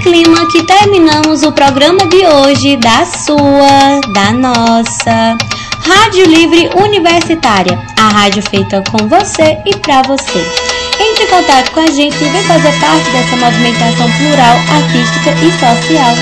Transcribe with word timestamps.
clima 0.00 0.46
que 0.50 0.62
terminamos 0.62 1.42
o 1.42 1.52
programa 1.52 2.06
de 2.06 2.26
hoje 2.26 2.76
da 2.76 3.04
sua, 3.04 4.00
da 4.12 4.32
nossa 4.32 5.36
Rádio 5.86 6.26
Livre 6.26 6.70
Universitária, 6.74 7.78
a 7.98 8.08
rádio 8.08 8.42
feita 8.42 8.82
com 8.90 9.08
você 9.08 9.58
e 9.66 9.76
para 9.76 10.02
você. 10.02 10.44
Entre 10.98 11.24
em 11.24 11.28
contato 11.28 11.70
com 11.72 11.80
a 11.80 11.86
gente 11.86 12.16
e 12.16 12.28
vem 12.28 12.42
fazer 12.42 12.72
parte 12.80 13.10
dessa 13.10 13.36
movimentação 13.36 14.10
plural, 14.12 14.56
artística 14.70 15.30
e 15.44 15.52
social. 15.52 16.14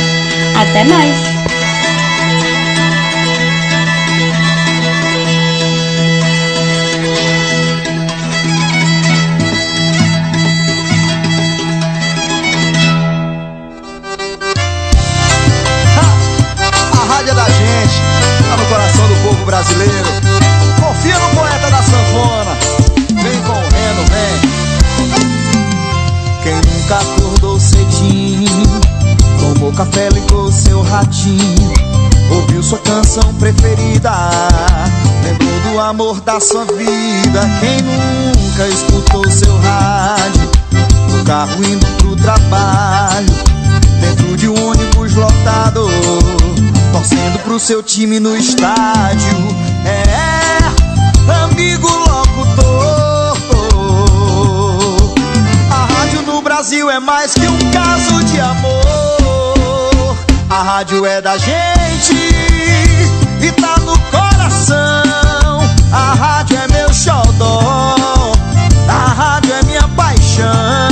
Até 0.61 0.85
mais! 0.85 1.28
Brasileiro. 19.59 20.09
Confia 20.81 21.19
no 21.19 21.31
poeta 21.31 21.71
da 21.71 21.83
sanfona. 21.83 22.57
Vem 23.23 23.43
correndo, 23.43 24.05
vem. 24.09 24.35
Quem 26.45 26.55
nunca 26.55 26.99
acordou 26.99 27.59
cedinho, 27.59 28.81
tomou 29.41 29.73
café, 29.73 30.09
ligou 30.11 30.53
seu 30.53 30.81
ratinho, 30.83 31.73
ouviu 32.31 32.63
sua 32.63 32.79
canção 32.79 33.35
preferida, 33.35 34.13
lembrou 35.25 35.73
do 35.73 35.81
amor 35.81 36.21
da 36.21 36.39
sua 36.39 36.65
vida. 36.65 37.41
Quem 37.61 37.83
nunca 37.83 38.69
escutou 38.69 39.29
seu 39.29 39.59
rádio, 39.59 40.49
no 41.11 41.25
carro 41.25 41.65
indo 41.65 41.87
pro 41.99 42.15
trabalho, 42.17 43.35
dentro 44.01 44.37
de 44.37 44.49
um 44.49 44.69
ônibus 44.71 45.17
lotado 45.17 45.89
torcendo 46.93 47.39
pro 47.41 47.59
seu 47.59 47.83
time 47.83 48.21
no 48.21 48.37
estádio. 48.37 49.37
É, 49.85 50.59
amigo 51.45 51.89
locutor. 51.89 53.37
A 55.71 55.87
rádio 55.93 56.23
no 56.23 56.43
Brasil 56.43 56.91
é 56.91 56.99
mais 56.99 57.35
que 57.35 57.47
um 57.47 57.59
caso 57.71 58.25
de 58.25 58.41
amor. 58.41 60.17
A 60.51 60.63
rádio 60.63 61.05
é 61.05 61.21
da 61.21 61.37
gente 61.37 62.15
e 63.41 63.53
tá 63.53 63.77
no 63.81 63.99
coração. 64.11 65.61
A 65.93 66.15
rádio 66.15 66.59
é 66.59 66.69
meu 66.69 66.93
xodó. 66.93 68.33
A 68.89 69.13
rádio 69.13 69.53
é 69.53 69.63
minha 69.65 69.89
paixão. 69.89 70.88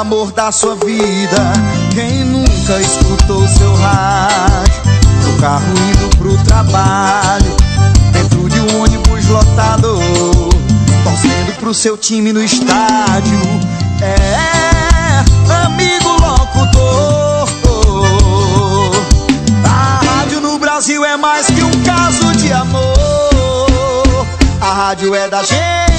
Amor 0.00 0.30
da 0.32 0.52
sua 0.52 0.74
vida. 0.76 1.52
Quem 1.94 2.24
nunca 2.24 2.80
escutou 2.80 3.48
seu 3.48 3.74
rádio 3.76 4.82
no 5.24 5.40
carro 5.40 5.64
indo 5.90 6.16
pro 6.18 6.36
trabalho, 6.44 7.56
dentro 8.12 8.48
de 8.48 8.60
um 8.60 8.82
ônibus 8.82 9.26
lotado, 9.28 9.98
torcendo 11.02 11.56
pro 11.58 11.72
seu 11.72 11.96
time 11.96 12.30
no 12.32 12.42
estádio. 12.42 13.40
É, 14.02 15.24
amigo 15.64 16.10
locutor. 16.10 17.48
A 19.64 20.00
rádio 20.04 20.40
no 20.42 20.58
Brasil 20.58 21.04
é 21.04 21.16
mais 21.16 21.46
que 21.46 21.62
um 21.62 21.82
caso 21.84 22.32
de 22.36 22.52
amor. 22.52 24.26
A 24.60 24.72
rádio 24.72 25.14
é 25.14 25.26
da 25.28 25.42
gente 25.42 25.95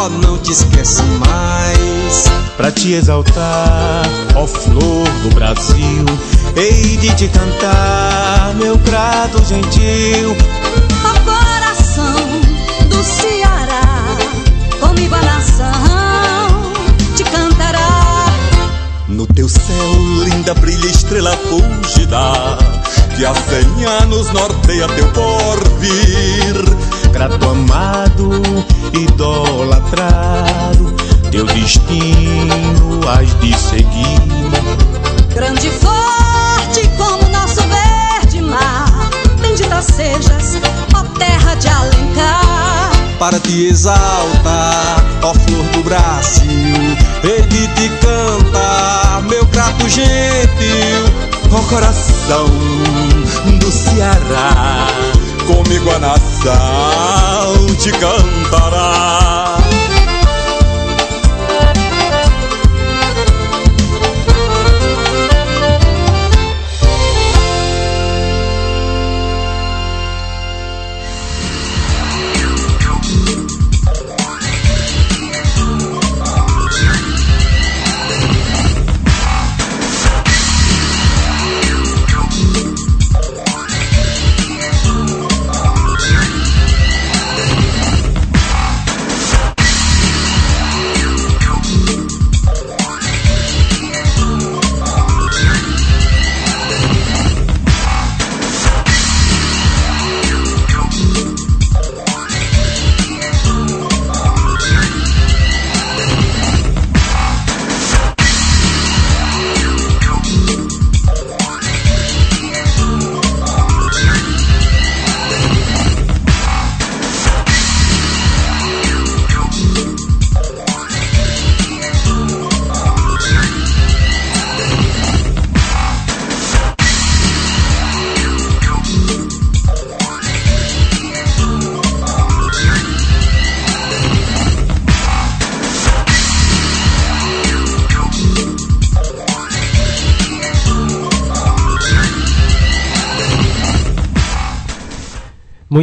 ó 0.00 0.08
não 0.08 0.38
te 0.38 0.52
esquece 0.52 1.02
mais. 1.02 2.24
Pra 2.56 2.70
te 2.70 2.92
exaltar, 2.92 4.02
ó 4.34 4.46
flor 4.46 5.08
do 5.22 5.34
Brasil 5.34 6.04
Hei 6.56 6.96
de 6.98 7.14
te 7.14 7.28
cantar, 7.28 8.54
meu 8.56 8.76
grado 8.78 9.42
gentil. 9.44 10.36
Ao 11.04 11.20
coração 11.24 12.14
do 12.88 13.02
Ceará, 13.02 14.16
comigo 14.80 15.14
a 15.14 15.22
nação 15.22 16.72
te 17.16 17.24
cantará. 17.24 18.26
No 19.08 19.26
teu 19.26 19.48
céu, 19.48 19.94
linda 20.24 20.54
brilha 20.54 20.86
estrela 20.86 21.36
fúlgida 21.48 22.56
Que 23.16 23.24
há 23.24 23.34
cem 23.34 23.84
anos 23.84 24.30
norteia 24.32 24.86
teu 24.88 25.08
porvir 25.08 26.89
Grato 27.12 27.50
amado, 27.50 28.42
idolatrado 28.92 30.94
Teu 31.30 31.46
destino 31.46 33.00
has 33.08 33.34
de 33.40 33.56
seguir 33.56 34.20
Grande 35.34 35.68
e 35.68 35.70
forte 35.70 36.88
como 36.96 37.28
nosso 37.28 37.60
verde 37.62 38.42
mar. 38.42 39.10
Bendita 39.40 39.80
sejas, 39.80 40.58
ó 40.94 41.02
terra 41.18 41.54
de 41.54 41.68
Alencar. 41.68 42.90
Para 43.18 43.38
te 43.38 43.66
exaltar, 43.66 45.04
ó 45.22 45.34
flor 45.34 45.64
do 45.72 45.82
Brasil 45.82 46.96
Hei 47.22 47.42
de 47.42 47.68
te 47.68 47.88
cantar, 48.00 49.22
meu 49.28 49.44
grato 49.46 49.88
gentil 49.88 51.30
Ó 51.52 51.60
coração 51.68 52.46
do 53.58 53.70
Ceará 53.70 54.86
Comigo 55.50 55.90
a 55.90 55.98
nação 55.98 57.66
te 57.76 57.90
cantará 57.90 59.59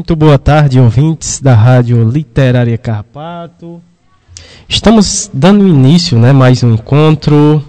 Muito 0.07 0.15
boa 0.15 0.39
tarde, 0.39 0.79
ouvintes 0.79 1.41
da 1.41 1.53
Rádio 1.53 2.09
Literária 2.09 2.77
Carpato. 2.77 3.81
Estamos 4.69 5.29
dando 5.33 5.67
início, 5.67 6.17
né, 6.17 6.31
mais 6.31 6.63
um 6.63 6.75
encontro 6.75 7.61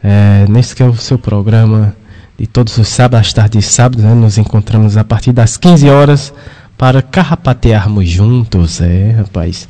é, 0.00 0.46
nesse 0.48 0.76
que 0.76 0.82
é 0.84 0.86
o 0.86 0.94
seu 0.94 1.18
programa 1.18 1.92
de 2.38 2.46
todos 2.46 2.78
os 2.78 2.86
sábados, 2.86 3.26
às 3.26 3.32
tardes 3.32 3.66
e 3.66 3.68
sábados, 3.68 4.04
né, 4.04 4.14
nos 4.14 4.38
encontramos 4.38 4.96
a 4.96 5.02
partir 5.02 5.32
das 5.32 5.56
15 5.56 5.90
horas 5.90 6.32
para 6.78 7.02
carrapatearmos 7.02 8.08
juntos, 8.08 8.80
é, 8.80 9.16
rapaz. 9.18 9.66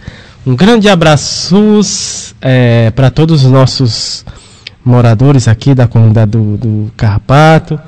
Um 0.47 0.55
grande 0.55 0.91
abraço 0.91 1.81
é, 2.43 2.91
para 2.91 3.11
todos 3.11 3.43
os 3.43 3.51
nossos 3.51 4.23
moradores 4.85 5.49
aqui 5.49 5.75
da 5.75 5.89
comunidade 5.89 6.33
do, 6.33 6.59
do 6.59 6.93
Carrapato 6.95 7.81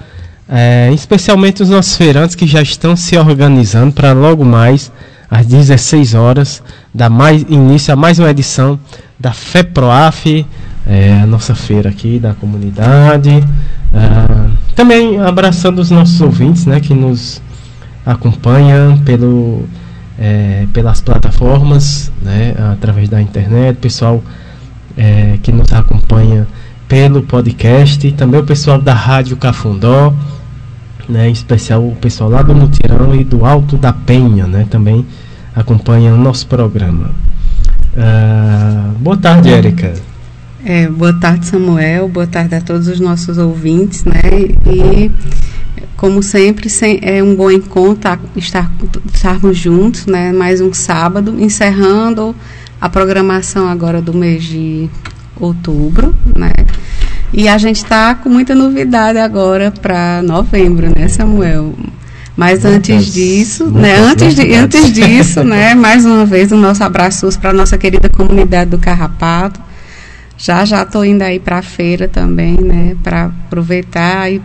é, 0.48 0.90
especialmente 0.92 1.62
os 1.62 1.70
nossos 1.70 1.96
feirantes 1.96 2.36
que 2.36 2.46
já 2.46 2.60
estão 2.60 2.94
se 2.96 3.16
organizando 3.16 3.92
para 3.92 4.12
logo 4.12 4.44
mais, 4.44 4.92
às 5.30 5.46
16 5.46 6.14
horas, 6.14 6.62
dar 6.92 7.08
mais 7.08 7.42
início 7.48 7.92
a 7.92 7.96
mais 7.96 8.18
uma 8.18 8.30
edição 8.30 8.78
da 9.18 9.32
FEPROAF, 9.32 10.46
é, 10.86 11.20
a 11.22 11.26
nossa 11.26 11.54
feira 11.54 11.88
aqui 11.88 12.18
da 12.18 12.34
comunidade. 12.34 13.30
É, 13.30 14.74
também 14.74 15.20
abraçando 15.20 15.78
os 15.78 15.90
nossos 15.90 16.20
ouvintes 16.20 16.66
né, 16.66 16.80
que 16.80 16.92
nos 16.92 17.40
acompanham 18.04 18.98
pelo, 18.98 19.64
é, 20.18 20.66
pelas 20.72 21.00
plataformas, 21.00 22.12
né, 22.20 22.54
através 22.72 23.08
da 23.08 23.20
internet, 23.20 23.78
pessoal 23.78 24.22
é, 24.96 25.38
que 25.42 25.50
nos 25.50 25.72
acompanha 25.72 26.46
pelo 26.86 27.22
podcast, 27.22 28.12
também 28.12 28.40
o 28.40 28.44
pessoal 28.44 28.78
da 28.78 28.92
Rádio 28.92 29.36
Cafundó 29.36 30.12
né, 31.08 31.28
em 31.28 31.32
especial 31.32 31.86
o 31.86 31.96
pessoal 31.96 32.30
lá 32.30 32.42
do 32.42 32.54
Mutirão 32.54 33.14
e 33.14 33.24
do 33.24 33.44
Alto 33.44 33.76
da 33.76 33.92
Penha, 33.92 34.46
né, 34.46 34.66
também 34.70 35.06
acompanha 35.54 36.12
o 36.12 36.16
nosso 36.16 36.46
programa. 36.46 37.10
Uh, 37.94 38.98
boa 38.98 39.16
tarde, 39.16 39.50
Érica. 39.50 39.94
É, 40.64 40.88
boa 40.88 41.12
tarde, 41.12 41.46
Samuel. 41.46 42.08
Boa 42.08 42.26
tarde 42.26 42.54
a 42.54 42.60
todos 42.60 42.88
os 42.88 42.98
nossos 42.98 43.36
ouvintes, 43.36 44.04
né? 44.04 44.22
E 44.66 45.10
como 45.96 46.22
sempre, 46.22 46.68
é 47.02 47.22
um 47.22 47.36
bom 47.36 47.50
encontro 47.50 48.18
estar, 48.36 48.70
estarmos 49.12 49.56
juntos, 49.56 50.06
né? 50.06 50.32
Mais 50.32 50.60
um 50.60 50.72
sábado, 50.72 51.38
encerrando 51.38 52.34
a 52.80 52.88
programação 52.88 53.68
agora 53.68 54.02
do 54.02 54.12
mês 54.12 54.42
de 54.44 54.88
outubro, 55.38 56.14
né? 56.34 56.52
E 57.36 57.48
a 57.48 57.58
gente 57.58 57.78
está 57.78 58.14
com 58.14 58.28
muita 58.28 58.54
novidade 58.54 59.18
agora 59.18 59.72
para 59.72 60.22
novembro, 60.22 60.86
né, 60.96 61.08
Samuel? 61.08 61.74
Mas 62.36 62.64
antes 62.64 63.12
disso, 63.12 63.68
né, 63.72 63.96
antes, 63.96 64.36
de, 64.36 64.54
antes 64.54 64.92
disso, 64.92 65.42
né, 65.44 65.74
mais 65.74 66.06
uma 66.06 66.24
vez 66.24 66.52
o 66.52 66.56
nosso 66.56 66.84
abraço 66.84 67.28
para 67.40 67.50
a 67.50 67.52
nossa 67.52 67.76
querida 67.76 68.08
comunidade 68.08 68.70
do 68.70 68.78
Carrapato. 68.78 69.60
Já 70.38 70.64
já 70.64 70.84
estou 70.84 71.04
indo 71.04 71.22
aí 71.22 71.40
para 71.40 71.58
a 71.58 71.62
feira 71.62 72.06
também, 72.06 72.56
né, 72.56 72.96
para 73.02 73.24
aproveitar 73.24 74.30
e, 74.30 74.40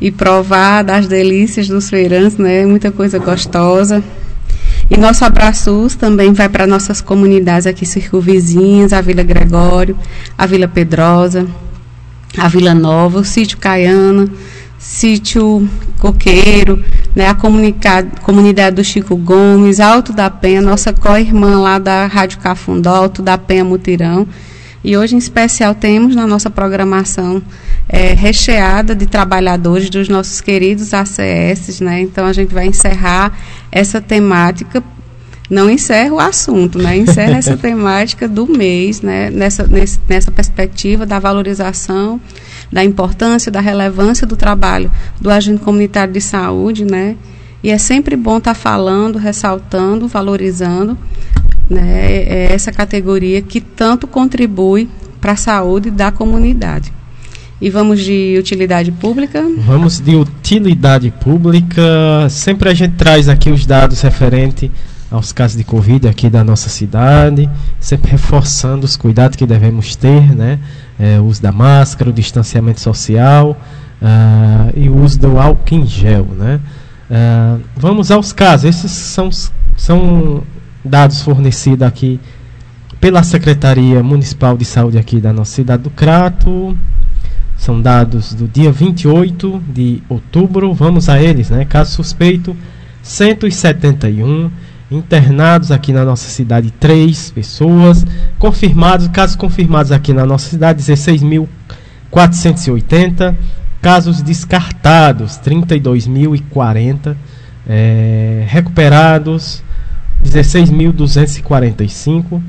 e 0.00 0.10
provar 0.10 0.82
das 0.82 1.06
delícias 1.06 1.68
dos 1.68 1.90
feirantes, 1.90 2.38
né, 2.38 2.64
muita 2.64 2.90
coisa 2.90 3.18
gostosa. 3.18 4.02
E 4.90 4.96
nosso 4.96 5.26
abraço 5.26 5.88
também 5.98 6.32
vai 6.32 6.48
para 6.48 6.66
nossas 6.66 7.02
comunidades 7.02 7.66
aqui 7.66 7.84
circunvizinhas, 7.84 8.94
a 8.94 9.02
Vila 9.02 9.22
Gregório, 9.22 9.94
a 10.38 10.46
Vila 10.46 10.66
Pedrosa, 10.66 11.46
a 12.36 12.48
Vila 12.48 12.74
Nova, 12.74 13.20
o 13.20 13.24
sítio 13.24 13.58
Caiana, 13.58 14.28
sítio 14.78 15.68
Coqueiro, 15.98 16.82
né, 17.14 17.28
a 17.28 17.34
comunidade 17.34 18.76
do 18.76 18.84
Chico 18.84 19.16
Gomes, 19.16 19.80
Alto 19.80 20.12
da 20.12 20.30
Penha, 20.30 20.62
nossa 20.62 20.92
co-irmã 20.92 21.60
lá 21.60 21.78
da 21.78 22.06
Rádio 22.06 22.38
Cafundó, 22.38 22.94
Alto 22.94 23.22
da 23.22 23.36
Penha 23.36 23.64
Mutirão. 23.64 24.26
E 24.82 24.96
hoje, 24.96 25.14
em 25.14 25.18
especial, 25.18 25.74
temos 25.74 26.16
na 26.16 26.26
nossa 26.26 26.48
programação 26.48 27.42
é, 27.86 28.14
recheada 28.14 28.94
de 28.94 29.04
trabalhadores 29.04 29.90
dos 29.90 30.08
nossos 30.08 30.40
queridos 30.40 30.94
ACS, 30.94 31.80
né? 31.80 32.00
Então 32.00 32.24
a 32.24 32.32
gente 32.32 32.54
vai 32.54 32.66
encerrar 32.66 33.30
essa 33.70 34.00
temática 34.00 34.82
não 35.50 35.68
encerra 35.68 36.14
o 36.14 36.20
assunto, 36.20 36.78
né? 36.78 36.96
encerra 36.96 37.36
essa 37.36 37.56
temática 37.58 38.28
do 38.28 38.46
mês, 38.46 39.02
né? 39.02 39.30
nessa, 39.30 39.66
nesse, 39.66 39.98
nessa 40.08 40.30
perspectiva 40.30 41.04
da 41.04 41.18
valorização, 41.18 42.20
da 42.72 42.84
importância, 42.84 43.50
da 43.50 43.60
relevância 43.60 44.26
do 44.26 44.36
trabalho 44.36 44.90
do 45.20 45.28
agente 45.28 45.60
comunitário 45.60 46.14
de 46.14 46.20
saúde, 46.20 46.84
né? 46.84 47.16
E 47.62 47.70
é 47.70 47.76
sempre 47.76 48.16
bom 48.16 48.38
estar 48.38 48.54
tá 48.54 48.58
falando, 48.58 49.18
ressaltando, 49.18 50.08
valorizando 50.08 50.96
né, 51.70 51.82
é 51.82 52.52
essa 52.52 52.72
categoria 52.72 53.40
que 53.40 53.60
tanto 53.60 54.06
contribui 54.06 54.88
para 55.20 55.32
a 55.32 55.36
saúde 55.36 55.90
da 55.90 56.10
comunidade. 56.10 56.92
E 57.60 57.68
vamos 57.68 58.00
de 58.00 58.36
utilidade 58.38 58.90
pública? 58.90 59.44
Vamos 59.58 60.00
de 60.00 60.16
utilidade 60.16 61.10
pública. 61.10 62.26
Sempre 62.30 62.70
a 62.70 62.74
gente 62.74 62.94
traz 62.94 63.28
aqui 63.28 63.50
os 63.50 63.66
dados 63.66 64.00
referentes 64.00 64.70
aos 65.10 65.32
casos 65.32 65.56
de 65.56 65.64
Covid 65.64 66.06
aqui 66.06 66.30
da 66.30 66.44
nossa 66.44 66.68
cidade, 66.68 67.50
sempre 67.80 68.12
reforçando 68.12 68.84
os 68.84 68.96
cuidados 68.96 69.36
que 69.36 69.44
devemos 69.44 69.96
ter, 69.96 70.34
né? 70.34 70.58
É, 70.98 71.18
o 71.18 71.24
uso 71.24 71.42
da 71.42 71.50
máscara, 71.50 72.10
o 72.10 72.12
distanciamento 72.12 72.80
social 72.80 73.56
uh, 74.00 74.72
e 74.76 74.88
o 74.88 74.96
uso 75.02 75.18
do 75.18 75.38
álcool 75.38 75.74
em 75.74 75.86
gel, 75.86 76.26
né? 76.36 76.60
Uh, 77.10 77.60
vamos 77.76 78.10
aos 78.10 78.32
casos. 78.32 78.66
Esses 78.66 78.90
são, 78.92 79.30
são 79.76 80.42
dados 80.84 81.22
fornecidos 81.22 81.86
aqui 81.86 82.20
pela 83.00 83.22
Secretaria 83.22 84.02
Municipal 84.02 84.56
de 84.56 84.64
Saúde 84.64 84.98
aqui 84.98 85.20
da 85.20 85.32
nossa 85.32 85.52
cidade 85.52 85.82
do 85.82 85.90
Crato. 85.90 86.76
São 87.56 87.80
dados 87.80 88.32
do 88.32 88.46
dia 88.46 88.70
28 88.70 89.62
de 89.68 90.02
outubro. 90.08 90.72
Vamos 90.72 91.08
a 91.08 91.20
eles, 91.20 91.50
né? 91.50 91.64
Caso 91.64 91.92
suspeito 91.92 92.56
171 93.02 94.50
internados 94.90 95.70
aqui 95.70 95.92
na 95.92 96.04
nossa 96.04 96.28
cidade, 96.28 96.72
três 96.72 97.30
pessoas. 97.30 98.04
Confirmados, 98.38 99.06
casos 99.08 99.36
confirmados 99.36 99.92
aqui 99.92 100.12
na 100.12 100.26
nossa 100.26 100.50
cidade, 100.50 100.82
16.480. 100.82 103.34
Casos 103.80 104.20
descartados, 104.20 105.38
32.040. 105.38 107.16
É, 107.68 108.44
recuperados, 108.48 109.62
16.245. 110.24 112.42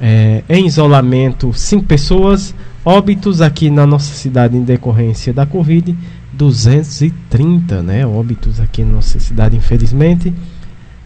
É, 0.00 0.42
em 0.48 0.66
isolamento, 0.66 1.52
5 1.52 1.84
pessoas. 1.84 2.54
Óbitos 2.84 3.40
aqui 3.40 3.70
na 3.70 3.86
nossa 3.86 4.12
cidade 4.12 4.56
em 4.56 4.62
decorrência 4.62 5.32
da 5.32 5.46
Covid, 5.46 5.96
230, 6.32 7.82
né? 7.82 8.06
Óbitos 8.06 8.60
aqui 8.60 8.84
na 8.84 8.92
nossa 8.94 9.18
cidade, 9.18 9.56
infelizmente. 9.56 10.34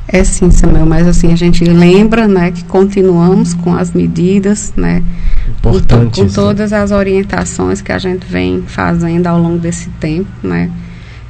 É 0.08 0.24
sim, 0.24 0.52
Samuel, 0.52 0.86
mas 0.86 1.08
assim, 1.08 1.34
a 1.34 1.36
gente 1.36 1.64
lembra 1.64 2.28
né, 2.28 2.52
que 2.52 2.64
continuamos 2.66 3.56
com 3.56 3.76
as 3.76 3.92
medidas, 3.92 4.72
né? 4.78 5.04
Importantes, 5.50 6.20
com, 6.20 6.28
com 6.28 6.34
todas 6.34 6.72
as 6.72 6.92
orientações 6.92 7.82
que 7.82 7.92
a 7.92 7.98
gente 7.98 8.24
vem 8.26 8.64
fazendo 8.68 9.26
ao 9.26 9.40
longo 9.40 9.58
desse 9.58 9.90
tempo, 10.00 10.30
né? 10.44 10.70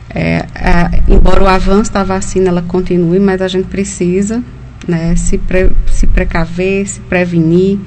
É, 0.09 0.45
é, 0.55 1.01
embora 1.07 1.43
o 1.43 1.47
avanço 1.47 1.91
da 1.91 2.03
vacina 2.03 2.49
ela 2.49 2.61
continue, 2.61 3.19
mas 3.19 3.41
a 3.41 3.47
gente 3.47 3.67
precisa 3.67 4.43
né, 4.87 5.15
se, 5.15 5.37
pre, 5.37 5.71
se 5.87 6.07
precaver, 6.07 6.87
se 6.87 6.99
prevenir, 7.01 7.79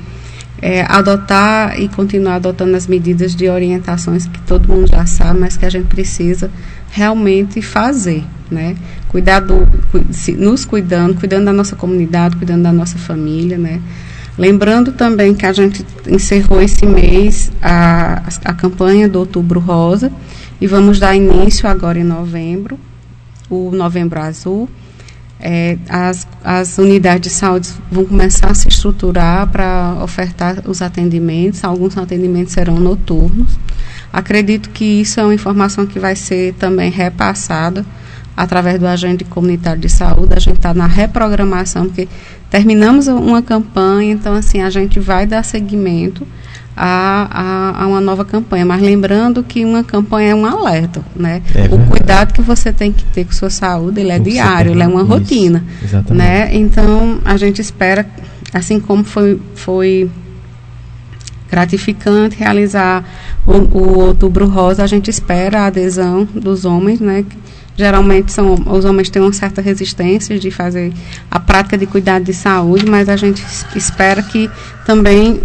é, 0.61 0.83
adotar 0.83 1.81
e 1.81 1.89
continuar 1.89 2.37
adotando 2.37 2.77
as 2.77 2.87
medidas 2.87 3.35
de 3.35 3.49
orientações 3.49 4.27
que 4.27 4.41
todo 4.43 4.69
mundo 4.69 4.89
já 4.89 5.07
sabe, 5.07 5.41
mas 5.41 5.57
que 5.57 5.65
a 5.65 5.71
gente 5.71 5.87
precisa 5.87 6.51
realmente 6.91 7.63
fazer, 7.63 8.25
né? 8.51 8.77
Cuidar 9.09 9.41
do, 9.41 9.67
nos 10.37 10.65
cuidando, 10.65 11.15
cuidando 11.15 11.47
da 11.47 11.53
nossa 11.53 11.77
comunidade, 11.77 12.37
cuidando 12.37 12.63
da 12.63 12.73
nossa 12.73 12.99
família, 12.99 13.57
né? 13.57 13.81
Lembrando 14.37 14.93
também 14.93 15.35
que 15.35 15.45
a 15.45 15.53
gente 15.53 15.85
encerrou 16.07 16.61
esse 16.61 16.87
mês 16.87 17.51
a, 17.61 18.23
a 18.45 18.55
campanha 18.55 19.09
do 19.09 19.19
Outubro 19.19 19.59
Rosa 19.59 20.13
e 20.61 20.67
vamos 20.67 20.99
dar 21.01 21.15
início 21.15 21.69
agora 21.69 21.99
em 21.99 22.05
novembro, 22.05 22.79
o 23.51 23.71
Novembro 23.73 24.21
Azul, 24.21 24.69
é, 25.41 25.79
as, 25.89 26.27
as 26.43 26.79
unidades 26.79 27.33
de 27.33 27.39
saúde 27.39 27.71
vão 27.91 28.05
começar 28.05 28.51
a 28.51 28.55
se 28.55 28.69
estruturar 28.69 29.47
para 29.49 29.97
ofertar 30.03 30.63
os 30.67 30.83
atendimentos. 30.83 31.63
Alguns 31.63 31.97
atendimentos 31.97 32.53
serão 32.53 32.79
noturnos. 32.81 33.59
Acredito 34.13 34.71
que 34.71 34.85
isso 34.85 35.21
é 35.21 35.23
uma 35.23 35.35
informação 35.35 35.87
que 35.87 35.99
vai 35.99 36.17
ser 36.17 36.55
também 36.55 36.91
repassada 36.91 37.85
através 38.37 38.79
do 38.79 38.87
agente 38.87 39.25
comunitário 39.25 39.81
de 39.81 39.89
saúde. 39.89 40.35
A 40.35 40.41
gente 40.41 40.57
está 40.57 40.75
na 40.75 40.87
reprogramação, 40.87 41.87
porque 41.87 42.09
terminamos 42.51 43.07
uma 43.07 43.43
campanha, 43.43 44.13
então 44.13 44.35
assim, 44.35 44.63
a 44.63 44.71
gente 44.71 44.99
vai 44.99 45.27
dar 45.27 45.45
seguimento 45.45 46.27
a, 46.79 47.29
a, 47.31 47.83
a, 47.83 47.87
uma 47.89 48.01
nova 48.01 48.25
campanha. 48.25 48.65
Mas 48.65 48.81
lembrando 48.81 49.43
que 49.43 49.65
uma 49.65 49.83
campanha 49.83 50.31
é 50.31 50.35
um 50.35 50.47
alerta, 50.47 51.03
né? 51.17 51.43
É 51.55 51.75
o 51.75 51.79
cuidado 51.89 52.33
que 52.33 52.41
você 52.41 52.73
tem 52.73 52.93
que 52.93 53.05
ter 53.07 53.25
com 53.25 53.33
sua 53.33 53.51
saúde, 53.51 54.01
ele 54.01 54.13
é 54.13 54.19
diário, 54.19 54.71
ele 54.73 54.83
é 54.83 54.87
uma 54.87 55.03
Isso, 55.03 55.11
rotina, 55.11 55.65
exatamente. 55.83 56.13
né? 56.19 56.55
Então 56.55 57.19
a 57.25 57.37
gente 57.37 57.61
espera, 57.61 58.07
assim 58.55 58.79
como 58.79 59.03
foi, 59.05 59.41
foi 59.55 60.09
gratificante 61.51 62.37
realizar 62.37 63.05
o, 63.47 63.53
o 63.53 63.99
Outubro 64.01 64.47
Rosa, 64.47 64.85
a 64.85 64.87
gente 64.87 65.09
espera 65.11 65.61
a 65.63 65.67
adesão 65.67 66.25
dos 66.35 66.65
homens, 66.65 67.01
né? 67.01 67.25
Geralmente 67.77 68.33
são, 68.33 68.55
os 68.67 68.85
homens 68.85 69.09
têm 69.09 69.23
uma 69.23 69.33
certa 69.33 69.63
resistência 69.63 70.37
de 70.39 70.51
fazer 70.51 70.93
a 71.31 71.39
prática 71.39 71.79
de 71.79 71.87
cuidado 71.87 72.25
de 72.25 72.35
saúde, 72.35 72.85
mas 72.87 73.09
a 73.09 73.17
gente 73.17 73.41
es- 73.41 73.65
espera 73.77 74.21
que 74.23 74.51
também 74.85 75.41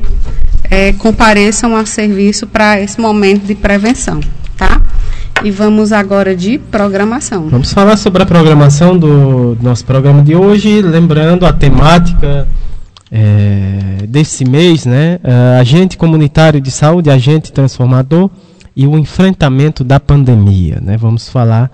é, 0.69 0.93
compareçam 0.93 1.75
a 1.75 1.85
serviço 1.85 2.47
para 2.47 2.79
esse 2.79 2.99
momento 2.99 3.45
de 3.45 3.55
prevenção, 3.55 4.19
tá? 4.57 4.81
E 5.43 5.51
vamos 5.51 5.91
agora 5.91 6.35
de 6.35 6.57
programação. 6.57 7.49
Vamos 7.49 7.73
falar 7.73 7.97
sobre 7.97 8.23
a 8.23 8.25
programação 8.25 8.97
do 8.97 9.57
nosso 9.61 9.83
programa 9.85 10.21
de 10.21 10.35
hoje, 10.35 10.81
lembrando 10.81 11.45
a 11.45 11.51
temática 11.51 12.47
é, 13.11 14.07
desse 14.07 14.45
mês, 14.45 14.85
né? 14.85 15.19
Ah, 15.23 15.59
agente 15.59 15.97
comunitário 15.97 16.61
de 16.61 16.71
saúde, 16.71 17.09
agente 17.09 17.51
transformador 17.51 18.29
e 18.75 18.87
o 18.87 18.97
enfrentamento 18.97 19.83
da 19.83 19.99
pandemia, 19.99 20.79
né? 20.81 20.97
Vamos 20.97 21.29
falar 21.29 21.69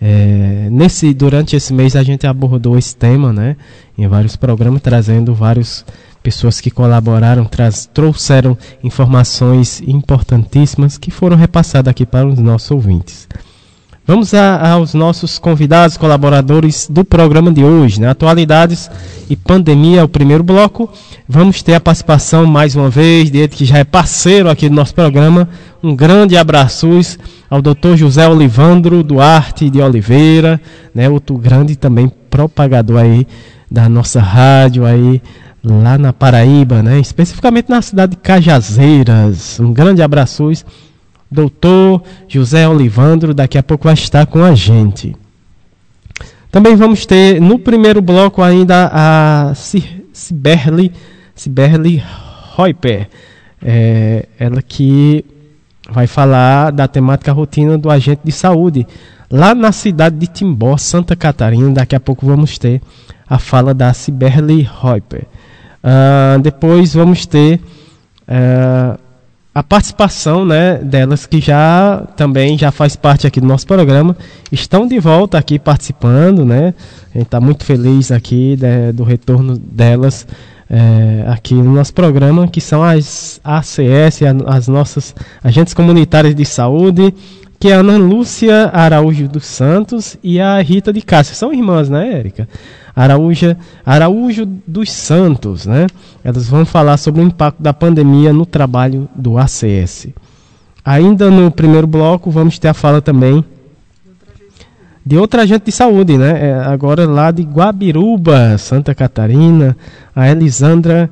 é, 0.00 0.68
nesse 0.70 1.12
durante 1.12 1.56
esse 1.56 1.74
mês 1.74 1.96
a 1.96 2.02
gente 2.04 2.26
abordou 2.26 2.78
esse 2.78 2.94
tema, 2.94 3.32
né? 3.32 3.56
Em 3.96 4.06
vários 4.06 4.36
programas 4.36 4.80
trazendo 4.80 5.34
várias 5.34 5.84
pessoas 6.28 6.60
que 6.60 6.70
colaboraram, 6.70 7.48
trouxeram 7.94 8.56
informações 8.84 9.82
importantíssimas 9.86 10.98
que 10.98 11.10
foram 11.10 11.38
repassadas 11.38 11.90
aqui 11.90 12.04
para 12.04 12.26
os 12.26 12.38
nossos 12.38 12.70
ouvintes. 12.70 13.26
Vamos 14.06 14.34
a- 14.34 14.72
aos 14.72 14.92
nossos 14.92 15.38
convidados, 15.38 15.96
colaboradores 15.96 16.86
do 16.90 17.02
programa 17.02 17.50
de 17.50 17.64
hoje, 17.64 17.98
né? 17.98 18.08
Atualidades 18.10 18.90
e 19.28 19.36
pandemia, 19.36 20.04
o 20.04 20.08
primeiro 20.08 20.44
bloco. 20.44 20.90
Vamos 21.26 21.62
ter 21.62 21.74
a 21.74 21.80
participação 21.80 22.44
mais 22.44 22.76
uma 22.76 22.90
vez 22.90 23.30
dele 23.30 23.48
que 23.48 23.64
já 23.64 23.78
é 23.78 23.84
parceiro 23.84 24.50
aqui 24.50 24.68
do 24.68 24.74
nosso 24.74 24.94
programa. 24.94 25.48
Um 25.82 25.96
grande 25.96 26.36
abraço 26.36 26.88
ao 27.48 27.62
Dr. 27.62 27.96
José 27.96 28.28
Olivandro 28.28 29.02
Duarte 29.02 29.70
de 29.70 29.80
Oliveira, 29.80 30.60
né? 30.94 31.08
Outro 31.08 31.38
grande 31.38 31.74
também 31.74 32.10
propagador 32.28 32.98
aí 32.98 33.26
da 33.70 33.88
nossa 33.88 34.20
rádio 34.20 34.84
aí 34.86 35.20
lá 35.62 35.98
na 35.98 36.12
Paraíba, 36.12 36.82
né? 36.82 36.98
Especificamente 37.00 37.68
na 37.68 37.82
cidade 37.82 38.12
de 38.12 38.18
Cajazeiras. 38.18 39.58
Um 39.60 39.72
grande 39.72 40.02
abraço 40.02 40.50
doutor 41.30 42.02
José 42.26 42.66
Olivandro, 42.66 43.34
daqui 43.34 43.58
a 43.58 43.62
pouco 43.62 43.84
vai 43.84 43.94
estar 43.94 44.26
com 44.26 44.42
a 44.42 44.54
gente. 44.54 45.14
Também 46.50 46.74
vamos 46.74 47.04
ter 47.04 47.40
no 47.40 47.58
primeiro 47.58 48.00
bloco 48.00 48.42
ainda 48.42 48.90
a 48.92 49.54
Ci- 49.54 50.04
Ciberli, 50.12 50.90
Ciberli 51.34 52.02
Reuper, 52.56 53.08
é, 53.62 54.26
ela 54.38 54.62
que 54.62 55.24
vai 55.90 56.06
falar 56.06 56.70
da 56.72 56.88
temática 56.88 57.32
rotina 57.32 57.76
do 57.76 57.90
agente 57.90 58.22
de 58.24 58.32
saúde 58.32 58.86
lá 59.30 59.54
na 59.54 59.72
cidade 59.72 60.16
de 60.16 60.26
Timbó, 60.26 60.76
Santa 60.78 61.14
Catarina. 61.14 61.70
Daqui 61.70 61.94
a 61.94 62.00
pouco 62.00 62.24
vamos 62.26 62.58
ter 62.58 62.80
a 63.28 63.38
fala 63.38 63.74
da 63.74 63.92
Ciberli 63.92 64.62
Reuper. 64.82 65.26
Ah, 65.82 66.38
depois 66.42 66.94
vamos 66.94 67.26
ter 67.26 67.60
ah, 68.26 68.98
a 69.54 69.62
participação 69.62 70.44
né, 70.44 70.76
delas 70.76 71.26
que 71.26 71.40
já 71.40 72.06
também 72.16 72.56
já 72.56 72.70
faz 72.70 72.94
parte 72.94 73.26
aqui 73.26 73.40
do 73.40 73.46
nosso 73.46 73.66
programa. 73.66 74.16
Estão 74.52 74.86
de 74.86 75.00
volta 75.00 75.36
aqui 75.38 75.58
participando 75.58 76.44
né. 76.44 76.74
A 77.14 77.18
gente 77.18 77.26
está 77.26 77.40
muito 77.40 77.64
feliz 77.64 78.12
aqui 78.12 78.56
né, 78.60 78.92
do 78.92 79.02
retorno 79.02 79.58
delas 79.58 80.26
eh, 80.70 81.24
aqui 81.26 81.54
no 81.54 81.72
nosso 81.72 81.94
programa 81.94 82.46
que 82.46 82.60
são 82.60 82.84
as 82.84 83.40
ACS 83.42 84.20
as 84.46 84.68
nossas 84.68 85.14
agentes 85.42 85.74
comunitárias 85.74 86.34
de 86.34 86.44
saúde 86.44 87.12
que 87.58 87.68
é 87.68 87.74
a 87.74 87.80
Ana 87.80 87.96
Lúcia 87.96 88.70
Araújo 88.72 89.28
dos 89.28 89.44
Santos 89.46 90.16
e 90.22 90.40
a 90.40 90.60
Rita 90.60 90.92
de 90.92 91.02
Cássia 91.02 91.34
são 91.34 91.52
irmãs 91.52 91.88
né 91.88 92.12
Érica 92.12 92.48
Araújo, 92.98 93.56
Araújo 93.86 94.44
dos 94.66 94.90
Santos, 94.90 95.66
né? 95.66 95.86
Elas 96.24 96.48
vão 96.48 96.66
falar 96.66 96.96
sobre 96.96 97.20
o 97.20 97.24
impacto 97.24 97.62
da 97.62 97.72
pandemia 97.72 98.32
no 98.32 98.44
trabalho 98.44 99.08
do 99.14 99.38
ACS. 99.38 100.08
Ainda 100.84 101.30
no 101.30 101.48
primeiro 101.48 101.86
bloco, 101.86 102.28
vamos 102.28 102.58
ter 102.58 102.66
a 102.66 102.74
fala 102.74 103.00
também 103.00 103.44
de 105.06 105.16
outra 105.16 105.42
agente 105.42 105.66
de 105.66 105.72
saúde, 105.72 106.18
né? 106.18 106.48
É, 106.48 106.54
agora 106.54 107.06
lá 107.06 107.30
de 107.30 107.42
Guabiruba, 107.42 108.58
Santa 108.58 108.92
Catarina, 108.96 109.76
a 110.14 110.28
Elisandra 110.28 111.08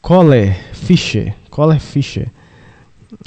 Coller 0.00 0.56
Fischer. 0.72 1.34
Coller 1.50 1.80
Fischer. 1.80 2.28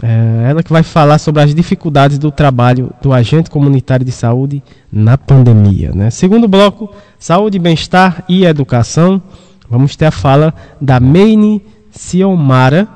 É, 0.01 0.49
ela 0.49 0.63
que 0.63 0.71
vai 0.71 0.83
falar 0.83 1.17
sobre 1.17 1.41
as 1.41 1.53
dificuldades 1.53 2.17
do 2.17 2.31
trabalho 2.31 2.91
do 3.01 3.13
agente 3.13 3.49
comunitário 3.49 4.05
de 4.05 4.11
saúde 4.11 4.63
na 4.91 5.17
pandemia. 5.17 5.91
Né? 5.93 6.09
Segundo 6.09 6.47
bloco, 6.47 6.93
saúde, 7.17 7.59
bem-estar 7.59 8.23
e 8.27 8.45
educação. 8.45 9.21
Vamos 9.69 9.95
ter 9.95 10.05
a 10.05 10.11
fala 10.11 10.53
da 10.79 10.99
Meine 10.99 11.61
Ciomara 11.91 12.87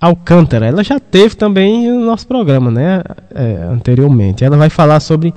Alcântara. 0.00 0.66
Ela 0.66 0.84
já 0.84 1.00
teve 1.00 1.34
também 1.34 1.90
no 1.90 2.04
nosso 2.04 2.26
programa, 2.26 2.70
né? 2.70 3.02
É, 3.34 3.66
anteriormente. 3.70 4.44
Ela 4.44 4.56
vai 4.56 4.68
falar 4.68 5.00
sobre 5.00 5.34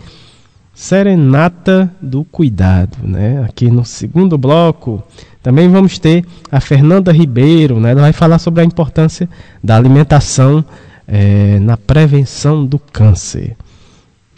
Serenata 0.73 1.91
do 2.01 2.23
Cuidado, 2.25 2.97
né? 3.01 3.43
Aqui 3.47 3.71
no 3.71 3.83
segundo 3.83 4.37
bloco, 4.37 5.01
também 5.41 5.69
vamos 5.69 5.97
ter 5.97 6.25
a 6.51 6.59
Fernanda 6.59 7.11
Ribeiro, 7.11 7.79
né? 7.79 7.91
Ela 7.91 8.01
vai 8.01 8.13
falar 8.13 8.39
sobre 8.39 8.61
a 8.61 8.65
importância 8.65 9.29
da 9.63 9.75
alimentação 9.75 10.63
eh, 11.07 11.59
na 11.61 11.77
prevenção 11.77 12.65
do 12.65 12.77
câncer. 12.77 13.55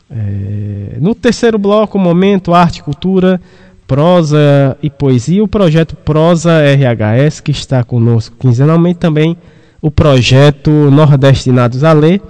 Eh, 0.09 0.97
no 0.99 1.15
terceiro 1.15 1.57
bloco, 1.57 1.97
momento 1.97 2.53
arte, 2.53 2.83
cultura, 2.83 3.41
prosa 3.87 4.77
e 4.81 4.89
poesia, 4.89 5.43
o 5.43 5.47
projeto 5.47 5.95
Prosa 5.95 6.61
RHS 6.61 7.41
que 7.41 7.51
está 7.51 7.83
conosco 7.83 8.35
quinzenalmente 8.39 8.99
também 8.99 9.35
o 9.81 9.91
projeto 9.91 10.69
Nordestinados 10.69 11.83
a 11.83 11.91
Ler 11.91 12.21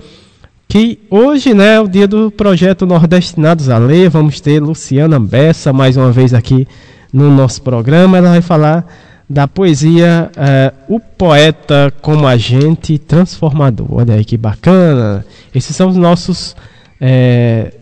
que 0.72 1.00
hoje 1.10 1.54
né, 1.54 1.76
é 1.76 1.80
o 1.82 1.88
dia 1.88 2.08
do 2.08 2.32
projeto 2.32 2.86
Nordestinados 2.86 3.68
a 3.68 3.78
Ler. 3.78 4.10
Vamos 4.10 4.40
ter 4.40 4.62
Luciana 4.62 5.20
Bessa 5.20 5.74
mais 5.74 5.98
uma 5.98 6.14
vez 6.14 6.34
aqui 6.34 6.66
no 7.12 7.30
nosso 7.32 7.62
programa. 7.62 8.18
Ela 8.18 8.30
vai 8.30 8.42
falar 8.42 8.86
da 9.30 9.48
poesia 9.48 10.30
eh, 10.36 10.74
O 10.90 11.00
Poeta 11.00 11.94
como 12.02 12.28
Agente 12.28 12.98
Transformador. 12.98 13.88
Olha 13.90 14.16
aí 14.16 14.26
que 14.26 14.38
bacana. 14.38 15.26
Esses 15.54 15.76
são 15.76 15.90
os 15.90 15.96
nossos 15.96 16.56
eh, 17.00 17.74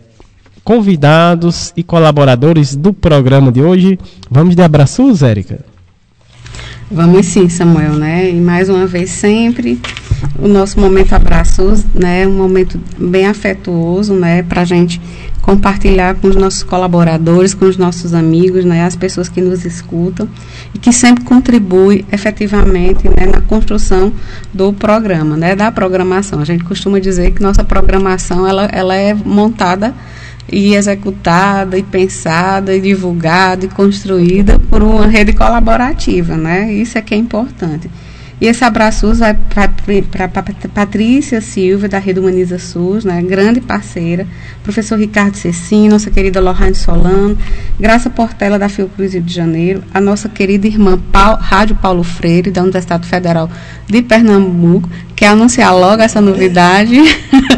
convidados 0.62 1.72
e 1.76 1.82
colaboradores 1.82 2.76
do 2.76 2.92
programa 2.92 3.50
de 3.50 3.60
hoje. 3.60 3.98
Vamos 4.30 4.54
de 4.54 4.62
abraços, 4.62 5.22
Érica? 5.22 5.58
Vamos 6.90 7.26
sim, 7.26 7.48
Samuel, 7.48 7.94
né? 7.94 8.30
E 8.30 8.34
mais 8.34 8.68
uma 8.68 8.86
vez 8.86 9.10
sempre 9.10 9.80
o 10.38 10.48
nosso 10.48 10.78
momento 10.80 11.12
abraços, 11.12 11.84
né? 11.94 12.26
Um 12.26 12.32
momento 12.32 12.80
bem 12.98 13.26
afetuoso, 13.26 14.14
né? 14.14 14.42
Para 14.42 14.62
a 14.62 14.64
gente 14.64 15.00
compartilhar 15.42 16.14
com 16.14 16.28
os 16.28 16.36
nossos 16.36 16.62
colaboradores, 16.62 17.54
com 17.54 17.64
os 17.64 17.76
nossos 17.76 18.14
amigos, 18.14 18.64
né? 18.64 18.84
As 18.84 18.96
pessoas 18.96 19.28
que 19.28 19.40
nos 19.40 19.64
escutam 19.64 20.28
e 20.74 20.78
que 20.78 20.92
sempre 20.92 21.24
contribuem 21.24 22.04
efetivamente 22.12 23.08
né? 23.08 23.26
na 23.26 23.40
construção 23.40 24.12
do 24.52 24.72
programa, 24.72 25.36
né? 25.36 25.56
Da 25.56 25.70
programação. 25.72 26.40
A 26.40 26.44
gente 26.44 26.64
costuma 26.64 26.98
dizer 26.98 27.32
que 27.32 27.42
nossa 27.42 27.64
programação 27.64 28.46
ela, 28.46 28.64
ela 28.72 28.94
é 28.94 29.14
montada 29.14 29.94
e 30.52 30.74
executada 30.74 31.78
e 31.78 31.82
pensada 31.82 32.74
e 32.74 32.80
divulgada 32.80 33.64
e 33.64 33.68
construída 33.68 34.58
por 34.58 34.82
uma 34.82 35.06
rede 35.06 35.32
colaborativa, 35.32 36.36
né? 36.36 36.72
Isso 36.72 36.98
é 36.98 37.02
que 37.02 37.14
é 37.14 37.16
importante. 37.16 37.88
E 38.40 38.46
esse 38.46 38.64
abraço 38.64 39.12
vai 39.14 39.34
para 39.34 40.28
Patrícia 40.72 41.42
Silva, 41.42 41.88
da 41.88 41.98
Rede 41.98 42.20
Humaniza 42.20 42.58
SUS, 42.58 43.04
né, 43.04 43.20
grande 43.20 43.60
parceira, 43.60 44.26
professor 44.62 44.98
Ricardo 44.98 45.36
Cecim, 45.36 45.88
nossa 45.90 46.10
querida 46.10 46.40
Lohane 46.40 46.74
Solano, 46.74 47.36
Graça 47.78 48.08
Portela, 48.08 48.58
da 48.58 48.70
Fiocruz 48.70 49.12
Rio 49.12 49.22
de 49.22 49.34
Janeiro, 49.34 49.82
a 49.92 50.00
nossa 50.00 50.26
querida 50.26 50.66
irmã 50.66 50.98
Paulo, 51.12 51.38
Rádio 51.38 51.76
Paulo 51.76 52.02
Freire, 52.02 52.50
da 52.50 52.62
Universidade 52.62 53.06
Federal 53.06 53.50
de 53.86 54.00
Pernambuco, 54.00 54.88
quer 55.14 55.28
anunciar 55.28 55.76
logo 55.76 56.00
essa 56.00 56.20
novidade. 56.20 56.96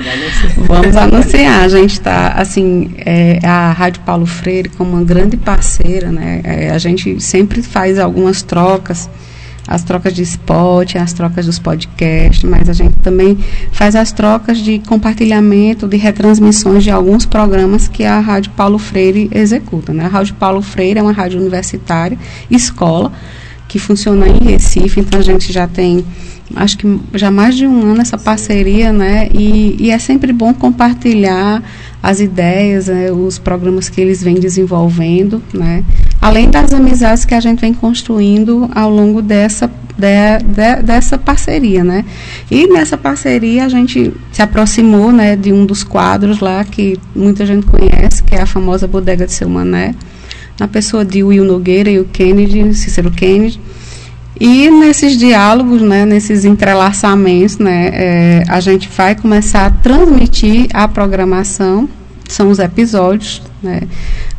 Vamos 0.67 0.97
anunciar. 0.97 1.63
A 1.63 1.69
gente 1.69 1.93
está, 1.93 2.33
assim, 2.33 2.93
é, 2.99 3.39
a 3.45 3.71
Rádio 3.71 4.01
Paulo 4.03 4.27
Freire 4.27 4.69
como 4.71 4.95
uma 4.95 5.05
grande 5.05 5.37
parceira, 5.37 6.11
né? 6.11 6.41
É, 6.43 6.71
a 6.71 6.79
gente 6.79 7.21
sempre 7.21 7.63
faz 7.63 8.01
algumas 8.01 8.43
trocas 8.43 9.09
as 9.73 9.83
trocas 9.83 10.13
de 10.13 10.23
spot, 10.23 10.97
as 10.97 11.15
trocas 11.15 11.47
dos 11.47 11.59
podcasts, 11.59 12.45
mas 12.45 12.69
a 12.69 12.75
gente 12.75 12.95
também 13.01 13.39
faz 13.73 13.97
as 13.97 14.13
trocas 14.13 14.59
de 14.59 14.79
compartilhamento, 14.81 15.89
de 15.89 15.97
retransmissões 15.97 16.85
de 16.85 16.91
alguns 16.91 17.25
programas 17.25 17.89
que 17.89 18.05
a 18.05 18.21
Rádio 18.21 18.53
Paulo 18.55 18.79
Freire 18.79 19.31
executa. 19.33 19.95
Né? 19.95 20.05
A 20.05 20.09
Rádio 20.09 20.35
Paulo 20.35 20.61
Freire 20.61 20.99
é 20.99 21.03
uma 21.03 21.13
rádio 21.13 21.41
universitária, 21.41 22.19
escola, 22.51 23.11
que 23.67 23.79
funciona 23.79 24.29
em 24.29 24.45
Recife, 24.45 25.01
então 25.01 25.19
a 25.19 25.23
gente 25.23 25.51
já 25.51 25.67
tem 25.67 26.05
acho 26.55 26.77
que 26.77 27.01
já 27.15 27.31
mais 27.31 27.57
de 27.57 27.67
um 27.67 27.93
ano 27.93 28.03
essa 28.03 28.19
parceria, 28.19 28.93
né? 28.93 29.27
E, 29.33 29.77
e 29.81 29.91
é 29.91 29.99
sempre 29.99 30.35
bom 30.35 30.53
compartilhar 30.53 31.63
as 32.03 32.19
ideias, 32.19 32.89
né? 32.89 33.13
os 33.13 33.39
programas 33.39 33.89
que 33.89 34.01
eles 34.01 34.23
vêm 34.23 34.35
desenvolvendo, 34.35 35.41
né? 35.55 35.85
Além 36.21 36.51
das 36.51 36.73
amizades 36.73 37.25
que 37.25 37.35
a 37.35 37.41
gente 37.41 37.61
vem 37.61 37.73
construindo 37.73 38.69
ao 38.75 38.91
longo 38.91 39.23
dessa 39.23 39.71
de, 39.97 40.39
de, 40.45 40.83
dessa 40.83 41.17
parceria, 41.17 41.85
né? 41.85 42.05
E 42.51 42.67
nessa 42.67 42.97
parceria 42.97 43.65
a 43.65 43.69
gente 43.69 44.13
se 44.33 44.43
aproximou, 44.43 45.13
né, 45.13 45.37
de 45.37 45.53
um 45.53 45.65
dos 45.65 45.85
quadros 45.85 46.41
lá 46.41 46.65
que 46.65 46.99
muita 47.15 47.47
gente 47.47 47.67
conhece, 47.67 48.23
que 48.23 48.35
é 48.35 48.41
a 48.41 48.47
famosa 48.47 48.89
Bodega 48.89 49.27
de 49.27 49.33
Seu 49.33 49.49
Mané, 49.49 49.95
na 50.59 50.67
pessoa 50.67 51.05
de 51.05 51.23
Will 51.23 51.45
Nogueira 51.45 51.91
e 51.91 51.99
o 51.99 52.05
Kennedy, 52.05 52.75
Cícero 52.75 53.11
Kennedy. 53.11 53.61
E 54.45 54.69
nesses 54.69 55.17
diálogos, 55.17 55.81
né, 55.81 56.05
nesses 56.05 56.45
entrelaçamentos, 56.45 57.59
né, 57.59 57.91
é, 57.93 58.43
a 58.49 58.59
gente 58.59 58.89
vai 58.89 59.15
começar 59.15 59.67
a 59.67 59.71
transmitir 59.71 60.67
a 60.75 60.89
programação, 60.89 61.89
são 62.29 62.51
os 62.51 62.59
episódios 62.59 63.41
né, 63.63 63.83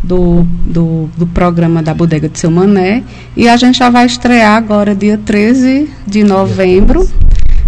do, 0.03 0.45
do, 0.65 1.09
do, 1.15 1.25
programa 1.27 1.81
da 1.81 1.93
Bodega 1.93 2.27
de 2.27 2.37
Seu 2.37 2.51
Mané. 2.51 3.01
E 3.33 3.47
a 3.47 3.55
gente 3.55 3.77
já 3.77 3.89
vai 3.89 4.05
estrear 4.05 4.57
agora, 4.57 4.93
dia 4.93 5.17
13 5.17 5.89
de 6.05 6.21
novembro. 6.21 7.09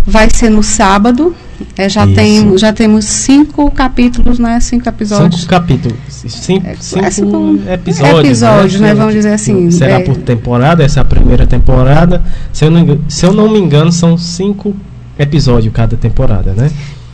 Vai 0.05 0.29
ser 0.29 0.49
no 0.49 0.61
sábado, 0.61 1.33
é, 1.77 1.89
já, 1.89 2.05
tem, 2.07 2.57
já 2.57 2.73
temos 2.73 3.05
cinco 3.05 3.69
capítulos, 3.71 4.39
né? 4.39 4.59
Cinco 4.59 4.87
episódios. 4.87 5.41
Cinco 5.41 5.49
capítulos. 5.49 5.97
Cinco, 6.09 6.67
é, 6.67 6.75
cinco, 6.79 7.11
cinco 7.11 7.59
episódios. 7.69 8.25
Episódios, 8.25 8.79
né? 8.81 8.87
né? 8.89 8.95
Vamos 8.95 9.13
dizer 9.13 9.33
assim. 9.33 9.69
Será 9.71 9.99
é. 9.99 9.99
por 9.99 10.17
temporada, 10.17 10.83
essa 10.83 10.99
é 10.99 11.01
a 11.01 11.05
primeira 11.05 11.45
temporada. 11.45 12.23
Se 12.51 12.65
eu, 12.65 12.71
não, 12.71 12.99
se 13.07 13.25
eu 13.25 13.33
não 13.33 13.49
me 13.49 13.59
engano, 13.59 13.91
são 13.91 14.17
cinco 14.17 14.75
episódios 15.17 15.73
cada 15.73 15.95
temporada, 15.95 16.53
né? 16.53 16.69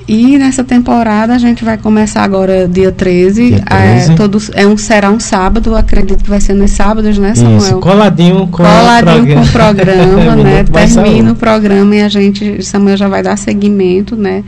E 0.08 0.38
nessa 0.38 0.64
temporada 0.64 1.34
a 1.34 1.38
gente 1.38 1.64
vai 1.64 1.78
começar 1.78 2.24
agora 2.24 2.68
dia 2.68 2.92
13. 2.92 3.50
Dia 3.50 3.62
13. 3.62 4.12
É, 4.12 4.16
todos, 4.16 4.52
é 4.54 4.68
um, 4.68 4.78
será 4.78 5.10
um 5.10 5.20
sábado, 5.20 5.76
acredito 5.76 6.24
que 6.24 6.30
vai 6.30 6.42
ser 6.42 6.54
nos 6.54 6.72
sábados, 6.72 7.18
né, 7.18 7.36
Samuel? 7.36 7.58
Isso, 7.58 7.80
coladinho 7.80 8.48
com 8.48 8.64
coladinho 8.64 9.42
o 9.42 9.48
programa. 9.48 10.04
com 10.06 10.22
o 10.22 10.26
programa, 10.26 10.36
né? 10.44 10.64
Termina 10.64 11.32
o 11.32 11.36
programa 11.36 11.96
e 11.96 12.02
a 12.02 12.10
gente, 12.10 12.64
Samuel 12.64 12.98
já 12.98 13.08
vai 13.08 13.24
dar 13.24 13.38
seguimento, 13.38 14.16
né? 14.16 14.44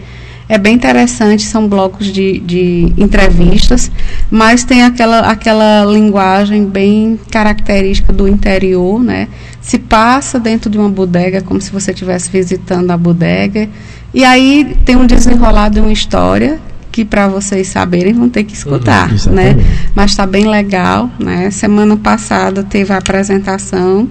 É 0.50 0.58
bem 0.58 0.76
interessante, 0.76 1.44
são 1.44 1.68
blocos 1.68 2.08
de, 2.08 2.40
de 2.40 2.94
entrevistas, 2.98 3.90
mas 4.30 4.66
tem 4.66 4.84
aquela, 4.84 5.22
aquela 5.22 5.86
linguagem 5.86 6.66
bem 6.66 7.18
característica 7.32 8.12
do 8.12 8.28
interior, 8.28 9.02
né? 9.02 9.30
Se 9.62 9.80
passa 9.80 10.38
dentro 10.40 10.70
de 10.70 10.78
uma 10.78 10.90
bodega, 10.90 11.42
como 11.42 11.62
se 11.62 11.72
você 11.72 11.92
estivesse 11.92 12.30
visitando 12.30 12.92
a 12.92 12.98
bodega 12.98 13.70
e 14.14 14.24
aí 14.24 14.78
tem 14.86 14.96
um 14.96 15.06
desenrolar 15.06 15.70
de 15.70 15.80
uma 15.80 15.92
história 15.92 16.60
que 16.92 17.04
para 17.04 17.28
vocês 17.28 17.68
saberem 17.68 18.14
vão 18.14 18.30
ter 18.30 18.44
que 18.44 18.54
escutar, 18.54 19.12
uhum, 19.12 19.34
né? 19.34 19.56
Mas 19.96 20.12
está 20.12 20.28
bem 20.28 20.48
legal, 20.48 21.10
né? 21.20 21.50
Semana 21.50 21.98
passada 21.98 22.64
teve 22.64 22.94
a 22.94 22.98
apresentação, 22.98 24.08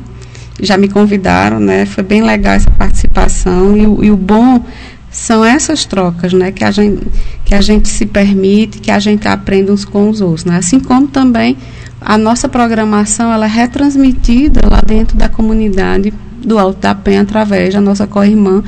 já 0.61 0.77
me 0.77 0.89
convidaram, 0.89 1.61
né? 1.61 1.87
Foi 1.87 2.03
bem 2.03 2.23
legal 2.23 2.55
essa 2.55 2.71
participação 2.73 3.77
e, 3.77 4.07
e 4.07 4.11
o 4.11 4.17
bom 4.17 4.65
são 5.13 5.45
essas 5.45 5.85
trocas, 5.85 6.33
né? 6.33 6.51
Que 6.51 6.65
a 6.65 6.73
gente 6.73 7.07
que 7.45 7.55
a 7.55 7.61
gente 7.61 7.89
se 7.89 8.07
permite, 8.07 8.81
que 8.81 8.91
a 8.91 8.99
gente 8.99 9.29
aprende 9.29 9.71
uns 9.71 9.85
com 9.85 10.09
os 10.09 10.21
outros, 10.21 10.45
né? 10.45 10.57
Assim 10.57 10.81
como 10.81 11.07
também 11.07 11.57
a 12.05 12.19
nossa 12.19 12.49
programação 12.49 13.33
ela 13.33 13.47
é 13.47 13.49
retransmitida 13.49 14.61
lá 14.71 14.81
dentro 14.85 15.17
da 15.17 15.29
comunidade 15.29 16.13
do 16.45 16.59
Alto 16.59 16.81
da 16.81 16.95
Penha 16.95 17.23
através 17.23 17.73
da 17.73 17.81
nossa 17.81 18.07
co-irmã, 18.07 18.63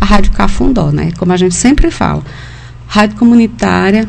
a 0.00 0.04
Rádio 0.04 0.32
Cafundó, 0.32 0.90
né? 0.90 1.10
Como 1.18 1.32
a 1.32 1.36
gente 1.36 1.54
sempre 1.54 1.90
fala, 1.90 2.22
rádio 2.86 3.16
comunitária, 3.16 4.06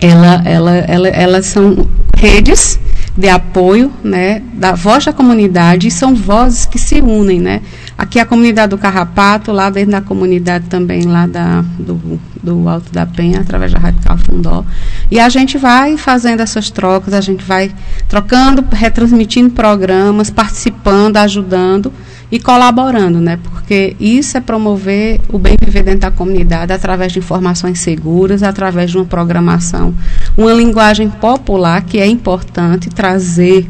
ela, 0.00 0.42
ela, 0.44 0.76
ela, 0.76 1.08
elas 1.08 1.46
são 1.46 1.86
redes 2.18 2.80
de 3.16 3.28
apoio, 3.28 3.92
né, 4.02 4.42
da 4.54 4.72
voz 4.72 5.04
da 5.04 5.12
comunidade, 5.12 5.88
e 5.88 5.90
são 5.90 6.14
vozes 6.14 6.66
que 6.66 6.78
se 6.78 7.00
unem, 7.00 7.40
né? 7.40 7.62
Aqui 7.96 8.20
a 8.20 8.24
comunidade 8.24 8.70
do 8.70 8.78
Carrapato, 8.78 9.50
lá 9.50 9.70
dentro 9.70 9.92
da 9.92 10.00
comunidade 10.00 10.66
também 10.66 11.02
lá 11.02 11.26
da, 11.26 11.64
do, 11.78 12.20
do 12.40 12.68
Alto 12.68 12.92
da 12.92 13.06
Penha, 13.06 13.40
através 13.40 13.72
da 13.72 13.78
Rádio 13.78 14.00
Cafundó. 14.02 14.64
E 15.10 15.18
a 15.18 15.28
gente 15.28 15.58
vai 15.58 15.96
fazendo 15.96 16.40
essas 16.40 16.70
trocas, 16.70 17.12
a 17.12 17.20
gente 17.20 17.44
vai 17.44 17.72
trocando, 18.08 18.64
retransmitindo 18.70 19.50
programas, 19.50 20.30
participando, 20.30 21.16
ajudando 21.16 21.92
e 22.30 22.38
colaborando, 22.38 23.20
né? 23.20 23.38
Porque 23.42 23.96
isso 23.98 24.36
é 24.36 24.40
promover 24.40 25.20
o 25.32 25.38
bem 25.38 25.56
viver 25.62 25.82
dentro 25.82 26.00
da 26.00 26.10
comunidade 26.10 26.72
através 26.72 27.12
de 27.12 27.18
informações 27.18 27.80
seguras, 27.80 28.42
através 28.42 28.90
de 28.90 28.98
uma 28.98 29.06
programação, 29.06 29.94
uma 30.36 30.52
linguagem 30.52 31.08
popular 31.08 31.82
que 31.82 31.98
é 31.98 32.06
importante 32.06 32.88
trazer 32.90 33.68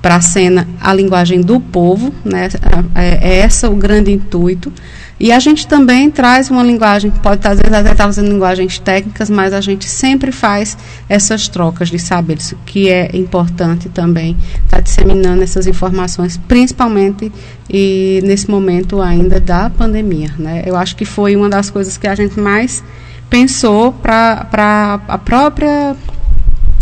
para 0.00 0.16
a 0.16 0.20
cena 0.20 0.68
a 0.80 0.92
linguagem 0.94 1.40
do 1.40 1.58
povo, 1.60 2.14
né? 2.24 2.48
É, 2.94 3.40
é 3.40 3.44
esse 3.44 3.66
o 3.66 3.74
grande 3.74 4.12
intuito. 4.12 4.72
E 5.20 5.32
a 5.32 5.38
gente 5.40 5.66
também 5.66 6.10
traz 6.10 6.48
uma 6.48 6.62
linguagem, 6.62 7.10
pode 7.10 7.46
às 7.46 7.58
vezes 7.58 7.72
até 7.72 7.90
estar 7.90 8.08
usando 8.08 8.28
linguagens 8.28 8.78
técnicas, 8.78 9.28
mas 9.28 9.52
a 9.52 9.60
gente 9.60 9.88
sempre 9.88 10.30
faz 10.30 10.78
essas 11.08 11.48
trocas 11.48 11.88
de 11.88 11.98
saberes, 11.98 12.54
que 12.64 12.88
é 12.88 13.10
importante 13.14 13.88
também 13.88 14.36
estar 14.64 14.76
tá 14.76 14.80
disseminando 14.80 15.42
essas 15.42 15.66
informações, 15.66 16.36
principalmente 16.46 17.32
e 17.68 18.20
nesse 18.22 18.48
momento 18.48 19.02
ainda 19.02 19.40
da 19.40 19.68
pandemia. 19.68 20.30
Né? 20.38 20.62
Eu 20.64 20.76
acho 20.76 20.94
que 20.94 21.04
foi 21.04 21.34
uma 21.34 21.48
das 21.48 21.68
coisas 21.68 21.96
que 21.96 22.06
a 22.06 22.14
gente 22.14 22.38
mais 22.38 22.84
pensou 23.28 23.92
para 23.92 25.00
a 25.08 25.18
própria 25.18 25.96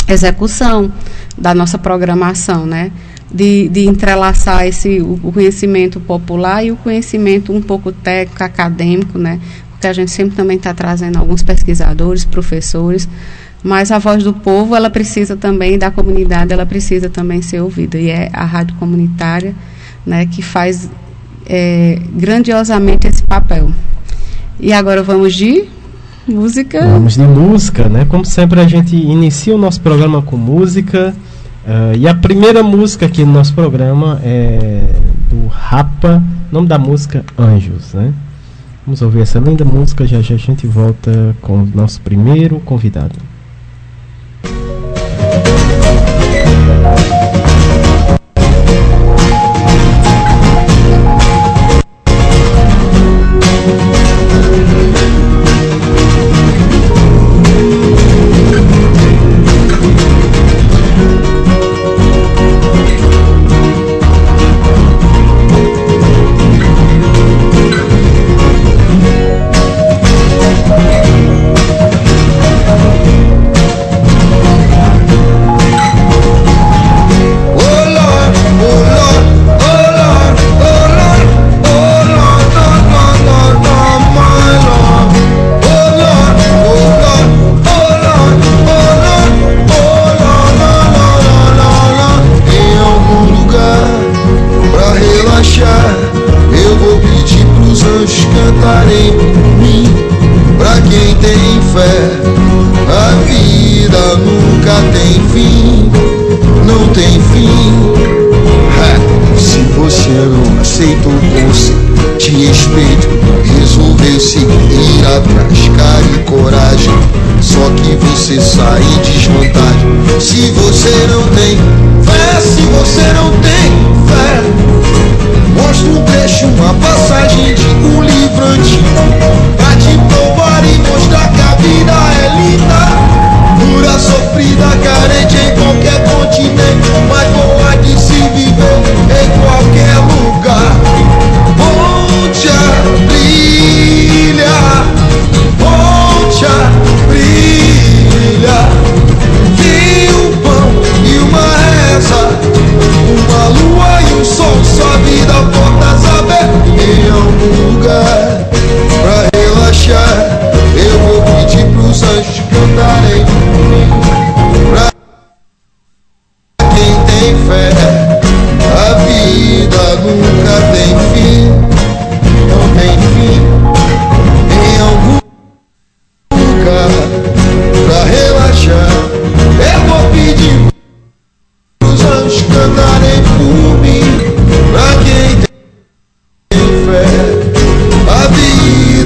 execução 0.09 0.93
da 1.37 1.55
nossa 1.55 1.79
programação, 1.79 2.65
né? 2.65 2.93
De, 3.33 3.69
de 3.69 3.87
entrelaçar 3.87 4.67
esse, 4.67 5.01
o, 5.01 5.33
conhecimento 5.33 6.01
popular 6.01 6.65
e 6.65 6.73
o 6.73 6.77
conhecimento 6.77 7.53
um 7.53 7.61
pouco 7.61 7.93
técnico, 7.93 8.43
acadêmico, 8.43 9.19
né? 9.19 9.41
Porque 9.71 9.87
a 9.87 9.93
gente 9.93 10.11
sempre 10.11 10.37
também 10.37 10.57
está 10.57 10.73
trazendo 10.73 11.19
alguns 11.19 11.43
pesquisadores, 11.43 12.25
professores, 12.25 13.09
mas 13.63 13.91
a 13.91 13.99
voz 13.99 14.23
do 14.23 14.33
povo, 14.33 14.77
ela 14.77 14.89
precisa 14.89 15.37
também, 15.37 15.79
da 15.79 15.91
comunidade, 15.91 16.53
ela 16.53 16.65
precisa 16.65 17.09
também 17.11 17.43
ser 17.43 17.61
ouvida. 17.61 17.99
E 17.99 18.09
é 18.09 18.31
a 18.33 18.45
rádio 18.45 18.77
comunitária 18.77 19.55
né, 20.07 20.25
que 20.27 20.41
faz 20.41 20.89
é, 21.45 22.01
grandiosamente 22.13 23.09
esse 23.09 23.23
papel. 23.23 23.71
E 24.61 24.73
agora 24.73 25.03
vamos 25.03 25.35
de 25.35 25.65
música. 26.27 26.81
Vamos 26.87 27.15
de 27.15 27.23
música, 27.23 27.89
né? 27.89 28.05
Como 28.09 28.25
sempre, 28.25 28.61
a 28.61 28.69
gente 28.69 28.95
inicia 28.97 29.55
o 29.55 29.59
nosso 29.59 29.81
programa 29.81 30.23
com 30.23 30.37
música. 30.37 31.15
Uh, 31.67 31.97
e 31.99 32.07
a 32.07 32.15
primeira 32.15 32.63
música 32.63 33.07
aqui 33.07 33.25
no 33.25 33.33
nosso 33.33 33.53
programa 33.53 34.21
é 34.23 34.89
do 35.29 35.49
Rapa, 35.49 36.23
nome 36.53 36.69
da 36.69 36.79
música 36.79 37.25
Anjos, 37.37 37.93
né? 37.93 38.15
Vamos 38.87 39.03
ouvir 39.03 39.23
essa 39.23 39.41
linda 39.41 39.65
música, 39.65 40.07
já 40.07 40.21
já 40.21 40.37
a 40.37 40.39
gente 40.39 40.65
volta 40.65 41.35
com 41.43 41.65
o 41.65 41.69
nosso 41.75 42.01
primeiro 42.03 42.61
convidado. 42.61 43.17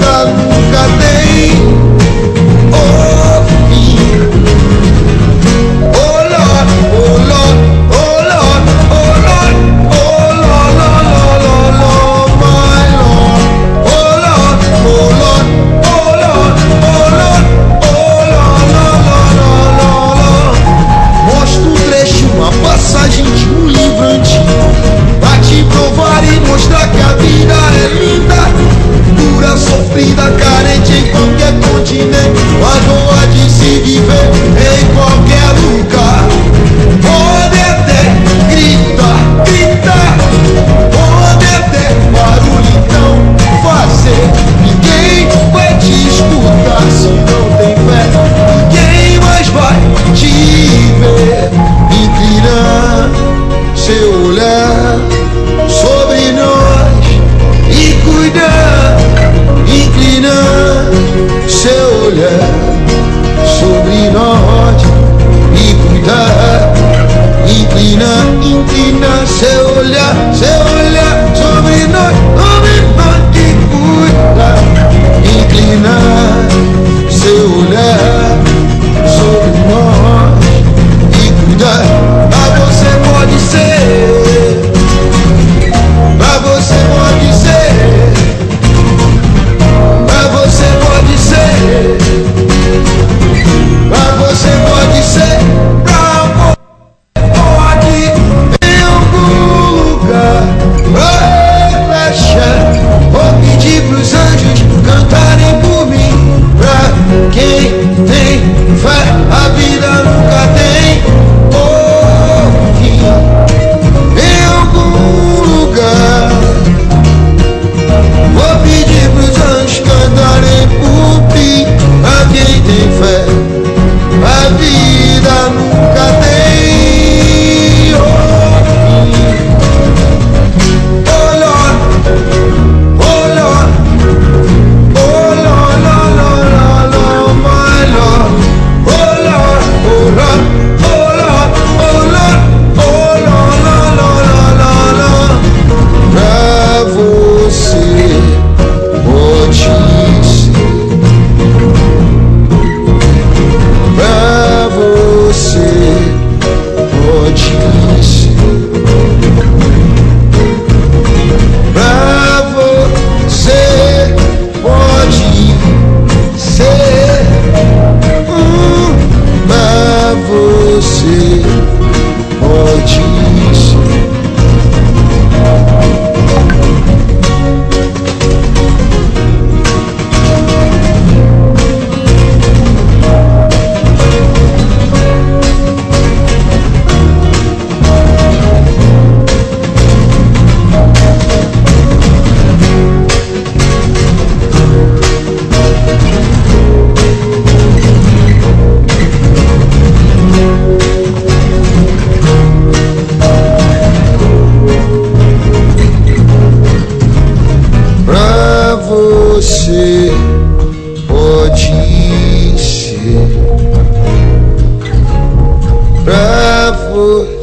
Love. 0.00 0.49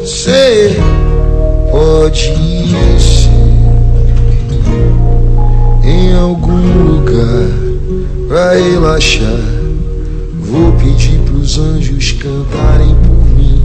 você 0.08 0.74
pode 1.70 2.32
ser 2.98 3.28
em 5.84 6.14
algum 6.14 6.94
lugar 6.94 7.50
pra 8.26 8.54
relaxar. 8.54 9.38
Vou 10.40 10.72
pedir 10.72 11.18
pros 11.26 11.58
anjos 11.58 12.12
cantarem 12.12 12.96
por 13.02 13.22
mim. 13.36 13.62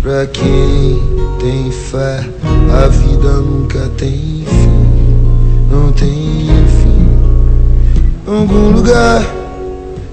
Pra 0.00 0.26
quem 0.28 0.98
tem 1.38 1.70
fé, 1.70 2.26
a 2.72 2.88
vida 2.88 3.32
nunca 3.40 3.90
tem 3.98 4.44
fim. 4.46 4.86
Não 5.70 5.92
tem 5.92 6.08
fim. 6.80 7.06
Em 8.26 8.40
algum 8.40 8.70
lugar 8.70 9.22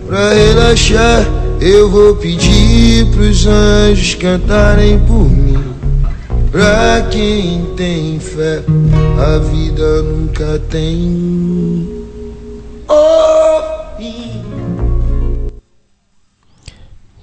pra 0.06 0.34
relaxar. 0.34 1.26
Eu 1.62 1.90
vou 1.90 2.16
pedir 2.16 3.06
pros 3.08 3.46
anjos 3.46 4.16
cantarem 4.16 4.98
por 5.00 5.30
mim. 5.30 5.69
Pra 6.52 7.08
quem 7.12 7.76
tem 7.76 8.20
fé, 8.20 8.64
a 9.18 9.38
vida 9.40 10.02
nunca 10.04 10.60
tem. 10.70 11.88
Oh. 12.88 13.80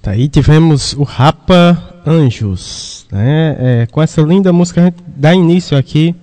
Tá 0.07 0.13
aí 0.13 0.29
tivemos 0.29 0.93
o 0.93 1.03
Rapa 1.03 2.01
Anjos, 2.07 3.07
né? 3.11 3.57
É, 3.59 3.87
com 3.91 4.01
essa 4.01 4.23
linda 4.23 4.53
música 4.53 4.81
a 4.81 4.85
gente 4.85 5.03
dá 5.05 5.35
início 5.35 5.77
aqui 5.77 6.15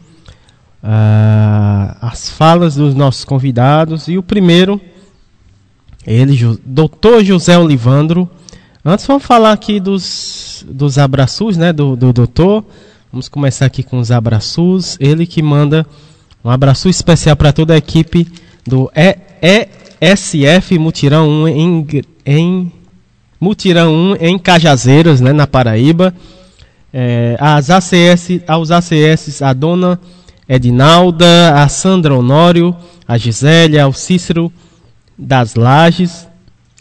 ah, 0.82 1.98
às 2.00 2.30
falas 2.30 2.76
dos 2.76 2.96
nossos 2.96 3.26
convidados 3.26 4.08
e 4.08 4.18
o 4.18 4.24
primeiro 4.24 4.80
ele, 6.08 6.34
Dr. 6.66 7.26
José 7.26 7.58
Olivandro. 7.58 8.30
Antes 8.86 9.06
vamos 9.06 9.26
falar 9.26 9.52
aqui 9.52 9.82
dos, 9.82 10.66
dos 10.66 10.98
abraços, 10.98 11.58
né, 11.58 11.74
do, 11.74 11.98
do 11.98 12.14
doutor. 12.14 12.64
Vamos 13.14 13.30
começar 13.30 13.68
aqui 13.68 13.84
com 13.84 14.00
os 14.00 14.10
abraços. 14.12 14.98
Ele 15.00 15.28
que 15.28 15.40
manda 15.40 15.86
um 16.44 16.50
abraço 16.50 16.90
especial 16.90 17.36
para 17.36 17.54
toda 17.54 17.76
a 17.76 17.78
equipe 17.78 18.28
do 18.66 18.92
ESF 20.02 20.80
Mutirão 20.80 21.30
1 21.30 21.48
em, 21.48 21.88
em 22.26 22.72
Mutirão 23.40 23.94
1 23.94 24.16
em 24.16 24.40
Cajazeiras, 24.40 25.22
né, 25.22 25.32
na 25.32 25.46
Paraíba. 25.46 26.12
É, 26.92 27.38
as 27.40 27.70
ACS, 27.70 28.42
aos 28.48 28.72
ACS, 28.72 29.44
a 29.44 29.54
dona 29.54 30.00
Edinalda, 30.50 31.54
a 31.62 31.68
Sandra 31.68 32.16
Honório, 32.16 32.76
a 33.08 33.16
Gisélia, 33.16 33.84
ao 33.84 33.94
Cícero 33.94 34.52
das 35.16 35.54
Lages, 35.54 36.28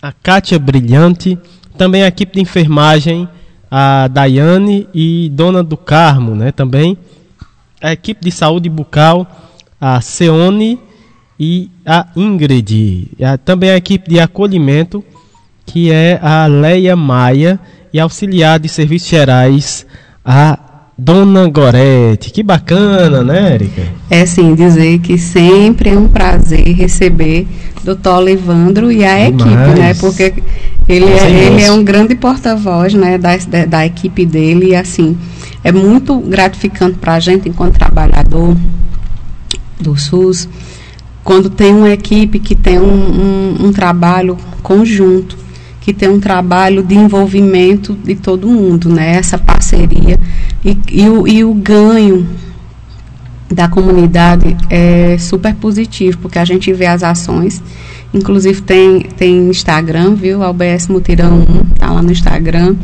a 0.01 0.12
Kátia 0.12 0.59
Brilhante, 0.59 1.38
também 1.77 2.03
a 2.03 2.09
equipe 2.09 2.37
de 2.37 2.40
enfermagem, 2.40 3.29
a 3.74 4.06
Daiane 4.06 4.87
e 4.92 5.30
Dona 5.32 5.62
do 5.62 5.78
Carmo, 5.78 6.35
né, 6.35 6.52
também. 6.52 6.98
A 7.80 7.90
equipe 7.90 8.22
de 8.22 8.30
saúde 8.30 8.68
bucal, 8.68 9.26
a 9.80 9.98
Seone 10.02 10.78
e 11.40 11.70
a 11.87 12.06
Ingrid, 12.14 13.08
a- 13.24 13.38
também 13.38 13.70
a 13.70 13.76
equipe 13.78 14.11
de 14.11 14.20
acolhimento, 14.20 15.02
que 15.64 15.90
é 15.90 16.20
a 16.22 16.46
Leia 16.46 16.94
Maia 16.94 17.58
e 17.94 17.98
auxiliar 17.98 18.61
de 18.61 18.68
serviços 18.68 19.08
gerais, 19.08 19.87
a 20.22 20.58
Dona 20.96 21.48
Gorete. 21.48 22.31
Que 22.31 22.42
bacana, 22.42 23.22
né, 23.22 23.55
Érica? 23.55 23.83
É 24.11 24.26
sim, 24.26 24.55
dizer 24.55 24.98
que 24.98 25.16
sempre 25.18 25.90
é 25.90 25.98
um 25.98 26.09
prazer 26.09 26.66
receber 26.74 27.46
Dr. 27.83 28.09
Olivandro 28.11 28.92
e 28.92 29.05
a 29.05 29.28
equipe, 29.28 29.48
Demais. 29.48 29.78
né? 29.78 29.94
Porque 29.94 30.35
ele 30.88 31.07
é, 31.07 31.31
ele 31.31 31.62
é 31.62 31.72
um 31.72 31.83
grande 31.83 32.14
porta-voz, 32.14 32.94
né, 32.94 33.16
da, 33.16 33.37
da, 33.37 33.64
da 33.64 33.87
equipe 33.87 34.26
dele 34.26 34.68
e 34.68 34.76
assim, 34.76 35.16
é 35.64 35.72
muito 35.72 36.18
gratificante 36.18 36.98
para 36.98 37.14
a 37.14 37.20
gente 37.20 37.48
enquanto 37.48 37.78
trabalhador 37.78 38.57
do 39.81 39.96
SUS, 39.96 40.48
quando 41.24 41.48
tem 41.48 41.74
uma 41.74 41.90
equipe 41.90 42.38
que 42.38 42.55
tem 42.55 42.78
um, 42.78 42.85
um, 42.85 43.66
um 43.66 43.72
trabalho 43.72 44.37
conjunto, 44.62 45.37
que 45.83 45.92
tem 45.92 46.09
um 46.09 46.21
trabalho 46.21 46.83
de 46.83 46.95
envolvimento 46.95 47.92
de 47.92 48.14
todo 48.14 48.49
mundo, 48.49 48.88
né? 48.88 49.16
Essa 49.16 49.37
parceria 49.37 50.18
e, 50.64 50.79
e, 50.90 51.09
o, 51.09 51.27
e 51.27 51.45
o 51.45 51.53
ganho 51.53 52.27
da 53.51 53.68
comunidade 53.68 54.57
é 54.71 55.16
super 55.18 55.55
positivo, 55.55 56.18
porque 56.18 56.38
a 56.38 56.45
gente 56.45 56.73
vê 56.73 56.87
as 56.87 57.03
ações. 57.03 57.62
Inclusive 58.14 58.61
tem, 58.61 59.01
tem 59.16 59.49
Instagram, 59.49 60.14
viu? 60.14 60.42
ABS 60.42 60.87
Mutirão 60.88 61.38
1, 61.40 61.64
tá 61.79 61.90
lá 61.90 62.03
no 62.03 62.12
Instagram. 62.12 62.77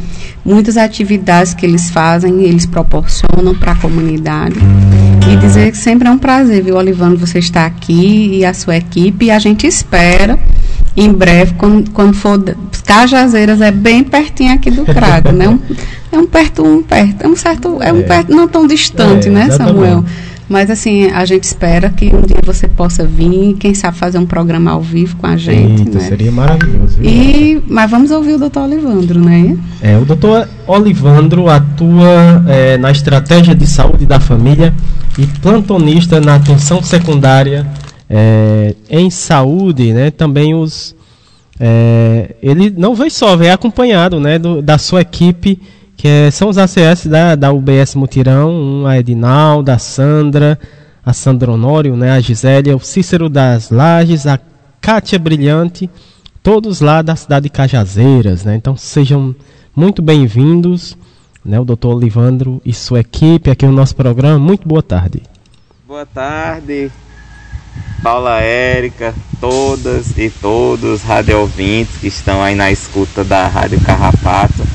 Muitas 0.45 0.77
atividades 0.77 1.55
que 1.55 1.67
eles 1.67 1.91
fazem, 1.91 2.43
eles 2.43 2.67
proporcionam 2.67 3.55
para 3.55 3.73
a 3.73 3.77
comunidade. 3.77 4.59
E 5.31 5.37
dizer 5.37 5.71
que 5.71 5.77
sempre 5.77 6.09
é 6.09 6.11
um 6.11 6.19
prazer, 6.19 6.65
viu, 6.65 6.77
Olivando, 6.77 7.19
você 7.19 7.39
estar 7.39 7.67
aqui 7.67 8.39
e 8.39 8.45
a 8.45 8.55
sua 8.55 8.79
equipe. 8.79 9.27
E 9.27 9.31
a 9.31 9.39
gente 9.39 9.67
espera, 9.67 10.39
em 11.01 11.13
breve, 11.13 11.55
quando, 11.55 11.91
quando 11.91 12.15
for. 12.15 12.43
Cajazeiras 12.85 13.61
é 13.61 13.71
bem 13.71 14.03
pertinho 14.03 14.55
aqui 14.55 14.71
do 14.71 14.85
Crago, 14.85 15.31
né? 15.33 15.49
Um- 15.49 15.59
é 16.11 16.19
um 16.19 16.27
perto, 16.27 16.65
um 16.65 16.83
perto. 16.83 17.23
É 17.25 17.29
um 17.29 17.37
certo. 17.37 17.79
É 17.83 17.93
um 17.93 18.01
É. 18.01 18.03
perto 18.03 18.33
não 18.35 18.49
tão 18.49 18.67
distante, 18.67 19.29
É, 19.29 19.31
né. 19.31 19.51
Samuel? 19.51 20.05
Mas 20.49 20.71
assim, 20.71 21.11
a 21.11 21.27
gente 21.27 21.45
espera 21.45 21.91
que 21.91 22.07
um 22.07 22.23
dia 22.23 22.39
você 22.43 22.67
possa 22.67 23.05
vir, 23.05 23.55
quem 23.61 23.75
sabe 23.75 23.99
fazer 23.99 24.17
um 24.17 24.25
programa 24.25 24.71
ao 24.71 24.81
vivo 24.81 25.15
com 25.17 25.27
a 25.27 25.37
gente, 25.37 25.83
Eita, 25.83 25.99
né? 25.99 26.05
seria 26.09 26.33
maravilhoso. 26.33 26.97
E, 27.03 27.63
mas 27.69 27.91
vamos 27.91 28.11
ouvir 28.11 28.33
o 28.33 28.39
doutor 28.39 28.63
Olivandro, 28.63 29.21
né? 29.21 29.59
É, 29.83 29.99
o 29.99 30.07
doutor 30.07 30.49
Olivandro 30.67 31.51
atua 31.51 32.43
é, 32.49 32.79
na 32.79 32.91
estratégia 32.91 33.55
de 33.55 33.67
saúde 33.67 34.07
da 34.07 34.19
família 34.19 34.73
e 35.19 35.27
plantonista 35.27 36.19
na 36.19 36.37
atenção 36.37 36.83
secundária 36.83 37.67
é, 38.09 38.75
em 38.91 39.11
saúde, 39.11 39.93
né? 39.93 40.11
Também 40.11 40.55
os 40.55 40.97
é, 41.61 42.37
ele 42.43 42.71
não 42.71 42.95
vem 42.95 43.11
só, 43.11 43.37
vem 43.37 43.51
acompanhado, 43.51 44.21
né, 44.21 44.39
do- 44.39 44.63
da 44.63 44.79
sua 44.79 45.01
equipe 45.01 45.61
que 45.97 46.07
é- 46.07 46.31
são 46.31 46.49
os 46.49 46.57
ACS 46.57 47.09
da, 47.09 47.35
da 47.35 47.53
UBS 47.53 47.97
Mutirão, 47.97 48.51
um, 48.53 48.87
a 48.87 48.97
Edinalda, 48.99 49.75
a 49.75 49.79
Sandra, 49.79 50.57
a 51.05 51.13
Sandra 51.13 51.51
Honório, 51.51 51.97
né, 51.97 52.13
a 52.13 52.21
Gisélia, 52.21 52.77
o 52.77 52.81
Cícero 52.81 53.29
das 53.29 53.71
Lages, 53.71 54.25
a 54.25 54.39
Kátia 54.81 55.19
Brilhante, 55.19 55.91
todos 56.45 56.81
lá 56.81 57.03
da 57.03 57.17
cidade 57.17 57.45
de 57.45 57.51
Cajazeiras, 57.51 58.45
né? 58.45 58.55
Então 58.55 58.77
sejam 58.77 59.35
muito 59.75 60.01
bem-vindos, 60.01 60.97
né, 61.45 61.59
o 61.59 61.65
doutor 61.65 61.97
Olivandro 61.97 62.63
e 62.65 62.73
sua 62.73 63.01
equipe 63.01 63.51
aqui 63.51 63.67
no 63.67 63.73
nosso 63.73 63.97
programa. 63.97 64.39
Muito 64.39 64.69
boa 64.69 64.83
tarde. 64.83 65.23
Boa 65.87 66.07
tarde, 66.07 66.93
Paula 68.03 68.41
Érica, 68.41 69.15
todas 69.41 70.17
e 70.17 70.31
todos 70.31 71.03
rádio 71.03 71.41
ouvintes 71.41 71.97
que 72.01 72.07
estão 72.07 72.43
aí 72.43 72.55
na 72.55 72.71
escuta 72.71 73.25
da 73.25 73.47
Rádio 73.49 73.81
Carrapato. 73.81 74.67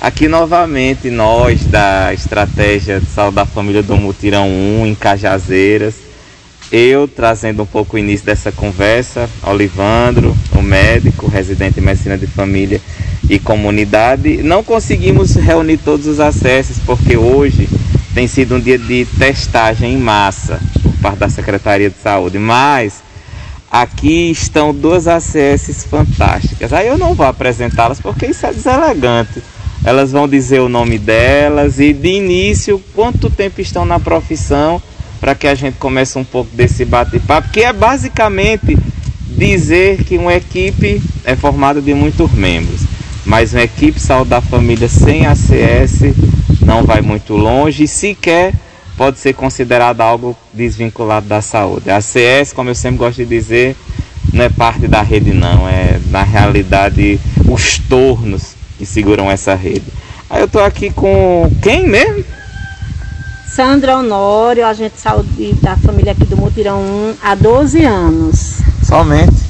Aqui 0.00 0.28
novamente 0.28 1.10
nós 1.10 1.64
da 1.64 2.12
Estratégia 2.12 3.00
de 3.00 3.06
Saúde 3.06 3.36
da 3.36 3.46
Família 3.46 3.82
do 3.82 3.96
Mutirão 3.96 4.48
1 4.48 4.86
em 4.86 4.94
Cajazeiras. 4.94 5.94
Eu 6.70 7.08
trazendo 7.08 7.62
um 7.62 7.66
pouco 7.66 7.96
o 7.96 7.98
início 7.98 8.26
dessa 8.26 8.52
conversa, 8.52 9.28
Olivandro, 9.42 10.36
o 10.52 10.60
médico, 10.60 11.28
residente 11.28 11.80
em 11.80 11.82
medicina 11.82 12.18
de 12.18 12.26
família 12.26 12.80
e 13.28 13.38
comunidade. 13.38 14.42
Não 14.42 14.62
conseguimos 14.62 15.34
reunir 15.34 15.78
todos 15.78 16.06
os 16.06 16.20
acessos 16.20 16.78
porque 16.84 17.16
hoje 17.16 17.68
tem 18.14 18.26
sido 18.26 18.56
um 18.56 18.60
dia 18.60 18.78
de 18.78 19.06
testagem 19.18 19.94
em 19.94 19.98
massa 19.98 20.60
parte 21.06 21.18
da 21.18 21.28
Secretaria 21.28 21.88
de 21.88 21.96
Saúde, 22.02 22.36
mas 22.36 23.00
aqui 23.70 24.28
estão 24.32 24.74
duas 24.74 25.06
ACS 25.06 25.86
fantásticas. 25.88 26.72
Aí 26.72 26.88
eu 26.88 26.98
não 26.98 27.14
vou 27.14 27.24
apresentá-las 27.24 28.00
porque 28.00 28.26
isso 28.26 28.44
é 28.44 28.52
deselegante. 28.52 29.40
Elas 29.84 30.10
vão 30.10 30.26
dizer 30.26 30.58
o 30.60 30.68
nome 30.68 30.98
delas 30.98 31.78
e 31.78 31.92
de 31.92 32.08
início 32.08 32.82
quanto 32.92 33.30
tempo 33.30 33.60
estão 33.60 33.84
na 33.84 34.00
profissão 34.00 34.82
para 35.20 35.36
que 35.36 35.46
a 35.46 35.54
gente 35.54 35.76
comece 35.78 36.18
um 36.18 36.24
pouco 36.24 36.50
desse 36.56 36.84
bate-papo, 36.84 37.50
que 37.50 37.60
é 37.60 37.72
basicamente 37.72 38.76
dizer 39.28 40.02
que 40.02 40.18
uma 40.18 40.34
equipe 40.34 41.00
é 41.24 41.36
formada 41.36 41.80
de 41.80 41.94
muitos 41.94 42.32
membros, 42.32 42.80
mas 43.24 43.52
uma 43.52 43.62
equipe 43.62 44.00
saúde 44.00 44.30
da 44.30 44.40
família 44.40 44.88
sem 44.88 45.24
ACS 45.24 46.00
não 46.60 46.82
vai 46.82 47.00
muito 47.00 47.34
longe 47.34 47.86
sequer 47.86 48.52
pode 48.96 49.18
ser 49.18 49.34
considerada 49.34 50.02
algo 50.02 50.36
desvinculado 50.52 51.26
da 51.26 51.40
saúde. 51.40 51.90
A 51.90 51.96
ACS, 51.98 52.52
como 52.54 52.70
eu 52.70 52.74
sempre 52.74 52.98
gosto 52.98 53.18
de 53.18 53.26
dizer, 53.26 53.76
não 54.32 54.44
é 54.44 54.48
parte 54.48 54.88
da 54.88 55.02
rede 55.02 55.32
não, 55.32 55.68
é 55.68 56.00
na 56.10 56.22
realidade 56.22 57.20
os 57.48 57.78
tornos 57.78 58.54
que 58.78 58.86
seguram 58.86 59.30
essa 59.30 59.54
rede. 59.54 59.86
Aí 60.28 60.40
eu 60.40 60.48
tô 60.48 60.58
aqui 60.58 60.90
com 60.90 61.50
quem 61.62 61.86
mesmo? 61.86 62.24
Sandra 63.46 63.96
Honório, 63.96 64.66
agente 64.66 64.96
de 64.96 65.00
saúde 65.00 65.54
da 65.62 65.76
família 65.76 66.12
aqui 66.12 66.26
do 66.26 66.36
Mutirão 66.36 66.80
1, 66.80 67.14
há 67.22 67.34
12 67.34 67.84
anos. 67.84 68.58
Somente. 68.82 69.46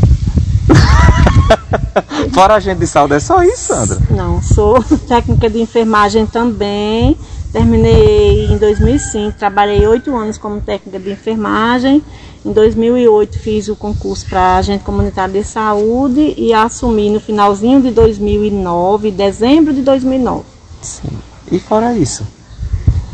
Fora 2.32 2.54
a 2.54 2.60
gente 2.60 2.78
de 2.78 2.86
saúde, 2.86 3.14
é 3.14 3.20
só 3.20 3.42
isso, 3.42 3.74
Sandra? 3.74 3.98
Não, 4.10 4.42
sou 4.42 4.82
técnica 5.08 5.48
de 5.48 5.60
enfermagem 5.60 6.26
também. 6.26 7.16
Terminei 7.52 8.46
em 8.46 8.58
2005, 8.58 9.38
trabalhei 9.38 9.86
oito 9.86 10.14
anos 10.14 10.36
como 10.36 10.60
técnica 10.60 10.98
de 10.98 11.10
enfermagem 11.10 12.02
Em 12.44 12.52
2008 12.52 13.38
fiz 13.40 13.68
o 13.68 13.74
concurso 13.74 14.24
para 14.26 14.58
agente 14.58 14.84
comunitário 14.84 15.34
de 15.34 15.42
saúde 15.42 16.34
e 16.36 16.52
assumi 16.52 17.10
no 17.10 17.18
finalzinho 17.18 17.82
de 17.82 17.90
2009, 17.90 19.10
dezembro 19.10 19.74
de 19.74 19.82
2009. 19.82 20.44
Sim. 20.80 21.08
E 21.50 21.58
fora 21.58 21.92
isso? 21.92 22.35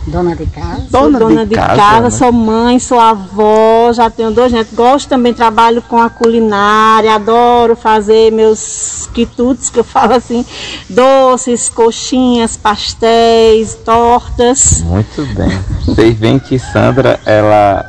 Dona 0.07 0.35
de 0.35 0.47
casa? 0.47 0.87
Dona, 0.91 1.19
Dona 1.19 1.45
de 1.45 1.51
de, 1.51 1.55
casa, 1.55 1.77
casa, 1.77 2.03
né? 2.03 2.11
sou 2.11 2.33
mãe, 2.33 2.79
sou 2.81 2.99
avó, 2.99 3.93
já 3.93 4.11
tenho 4.11 4.33
dois 4.33 4.53
netos. 4.53 4.75
Gosto 4.75 5.09
também, 5.09 5.33
trabalho 5.33 5.81
com 5.83 6.01
a 6.01 6.11
culinária, 6.11 7.15
adoro 7.15 7.77
fazer 7.77 8.33
meus 8.33 9.09
quitutes, 9.15 9.71
que 9.71 9.79
eu 9.79 9.85
falo 9.85 10.15
assim, 10.15 10.45
doces, 10.91 11.69
coxinhas, 11.69 12.57
pastéis, 12.57 13.77
tortas. 13.85 14.83
Muito 14.83 15.25
bem. 15.35 15.51
Vocês 15.87 16.19
veem 16.19 16.39
que 16.39 16.59
Sandra, 16.59 17.21
ela 17.25 17.89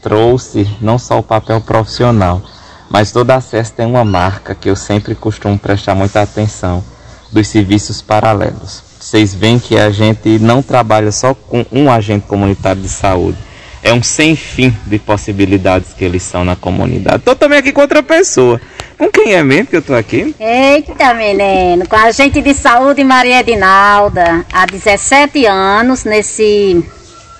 trouxe 0.00 0.68
não 0.80 0.98
só 0.98 1.18
o 1.18 1.22
papel 1.22 1.60
profissional, 1.60 2.40
mas 2.88 3.12
toda 3.12 3.34
a 3.34 3.40
CES 3.40 3.70
tem 3.70 3.86
uma 3.86 4.04
marca 4.04 4.54
que 4.54 4.70
eu 4.70 4.76
sempre 4.76 5.14
costumo 5.14 5.58
prestar 5.58 5.94
muita 5.94 6.22
atenção, 6.22 6.82
dos 7.30 7.46
serviços 7.48 8.02
paralelos. 8.02 8.91
Vocês 9.12 9.34
veem 9.34 9.58
que 9.58 9.76
a 9.76 9.90
gente 9.90 10.38
não 10.38 10.62
trabalha 10.62 11.12
só 11.12 11.34
com 11.34 11.66
um 11.70 11.90
agente 11.90 12.26
comunitário 12.26 12.80
de 12.80 12.88
saúde. 12.88 13.36
É 13.82 13.92
um 13.92 14.02
sem 14.02 14.34
fim 14.34 14.74
de 14.86 14.98
possibilidades 14.98 15.92
que 15.92 16.02
eles 16.02 16.22
são 16.22 16.46
na 16.46 16.56
comunidade. 16.56 17.18
Estou 17.18 17.36
também 17.36 17.58
aqui 17.58 17.72
com 17.72 17.82
outra 17.82 18.02
pessoa. 18.02 18.58
Com 18.96 19.10
quem 19.10 19.34
é 19.34 19.42
mesmo 19.42 19.66
que 19.66 19.76
eu 19.76 19.80
estou 19.80 19.96
aqui? 19.96 20.34
Eita, 20.40 21.12
menino, 21.12 21.86
com 21.86 21.94
a 21.94 22.10
gente 22.10 22.40
de 22.40 22.54
saúde 22.54 23.04
Maria 23.04 23.40
Edinalda, 23.40 24.46
há 24.50 24.64
17 24.64 25.44
anos 25.44 26.04
nesse, 26.04 26.82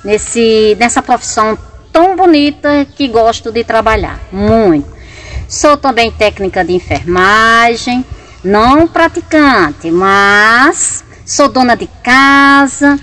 nesse, 0.04 0.76
nessa 0.78 1.00
profissão 1.00 1.56
tão 1.90 2.14
bonita 2.14 2.86
que 2.94 3.08
gosto 3.08 3.50
de 3.50 3.64
trabalhar, 3.64 4.20
muito. 4.30 4.92
Sou 5.48 5.78
também 5.78 6.10
técnica 6.10 6.62
de 6.62 6.74
enfermagem, 6.74 8.04
não 8.44 8.86
praticante, 8.86 9.90
mas 9.90 11.02
sou 11.24 11.48
dona 11.48 11.76
de 11.76 11.88
casa, 12.02 12.98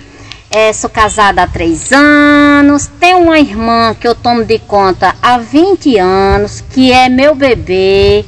eh, 0.50 0.72
sou 0.72 0.90
casada 0.90 1.42
há 1.42 1.46
três 1.46 1.92
anos, 1.92 2.88
tenho 2.98 3.18
uma 3.18 3.38
irmã 3.38 3.94
que 3.98 4.06
eu 4.06 4.14
tomo 4.14 4.44
de 4.44 4.58
conta 4.58 5.14
há 5.22 5.38
20 5.38 5.98
anos, 5.98 6.62
que 6.70 6.92
é 6.92 7.08
meu 7.08 7.34
bebê. 7.34 8.24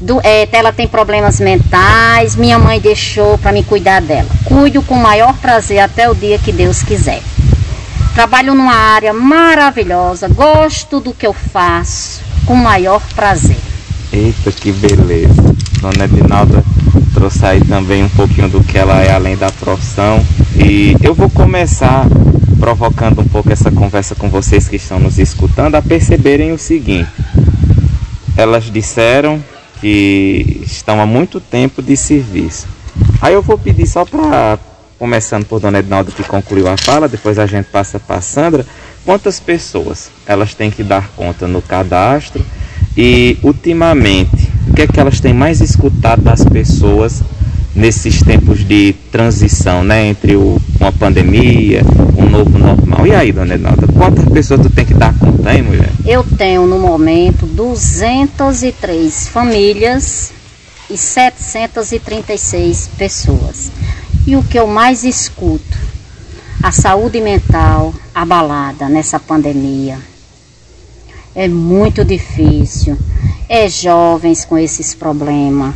Do, 0.00 0.20
eh, 0.22 0.48
ela 0.52 0.72
tem 0.72 0.86
problemas 0.86 1.40
mentais, 1.40 2.36
minha 2.36 2.58
mãe 2.58 2.78
deixou 2.78 3.38
para 3.38 3.52
me 3.52 3.62
cuidar 3.62 4.02
dela. 4.02 4.28
Cuido 4.44 4.82
com 4.82 4.94
o 4.94 5.02
maior 5.02 5.34
prazer 5.38 5.78
até 5.78 6.10
o 6.10 6.14
dia 6.14 6.38
que 6.38 6.52
Deus 6.52 6.82
quiser. 6.82 7.22
Trabalho 8.14 8.54
numa 8.54 8.74
área 8.74 9.12
maravilhosa, 9.12 10.28
gosto 10.28 11.00
do 11.00 11.14
que 11.14 11.26
eu 11.26 11.32
faço, 11.32 12.20
com 12.46 12.54
o 12.54 12.56
maior 12.56 13.00
prazer. 13.14 13.56
Eita, 14.12 14.52
que 14.52 14.70
beleza. 14.70 15.42
Dona 15.80 16.04
Edinalda 16.04 16.62
trouxe 17.12 17.44
aí 17.44 17.60
também 17.60 18.02
um 18.02 18.08
pouquinho 18.08 18.48
do 18.48 18.62
que 18.62 18.76
ela 18.78 19.02
é 19.02 19.12
além 19.12 19.36
da 19.36 19.50
profissão. 19.50 20.24
E 20.56 20.96
eu 21.02 21.14
vou 21.14 21.30
começar 21.30 22.06
provocando 22.58 23.20
um 23.20 23.24
pouco 23.24 23.52
essa 23.52 23.70
conversa 23.70 24.14
com 24.14 24.28
vocês 24.28 24.68
que 24.68 24.76
estão 24.76 24.98
nos 24.98 25.18
escutando 25.18 25.74
a 25.74 25.82
perceberem 25.82 26.52
o 26.52 26.58
seguinte. 26.58 27.10
Elas 28.36 28.64
disseram 28.64 29.42
que 29.80 30.62
estão 30.64 31.00
há 31.00 31.06
muito 31.06 31.40
tempo 31.40 31.82
de 31.82 31.96
serviço. 31.96 32.66
Aí 33.20 33.34
eu 33.34 33.42
vou 33.42 33.58
pedir 33.58 33.86
só 33.86 34.04
para, 34.04 34.58
começando 34.98 35.44
por 35.44 35.60
Dona 35.60 35.80
Edinalda 35.80 36.10
que 36.10 36.22
concluiu 36.22 36.68
a 36.68 36.76
fala, 36.76 37.08
depois 37.08 37.38
a 37.38 37.46
gente 37.46 37.66
passa 37.66 38.00
para 38.00 38.20
Sandra, 38.20 38.64
quantas 39.04 39.38
pessoas 39.38 40.10
elas 40.26 40.54
têm 40.54 40.70
que 40.70 40.82
dar 40.82 41.08
conta 41.16 41.46
no 41.46 41.60
cadastro 41.60 42.44
e 42.96 43.36
ultimamente, 43.42 44.50
o 44.68 44.74
que 44.74 44.82
é 44.82 44.86
que 44.86 44.98
elas 44.98 45.20
têm 45.20 45.34
mais 45.34 45.60
escutado 45.60 46.22
das 46.22 46.44
pessoas 46.44 47.22
nesses 47.74 48.22
tempos 48.22 48.66
de 48.66 48.94
transição, 49.10 49.82
né, 49.82 50.06
entre 50.06 50.36
o, 50.36 50.60
uma 50.80 50.92
pandemia, 50.92 51.82
um 52.16 52.28
novo 52.28 52.56
normal. 52.56 53.06
E 53.06 53.14
aí, 53.14 53.32
Dona 53.32 53.54
Edinalda, 53.54 53.86
quantas 53.88 54.24
pessoas 54.28 54.60
tu 54.60 54.70
tem 54.70 54.84
que 54.84 54.94
dar 54.94 55.12
conta, 55.18 55.52
hein, 55.52 55.62
mulher? 55.62 55.90
Eu 56.06 56.22
tenho 56.22 56.66
no 56.66 56.78
momento 56.78 57.46
203 57.46 59.26
famílias 59.28 60.32
e 60.88 60.96
736 60.96 62.90
pessoas. 62.96 63.72
E 64.26 64.36
o 64.36 64.42
que 64.42 64.58
eu 64.58 64.66
mais 64.66 65.04
escuto? 65.04 65.76
A 66.62 66.70
saúde 66.72 67.20
mental 67.20 67.92
abalada 68.14 68.88
nessa 68.88 69.18
pandemia. 69.18 69.98
É 71.34 71.48
muito 71.48 72.04
difícil. 72.04 72.96
É 73.48 73.68
jovens 73.68 74.44
com 74.44 74.56
esses 74.56 74.94
problemas. 74.94 75.74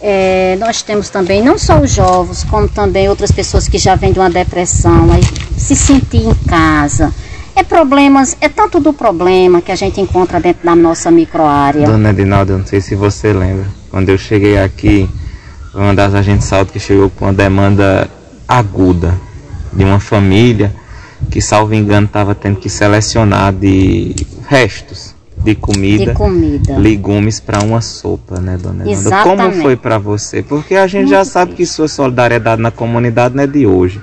É, 0.00 0.56
nós 0.60 0.82
temos 0.82 1.08
também 1.10 1.42
não 1.42 1.58
só 1.58 1.80
os 1.80 1.90
jovens, 1.90 2.44
como 2.44 2.68
também 2.68 3.08
outras 3.08 3.32
pessoas 3.32 3.66
que 3.66 3.76
já 3.76 3.96
vêm 3.96 4.12
de 4.12 4.18
uma 4.18 4.30
depressão, 4.30 5.10
aí 5.10 5.22
se 5.58 5.74
sentir 5.74 6.24
em 6.26 6.34
casa. 6.46 7.12
É 7.54 7.64
problemas, 7.64 8.36
é 8.40 8.48
tanto 8.48 8.78
do 8.78 8.92
problema 8.92 9.62
que 9.62 9.72
a 9.72 9.76
gente 9.76 10.00
encontra 10.00 10.38
dentro 10.38 10.64
da 10.64 10.76
nossa 10.76 11.10
microárea. 11.10 11.86
Dona 11.86 12.10
Edinalda, 12.10 12.52
eu 12.52 12.58
não 12.58 12.66
sei 12.66 12.80
se 12.80 12.94
você 12.94 13.32
lembra. 13.32 13.66
Quando 13.90 14.10
eu 14.10 14.18
cheguei 14.18 14.58
aqui, 14.58 15.08
foi 15.72 15.80
uma 15.80 15.94
das 15.94 16.14
agentes 16.14 16.46
saúde 16.46 16.72
que 16.72 16.78
chegou 16.78 17.10
com 17.10 17.24
uma 17.24 17.32
demanda 17.32 18.08
aguda 18.46 19.18
de 19.72 19.84
uma 19.84 19.98
família 19.98 20.72
que, 21.30 21.40
salvo 21.40 21.74
engano, 21.74 22.06
estava 22.06 22.34
tendo 22.34 22.60
que 22.60 22.68
selecionar 22.68 23.52
de 23.52 24.14
restos 24.48 25.15
de 25.46 25.54
comida, 25.54 26.06
De 26.06 26.12
comida. 26.12 26.76
legumes 26.76 27.38
para 27.38 27.62
uma 27.62 27.80
sopa, 27.80 28.40
né, 28.40 28.58
dona? 28.60 28.90
Exatamente. 28.90 29.52
Como 29.52 29.62
foi 29.62 29.76
para 29.76 29.96
você? 29.96 30.42
Porque 30.42 30.74
a 30.74 30.88
gente 30.88 31.08
já 31.08 31.24
sabe 31.24 31.54
que 31.54 31.64
sua 31.64 31.86
solidariedade 31.86 32.60
na 32.60 32.72
comunidade 32.72 33.36
não 33.36 33.44
é 33.44 33.46
de 33.46 33.64
hoje. 33.64 34.00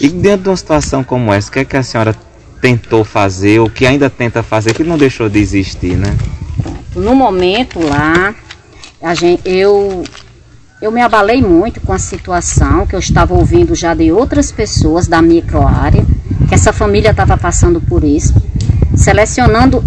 E 0.00 0.08
dentro 0.08 0.42
de 0.42 0.48
uma 0.48 0.56
situação 0.56 1.04
como 1.04 1.32
essa, 1.32 1.48
o 1.48 1.52
que 1.52 1.60
é 1.60 1.64
que 1.64 1.76
a 1.76 1.84
senhora 1.84 2.16
tentou 2.60 3.04
fazer, 3.04 3.60
ou 3.60 3.70
que 3.70 3.86
ainda 3.86 4.10
tenta 4.10 4.42
fazer, 4.42 4.74
que 4.74 4.82
não 4.82 4.98
deixou 4.98 5.28
de 5.28 5.38
existir, 5.38 5.96
né? 5.96 6.16
No 6.96 7.14
momento 7.14 7.78
lá, 7.78 8.34
a 9.00 9.14
gente, 9.14 9.48
eu, 9.48 10.02
eu 10.80 10.90
me 10.90 11.00
abalei 11.00 11.40
muito 11.40 11.80
com 11.80 11.92
a 11.92 11.98
situação 11.98 12.88
que 12.88 12.96
eu 12.96 12.98
estava 12.98 13.34
ouvindo 13.34 13.72
já 13.76 13.94
de 13.94 14.10
outras 14.10 14.50
pessoas 14.50 15.06
da 15.06 15.22
microárea, 15.22 16.04
que 16.48 16.54
essa 16.56 16.72
família 16.72 17.12
estava 17.12 17.36
passando 17.36 17.80
por 17.80 18.02
isso, 18.02 18.34
selecionando 18.96 19.82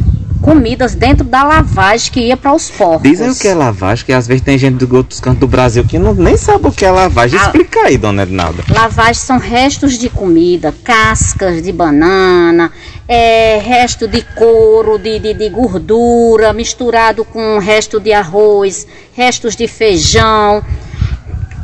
comidas 0.45 0.93
dentro 0.93 1.25
da 1.25 1.43
lavagem 1.43 2.11
que 2.11 2.19
ia 2.19 2.37
para 2.37 2.53
os 2.53 2.69
porcos. 2.69 3.01
Dizem 3.01 3.31
o 3.31 3.35
que 3.35 3.47
é 3.47 3.55
lavagem, 3.55 4.05
que 4.05 4.13
às 4.13 4.27
vezes 4.27 4.43
tem 4.43 4.59
gente 4.59 4.85
de 4.85 4.95
outros 4.95 5.19
cantos 5.19 5.39
do 5.39 5.47
Brasil 5.47 5.83
que 5.83 5.97
não, 5.97 6.13
nem 6.13 6.37
sabe 6.37 6.67
o 6.67 6.71
que 6.71 6.85
é 6.85 6.91
lavagem. 6.91 7.39
Ah. 7.39 7.45
Explica 7.45 7.79
aí, 7.79 7.97
dona 7.97 8.21
Edinalda. 8.21 8.63
Lavagem 8.69 9.15
são 9.15 9.39
restos 9.39 9.97
de 9.97 10.07
comida, 10.07 10.71
cascas 10.83 11.63
de 11.63 11.71
banana, 11.71 12.71
é, 13.07 13.57
resto 13.57 14.07
de 14.07 14.21
couro, 14.21 14.99
de, 14.99 15.17
de, 15.17 15.33
de 15.33 15.49
gordura, 15.49 16.53
misturado 16.53 17.25
com 17.25 17.57
resto 17.57 17.99
de 17.99 18.13
arroz, 18.13 18.85
restos 19.15 19.55
de 19.55 19.67
feijão, 19.67 20.63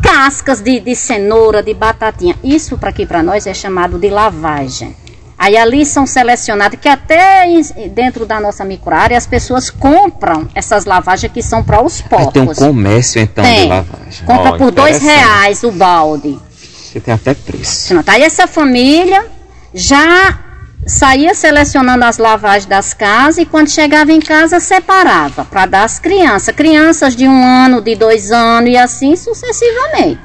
cascas 0.02 0.60
de, 0.60 0.80
de 0.80 0.96
cenoura, 0.96 1.62
de 1.62 1.76
batatinha. 1.76 2.36
Isso 2.44 2.80
para 2.80 2.90
aqui 2.90 3.06
para 3.06 3.22
nós 3.22 3.46
é 3.46 3.54
chamado 3.54 4.00
de 4.00 4.10
lavagem. 4.10 4.96
Aí 5.42 5.58
ali 5.58 5.84
são 5.88 6.06
selecionados, 6.06 6.78
que 6.80 6.88
até 6.88 7.48
dentro 7.96 8.28
da 8.28 8.40
nossa 8.40 8.64
microárea 8.64 9.18
as 9.18 9.26
pessoas 9.26 9.72
compram 9.72 10.48
essas 10.54 10.86
lavagens 10.86 11.34
que 11.34 11.42
são 11.42 11.64
para 11.64 11.84
os 11.84 12.00
Aí 12.00 12.08
porcos. 12.08 12.32
tem 12.34 12.44
um 12.44 12.54
comércio 12.54 13.20
então 13.20 13.44
de 13.44 13.50
Tem. 13.50 13.68
lavagem. 13.68 14.24
Compra 14.24 14.52
Ó, 14.52 14.58
por 14.60 14.70
dois 14.70 15.02
reais 15.02 15.64
o 15.64 15.72
balde. 15.72 16.38
Você 16.62 17.00
tem 17.00 17.12
até 17.12 17.34
preço. 17.34 17.88
Pronto, 17.88 18.08
Aí 18.10 18.22
essa 18.22 18.46
família 18.46 19.26
já 19.74 20.38
saía 20.86 21.34
selecionando 21.34 22.06
as 22.06 22.20
lavagens 22.20 22.68
das 22.68 22.94
casas 22.94 23.40
e 23.40 23.46
quando 23.46 23.68
chegava 23.72 24.12
em 24.12 24.20
casa 24.20 24.60
separava 24.60 25.44
para 25.44 25.66
dar 25.66 25.86
às 25.86 25.98
crianças. 25.98 26.54
Crianças 26.56 27.16
de 27.16 27.28
um 27.28 27.44
ano, 27.44 27.82
de 27.82 27.96
dois 27.96 28.32
anos 28.32 28.70
e 28.70 28.78
assim 28.78 29.16
sucessivamente. 29.16 30.20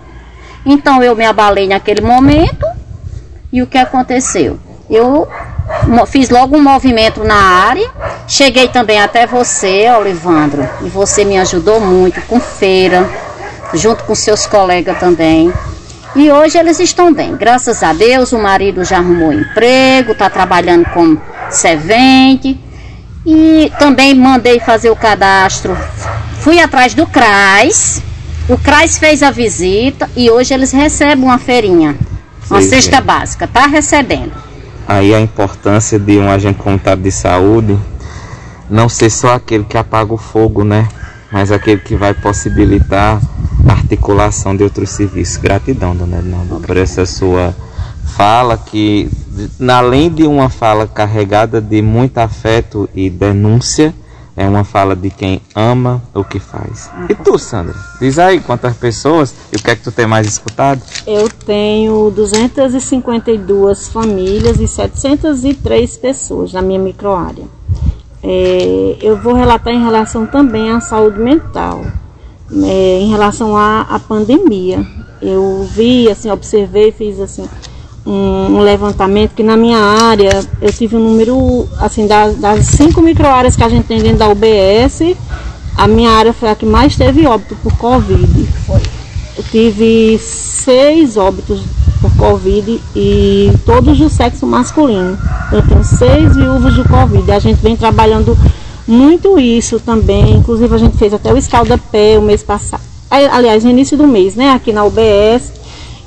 Então 0.67 1.03
eu 1.03 1.17
me 1.17 1.25
abalei 1.25 1.67
naquele 1.67 2.03
momento 2.03 2.67
e 3.51 3.63
o 3.63 3.67
que 3.67 3.79
aconteceu? 3.79 4.61
Eu 4.89 5.29
fiz 6.07 6.31
logo 6.31 6.57
um 6.57 6.63
movimento 6.63 7.25
na 7.25 7.35
área, 7.35 7.91
cheguei 8.29 8.69
também 8.69 9.01
até 9.01 9.27
você, 9.27 9.91
Olivandro, 9.91 10.69
e 10.83 10.89
você 10.89 11.25
me 11.25 11.37
ajudou 11.39 11.81
muito 11.81 12.21
com 12.23 12.39
feira, 12.39 13.09
junto 13.75 14.05
com 14.05 14.15
seus 14.15 14.47
colegas 14.47 14.99
também. 14.99 15.53
E 16.15 16.31
hoje 16.31 16.57
eles 16.57 16.81
estão 16.81 17.13
bem, 17.13 17.37
graças 17.37 17.83
a 17.83 17.93
Deus. 17.93 18.33
O 18.33 18.39
marido 18.39 18.85
já 18.85 18.99
arrumou 18.99 19.33
emprego, 19.33 20.13
está 20.13 20.31
trabalhando 20.31 20.89
como 20.95 21.21
servente. 21.51 22.59
E 23.27 23.71
também 23.79 24.15
mandei 24.15 24.59
fazer 24.61 24.89
o 24.89 24.97
cadastro. 24.97 25.77
Fui 26.41 26.59
atrás 26.59 26.95
do 26.95 27.07
CRAS. 27.07 28.01
O 28.49 28.57
CRAS 28.57 28.97
fez 28.97 29.23
a 29.23 29.31
visita 29.31 30.09
e 30.17 30.31
hoje 30.31 30.55
eles 30.55 30.73
recebem 30.73 31.25
uma 31.25 31.39
feirinha. 31.39 31.97
Uma 32.49 32.61
Sei, 32.61 32.71
cesta 32.71 32.97
sei. 32.97 33.05
básica, 33.05 33.47
tá 33.47 33.67
recebendo. 33.67 34.46
Aí 34.89 35.15
a 35.15 35.21
importância 35.21 35.99
de 35.99 36.19
um 36.19 36.31
agente 36.31 36.59
comunitário 36.59 37.03
de 37.03 37.11
saúde 37.11 37.79
não 38.71 38.89
ser 38.89 39.11
só 39.11 39.35
aquele 39.35 39.65
que 39.65 39.77
apaga 39.77 40.15
o 40.15 40.17
fogo, 40.17 40.65
né? 40.65 40.89
Mas 41.31 41.51
aquele 41.51 41.81
que 41.81 41.97
vai 41.97 42.15
possibilitar 42.15 43.21
a 43.69 43.73
articulação 43.73 44.57
de 44.57 44.63
outros 44.63 44.91
serviços. 44.91 45.37
Gratidão, 45.37 45.95
dona 45.95 46.19
Ednalda, 46.19 46.67
por 46.67 46.77
essa 46.77 47.05
sua 47.05 47.55
fala 48.17 48.57
que, 48.57 49.11
além 49.69 50.11
de 50.11 50.25
uma 50.25 50.49
fala 50.49 50.87
carregada 50.87 51.61
de 51.61 51.83
muito 51.83 52.19
afeto 52.19 52.89
e 52.95 53.11
denúncia, 53.11 53.93
é 54.37 54.47
uma 54.47 54.65
fala 54.65 54.95
de 54.95 55.09
quem 55.09 55.41
ama 55.55 56.03
o 56.15 56.23
que 56.23 56.39
faz. 56.39 56.91
E 57.09 57.15
tu, 57.15 57.39
Sandra? 57.39 57.75
Diz 57.99 58.19
aí 58.19 58.39
quantas 58.39 58.77
pessoas 58.77 59.35
e 59.51 59.57
o 59.57 59.59
que 59.59 59.71
é 59.71 59.77
que 59.77 59.83
tu 59.83 59.91
tem 59.91 60.07
mais 60.07 60.27
escutado? 60.27 60.83
Eu 61.07 61.29
tenho 61.29 62.11
252 62.11 63.89
famílias 63.89 64.61
e 64.61 64.69
703 64.69 65.97
pessoas 65.97 66.53
na 66.53 66.61
minha 66.61 66.79
microárea. 66.79 67.45
É, 68.23 68.99
eu 69.01 69.17
vou 69.17 69.33
relatar 69.33 69.73
em 69.73 69.83
relação 69.83 70.27
também 70.27 70.71
à 70.71 70.81
saúde 70.81 71.19
mental, 71.19 71.83
é, 72.63 73.01
em 73.01 73.09
relação 73.09 73.57
à, 73.57 73.83
à 73.83 73.99
pandemia. 73.99 74.85
Eu 75.23 75.67
vi, 75.73 76.11
assim, 76.11 76.31
observei, 76.31 76.93
fiz 76.93 77.19
assim 77.21 77.49
um, 78.07 78.61
levantamento 78.61 79.33
que 79.35 79.43
na 79.43 79.57
minha 79.57 79.79
área 79.79 80.41
eu 80.63 80.73
tive 80.73 80.97
um 80.97 81.01
número 81.01 81.69
assim 81.79 82.07
das, 82.07 82.37
das 82.37 82.67
cinco 82.67 83.03
microáreas 83.03 83.57
que 83.57 83.65
a 83.65 83.69
gente 83.69 83.87
tem 83.87 84.01
dentro 84.01 84.19
da 84.19 84.29
UBS, 84.29 85.17
a 85.77 85.87
minha 85.89 86.11
área 86.11 86.33
foi 86.33 86.49
a 86.49 86.55
que 86.55 86.65
mais 86.65 86.97
teve 86.97 87.27
óbito 87.27 87.57
por 87.57 87.77
Covid. 87.77 88.49
Eu 89.37 89.45
tive 89.51 90.19
seis 90.19 91.17
óbitos 91.17 91.61
por 92.01 92.15
Covid 92.17 92.81
e 92.95 93.53
todos 93.67 93.99
do 93.99 94.09
sexo 94.09 94.47
masculino. 94.47 95.19
Eu 95.53 95.63
tenho 95.63 95.85
seis 95.85 96.35
viúvas 96.35 96.75
de 96.75 96.85
Covid. 96.85 97.31
A 97.31 97.39
gente 97.39 97.61
vem 97.61 97.77
trabalhando 97.77 98.37
muito 98.87 99.39
isso 99.39 99.79
também. 99.79 100.37
Inclusive 100.37 100.75
a 100.75 100.79
gente 100.79 100.97
fez 100.97 101.13
até 101.13 101.33
o 101.33 101.37
escalda-pé 101.37 102.19
o 102.19 102.23
mês 102.23 102.43
passado. 102.43 102.83
Aliás, 103.11 103.63
no 103.63 103.71
início 103.71 103.97
do 103.97 104.07
mês, 104.07 104.35
né? 104.35 104.53
Aqui 104.53 104.73
na 104.73 104.85
UBS 104.85 105.56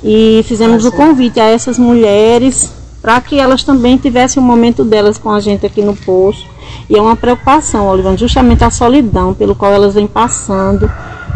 e 0.02 0.42
fizemos 0.46 0.84
o 0.84 0.92
convite 0.92 1.38
a 1.38 1.44
essas 1.44 1.78
mulheres 1.78 2.72
para 3.02 3.20
que 3.20 3.38
elas 3.38 3.62
também 3.62 3.96
tivessem 3.96 4.42
o 4.42 4.44
um 4.44 4.48
momento 4.48 4.84
delas 4.84 5.16
com 5.16 5.30
a 5.30 5.40
gente 5.40 5.64
aqui 5.64 5.82
no 5.82 5.96
posto. 5.96 6.46
E 6.88 6.96
é 6.96 7.00
uma 7.00 7.16
preocupação, 7.16 7.88
Olivana, 7.88 8.16
justamente 8.16 8.62
a 8.62 8.70
solidão 8.70 9.32
pelo 9.32 9.54
qual 9.54 9.72
elas 9.72 9.94
vêm 9.94 10.06
passando, 10.06 10.90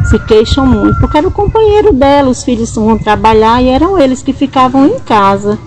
se 0.05 0.19
queixam 0.19 0.67
muito, 0.67 0.99
porque 1.01 1.17
era 1.17 1.27
o 1.27 1.31
companheiro 1.31 1.93
dela, 1.93 2.29
os 2.29 2.43
filhos 2.43 2.75
vão 2.75 2.99
trabalhar 2.99 3.63
e 3.63 3.69
eram 3.69 3.99
eles 3.99 4.23
que 4.23 4.33
ficavam 4.33 4.87
em 4.87 4.99
casa. 4.99 5.59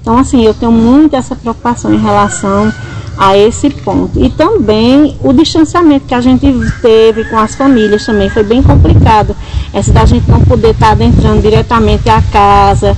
Então, 0.00 0.18
assim, 0.18 0.44
eu 0.44 0.54
tenho 0.54 0.72
muito 0.72 1.14
essa 1.14 1.34
preocupação 1.34 1.92
em 1.92 1.98
relação 1.98 2.72
a 3.16 3.36
esse 3.36 3.70
ponto. 3.70 4.18
E 4.18 4.30
também 4.30 5.16
o 5.22 5.32
distanciamento 5.32 6.06
que 6.06 6.14
a 6.14 6.20
gente 6.20 6.46
teve 6.80 7.24
com 7.24 7.38
as 7.38 7.54
famílias 7.54 8.04
também 8.04 8.28
foi 8.28 8.42
bem 8.42 8.62
complicado. 8.62 9.36
Essa 9.72 9.92
da 9.92 10.04
gente 10.04 10.30
não 10.30 10.40
poder 10.40 10.70
estar 10.70 10.90
adentrando 10.90 11.40
diretamente 11.40 12.08
à 12.08 12.20
casa, 12.20 12.96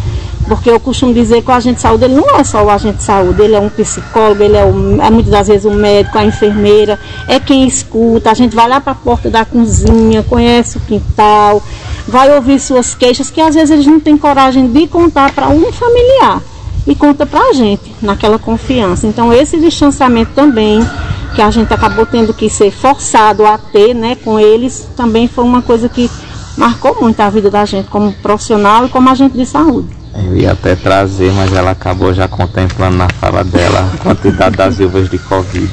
porque 0.49 0.71
eu 0.71 0.79
costumo 0.79 1.15
dizer 1.15 1.43
que 1.43 1.51
o 1.51 1.55
agente 1.55 1.77
de 1.77 1.83
saúde 1.83 2.05
ele 2.05 2.15
não 2.15 2.37
é 2.37 2.45
só 2.45 2.63
o 2.63 2.71
agente 2.71 2.99
de 2.99 3.03
saúde, 3.03 3.41
ele 3.43 3.55
é 3.55 3.61
um 3.61 3.69
psicólogo, 3.69 4.43
ele 4.43 4.57
é, 4.57 4.65
um, 4.65 5.03
é 5.03 5.11
muitas 5.11 5.33
das 5.33 5.49
vezes 5.49 5.65
um 5.65 5.75
médico, 5.75 6.19
a 6.19 6.25
enfermeira, 6.25 6.99
é 7.29 7.41
quem 7.41 7.67
escuta, 7.67 8.31
a 8.31 8.35
gente 8.35 8.55
vai 8.55 8.69
lá 8.69 8.81
para 8.81 8.93
a 8.93 8.97
porta 8.97 9.31
da 9.31 9.45
cozinha, 9.45 10.23
conhece 10.23 10.77
o 10.77 10.81
quintal, 10.81 11.63
vai 12.07 12.35
ouvir 12.35 12.61
suas 12.61 12.95
queixas, 12.95 13.31
que 13.31 13.41
às 13.41 13.55
vezes 13.55 13.71
eles 13.71 13.87
não 13.87 13.99
têm 13.99 14.17
coragem 14.17 14.71
de 14.71 14.87
contar 14.87 15.33
para 15.33 15.49
um 15.49 15.73
familiar 15.73 16.43
e 16.87 16.95
conta 16.95 17.25
para 17.25 17.41
a 17.41 17.53
gente, 17.53 17.95
naquela 18.03 18.39
confiança. 18.39 19.07
Então, 19.07 19.33
esse 19.33 19.59
distanciamento 19.59 20.33
também, 20.35 20.87
que 21.35 21.41
a 21.41 21.51
gente 21.51 21.73
acabou 21.73 22.05
tendo 22.05 22.35
que 22.35 22.51
ser 22.51 22.71
forçado 22.71 23.47
a 23.47 23.57
ter 23.57 23.95
né, 23.95 24.17
com 24.17 24.39
eles, 24.39 24.87
também 24.95 25.27
foi 25.27 25.45
uma 25.45 25.63
coisa 25.63 25.89
que 25.89 26.11
marcou 26.57 26.97
muito 27.01 27.21
a 27.21 27.31
vida 27.31 27.51
da 27.51 27.65
gente 27.65 27.89
como 27.89 28.13
profissional 28.13 28.87
e 28.87 28.89
como 28.89 29.09
agente 29.09 29.37
de 29.37 29.47
saúde. 29.47 29.89
Eu 30.15 30.37
ia 30.37 30.53
até 30.53 30.77
trazer, 30.77 31.33
mas 31.33 31.53
ela 31.53 31.73
acabou 31.73 32.15
já 32.15 32.29
contemplando 32.29 32.97
na 32.97 33.09
fala 33.21 33.43
dela 33.43 33.91
a 33.93 33.99
quantidade 33.99 34.57
das 34.57 34.77
viúvas 34.77 35.09
de 35.09 35.19
Covid. 35.19 35.71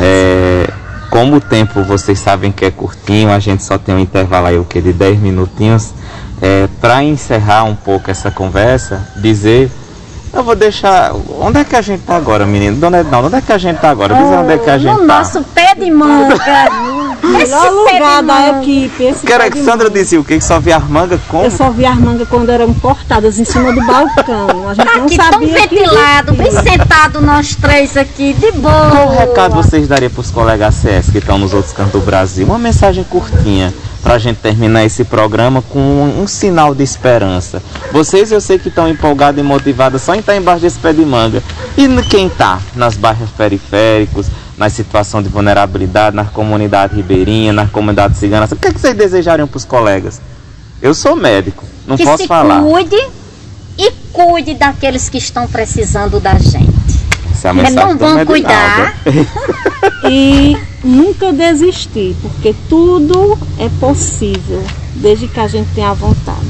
É, 0.00 0.70
como 1.10 1.36
o 1.36 1.40
tempo 1.40 1.82
vocês 1.82 2.18
sabem 2.18 2.52
que 2.52 2.64
é 2.64 2.70
curtinho, 2.70 3.30
a 3.30 3.38
gente 3.38 3.62
só 3.62 3.78
tem 3.78 3.94
um 3.94 3.98
intervalo 3.98 4.48
aí 4.48 4.58
o 4.58 4.64
que 4.64 4.80
de 4.80 4.92
10 4.92 5.18
minutinhos. 5.18 5.94
É, 6.42 6.68
Para 6.80 7.02
encerrar 7.02 7.64
um 7.64 7.74
pouco 7.74 8.10
essa 8.10 8.30
conversa, 8.30 9.08
dizer 9.16 9.70
eu 10.34 10.42
vou 10.42 10.56
deixar. 10.56 11.12
Onde 11.40 11.60
é 11.60 11.64
que 11.64 11.76
a 11.76 11.80
gente 11.80 12.02
tá 12.02 12.16
agora, 12.16 12.44
menino? 12.44 12.76
Dona 12.76 12.98
Edna, 12.98 13.20
onde 13.20 13.36
é 13.36 13.40
que 13.40 13.52
a 13.52 13.58
gente 13.58 13.78
tá 13.78 13.90
agora? 13.90 14.14
Diz 14.14 14.24
onde 14.24 14.52
é 14.52 14.58
que 14.58 14.68
a 14.68 14.78
gente 14.78 14.92
no 14.92 15.06
tá. 15.06 15.18
nosso 15.18 15.42
pé 15.44 15.74
de 15.76 15.88
manga. 15.90 16.34
Melhor 17.24 17.70
lugar 17.70 18.22
da 18.22 18.60
equipe. 18.60 19.04
Esse 19.04 19.26
Quero 19.26 19.50
que 19.50 19.62
Sandra 19.62 19.90
disse 19.90 20.16
o 20.18 20.24
que? 20.24 20.38
Que 20.38 20.44
só 20.44 20.60
via 20.60 20.76
as 20.76 20.84
mangas 20.84 21.20
como? 21.28 21.44
Eu 21.44 21.50
só 21.50 21.70
via 21.70 21.90
as 21.90 21.98
mangas 21.98 22.28
quando 22.28 22.50
eram 22.50 22.72
cortadas 22.74 23.38
em 23.38 23.44
cima 23.44 23.72
do 23.72 23.84
balcão. 23.84 24.68
A 24.68 24.74
gente 24.74 24.86
tá 24.86 24.96
não 24.96 25.04
aqui 25.06 25.16
sabia 25.16 25.54
tão 25.54 25.68
ventilado, 25.68 26.32
bem 26.34 26.50
sentado 26.50 27.20
nós 27.20 27.54
três 27.54 27.96
aqui, 27.96 28.32
de 28.34 28.52
boa. 28.52 28.90
Qual 28.90 29.10
recado 29.10 29.54
vocês 29.54 29.88
dariam 29.88 30.10
para 30.10 30.20
os 30.20 30.30
colegas 30.30 30.74
CS 30.74 31.10
que 31.10 31.18
estão 31.18 31.38
nos 31.38 31.54
outros 31.54 31.72
cantos 31.72 31.92
do 31.92 32.00
Brasil? 32.00 32.46
Uma 32.46 32.58
mensagem 32.58 33.04
curtinha 33.04 33.72
para 34.04 34.14
a 34.14 34.18
gente 34.18 34.36
terminar 34.36 34.84
esse 34.84 35.02
programa 35.02 35.62
com 35.62 35.80
um, 35.80 36.22
um, 36.22 36.26
sinal 36.26 36.74
de 36.74 36.82
esperança. 36.82 37.62
Vocês 37.90 38.30
eu 38.30 38.40
sei 38.40 38.58
que 38.58 38.68
estão 38.68 38.86
empolgados 38.86 39.40
e 39.40 39.42
motivados 39.42 40.02
só 40.02 40.14
em 40.14 40.18
estar 40.18 40.36
embaixo 40.36 40.60
desse 40.60 40.78
pé 40.78 40.92
de 40.92 41.04
manga. 41.06 41.42
E 41.76 41.88
quem 42.02 42.26
está 42.26 42.60
nas 42.76 42.96
bairros 42.96 43.30
periféricos, 43.30 44.26
na 44.56 44.70
situação 44.70 45.22
de 45.22 45.28
vulnerabilidade, 45.28 46.14
nas 46.14 46.30
comunidades 46.30 46.96
ribeirinhas, 46.96 47.54
nas 47.54 47.70
comunidades 47.70 48.18
ciganas, 48.18 48.52
o 48.52 48.56
que, 48.56 48.68
é 48.68 48.72
que 48.72 48.80
vocês 48.80 48.96
desejariam 48.96 49.48
para 49.48 49.58
os 49.58 49.64
colegas? 49.64 50.20
Eu 50.80 50.94
sou 50.94 51.16
médico, 51.16 51.64
não 51.86 51.96
que 51.96 52.04
posso 52.04 52.22
se 52.22 52.28
falar. 52.28 52.62
Cuide 52.62 53.08
e 53.78 53.90
cuide 54.12 54.54
daqueles 54.54 55.08
que 55.08 55.18
estão 55.18 55.46
precisando 55.48 56.20
da 56.20 56.34
gente. 56.38 56.74
Essa 57.32 57.48
é 57.48 57.50
a 57.50 57.54
mensagem 57.54 57.76
não 57.76 57.98
vão 57.98 58.26
cuidar. 58.26 58.94
e 60.08 60.56
nunca 60.84 61.32
desistir, 61.32 62.16
porque 62.22 62.54
tudo 62.68 63.38
é 63.58 63.68
possível, 63.80 64.62
desde 64.94 65.26
que 65.26 65.40
a 65.40 65.48
gente 65.48 65.68
tenha 65.74 65.92
vontade. 65.94 66.46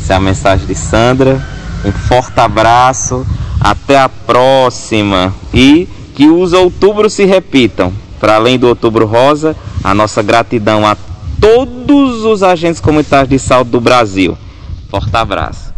Essa 0.00 0.14
é 0.14 0.16
a 0.16 0.20
mensagem 0.20 0.66
de 0.66 0.74
Sandra. 0.74 1.44
Um 1.84 1.92
forte 1.92 2.38
abraço. 2.40 3.26
Até 3.60 3.98
a 3.98 4.08
próxima. 4.08 5.34
E 5.52 5.88
que 6.18 6.26
os 6.26 6.52
outubros 6.52 7.12
se 7.12 7.24
repitam. 7.24 7.92
Para 8.18 8.34
além 8.34 8.58
do 8.58 8.66
outubro 8.66 9.06
rosa, 9.06 9.54
a 9.84 9.94
nossa 9.94 10.20
gratidão 10.20 10.84
a 10.84 10.96
todos 11.40 12.24
os 12.24 12.42
agentes 12.42 12.80
comunitários 12.80 13.28
de 13.28 13.38
saúde 13.38 13.70
do 13.70 13.80
Brasil. 13.80 14.36
Forte 14.90 15.16
abraço. 15.16 15.72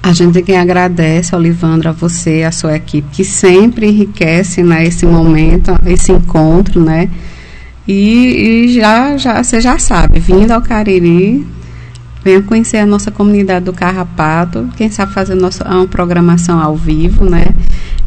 A 0.00 0.12
gente 0.12 0.40
quem 0.40 0.56
agradece, 0.56 1.34
Olivandro, 1.34 1.88
a 1.88 1.92
você, 1.92 2.44
a 2.44 2.52
sua 2.52 2.76
equipe, 2.76 3.08
que 3.10 3.24
sempre 3.24 3.88
enriquece 3.88 4.62
né, 4.62 4.84
esse 4.84 5.04
momento, 5.04 5.74
esse 5.84 6.12
encontro, 6.12 6.80
né? 6.80 7.10
E, 7.88 8.66
e, 8.66 8.72
já, 8.72 9.16
já, 9.16 9.42
você 9.42 9.60
já 9.60 9.78
sabe, 9.80 10.20
vindo 10.20 10.52
ao 10.52 10.62
Cariri, 10.62 11.44
venha 12.24 12.40
conhecer 12.40 12.78
a 12.78 12.86
nossa 12.86 13.10
comunidade 13.10 13.66
do 13.66 13.72
Carrapato, 13.72 14.68
quem 14.76 14.90
sabe 14.90 15.12
fazer 15.12 15.34
nossa, 15.34 15.68
uma 15.68 15.86
programação 15.86 16.58
ao 16.58 16.74
vivo, 16.74 17.28
né? 17.28 17.44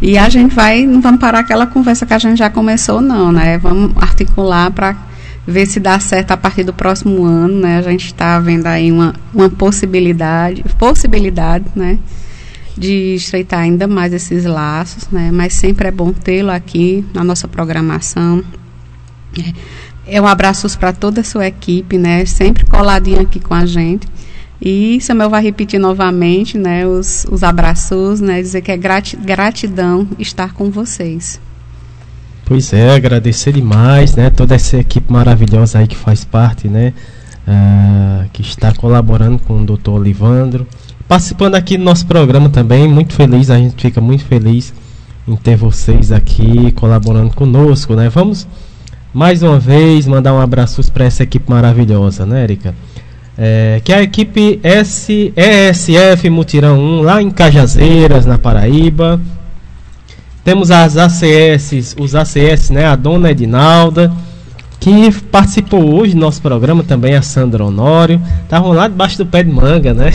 E 0.02 0.18
a 0.18 0.28
gente 0.28 0.56
vai, 0.56 0.86
não 0.86 1.00
vamos 1.00 1.20
parar 1.20 1.40
aquela 1.40 1.68
conversa 1.68 2.06
que 2.06 2.14
a 2.14 2.20
gente 2.20 2.40
já 2.40 2.50
começou, 2.50 3.00
não, 3.00 3.32
né? 3.32 3.60
Vamos 3.60 3.92
articular 3.98 4.72
para 4.72 4.98
ver 5.46 5.68
se 5.68 5.80
dá 5.80 6.00
certo 6.00 6.32
a 6.32 6.38
partir 6.38 6.64
do 6.64 6.74
próximo 6.74 7.24
ano, 7.24 7.62
né? 7.62 7.78
A 7.78 7.82
gente 7.84 8.08
está 8.08 8.40
vendo 8.40 8.66
aí 8.66 8.92
uma, 8.92 9.14
uma 9.34 9.50
possibilidade, 9.50 10.64
possibilidade, 10.80 11.66
né? 11.76 12.00
De 12.76 13.16
estreitar 13.16 13.60
ainda 13.60 13.88
mais 13.88 14.14
esses 14.14 14.46
laços, 14.46 15.08
né? 15.12 15.30
Mas 15.32 15.54
sempre 15.54 15.88
é 15.88 15.92
bom 15.92 16.12
tê-lo 16.12 16.52
aqui 16.52 17.06
na 17.14 17.24
nossa 17.24 17.48
programação. 17.48 18.44
É 19.38 19.54
um 20.10 20.28
abraço 20.28 20.68
para 20.78 20.94
toda 20.94 21.22
a 21.22 21.24
sua 21.24 21.48
equipe, 21.48 21.98
né? 21.98 22.26
Sempre 22.26 22.66
coladinho 22.66 23.22
aqui 23.22 23.40
com 23.40 23.54
a 23.54 23.66
gente. 23.66 24.08
E 24.62 25.00
Samuel 25.02 25.30
vai 25.30 25.44
repetir 25.44 25.80
novamente, 25.80 26.58
né? 26.58 26.88
Os, 26.88 27.26
os 27.30 27.44
abraços, 27.44 28.20
né? 28.20 28.42
Dizer 28.42 28.62
que 28.62 28.72
é 28.72 28.78
gratidão 28.78 30.08
estar 30.18 30.54
com 30.54 30.72
vocês. 30.72 31.40
Pois 32.46 32.72
é, 32.72 32.96
agradecer 32.96 33.52
demais, 33.52 34.16
né? 34.16 34.30
Toda 34.30 34.56
essa 34.56 34.78
equipe 34.78 35.12
maravilhosa 35.12 35.80
aí 35.80 35.88
que 35.88 35.98
faz 35.98 36.24
parte, 36.24 36.68
né? 36.68 36.94
Uh, 37.48 38.30
que 38.32 38.42
está 38.42 38.74
colaborando 38.74 39.38
com 39.40 39.62
o 39.62 39.66
Dr. 39.66 39.90
Olivandro. 39.92 40.66
Participando 41.08 41.56
aqui 41.56 41.78
do 41.78 41.84
nosso 41.84 42.06
programa 42.06 42.50
também, 42.50 42.88
muito 42.88 43.14
feliz, 43.14 43.50
a 43.50 43.58
gente 43.58 43.82
fica 43.82 44.02
muito 44.02 44.26
feliz 44.26 44.74
em 45.28 45.36
ter 45.36 45.56
vocês 45.56 46.12
aqui 46.12 46.72
colaborando 46.72 47.34
conosco, 47.34 47.96
né? 47.96 48.10
Vamos 48.10 48.48
mais 49.14 49.42
uma 49.44 49.60
vez 49.60 50.06
mandar 50.06 50.34
um 50.34 50.40
abraço 50.40 50.82
para 50.92 51.06
essa 51.06 51.24
equipe 51.24 51.50
maravilhosa, 51.50 52.26
né, 52.26 52.44
Erika? 52.44 52.76
É, 53.38 53.82
que 53.84 53.94
é 53.94 53.98
a 53.98 54.04
equipe 54.04 54.60
S, 54.64 55.34
ESF 55.36 56.30
Mutirão 56.30 56.80
1, 56.80 57.02
lá 57.02 57.22
em 57.22 57.30
Cajazeiras, 57.30 58.26
na 58.26 58.38
Paraíba 58.38 59.22
Temos 60.48 60.72
as 60.72 60.96
ACS, 60.96 61.94
os 62.00 62.16
ACS, 62.16 62.70
né? 62.70 62.86
A 62.86 62.96
dona 62.96 63.32
Edinalda, 63.32 64.10
que 64.80 65.12
participou 65.32 65.96
hoje 65.96 66.14
do 66.14 66.20
nosso 66.20 66.42
programa 66.42 66.84
também, 66.84 67.16
a 67.16 67.22
Sandra 67.22 67.66
Honório. 67.66 68.22
Estavam 68.44 68.72
lá 68.72 68.88
debaixo 68.88 69.18
do 69.18 69.26
pé 69.26 69.44
de 69.44 69.52
manga, 69.52 69.94
né? 69.94 70.12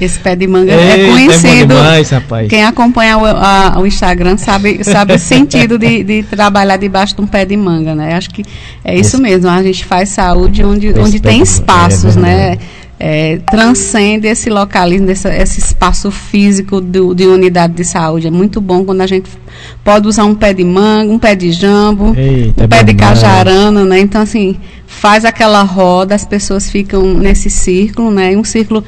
Esse 0.00 0.18
pé 0.20 0.36
de 0.36 0.46
manga 0.46 0.72
é, 0.72 1.00
é 1.08 1.10
conhecido. 1.10 1.48
É 1.48 1.66
demais, 1.66 2.10
rapaz. 2.10 2.48
Quem 2.48 2.64
acompanha 2.64 3.18
o, 3.18 3.24
a, 3.26 3.78
o, 3.78 3.86
Instagram 3.86 4.36
sabe, 4.36 4.82
sabe 4.84 5.14
o 5.14 5.18
sentido 5.18 5.78
de, 5.78 6.04
de, 6.04 6.22
trabalhar 6.22 6.76
debaixo 6.76 7.16
de 7.16 7.22
um 7.22 7.26
pé 7.26 7.44
de 7.44 7.56
manga, 7.56 7.94
né? 7.94 8.14
Acho 8.14 8.30
que 8.30 8.44
é 8.84 8.94
isso 8.94 9.16
Esse, 9.16 9.22
mesmo. 9.22 9.50
A 9.50 9.62
gente 9.62 9.84
faz 9.84 10.10
saúde 10.10 10.64
onde, 10.64 10.92
onde 10.98 11.20
tem 11.20 11.42
espaços, 11.42 12.16
é 12.16 12.20
né? 12.20 12.58
É, 13.00 13.38
transcende 13.50 14.26
esse 14.26 14.50
localismo, 14.50 15.10
esse, 15.10 15.28
esse 15.28 15.60
espaço 15.60 16.10
físico 16.10 16.80
do, 16.80 17.14
de 17.14 17.26
unidade 17.26 17.74
de 17.74 17.84
saúde. 17.84 18.26
É 18.26 18.30
muito 18.30 18.60
bom 18.60 18.84
quando 18.84 19.00
a 19.02 19.06
gente 19.06 19.30
pode 19.84 20.08
usar 20.08 20.24
um 20.24 20.34
pé 20.34 20.52
de 20.52 20.64
manga, 20.64 21.12
um 21.12 21.18
pé 21.18 21.36
de 21.36 21.52
jambo, 21.52 22.14
Eita, 22.16 22.62
um 22.62 22.64
é 22.64 22.68
pé 22.68 22.82
de 22.82 22.94
cajarana, 22.94 23.84
né? 23.84 24.00
Então, 24.00 24.20
assim, 24.20 24.56
faz 24.86 25.24
aquela 25.24 25.62
roda, 25.62 26.14
as 26.14 26.24
pessoas 26.24 26.68
ficam 26.68 27.14
nesse 27.14 27.48
círculo, 27.48 28.10
né? 28.10 28.36
Um 28.36 28.44
círculo 28.44 28.82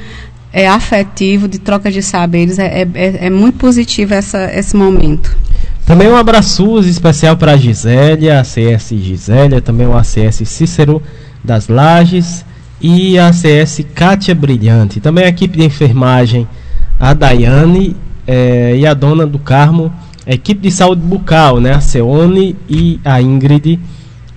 é, 0.51 0.67
afetivo, 0.67 1.47
de 1.47 1.59
troca 1.59 1.89
de 1.89 2.01
saberes. 2.01 2.59
É, 2.59 2.81
é, 2.93 3.25
é 3.25 3.29
muito 3.29 3.57
positivo 3.57 4.13
essa, 4.13 4.51
esse 4.53 4.75
momento. 4.75 5.37
Também 5.85 6.09
um 6.09 6.15
abraço 6.15 6.79
especial 6.79 7.37
para 7.37 7.53
a 7.53 7.57
Gisélia, 7.57 8.39
a 8.39 8.43
CS 8.43 8.89
Gisélia, 8.91 9.61
também 9.61 9.87
o 9.87 9.97
ACS 9.97 10.41
Cícero 10.45 11.01
das 11.43 11.67
Lages 11.67 12.45
e 12.81 13.17
a 13.17 13.31
CS 13.31 13.85
Kátia 13.93 14.33
Brilhante. 14.33 14.99
Também 14.99 15.25
a 15.25 15.29
equipe 15.29 15.57
de 15.57 15.65
enfermagem, 15.65 16.47
a 16.99 17.13
Daiane 17.13 17.95
é, 18.27 18.75
e 18.77 18.85
a 18.85 18.93
dona 18.93 19.25
do 19.25 19.39
Carmo, 19.39 19.93
a 20.25 20.33
equipe 20.33 20.61
de 20.61 20.71
saúde 20.71 21.01
bucal, 21.01 21.59
né, 21.59 21.73
a 21.73 21.81
Seone 21.81 22.55
e 22.69 22.99
a 23.03 23.21
Ingrid, 23.21 23.79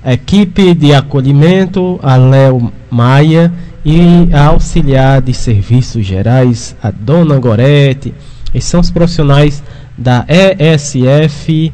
a 0.03 0.13
equipe 0.13 0.75
de 0.75 0.95
acolhimento, 0.95 1.99
a 2.03 2.17
Léo 2.17 2.73
Maia 2.91 3.53
e 3.85 4.29
a 4.33 4.47
auxiliar 4.47 5.21
de 5.23 5.33
serviços 5.33 6.05
gerais, 6.05 6.77
a 6.83 6.91
dona 6.91 7.39
Gorete. 7.39 8.15
Esses 8.55 8.71
são 8.71 8.81
os 8.81 8.91
profissionais 8.91 9.63
da 9.97 10.25
ESF 10.29 11.73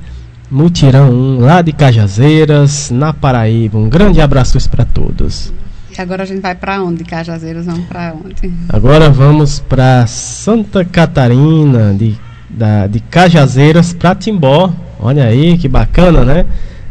Mutirão 0.51 1.11
1, 1.11 1.41
lá 1.41 1.62
de 1.62 1.73
Cajazeiras, 1.73 2.91
na 2.91 3.12
Paraíba. 3.12 3.79
Um 3.79 3.89
grande 3.89 4.21
abraço 4.21 4.59
para 4.68 4.85
todos. 4.85 5.53
Agora 6.01 6.22
a 6.22 6.26
gente 6.26 6.40
vai 6.40 6.55
para 6.55 6.82
onde? 6.82 7.05
Cajazeiras, 7.05 7.66
vamos 7.66 7.84
para 7.84 8.14
onde? 8.14 8.51
Agora 8.70 9.11
vamos 9.11 9.61
para 9.61 10.07
Santa 10.07 10.82
Catarina, 10.82 11.92
de, 11.92 12.16
da, 12.48 12.86
de 12.86 13.01
Cajazeiras 13.01 13.92
para 13.92 14.14
Timbó. 14.14 14.72
Olha 14.98 15.24
aí 15.24 15.59
que 15.59 15.68
bacana, 15.68 16.24
né? 16.24 16.46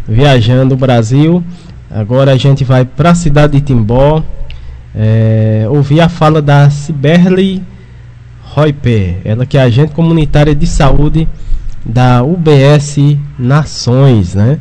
Viajando 0.07 0.76
o 0.76 0.78
Brasil. 0.78 1.43
Agora 1.89 2.34
a 2.34 2.38
gente 2.38 2.64
vai 2.64 2.86
para 2.86 3.10
a 3.10 3.16
cidade 3.16 3.53
de 3.53 3.62
Timbó. 3.62 4.24
É, 4.93 5.66
ouvir 5.68 6.01
a 6.01 6.07
fala 6.07 6.39
da 6.39 6.70
Ciberly 6.70 7.64
Roiper, 8.43 9.22
ela 9.26 9.43
que 9.43 9.57
é 9.57 9.62
agente 9.62 9.91
comunitária 9.91 10.53
de 10.53 10.68
saúde 10.68 11.28
da 11.84 12.22
UBS 12.22 13.18
Nações, 13.39 14.36
né? 14.36 14.60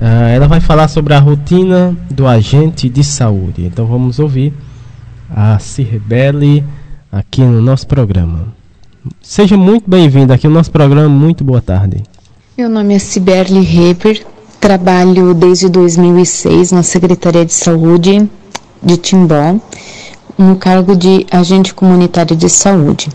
Uh, 0.00 0.28
ela 0.34 0.48
vai 0.48 0.60
falar 0.60 0.88
sobre 0.88 1.12
a 1.12 1.18
rotina 1.18 1.94
do 2.10 2.26
agente 2.26 2.88
de 2.88 3.04
saúde. 3.04 3.66
Então 3.66 3.84
vamos 3.84 4.18
ouvir 4.18 4.54
a 5.28 5.58
Cirbele 5.58 6.64
aqui 7.12 7.42
no 7.42 7.60
nosso 7.60 7.86
programa. 7.86 8.48
Seja 9.20 9.58
muito 9.58 9.90
bem-vinda 9.90 10.32
aqui 10.32 10.48
no 10.48 10.54
nosso 10.54 10.70
programa. 10.70 11.06
Muito 11.06 11.44
boa 11.44 11.60
tarde. 11.60 12.02
Meu 12.56 12.70
nome 12.70 12.94
é 12.94 12.98
Ciberly 12.98 13.60
Reper, 13.60 14.24
trabalho 14.58 15.34
desde 15.34 15.68
2006 15.68 16.72
na 16.72 16.82
Secretaria 16.82 17.44
de 17.44 17.52
Saúde 17.52 18.26
de 18.82 18.96
Timbó, 18.96 19.60
no 20.38 20.56
cargo 20.56 20.96
de 20.96 21.26
agente 21.30 21.74
comunitário 21.74 22.34
de 22.34 22.48
saúde. 22.48 23.10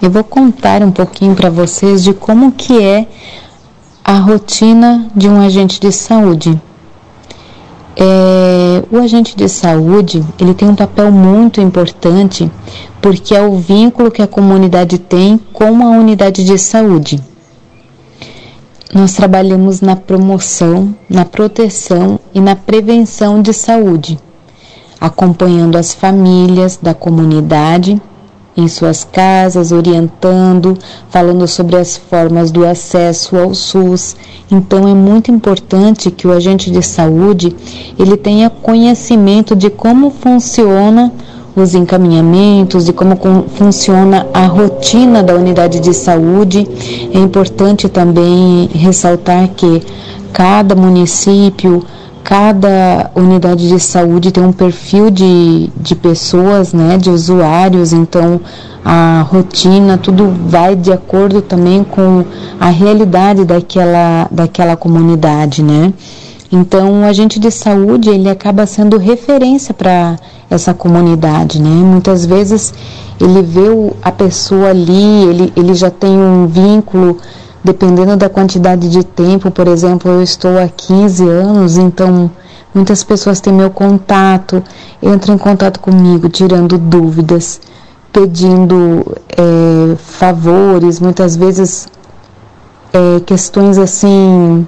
Eu 0.00 0.12
vou 0.12 0.22
contar 0.22 0.80
um 0.84 0.92
pouquinho 0.92 1.34
para 1.34 1.50
vocês 1.50 2.04
de 2.04 2.14
como 2.14 2.52
que 2.52 2.80
é 2.80 3.08
a 4.08 4.20
rotina 4.20 5.06
de 5.14 5.28
um 5.28 5.38
agente 5.38 5.78
de 5.78 5.92
saúde. 5.92 6.58
É, 7.94 8.82
o 8.90 8.96
agente 8.96 9.36
de 9.36 9.46
saúde 9.50 10.24
ele 10.40 10.54
tem 10.54 10.66
um 10.66 10.74
papel 10.74 11.12
muito 11.12 11.60
importante 11.60 12.50
porque 13.02 13.34
é 13.34 13.42
o 13.42 13.56
vínculo 13.56 14.10
que 14.10 14.22
a 14.22 14.26
comunidade 14.26 14.96
tem 14.96 15.38
com 15.52 15.84
a 15.86 15.90
unidade 15.90 16.42
de 16.42 16.56
saúde. 16.56 17.22
Nós 18.94 19.12
trabalhamos 19.12 19.82
na 19.82 19.94
promoção, 19.94 20.94
na 21.06 21.26
proteção 21.26 22.18
e 22.32 22.40
na 22.40 22.56
prevenção 22.56 23.42
de 23.42 23.52
saúde, 23.52 24.18
acompanhando 24.98 25.76
as 25.76 25.92
famílias 25.92 26.78
da 26.80 26.94
comunidade 26.94 28.00
em 28.58 28.66
suas 28.66 29.04
casas, 29.04 29.70
orientando, 29.70 30.76
falando 31.08 31.46
sobre 31.46 31.76
as 31.76 31.96
formas 31.96 32.50
do 32.50 32.66
acesso 32.66 33.36
ao 33.36 33.54
SUS. 33.54 34.16
Então 34.50 34.88
é 34.88 34.94
muito 34.94 35.30
importante 35.30 36.10
que 36.10 36.26
o 36.26 36.32
agente 36.32 36.68
de 36.68 36.82
saúde 36.82 37.54
ele 37.96 38.16
tenha 38.16 38.50
conhecimento 38.50 39.54
de 39.54 39.70
como 39.70 40.10
funciona 40.10 41.12
os 41.54 41.72
encaminhamentos, 41.76 42.84
de 42.86 42.92
como 42.92 43.16
funciona 43.54 44.26
a 44.34 44.46
rotina 44.46 45.22
da 45.22 45.36
unidade 45.36 45.78
de 45.78 45.94
saúde. 45.94 46.66
É 47.14 47.18
importante 47.18 47.88
também 47.88 48.68
ressaltar 48.72 49.50
que 49.50 49.82
cada 50.32 50.74
município 50.74 51.84
cada 52.28 53.10
unidade 53.14 53.66
de 53.70 53.80
saúde 53.80 54.30
tem 54.30 54.44
um 54.44 54.52
perfil 54.52 55.08
de, 55.08 55.70
de 55.74 55.94
pessoas, 55.94 56.74
né, 56.74 56.98
de 56.98 57.08
usuários, 57.08 57.94
então 57.94 58.38
a 58.84 59.26
rotina, 59.30 59.96
tudo 59.96 60.30
vai 60.46 60.76
de 60.76 60.92
acordo 60.92 61.40
também 61.40 61.82
com 61.82 62.26
a 62.60 62.68
realidade 62.68 63.46
daquela, 63.46 64.28
daquela 64.30 64.76
comunidade, 64.76 65.62
né. 65.62 65.90
Então, 66.52 67.00
o 67.00 67.04
agente 67.06 67.40
de 67.40 67.50
saúde, 67.50 68.10
ele 68.10 68.28
acaba 68.28 68.66
sendo 68.66 68.98
referência 68.98 69.72
para 69.72 70.16
essa 70.50 70.74
comunidade, 70.74 71.58
né. 71.58 71.70
Muitas 71.70 72.26
vezes 72.26 72.74
ele 73.18 73.40
vê 73.40 73.68
a 74.02 74.12
pessoa 74.12 74.68
ali, 74.68 75.24
ele, 75.30 75.52
ele 75.56 75.72
já 75.72 75.88
tem 75.88 76.10
um 76.10 76.46
vínculo 76.46 77.16
dependendo 77.62 78.16
da 78.16 78.28
quantidade 78.28 78.88
de 78.88 79.04
tempo, 79.04 79.50
por 79.50 79.66
exemplo, 79.68 80.10
eu 80.10 80.22
estou 80.22 80.58
há 80.58 80.68
15 80.68 81.28
anos, 81.28 81.76
então 81.76 82.30
muitas 82.74 83.02
pessoas 83.02 83.40
têm 83.40 83.52
meu 83.52 83.70
contato, 83.70 84.62
entram 85.02 85.34
em 85.34 85.38
contato 85.38 85.80
comigo, 85.80 86.28
tirando 86.28 86.78
dúvidas, 86.78 87.60
pedindo 88.12 89.16
é, 89.36 89.96
favores, 89.96 91.00
muitas 91.00 91.36
vezes 91.36 91.88
é, 92.92 93.20
questões 93.20 93.78
assim 93.78 94.66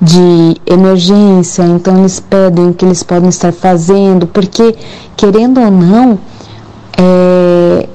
de 0.00 0.56
emergência, 0.64 1.64
então 1.64 1.98
eles 1.98 2.20
pedem 2.20 2.68
o 2.68 2.74
que 2.74 2.84
eles 2.84 3.02
podem 3.02 3.28
estar 3.28 3.52
fazendo, 3.52 4.28
porque 4.28 4.76
querendo 5.16 5.60
ou 5.60 5.70
não, 5.70 6.18
é, 6.96 7.88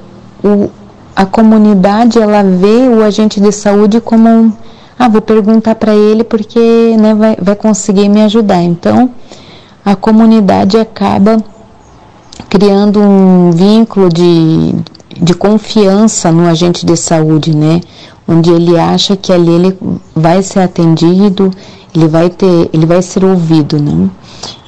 o, 0.43 0.69
a 1.15 1.25
comunidade 1.25 2.19
ela 2.19 2.43
vê 2.43 2.87
o 2.87 3.03
agente 3.03 3.39
de 3.39 3.51
saúde 3.51 4.01
como 4.01 4.27
um, 4.27 4.53
ah, 4.97 5.07
vou 5.07 5.21
perguntar 5.21 5.75
para 5.75 5.93
ele 5.93 6.23
porque 6.23 6.95
né, 6.97 7.13
vai, 7.13 7.37
vai 7.41 7.55
conseguir 7.55 8.09
me 8.09 8.21
ajudar. 8.21 8.61
Então, 8.61 9.11
a 9.85 9.95
comunidade 9.95 10.77
acaba 10.77 11.37
criando 12.49 12.99
um 12.99 13.51
vínculo 13.51 14.09
de, 14.09 14.73
de 15.21 15.33
confiança 15.33 16.31
no 16.31 16.47
agente 16.47 16.85
de 16.85 16.95
saúde, 16.95 17.55
né? 17.55 17.81
Onde 18.27 18.51
ele 18.51 18.77
acha 18.77 19.17
que 19.17 19.31
ali 19.33 19.51
ele 19.51 19.77
vai 20.15 20.41
ser 20.41 20.61
atendido, 20.61 21.51
ele 21.93 22.07
vai 22.07 22.29
ter, 22.29 22.69
ele 22.71 22.85
vai 22.85 23.01
ser 23.01 23.25
ouvido, 23.25 23.81
né? 23.81 24.09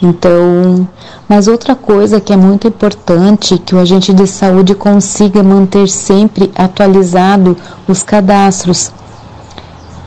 Então, 0.01 0.87
mas 1.27 1.47
outra 1.47 1.75
coisa 1.75 2.21
que 2.21 2.31
é 2.31 2.37
muito 2.37 2.67
importante 2.67 3.57
que 3.57 3.73
o 3.73 3.79
agente 3.79 4.13
de 4.13 4.27
saúde 4.27 4.75
consiga 4.75 5.41
manter 5.41 5.87
sempre 5.89 6.51
atualizado 6.55 7.57
os 7.87 8.03
cadastros 8.03 8.91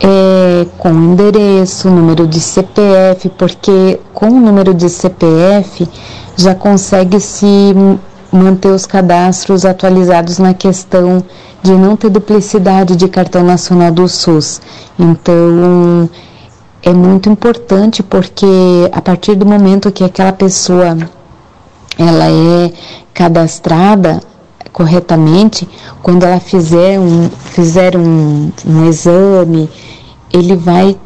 é, 0.00 0.66
com 0.78 0.90
endereço, 0.90 1.90
número 1.90 2.26
de 2.26 2.40
CPF, 2.40 3.28
porque 3.30 4.00
com 4.14 4.28
o 4.28 4.40
número 4.40 4.72
de 4.72 4.88
CPF 4.88 5.88
já 6.36 6.54
consegue 6.54 7.18
se 7.20 7.74
manter 8.30 8.68
os 8.68 8.86
cadastros 8.86 9.64
atualizados 9.64 10.38
na 10.38 10.54
questão 10.54 11.24
de 11.62 11.72
não 11.72 11.96
ter 11.96 12.10
duplicidade 12.10 12.94
de 12.94 13.08
cartão 13.08 13.42
nacional 13.42 13.90
do 13.90 14.06
SUS. 14.08 14.60
Então, 14.98 16.08
é 16.82 16.92
muito 16.92 17.28
importante 17.28 18.02
porque 18.02 18.46
a 18.92 19.00
partir 19.00 19.34
do 19.34 19.44
momento 19.44 19.90
que 19.92 20.04
aquela 20.04 20.32
pessoa 20.32 20.96
ela 21.98 22.30
é 22.30 22.72
cadastrada 23.12 24.20
corretamente, 24.72 25.68
quando 26.02 26.22
ela 26.24 26.38
fizer 26.38 27.00
um, 27.00 27.28
fizer 27.28 27.96
um, 27.96 28.50
um 28.64 28.88
exame 28.88 29.68
ele 30.32 30.54
vai 30.54 30.96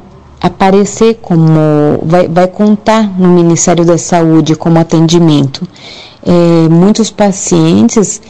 aparecer 0.40 1.18
como 1.22 2.00
vai, 2.02 2.26
vai 2.28 2.48
contar 2.48 3.02
no 3.18 3.28
Ministério 3.28 3.84
da 3.84 3.96
Saúde 3.96 4.56
como 4.56 4.78
atendimento. 4.78 5.66
É, 6.24 6.68
muitos 6.68 7.10
pacientes, 7.10 8.20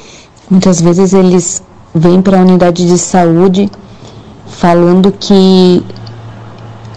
muitas 0.50 0.80
vezes 0.80 1.12
eles 1.12 1.62
vêm 1.94 2.20
para 2.20 2.38
a 2.38 2.42
unidade 2.42 2.86
de 2.86 2.98
saúde 2.98 3.70
falando 4.46 5.12
que 5.12 5.82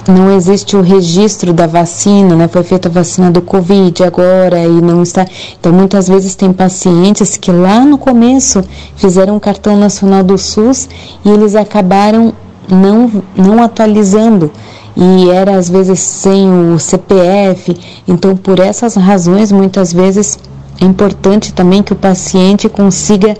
não 0.07 0.35
existe 0.35 0.75
o 0.75 0.81
registro 0.81 1.51
da 1.51 1.65
vacina, 1.65 2.35
né? 2.35 2.47
Foi 2.47 2.63
feita 2.63 2.87
a 2.87 2.91
vacina 2.91 3.31
do 3.31 3.41
Covid 3.41 4.03
agora 4.03 4.59
e 4.59 4.81
não 4.81 5.01
está. 5.01 5.25
Então, 5.59 5.73
muitas 5.73 6.07
vezes 6.07 6.35
tem 6.35 6.53
pacientes 6.53 7.37
que 7.37 7.51
lá 7.51 7.79
no 7.79 7.97
começo 7.97 8.63
fizeram 8.95 9.35
um 9.35 9.39
cartão 9.39 9.77
nacional 9.77 10.23
do 10.23 10.37
SUS 10.37 10.87
e 11.23 11.29
eles 11.29 11.55
acabaram 11.55 12.33
não, 12.69 13.23
não 13.35 13.63
atualizando 13.63 14.51
e 14.95 15.29
era 15.29 15.57
às 15.57 15.69
vezes 15.69 15.99
sem 15.99 16.49
o 16.73 16.79
CPF. 16.79 17.75
Então, 18.07 18.35
por 18.35 18.59
essas 18.59 18.95
razões, 18.95 19.51
muitas 19.51 19.91
vezes 19.91 20.39
é 20.79 20.85
importante 20.85 21.53
também 21.53 21.81
que 21.81 21.93
o 21.93 21.95
paciente 21.95 22.69
consiga 22.69 23.35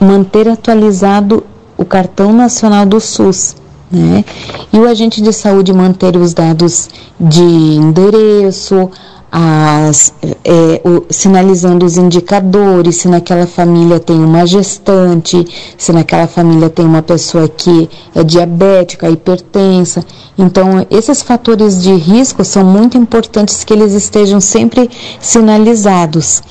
manter 0.00 0.48
atualizado 0.48 1.44
o 1.76 1.84
cartão 1.84 2.32
nacional 2.32 2.86
do 2.86 3.00
SUS. 3.00 3.56
Né? 3.92 4.24
E 4.72 4.78
o 4.78 4.88
agente 4.88 5.20
de 5.20 5.32
saúde 5.32 5.72
manter 5.72 6.16
os 6.16 6.32
dados 6.32 6.88
de 7.20 7.42
endereço, 7.42 8.90
as, 9.30 10.12
é, 10.44 10.80
o, 10.84 11.04
sinalizando 11.10 11.86
os 11.86 11.96
indicadores, 11.96 12.96
se 12.96 13.08
naquela 13.08 13.46
família 13.46 13.98
tem 13.98 14.16
uma 14.16 14.46
gestante, 14.46 15.46
se 15.78 15.90
naquela 15.90 16.26
família 16.26 16.68
tem 16.68 16.84
uma 16.84 17.00
pessoa 17.02 17.48
que 17.48 17.88
é 18.14 18.22
diabética, 18.22 19.08
hipertensa. 19.08 20.04
Então, 20.36 20.86
esses 20.90 21.22
fatores 21.22 21.82
de 21.82 21.94
risco 21.94 22.44
são 22.44 22.62
muito 22.62 22.98
importantes 22.98 23.64
que 23.64 23.72
eles 23.72 23.94
estejam 23.94 24.38
sempre 24.40 24.90
sinalizados. 25.18 26.42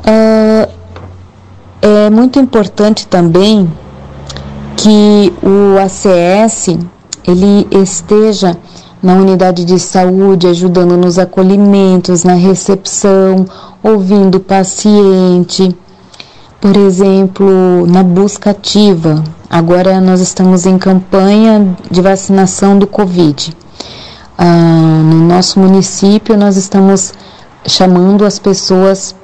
Uh, 0.00 0.70
é 1.80 2.10
muito 2.10 2.38
importante 2.38 3.06
também 3.06 3.70
que 4.82 5.32
o 5.44 5.78
ACS 5.78 6.76
ele 7.24 7.68
esteja 7.70 8.56
na 9.00 9.14
unidade 9.14 9.64
de 9.64 9.78
saúde, 9.78 10.48
ajudando 10.48 10.96
nos 10.96 11.20
acolhimentos, 11.20 12.24
na 12.24 12.34
recepção, 12.34 13.46
ouvindo 13.80 14.36
o 14.36 14.40
paciente. 14.40 15.76
Por 16.60 16.76
exemplo, 16.76 17.86
na 17.86 18.02
busca 18.02 18.50
ativa. 18.50 19.22
Agora 19.48 20.00
nós 20.00 20.20
estamos 20.20 20.66
em 20.66 20.76
campanha 20.76 21.76
de 21.88 22.02
vacinação 22.02 22.76
do 22.76 22.86
Covid. 22.86 23.56
Ah, 24.36 25.00
no 25.04 25.28
nosso 25.28 25.60
município, 25.60 26.36
nós 26.36 26.56
estamos 26.56 27.12
chamando 27.64 28.24
as 28.24 28.40
pessoas 28.40 29.14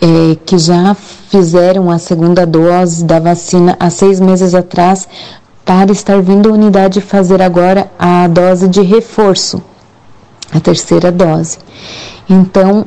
é, 0.00 0.36
que 0.44 0.58
já 0.58 0.94
fizeram 0.94 1.90
a 1.90 1.98
segunda 1.98 2.46
dose 2.46 3.04
da 3.04 3.18
vacina 3.18 3.76
há 3.80 3.90
seis 3.90 4.20
meses 4.20 4.54
atrás 4.54 5.08
para 5.64 5.90
estar 5.90 6.20
vindo 6.22 6.48
à 6.48 6.52
unidade 6.52 7.00
fazer 7.00 7.42
agora 7.42 7.90
a 7.98 8.28
dose 8.28 8.68
de 8.68 8.82
reforço, 8.82 9.60
a 10.52 10.60
terceira 10.60 11.10
dose. 11.10 11.58
Então, 12.28 12.86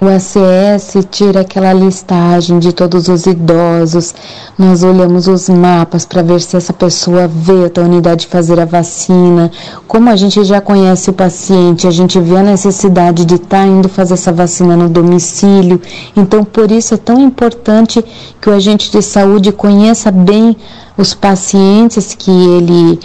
o 0.00 0.06
ACS 0.06 1.06
tira 1.10 1.40
aquela 1.40 1.72
listagem 1.72 2.60
de 2.60 2.72
todos 2.72 3.08
os 3.08 3.26
idosos, 3.26 4.14
nós 4.56 4.84
olhamos 4.84 5.26
os 5.26 5.48
mapas 5.48 6.06
para 6.06 6.22
ver 6.22 6.40
se 6.40 6.56
essa 6.56 6.72
pessoa 6.72 7.28
até 7.66 7.80
a 7.80 7.84
unidade 7.84 8.28
fazer 8.28 8.60
a 8.60 8.64
vacina. 8.64 9.50
Como 9.88 10.08
a 10.08 10.14
gente 10.14 10.44
já 10.44 10.60
conhece 10.60 11.10
o 11.10 11.12
paciente, 11.12 11.86
a 11.86 11.90
gente 11.90 12.20
vê 12.20 12.36
a 12.36 12.42
necessidade 12.42 13.24
de 13.24 13.34
estar 13.34 13.58
tá 13.58 13.66
indo 13.66 13.88
fazer 13.88 14.14
essa 14.14 14.32
vacina 14.32 14.76
no 14.76 14.88
domicílio. 14.88 15.80
Então, 16.16 16.44
por 16.44 16.70
isso 16.70 16.94
é 16.94 16.96
tão 16.96 17.18
importante 17.20 18.04
que 18.40 18.48
o 18.48 18.54
agente 18.54 18.92
de 18.92 19.02
saúde 19.02 19.50
conheça 19.50 20.12
bem 20.12 20.56
os 20.96 21.12
pacientes 21.12 22.14
que 22.14 22.30
ele 22.30 23.00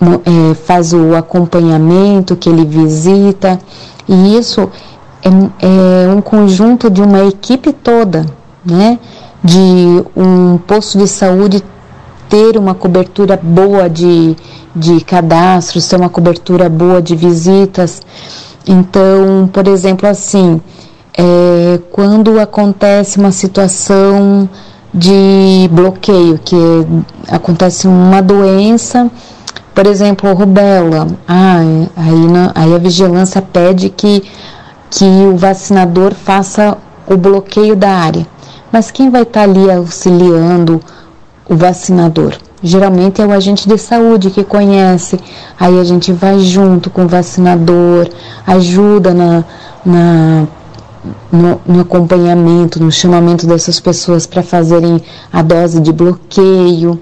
é, 0.00 0.54
faz 0.54 0.92
o 0.92 1.16
acompanhamento, 1.16 2.36
que 2.36 2.48
ele 2.48 2.64
visita. 2.64 3.58
E 4.08 4.36
isso 4.38 4.70
é, 5.22 6.04
é 6.04 6.08
um 6.08 6.20
conjunto 6.20 6.90
de 6.90 7.02
uma 7.02 7.24
equipe 7.24 7.72
toda, 7.72 8.26
né? 8.64 8.98
De 9.42 10.04
um 10.16 10.58
posto 10.58 10.98
de 10.98 11.06
saúde 11.06 11.62
ter 12.28 12.56
uma 12.56 12.74
cobertura 12.74 13.38
boa 13.40 13.88
de, 13.88 14.36
de 14.74 15.00
cadastros, 15.00 15.88
ter 15.88 15.96
uma 15.96 16.08
cobertura 16.08 16.68
boa 16.68 17.00
de 17.00 17.16
visitas. 17.16 18.02
Então, 18.66 19.48
por 19.52 19.66
exemplo, 19.66 20.08
assim, 20.08 20.60
é, 21.16 21.80
quando 21.90 22.38
acontece 22.38 23.18
uma 23.18 23.32
situação 23.32 24.48
de 24.92 25.68
bloqueio, 25.70 26.38
que 26.44 26.56
acontece 27.28 27.86
uma 27.86 28.20
doença, 28.20 29.10
por 29.74 29.86
exemplo, 29.86 30.32
rubéola, 30.32 31.06
ah, 31.26 31.60
aí, 31.96 32.26
na, 32.26 32.52
aí 32.54 32.74
a 32.74 32.78
vigilância 32.78 33.40
pede 33.40 33.90
que 33.90 34.22
que 34.90 35.04
o 35.04 35.36
vacinador 35.36 36.14
faça 36.14 36.76
o 37.06 37.16
bloqueio 37.16 37.76
da 37.76 37.90
área. 37.90 38.26
Mas 38.70 38.90
quem 38.90 39.10
vai 39.10 39.22
estar 39.22 39.40
tá 39.40 39.50
ali 39.50 39.70
auxiliando 39.70 40.80
o 41.48 41.56
vacinador? 41.56 42.36
Geralmente 42.62 43.22
é 43.22 43.26
o 43.26 43.30
agente 43.32 43.68
de 43.68 43.78
saúde 43.78 44.30
que 44.30 44.42
conhece, 44.42 45.18
aí 45.58 45.78
a 45.78 45.84
gente 45.84 46.12
vai 46.12 46.40
junto 46.40 46.90
com 46.90 47.04
o 47.04 47.08
vacinador, 47.08 48.08
ajuda 48.44 49.14
na, 49.14 49.44
na 49.86 50.46
no, 51.30 51.60
no, 51.64 51.80
acompanhamento, 51.80 52.82
no 52.82 52.90
chamamento 52.90 53.46
dessas 53.46 53.78
pessoas 53.78 54.26
para 54.26 54.42
fazerem 54.42 55.00
a 55.32 55.40
dose 55.40 55.80
de 55.80 55.92
bloqueio. 55.92 57.00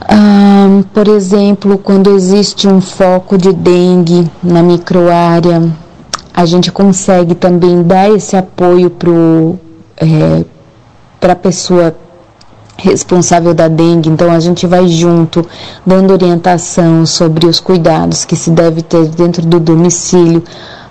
Ah, 0.00 0.82
por 0.92 1.06
exemplo, 1.06 1.76
quando 1.76 2.10
existe 2.16 2.66
um 2.66 2.80
foco 2.80 3.36
de 3.36 3.52
dengue 3.52 4.30
na 4.42 4.62
microárea, 4.62 5.62
a 6.34 6.44
gente 6.44 6.72
consegue 6.72 7.36
também 7.36 7.84
dar 7.84 8.10
esse 8.10 8.36
apoio 8.36 8.90
para 8.90 9.10
é, 9.98 10.44
a 11.30 11.36
pessoa 11.36 11.94
responsável 12.76 13.54
da 13.54 13.68
dengue, 13.68 14.08
então 14.08 14.30
a 14.32 14.40
gente 14.40 14.66
vai 14.66 14.88
junto, 14.88 15.46
dando 15.86 16.12
orientação 16.12 17.06
sobre 17.06 17.46
os 17.46 17.60
cuidados 17.60 18.24
que 18.24 18.34
se 18.34 18.50
deve 18.50 18.82
ter 18.82 19.06
dentro 19.10 19.46
do 19.46 19.60
domicílio 19.60 20.42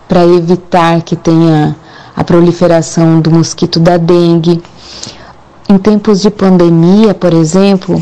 para 0.07 0.25
evitar 0.25 1.01
que 1.01 1.15
tenha 1.15 1.75
a 2.15 2.23
proliferação 2.23 3.19
do 3.19 3.29
mosquito 3.29 3.81
da 3.81 3.97
dengue. 3.97 4.63
Em 5.67 5.77
tempos 5.77 6.21
de 6.21 6.29
pandemia, 6.29 7.13
por 7.13 7.33
exemplo, 7.33 7.95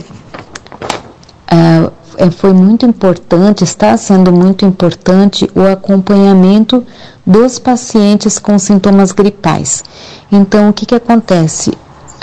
uh, 1.51 1.91
foi 2.31 2.53
muito 2.53 2.85
importante, 2.85 3.63
está 3.63 3.95
sendo 3.97 4.31
muito 4.31 4.65
importante 4.65 5.49
o 5.55 5.61
acompanhamento 5.61 6.83
dos 7.25 7.59
pacientes 7.59 8.39
com 8.39 8.57
sintomas 8.59 9.11
gripais. 9.11 9.83
Então, 10.31 10.69
o 10.69 10.73
que, 10.73 10.85
que 10.85 10.95
acontece? 10.95 11.71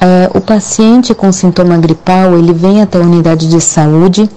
É, 0.00 0.30
o 0.34 0.40
paciente 0.40 1.14
com 1.14 1.32
sintoma 1.32 1.76
gripal, 1.78 2.38
ele 2.38 2.52
vem 2.52 2.82
até 2.82 2.98
a 2.98 3.02
unidade 3.02 3.48
de 3.48 3.60
saúde 3.60 4.28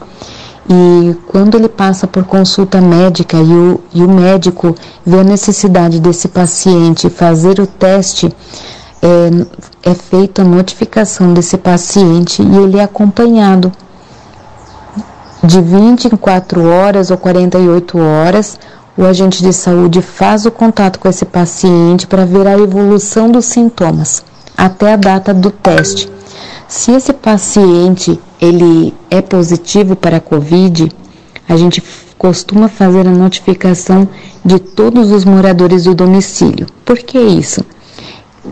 e 0.69 1.15
quando 1.27 1.55
ele 1.55 1.69
passa 1.69 2.07
por 2.07 2.23
consulta 2.23 2.79
médica 2.79 3.37
e 3.37 3.53
o, 3.53 3.79
e 3.93 4.03
o 4.03 4.09
médico 4.09 4.75
vê 5.05 5.19
a 5.19 5.23
necessidade 5.23 5.99
desse 5.99 6.27
paciente 6.27 7.09
fazer 7.09 7.59
o 7.59 7.67
teste, 7.67 8.33
é, 9.01 9.89
é 9.91 9.93
feita 9.93 10.41
a 10.41 10.45
notificação 10.45 11.33
desse 11.33 11.57
paciente 11.57 12.41
e 12.41 12.57
ele 12.57 12.77
é 12.77 12.83
acompanhado 12.83 13.71
de 15.43 15.59
24 15.59 16.63
horas 16.65 17.09
ou 17.09 17.17
48 17.17 17.97
horas 17.97 18.59
o 18.97 19.03
agente 19.03 19.41
de 19.41 19.53
saúde 19.53 20.01
faz 20.01 20.45
o 20.45 20.51
contato 20.51 20.99
com 20.99 21.07
esse 21.07 21.25
paciente 21.25 22.05
para 22.05 22.25
ver 22.25 22.45
a 22.45 22.57
evolução 22.59 23.31
dos 23.31 23.45
sintomas 23.45 24.23
até 24.55 24.93
a 24.93 24.95
data 24.95 25.33
do 25.33 25.49
teste. 25.49 26.09
Se 26.67 26.91
esse 26.91 27.13
paciente 27.13 28.19
ele 28.39 28.93
é 29.09 29.21
positivo 29.21 29.95
para 29.95 30.17
a 30.17 30.21
COVID, 30.21 30.91
a 31.47 31.57
gente 31.57 31.83
costuma 32.17 32.67
fazer 32.67 33.07
a 33.07 33.11
notificação 33.11 34.07
de 34.45 34.59
todos 34.59 35.09
os 35.09 35.25
moradores 35.25 35.85
do 35.85 35.95
domicílio. 35.95 36.67
Por 36.85 36.99
que 36.99 37.17
isso? 37.17 37.65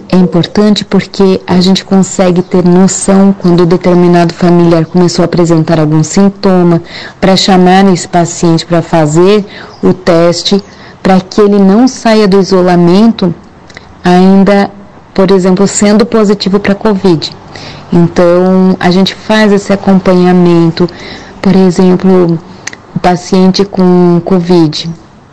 É 0.08 0.18
importante 0.18 0.86
porque 0.86 1.42
a 1.48 1.60
gente 1.60 1.84
consegue 1.84 2.42
ter 2.44 2.64
noção 2.64 3.34
quando 3.34 3.66
determinado 3.66 4.34
familiar 4.34 4.86
começou 4.86 5.24
a 5.24 5.26
apresentar 5.26 5.80
algum 5.80 6.04
sintoma, 6.04 6.82
para 7.20 7.36
chamar 7.36 7.92
esse 7.92 8.08
paciente 8.08 8.66
para 8.66 8.82
fazer 8.82 9.46
o 9.82 9.94
teste, 9.94 10.64
para 11.02 11.20
que 11.20 11.42
ele 11.42 11.58
não 11.58 11.88
saia 11.88 12.28
do 12.28 12.40
isolamento 12.40 13.34
ainda, 14.04 14.70
por 15.14 15.32
exemplo, 15.32 15.68
sendo 15.68 16.06
positivo 16.06 16.60
para 16.60 16.76
Covid. 16.76 17.36
Então, 17.92 18.78
a 18.80 18.92
gente 18.92 19.16
faz 19.16 19.52
esse 19.52 19.74
acompanhamento, 19.74 20.88
por 21.42 21.56
exemplo, 21.56 22.40
o 22.96 23.00
paciente 23.00 23.66
com 23.66 24.22
Covid, 24.24 24.90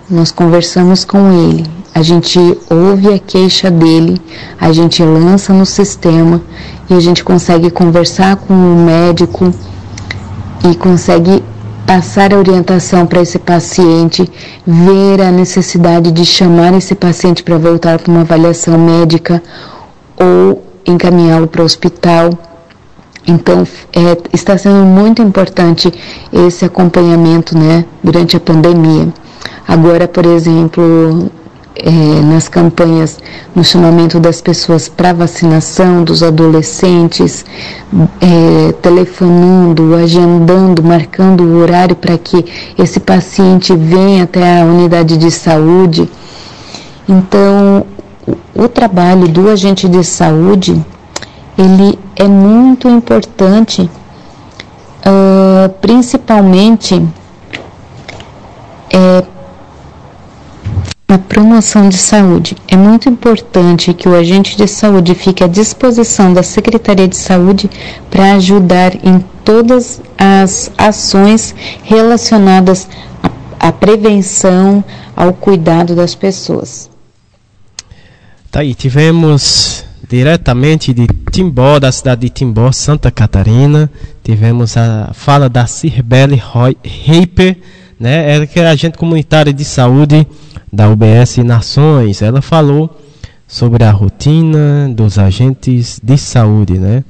nós 0.08 0.30
conversamos 0.30 1.04
com 1.04 1.30
ele, 1.32 1.75
a 1.96 2.02
gente 2.02 2.38
ouve 2.68 3.10
a 3.14 3.18
queixa 3.18 3.70
dele, 3.70 4.20
a 4.60 4.70
gente 4.70 5.02
lança 5.02 5.50
no 5.54 5.64
sistema 5.64 6.42
e 6.90 6.92
a 6.92 7.00
gente 7.00 7.24
consegue 7.24 7.70
conversar 7.70 8.36
com 8.36 8.52
o 8.52 8.84
médico 8.84 9.50
e 10.70 10.74
consegue 10.74 11.42
passar 11.86 12.34
a 12.34 12.36
orientação 12.36 13.06
para 13.06 13.22
esse 13.22 13.38
paciente, 13.38 14.30
ver 14.66 15.22
a 15.22 15.30
necessidade 15.30 16.12
de 16.12 16.22
chamar 16.26 16.74
esse 16.74 16.94
paciente 16.94 17.42
para 17.42 17.56
voltar 17.56 17.98
para 17.98 18.12
uma 18.12 18.20
avaliação 18.20 18.76
médica 18.76 19.42
ou 20.18 20.62
encaminhá-lo 20.84 21.46
para 21.46 21.62
o 21.62 21.64
hospital. 21.64 22.28
Então, 23.26 23.66
é, 23.94 24.18
está 24.34 24.58
sendo 24.58 24.84
muito 24.84 25.22
importante 25.22 25.90
esse 26.30 26.62
acompanhamento 26.62 27.56
né, 27.56 27.86
durante 28.04 28.36
a 28.36 28.40
pandemia. 28.40 29.08
Agora, 29.66 30.06
por 30.06 30.26
exemplo, 30.26 31.30
é, 31.78 32.22
nas 32.22 32.48
campanhas 32.48 33.18
no 33.54 33.62
chamamento 33.62 34.18
das 34.18 34.40
pessoas 34.40 34.88
para 34.88 35.12
vacinação, 35.12 36.02
dos 36.02 36.22
adolescentes, 36.22 37.44
é, 38.20 38.72
telefonando, 38.80 39.94
agendando, 39.94 40.82
marcando 40.82 41.42
o 41.42 41.58
horário 41.58 41.94
para 41.94 42.16
que 42.16 42.44
esse 42.78 43.00
paciente 43.00 43.74
venha 43.74 44.24
até 44.24 44.60
a 44.60 44.64
unidade 44.64 45.16
de 45.16 45.30
saúde. 45.30 46.08
Então, 47.08 47.86
o, 48.54 48.68
trabalho 48.68 49.28
do 49.28 49.48
agente 49.48 49.88
de 49.88 50.02
saúde, 50.02 50.84
ele 51.56 51.98
é 52.16 52.26
muito 52.26 52.88
importante, 52.88 53.82
uh, 53.82 55.68
principalmente 55.80 57.06
é, 58.90 59.24
na 61.08 61.18
promoção 61.18 61.88
de 61.88 61.96
saúde. 61.96 62.56
É 62.66 62.76
muito 62.76 63.08
importante 63.08 63.94
que 63.94 64.08
o 64.08 64.14
agente 64.14 64.56
de 64.56 64.66
saúde 64.66 65.14
fique 65.14 65.44
à 65.44 65.46
disposição 65.46 66.34
da 66.34 66.42
Secretaria 66.42 67.06
de 67.06 67.16
Saúde 67.16 67.70
para 68.10 68.34
ajudar 68.34 68.94
em 69.06 69.24
todas 69.44 70.00
as 70.18 70.72
ações 70.76 71.54
relacionadas 71.84 72.88
à, 73.60 73.70
prevenção, 73.70 74.82
ao 75.14 75.32
cuidado 75.32 75.94
das 75.94 76.14
pessoas. 76.14 76.90
Tá 78.50 78.60
aí, 78.60 78.74
tivemos 78.74 79.84
diretamente 80.08 80.92
de 80.92 81.06
Timbó, 81.30 81.78
da 81.78 81.92
cidade 81.92 82.22
de 82.22 82.30
Timbó, 82.30 82.72
Santa 82.72 83.10
Catarina, 83.10 83.90
tivemos 84.24 84.76
a 84.76 85.10
fala 85.12 85.48
da 85.48 85.66
Cirbele 85.66 86.40
Reiper, 86.82 87.56
né? 87.98 88.34
Ela 88.34 88.46
que 88.46 88.58
é 88.58 88.66
agente 88.66 88.98
comunitária 88.98 89.52
de 89.52 89.64
saúde 89.64 90.26
da 90.76 90.90
UBS 90.90 91.38
Nações, 91.38 92.20
ela 92.20 92.42
falou 92.42 93.00
sobre 93.48 93.82
a 93.82 93.90
rotina 93.90 94.90
dos 94.94 95.18
agentes 95.18 95.98
de 96.02 96.18
saúde, 96.18 96.78
né? 96.78 97.02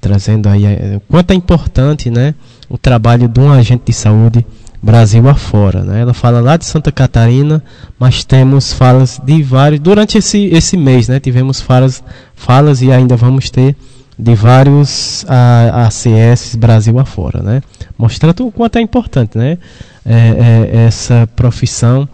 Trazendo 0.00 0.48
aí 0.48 0.64
eh, 0.64 0.94
o 0.96 1.00
quanto 1.00 1.32
é 1.32 1.34
importante, 1.34 2.08
né, 2.08 2.34
o 2.66 2.78
trabalho 2.78 3.28
de 3.28 3.38
um 3.38 3.52
agente 3.52 3.82
de 3.84 3.92
saúde 3.92 4.46
Brasil 4.82 5.28
afora, 5.28 5.84
né? 5.84 6.00
Ela 6.00 6.14
fala 6.14 6.40
lá 6.40 6.56
de 6.56 6.64
Santa 6.64 6.90
Catarina, 6.90 7.62
mas 7.98 8.24
temos 8.24 8.72
falas 8.72 9.20
de 9.22 9.42
vários 9.42 9.80
durante 9.80 10.16
esse 10.16 10.46
esse 10.46 10.78
mês, 10.78 11.06
né? 11.06 11.20
Tivemos 11.20 11.60
falas 11.60 12.02
falas 12.34 12.80
e 12.80 12.90
ainda 12.90 13.16
vamos 13.16 13.50
ter 13.50 13.76
de 14.18 14.34
vários 14.34 15.26
ACS 15.28 16.56
Brasil 16.56 16.98
afora, 16.98 17.42
né? 17.42 17.62
Mostrando 17.98 18.46
o 18.46 18.50
quanto 18.50 18.76
é 18.76 18.80
importante, 18.80 19.36
né? 19.36 19.58
É, 20.06 20.70
é, 20.72 20.84
essa 20.86 21.28
profissão 21.36 22.08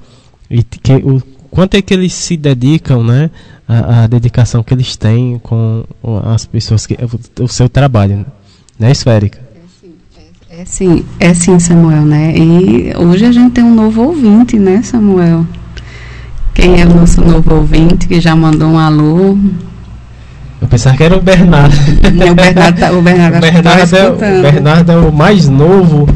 e 0.51 0.63
que, 0.63 0.95
o 0.95 1.23
quanto 1.51 1.75
é 1.75 1.83
que 1.83 1.95
eles 1.95 2.13
se 2.13 2.37
dedicam, 2.37 3.03
né? 3.03 3.31
A, 3.69 4.05
a 4.05 4.07
dedicação 4.07 4.63
que 4.63 4.73
eles 4.73 4.97
têm 4.97 5.41
com 5.43 5.85
as 6.25 6.47
pessoas 6.47 6.87
que 6.87 6.95
o, 6.95 7.45
o 7.45 7.49
seu 7.49 7.69
trabalho, 7.69 8.25
né, 8.79 8.93
isso, 8.93 9.09
Érica? 9.09 9.41
É 10.49 10.65
sim, 10.65 11.05
é 11.21 11.35
sim, 11.35 11.59
Samuel, 11.59 12.03
né? 12.03 12.33
E 12.37 12.93
hoje 12.97 13.27
a 13.27 13.33
gente 13.33 13.53
tem 13.53 13.65
um 13.65 13.75
novo 13.75 14.03
ouvinte, 14.03 14.59
né, 14.59 14.81
Samuel? 14.83 15.45
Quem 16.55 16.81
é 16.81 16.87
o 16.87 16.95
nosso 16.95 17.21
novo 17.21 17.57
ouvinte 17.57 18.09
que 18.09 18.19
já 18.21 18.35
mandou 18.35 18.71
um 18.71 18.79
alô? 18.79 19.37
Eu 20.61 20.69
pensava 20.69 20.97
que 20.97 21.03
era 21.03 21.17
o 21.17 21.21
Bernardo. 21.21 21.77
Não, 22.15 22.33
o 22.33 22.35
Bernardo, 22.35 22.81
tá, 22.81 22.93
o 22.93 23.03
Bernardo, 23.03 23.37
o 23.37 23.41
Bernardo, 23.41 23.91
tá 23.91 24.27
é, 24.27 24.39
o 24.39 24.43
Bernardo 24.43 24.93
é 24.93 24.97
o 24.97 25.13
mais 25.13 25.49
novo, 25.49 26.09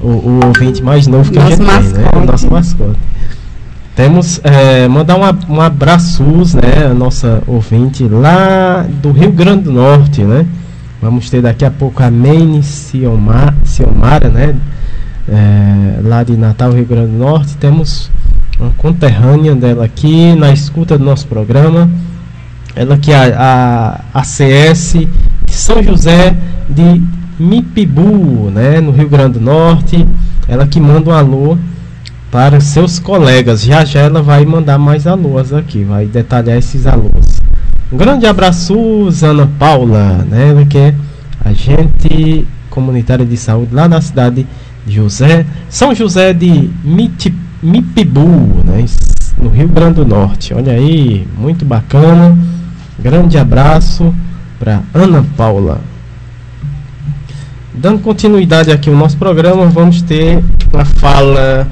o, 0.00 0.08
o 0.08 0.40
ouvinte 0.46 0.82
mais 0.82 1.06
novo 1.06 1.30
que 1.30 1.38
nosso 1.38 1.48
a 1.48 1.56
gente 1.56 1.62
mascote. 1.62 1.92
tem, 1.92 2.02
né? 2.02 2.10
O 2.14 2.24
nosso 2.24 2.50
mascote. 2.50 2.98
Temos, 4.02 4.40
é, 4.42 4.88
mandar 4.88 5.14
um, 5.14 5.54
um 5.54 5.60
abraço, 5.60 6.24
né, 6.56 6.86
a 6.90 6.92
nossa 6.92 7.40
ouvinte 7.46 8.02
lá 8.02 8.84
do 9.00 9.12
Rio 9.12 9.30
Grande 9.30 9.62
do 9.62 9.72
Norte, 9.72 10.24
né? 10.24 10.44
Vamos 11.00 11.30
ter 11.30 11.40
daqui 11.40 11.64
a 11.64 11.70
pouco 11.70 12.02
a 12.02 12.10
Ciomara, 12.62 13.54
Ciomara 13.62 14.28
né? 14.28 14.56
É, 15.28 16.00
lá 16.02 16.24
de 16.24 16.36
Natal, 16.36 16.72
Rio 16.72 16.84
Grande 16.84 17.12
do 17.12 17.18
Norte. 17.18 17.56
Temos 17.58 18.10
uma 18.58 18.70
conterrânea 18.70 19.54
dela 19.54 19.84
aqui 19.84 20.34
na 20.34 20.52
escuta 20.52 20.98
do 20.98 21.04
nosso 21.04 21.28
programa. 21.28 21.88
Ela 22.74 22.98
que 22.98 23.12
é 23.12 23.36
a, 23.36 24.00
a, 24.12 24.20
a 24.20 24.24
CS 24.24 24.94
de 25.46 25.52
São 25.52 25.80
José 25.80 26.34
de 26.68 27.00
Mipibu, 27.38 28.50
né? 28.50 28.80
No 28.80 28.90
Rio 28.90 29.08
Grande 29.08 29.38
do 29.38 29.44
Norte. 29.44 30.04
Ela 30.48 30.66
que 30.66 30.80
manda 30.80 31.10
um 31.10 31.14
alô 31.14 31.56
para 32.32 32.60
seus 32.60 32.98
colegas. 32.98 33.62
Já 33.62 33.84
já 33.84 34.00
ela 34.00 34.22
vai 34.22 34.46
mandar 34.46 34.78
mais 34.78 35.06
alôs 35.06 35.52
aqui, 35.52 35.84
vai 35.84 36.06
detalhar 36.06 36.56
esses 36.56 36.86
alôs. 36.86 37.38
Um 37.92 37.96
grande 37.98 38.26
abraço, 38.26 38.74
Ana 39.22 39.46
Paula, 39.58 40.24
né? 40.28 40.48
Ela 40.48 40.64
que 40.64 40.78
é 40.78 40.94
agente 41.44 42.48
comunitária 42.70 43.26
de 43.26 43.36
saúde 43.36 43.74
lá 43.74 43.86
na 43.86 44.00
cidade 44.00 44.46
de 44.86 44.94
José, 44.94 45.44
São 45.68 45.94
José 45.94 46.32
de 46.32 46.70
Mipibu, 47.62 48.64
né? 48.64 48.86
no 49.36 49.50
Rio 49.50 49.68
Grande 49.68 49.96
do 49.96 50.06
Norte. 50.06 50.54
Olha 50.54 50.72
aí, 50.72 51.28
muito 51.36 51.66
bacana. 51.66 52.36
Grande 52.98 53.36
abraço 53.36 54.14
para 54.58 54.80
Ana 54.94 55.22
Paula. 55.36 55.80
Dando 57.74 57.98
continuidade 57.98 58.70
aqui 58.70 58.88
ao 58.88 58.96
nosso 58.96 59.18
programa, 59.18 59.66
vamos 59.66 60.00
ter 60.00 60.42
a 60.72 60.84
fala 60.84 61.68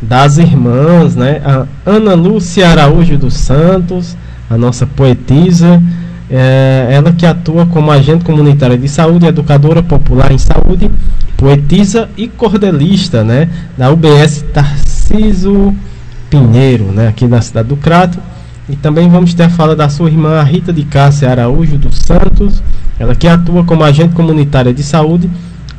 das 0.00 0.38
irmãs, 0.38 1.14
né? 1.14 1.40
A 1.44 1.66
Ana 1.84 2.14
Lúcia 2.14 2.68
Araújo 2.68 3.18
dos 3.18 3.34
Santos, 3.34 4.16
a 4.48 4.56
nossa 4.56 4.86
poetisa, 4.86 5.82
é, 6.30 6.88
ela 6.90 7.12
que 7.12 7.26
atua 7.26 7.66
como 7.66 7.90
agente 7.90 8.24
comunitária 8.24 8.78
de 8.78 8.88
saúde, 8.88 9.26
educadora 9.26 9.82
popular 9.82 10.32
em 10.32 10.38
saúde, 10.38 10.90
poetisa 11.36 12.08
e 12.16 12.28
cordelista, 12.28 13.22
né? 13.24 13.48
Da 13.76 13.90
UBS 13.90 14.44
Tarciso 14.54 15.74
Pinheiro, 16.30 16.84
né? 16.84 17.08
Aqui 17.08 17.26
da 17.26 17.40
cidade 17.40 17.68
do 17.68 17.76
Crato. 17.76 18.18
E 18.68 18.76
também 18.76 19.08
vamos 19.08 19.34
ter 19.34 19.44
a 19.44 19.50
fala 19.50 19.74
da 19.74 19.88
sua 19.88 20.08
irmã 20.08 20.40
Rita 20.42 20.72
de 20.72 20.84
Cássia 20.84 21.28
Araújo 21.28 21.76
dos 21.76 21.96
Santos, 21.96 22.62
ela 23.00 23.16
que 23.16 23.26
atua 23.26 23.64
como 23.64 23.82
agente 23.82 24.14
comunitária 24.14 24.72
de 24.72 24.84
saúde, 24.84 25.28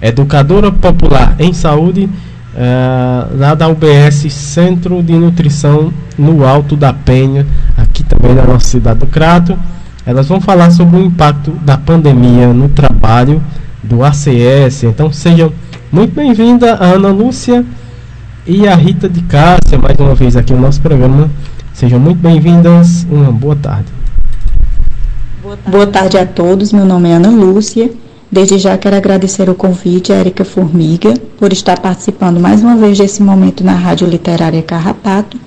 educadora 0.02 0.72
popular 0.72 1.36
em 1.40 1.54
saúde 1.54 2.10
uh, 2.54 3.38
lá 3.38 3.56
da 3.56 3.68
UBS 3.68 4.32
Centro 4.32 5.02
de 5.02 5.14
Nutrição 5.14 5.94
no 6.18 6.46
Alto 6.46 6.76
da 6.76 6.94
Penha, 6.94 7.46
aqui 7.78 8.04
também 8.04 8.34
na 8.34 8.44
nossa 8.44 8.68
cidade 8.68 9.00
do 9.00 9.08
Crato. 9.08 9.58
Elas 10.06 10.28
vão 10.28 10.42
falar 10.42 10.72
sobre 10.72 10.98
o 10.98 11.04
impacto 11.04 11.52
da 11.64 11.78
pandemia 11.78 12.48
no 12.54 12.70
trabalho 12.70 13.42
do 13.84 14.04
ACS. 14.04 14.84
Então 14.84 15.12
sejam 15.12 15.52
muito 15.92 16.16
bem-vinda 16.16 16.74
a 16.76 16.86
Ana 16.86 17.10
Lúcia 17.10 17.64
e 18.46 18.68
a 18.68 18.76
Rita 18.76 19.08
de 19.08 19.22
Cássia, 19.22 19.78
mais 19.78 20.00
uma 20.00 20.16
vez 20.16 20.36
aqui 20.36 20.54
no 20.54 20.62
nosso 20.62 20.82
programa. 20.82 21.30
Sejam 21.74 22.00
muito 22.00 22.20
bem-vindas. 22.20 23.06
Uma 23.10 23.32
boa 23.32 23.56
tarde. 23.56 23.86
Boa 25.42 25.56
tarde. 25.56 25.72
Boa 25.72 25.88
tarde 25.88 26.18
a 26.18 26.26
todos. 26.26 26.74
Meu 26.74 26.86
nome 26.86 27.10
é 27.10 27.14
Ana 27.14 27.30
Lúcia 27.30 27.92
Desde 28.32 28.58
já 28.58 28.78
quero 28.78 28.96
agradecer 28.96 29.50
o 29.50 29.56
convite 29.56 30.14
Érica 30.14 30.46
Formiga 30.46 31.14
por 31.38 31.52
estar 31.52 31.78
participando 31.82 32.40
mais 32.40 32.64
uma 32.64 32.78
vez 32.78 32.98
desse 32.98 33.22
momento 33.22 33.62
na 33.62 33.74
Rádio 33.74 34.08
Literária 34.08 34.64
Carrapato. 34.64 35.38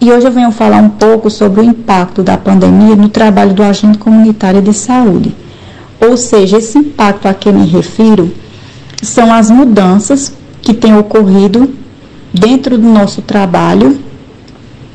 E 0.00 0.08
hoje 0.08 0.28
eu 0.28 0.30
venho 0.30 0.52
falar 0.52 0.76
um 0.76 0.88
pouco 0.88 1.28
sobre 1.28 1.62
o 1.62 1.64
impacto 1.64 2.22
da 2.22 2.38
pandemia 2.38 2.94
no 2.94 3.08
trabalho 3.08 3.52
do 3.52 3.62
agente 3.64 3.98
comunitário 3.98 4.62
de 4.62 4.72
saúde. 4.72 5.34
Ou 6.00 6.16
seja, 6.16 6.58
esse 6.58 6.78
impacto 6.78 7.26
a 7.26 7.34
que 7.34 7.50
me 7.50 7.66
refiro 7.66 8.32
são 9.02 9.32
as 9.34 9.50
mudanças 9.50 10.32
que 10.60 10.72
têm 10.72 10.96
ocorrido 10.96 11.70
dentro 12.32 12.78
do 12.78 12.88
nosso 12.88 13.20
trabalho 13.20 13.98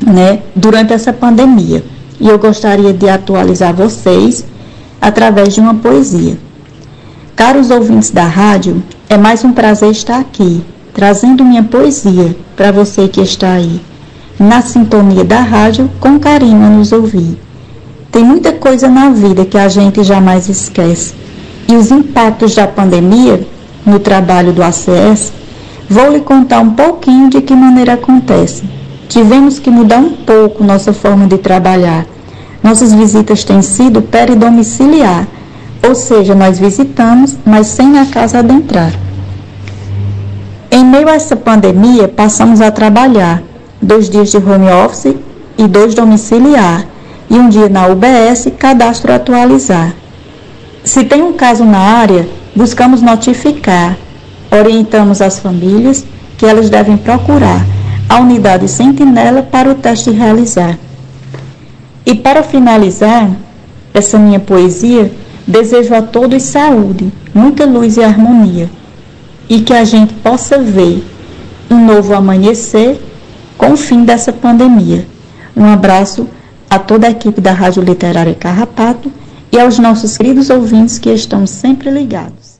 né, 0.02 0.44
durante 0.56 0.94
essa 0.94 1.12
pandemia. 1.12 1.84
E 2.22 2.30
eu 2.30 2.40
gostaria 2.40 2.94
de 2.94 3.10
atualizar 3.10 3.74
vocês 3.74 4.46
através 5.02 5.54
de 5.54 5.60
uma 5.60 5.76
poesia. 5.76 6.47
Caros 7.38 7.70
ouvintes 7.70 8.10
da 8.10 8.24
rádio, 8.24 8.82
É 9.08 9.16
mais 9.16 9.46
um 9.46 9.52
prazer 9.54 9.92
estar 9.92 10.20
aqui, 10.20 10.64
trazendo 10.92 11.46
minha 11.46 11.62
poesia 11.62 12.36
para 12.56 12.72
você 12.72 13.08
que 13.08 13.22
está 13.22 13.52
aí, 13.52 13.80
na 14.40 14.64
sintonia 14.64 15.24
da 15.24 15.42
rádio, 15.42 15.88
com 16.00 16.18
carinho 16.18 16.66
a 16.66 16.70
nos 16.72 16.92
ouvir. 16.92 17.38
Tem 18.12 18.24
muita 18.24 18.54
coisa 18.54 18.90
na 18.90 19.12
vida 19.12 19.46
que 19.46 19.56
a 19.56 19.68
gente 19.68 20.04
jamais 20.04 20.50
esquece. 20.50 21.14
E 21.70 21.76
os 21.76 21.92
impactos 21.92 22.56
da 22.56 22.66
pandemia 22.66 23.48
no 23.86 24.00
trabalho 24.00 24.52
do 24.52 24.64
ACS, 24.64 25.32
vou 25.88 26.12
lhe 26.12 26.22
contar 26.22 26.62
um 26.62 26.72
pouquinho 26.72 27.30
de 27.30 27.40
que 27.40 27.56
maneira 27.56 27.94
acontece. 27.94 28.64
Tivemos 29.08 29.60
que 29.60 29.70
mudar 29.70 30.00
um 30.00 30.14
pouco 30.26 30.64
nossa 30.64 30.92
forma 30.92 31.28
de 31.28 31.38
trabalhar. 31.38 32.04
Nossas 32.64 32.92
visitas 32.92 33.44
têm 33.44 33.62
sido 33.62 34.02
peridomiciliar, 34.02 35.28
ou 35.86 35.96
seja, 35.96 36.36
nós 36.36 36.60
visitamos, 36.60 37.36
mas 37.46 37.68
sem 37.68 38.00
a 38.00 38.06
casa 38.06 38.40
adentrar. 38.40 38.94
Em 40.72 40.84
meio 40.84 41.08
a 41.08 41.14
essa 41.14 41.36
pandemia, 41.36 42.08
passamos 42.08 42.62
a 42.62 42.72
trabalhar 42.72 43.42
dois 43.82 44.10
dias 44.10 44.32
de 44.32 44.38
home 44.38 44.70
office 44.86 45.16
e 45.58 45.68
dois 45.68 45.96
domiciliar, 45.96 46.86
e 47.30 47.36
um 47.36 47.50
dia 47.50 47.70
na 47.70 47.88
UBS, 47.88 48.48
cadastro 48.58 49.14
atualizar. 49.14 49.94
Se 50.84 51.04
tem 51.04 51.22
um 51.22 51.34
caso 51.34 51.66
na 51.66 51.80
área, 51.80 52.28
buscamos 52.56 53.02
notificar, 53.02 53.98
orientamos 54.52 55.22
as 55.22 55.40
famílias 55.40 56.06
que 56.38 56.46
elas 56.46 56.70
devem 56.70 56.96
procurar 56.96 57.66
a 58.10 58.20
unidade 58.20 58.68
sentinela 58.68 59.42
para 59.42 59.70
o 59.70 59.76
teste 59.76 60.12
realizar. 60.12 60.78
E 62.06 62.16
para 62.16 62.42
finalizar 62.42 63.30
essa 63.94 64.18
minha 64.18 64.40
poesia, 64.40 65.12
desejo 65.48 65.95
a 65.95 66.02
todos 66.02 66.43
saúde, 66.43 67.12
muita 67.34 67.66
luz 67.66 67.95
e 67.98 68.04
harmonia, 68.04 68.70
e 69.48 69.62
que 69.62 69.74
a 69.74 69.86
gente 69.86 70.14
possa 70.16 70.60
ver 70.60 71.04
um 71.72 71.86
novo 71.86 72.14
amanhecer 72.14 73.02
com 73.58 73.72
o 73.72 73.78
fim 73.78 74.04
dessa 74.04 74.34
pandemia. 74.34 75.08
Um 75.56 75.66
abraço 75.66 76.28
a 76.70 76.78
toda 76.78 77.08
a 77.08 77.12
equipe 77.12 77.39
da 77.39 77.54
Rádio 77.54 77.82
Literária 77.82 78.36
Carrapato 78.36 79.12
e 79.52 79.60
aos 79.60 79.80
nossos 79.80 80.18
queridos 80.18 80.50
ouvintes 80.50 81.00
que 81.00 81.10
estão 81.10 81.48
sempre 81.48 81.89
ligados. 81.89 82.58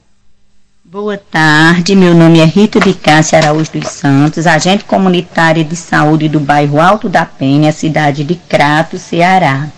Boa 0.82 1.18
tarde, 1.18 1.94
meu 1.94 2.14
nome 2.14 2.40
é 2.40 2.46
Rita 2.46 2.80
de 2.80 2.94
Cássia 2.94 3.38
Araújo 3.38 3.72
dos 3.72 3.88
Santos, 3.88 4.46
agente 4.46 4.84
comunitária 4.84 5.62
de 5.62 5.76
saúde 5.76 6.30
do 6.30 6.40
bairro 6.40 6.80
Alto 6.80 7.10
da 7.10 7.26
Penha, 7.26 7.70
cidade 7.72 8.24
de 8.24 8.34
Crato, 8.34 8.98
Ceará. 8.98 9.68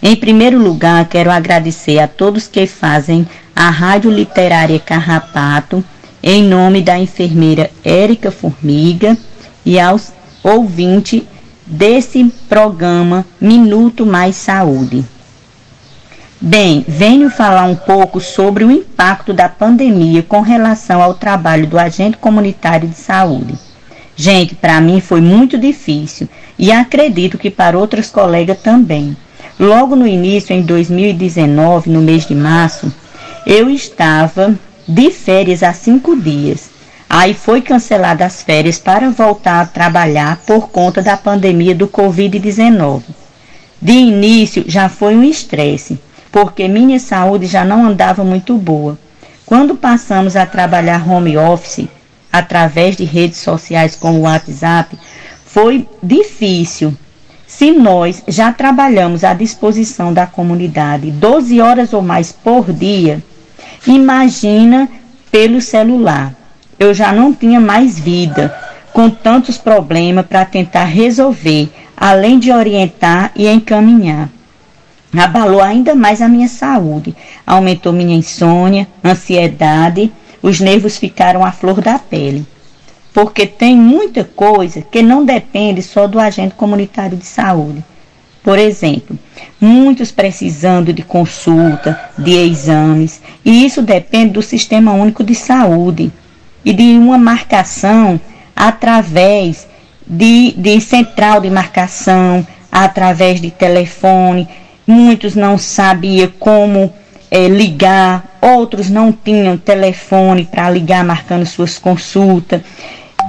Em 0.00 0.14
primeiro 0.14 0.58
lugar, 0.58 1.08
quero 1.08 1.30
agradecer 1.30 1.98
a 1.98 2.06
todos 2.06 2.46
que 2.46 2.66
fazem 2.66 3.26
a 3.54 3.68
Rádio 3.68 4.12
Literária 4.12 4.78
Carrapato, 4.78 5.84
em 6.22 6.42
nome 6.42 6.80
da 6.82 6.96
enfermeira 6.96 7.68
Érica 7.84 8.30
Formiga 8.30 9.16
e 9.66 9.78
aos 9.78 10.12
ouvintes 10.42 11.22
desse 11.66 12.24
programa 12.48 13.26
Minuto 13.40 14.06
Mais 14.06 14.36
Saúde. 14.36 15.04
Bem, 16.40 16.84
venho 16.86 17.28
falar 17.28 17.64
um 17.64 17.74
pouco 17.74 18.20
sobre 18.20 18.62
o 18.62 18.70
impacto 18.70 19.32
da 19.32 19.48
pandemia 19.48 20.22
com 20.22 20.40
relação 20.40 21.02
ao 21.02 21.14
trabalho 21.14 21.66
do 21.66 21.76
agente 21.76 22.16
comunitário 22.16 22.88
de 22.88 22.96
saúde. 22.96 23.58
Gente, 24.14 24.54
para 24.54 24.80
mim 24.80 25.00
foi 25.00 25.20
muito 25.20 25.58
difícil 25.58 26.28
e 26.56 26.70
acredito 26.70 27.36
que 27.36 27.50
para 27.50 27.76
outros 27.76 28.08
colegas 28.10 28.60
também. 28.60 29.16
Logo 29.58 29.96
no 29.96 30.06
início, 30.06 30.54
em 30.54 30.62
2019, 30.62 31.90
no 31.90 32.00
mês 32.00 32.26
de 32.26 32.34
março, 32.34 32.92
eu 33.46 33.68
estava 33.68 34.54
de 34.86 35.10
férias 35.10 35.62
há 35.62 35.72
cinco 35.72 36.16
dias 36.16 36.70
Aí 37.10 37.32
foi 37.32 37.62
cancelada 37.62 38.26
as 38.26 38.42
férias 38.42 38.78
para 38.78 39.08
voltar 39.08 39.62
a 39.62 39.66
trabalhar 39.66 40.42
por 40.46 40.68
conta 40.68 41.00
da 41.00 41.16
pandemia 41.16 41.74
do 41.74 41.88
Covid-19. 41.88 43.02
De 43.80 43.92
início 43.92 44.64
já 44.66 44.90
foi 44.90 45.16
um 45.16 45.24
estresse, 45.24 45.98
porque 46.30 46.68
minha 46.68 47.00
saúde 47.00 47.46
já 47.46 47.64
não 47.64 47.86
andava 47.86 48.22
muito 48.22 48.58
boa. 48.58 48.98
Quando 49.46 49.74
passamos 49.74 50.36
a 50.36 50.44
trabalhar 50.44 51.08
home 51.08 51.38
office, 51.38 51.88
através 52.30 52.94
de 52.94 53.04
redes 53.04 53.38
sociais 53.38 53.96
como 53.96 54.18
o 54.18 54.22
WhatsApp, 54.22 54.98
foi 55.46 55.88
difícil. 56.02 56.94
Se 57.58 57.72
nós 57.72 58.22
já 58.28 58.52
trabalhamos 58.52 59.24
à 59.24 59.34
disposição 59.34 60.14
da 60.14 60.28
comunidade 60.28 61.10
12 61.10 61.60
horas 61.60 61.92
ou 61.92 62.00
mais 62.00 62.30
por 62.30 62.72
dia, 62.72 63.20
imagina 63.84 64.88
pelo 65.28 65.60
celular 65.60 66.36
eu 66.78 66.94
já 66.94 67.12
não 67.12 67.34
tinha 67.34 67.58
mais 67.58 67.98
vida, 67.98 68.54
com 68.92 69.10
tantos 69.10 69.58
problemas 69.58 70.24
para 70.24 70.44
tentar 70.44 70.84
resolver, 70.84 71.68
além 71.96 72.38
de 72.38 72.52
orientar 72.52 73.32
e 73.34 73.48
encaminhar. 73.48 74.28
Abalou 75.16 75.60
ainda 75.60 75.96
mais 75.96 76.22
a 76.22 76.28
minha 76.28 76.46
saúde, 76.46 77.16
aumentou 77.44 77.92
minha 77.92 78.16
insônia, 78.16 78.86
ansiedade, 79.04 80.12
os 80.40 80.60
nervos 80.60 80.96
ficaram 80.96 81.44
à 81.44 81.50
flor 81.50 81.80
da 81.80 81.98
pele. 81.98 82.46
Porque 83.12 83.46
tem 83.46 83.76
muita 83.76 84.24
coisa 84.24 84.82
que 84.82 85.02
não 85.02 85.24
depende 85.24 85.82
só 85.82 86.06
do 86.06 86.20
agente 86.20 86.54
comunitário 86.54 87.16
de 87.16 87.26
saúde. 87.26 87.84
Por 88.42 88.58
exemplo, 88.58 89.18
muitos 89.60 90.10
precisando 90.10 90.92
de 90.92 91.02
consulta, 91.02 92.00
de 92.16 92.32
exames, 92.34 93.20
e 93.44 93.64
isso 93.64 93.82
depende 93.82 94.32
do 94.32 94.42
Sistema 94.42 94.92
Único 94.92 95.24
de 95.24 95.34
Saúde 95.34 96.12
e 96.64 96.72
de 96.72 96.96
uma 96.96 97.18
marcação 97.18 98.20
através 98.54 99.66
de, 100.06 100.52
de 100.52 100.80
central 100.80 101.40
de 101.40 101.50
marcação, 101.50 102.46
através 102.72 103.40
de 103.40 103.50
telefone. 103.50 104.48
Muitos 104.86 105.34
não 105.34 105.58
sabiam 105.58 106.32
como 106.38 106.92
é, 107.30 107.48
ligar, 107.48 108.38
outros 108.40 108.88
não 108.88 109.12
tinham 109.12 109.56
telefone 109.56 110.44
para 110.44 110.70
ligar 110.70 111.04
marcando 111.04 111.46
suas 111.46 111.78
consultas. 111.78 112.62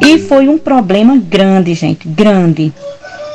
E 0.02 0.18
foi 0.20 0.48
um 0.48 0.58
problema 0.58 1.18
grande, 1.18 1.74
gente, 1.74 2.08
grande. 2.08 2.74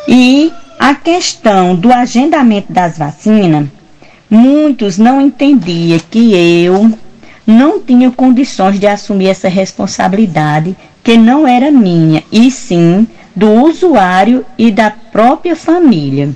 E 0.08 0.52
a 0.78 0.94
questão 0.94 1.74
do 1.74 1.92
agendamento 1.92 2.72
das 2.72 2.98
vacinas, 2.98 3.66
muitos 4.30 4.98
não 4.98 5.20
entendiam 5.20 6.00
que 6.10 6.34
eu, 6.34 6.90
não 7.46 7.80
tinha 7.80 8.10
condições 8.10 8.80
de 8.80 8.86
assumir 8.86 9.28
essa 9.28 9.48
responsabilidade 9.48 10.74
que 11.02 11.16
não 11.18 11.46
era 11.46 11.70
minha, 11.70 12.22
e 12.32 12.50
sim 12.50 13.06
do 13.36 13.50
usuário 13.50 14.44
e 14.56 14.70
da 14.70 14.90
própria 14.90 15.54
família. 15.54 16.30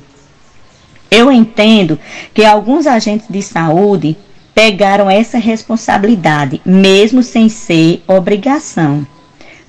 Eu 1.11 1.33
entendo 1.33 1.99
que 2.35 2.45
alguns 2.45 2.87
agentes 2.87 3.27
de 3.29 3.43
saúde 3.43 4.17
pegaram 4.55 5.09
essa 5.09 5.39
responsabilidade, 5.39 6.61
mesmo 6.65 7.23
sem 7.23 7.49
ser 7.49 8.03
obrigação. 8.07 9.07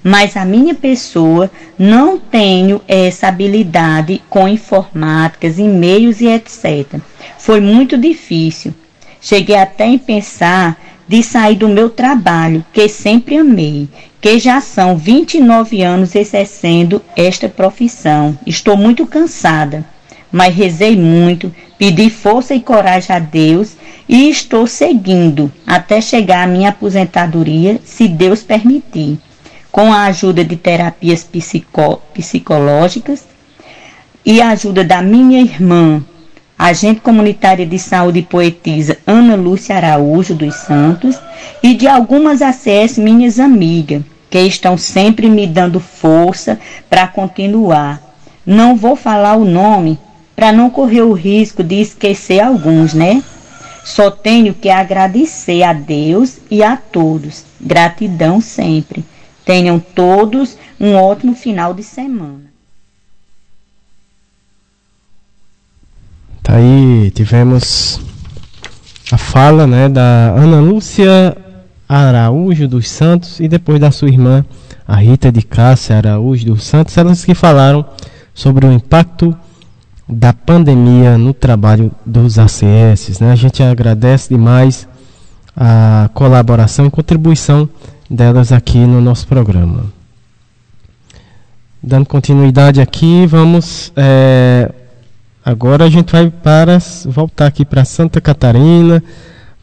Mas 0.04 0.36
a 0.36 0.46
minha 0.46 0.74
pessoa 0.74 1.52
não 1.78 2.18
tenho 2.18 2.82
essa 2.88 3.28
habilidade 3.28 4.22
com 4.30 4.48
informáticas, 4.48 5.60
e-mails 5.60 6.22
e 6.22 6.28
etc. 6.28 7.00
Foi 7.38 7.60
muito 7.60 7.98
difícil. 7.98 8.74
Cheguei 9.22 9.58
até 9.58 9.86
em 9.86 9.98
pensar 9.98 10.80
de 11.08 11.22
sair 11.24 11.56
do 11.56 11.68
meu 11.68 11.90
trabalho, 11.90 12.64
que 12.72 12.88
sempre 12.88 13.38
amei, 13.38 13.90
que 14.22 14.40
já 14.40 14.62
são 14.62 14.98
29 14.98 15.82
anos 15.82 16.16
exercendo 16.16 17.02
esta 17.16 17.50
profissão. 17.50 18.38
Estou 18.46 18.78
muito 18.78 19.06
cansada, 19.06 19.86
mas 20.32 20.54
rezei 20.54 20.96
muito, 20.96 21.54
pedi 21.78 22.10
força 22.10 22.54
e 22.54 22.62
coragem 22.62 23.16
a 23.16 23.20
Deus 23.20 23.76
e 24.08 24.30
estou 24.30 24.68
seguindo 24.68 25.52
até 25.66 26.02
chegar 26.02 26.44
à 26.44 26.48
minha 26.48 26.70
aposentadoria, 26.70 27.80
se 27.84 28.08
Deus 28.08 28.44
permitir, 28.44 29.20
com 29.72 29.94
a 29.94 30.06
ajuda 30.06 30.44
de 30.44 30.56
terapias 30.56 31.24
psico 31.24 32.02
psicológicas 32.14 33.26
e 34.26 34.42
a 34.42 34.50
ajuda 34.50 34.84
da 34.84 35.02
minha 35.02 35.42
irmã, 35.42 36.04
agente 36.58 37.00
comunitária 37.00 37.66
de 37.66 37.80
saúde 37.80 38.20
e 38.20 38.24
poetisa 38.24 38.98
Ana 39.08 39.36
Lúcia 39.36 39.76
Araújo 39.76 40.36
dos 40.36 40.56
Santos 40.56 41.18
e 41.64 41.74
de 41.74 41.88
algumas 41.88 42.42
ACS 42.42 42.98
minhas 42.98 43.40
amigas, 43.40 44.04
que 44.30 44.40
estão 44.42 44.78
sempre 44.78 45.30
me 45.30 45.48
dando 45.48 45.80
força 45.80 46.60
para 46.90 47.08
continuar. 47.08 48.02
Não 48.46 48.76
vou 48.76 48.96
falar 48.96 49.36
o 49.36 49.46
nome 49.46 49.98
para 50.40 50.54
não 50.54 50.70
correr 50.70 51.02
o 51.02 51.12
risco 51.12 51.62
de 51.62 51.82
esquecer 51.82 52.40
alguns, 52.40 52.94
né? 52.94 53.22
Só 53.84 54.10
tenho 54.10 54.54
que 54.54 54.70
agradecer 54.70 55.64
a 55.64 55.74
Deus 55.74 56.38
e 56.50 56.64
a 56.64 56.78
todos. 56.78 57.44
Gratidão 57.60 58.40
sempre. 58.40 59.04
Tenham 59.44 59.82
todos 59.82 60.58
um 60.80 60.96
ótimo 60.96 61.36
final 61.36 61.74
de 61.74 61.84
semana. 61.84 62.44
Tá 66.42 66.56
aí 66.56 67.12
tivemos 67.12 68.00
a 69.12 69.18
fala 69.18 69.68
né, 69.68 69.90
da 69.90 70.30
Ana 70.38 70.62
Lúcia 70.62 71.36
Araújo 71.86 72.66
dos 72.66 72.90
Santos 72.90 73.42
e 73.42 73.50
depois 73.50 73.78
da 73.78 73.92
sua 73.92 74.08
irmã, 74.08 74.46
a 74.88 74.96
Rita 74.96 75.34
de 75.34 75.42
Cássia 75.42 75.98
Araújo 75.98 76.46
dos 76.46 76.64
Santos, 76.64 76.98
elas 76.98 77.26
que 77.26 77.36
falaram 77.36 77.86
sobre 78.34 78.66
o 78.66 78.72
impacto 78.72 79.38
da 80.10 80.34
pandemia 80.34 81.20
no 81.20 81.34
trabalho 81.36 81.92
dos 82.04 82.40
ACS. 82.40 83.20
Né? 83.20 83.32
A 83.32 83.36
gente 83.36 83.62
agradece 83.62 84.30
demais 84.30 84.88
a 85.56 86.10
colaboração 86.16 86.88
e 86.88 86.90
contribuição 86.90 87.70
delas 88.10 88.52
aqui 88.52 88.80
no 88.80 89.00
nosso 89.00 89.28
programa. 89.28 89.86
Dando 91.82 92.08
continuidade 92.08 92.82
aqui, 92.82 93.28
vamos. 93.28 93.94
É, 93.96 94.72
agora 95.46 95.86
a 95.86 95.90
gente 95.90 96.12
vai 96.12 96.30
para 96.30 96.80
voltar 97.06 97.46
aqui 97.46 97.64
para 97.64 97.86
Santa 97.86 98.20
Catarina, 98.20 99.04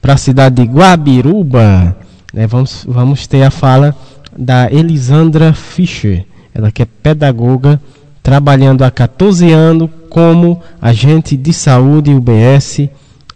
para 0.01 0.15
a 0.15 0.17
cidade 0.17 0.63
de 0.63 0.63
Guabiruba. 0.63 1.97
Né, 2.33 2.47
vamos, 2.47 2.87
vamos 2.89 3.27
ter 3.27 3.43
a 3.43 3.51
fala 3.51 3.95
da 4.39 4.71
Elisandra 4.71 5.53
Fischer, 5.53 6.25
ela 6.55 6.71
que 6.71 6.83
é 6.83 6.87
pedagoga, 6.87 7.81
trabalhando 8.23 8.83
há 8.83 8.91
14 8.91 9.53
anos 9.53 9.91
como 10.17 10.63
agente 10.81 11.37
de 11.37 11.53
saúde 11.53 12.11
UBS 12.11 12.89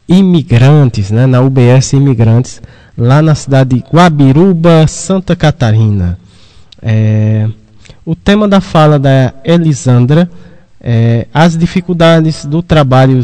imigrantes, 0.08 1.10
né, 1.10 1.26
na 1.26 1.42
UBS 1.42 1.92
Imigrantes, 1.92 2.62
lá 2.96 3.20
na 3.20 3.34
cidade 3.34 3.76
de 3.76 3.84
Guabiruba, 3.92 4.86
Santa 4.86 5.36
Catarina. 5.36 6.18
É, 6.80 7.46
o 8.02 8.16
tema 8.16 8.48
da 8.48 8.62
fala 8.62 8.98
da 8.98 9.34
Elisandra 9.44 10.30
é 10.80 11.26
as 11.34 11.54
dificuldades 11.54 12.46
do 12.46 12.62
trabalho 12.62 13.22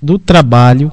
do 0.00 0.18
trabalho 0.18 0.90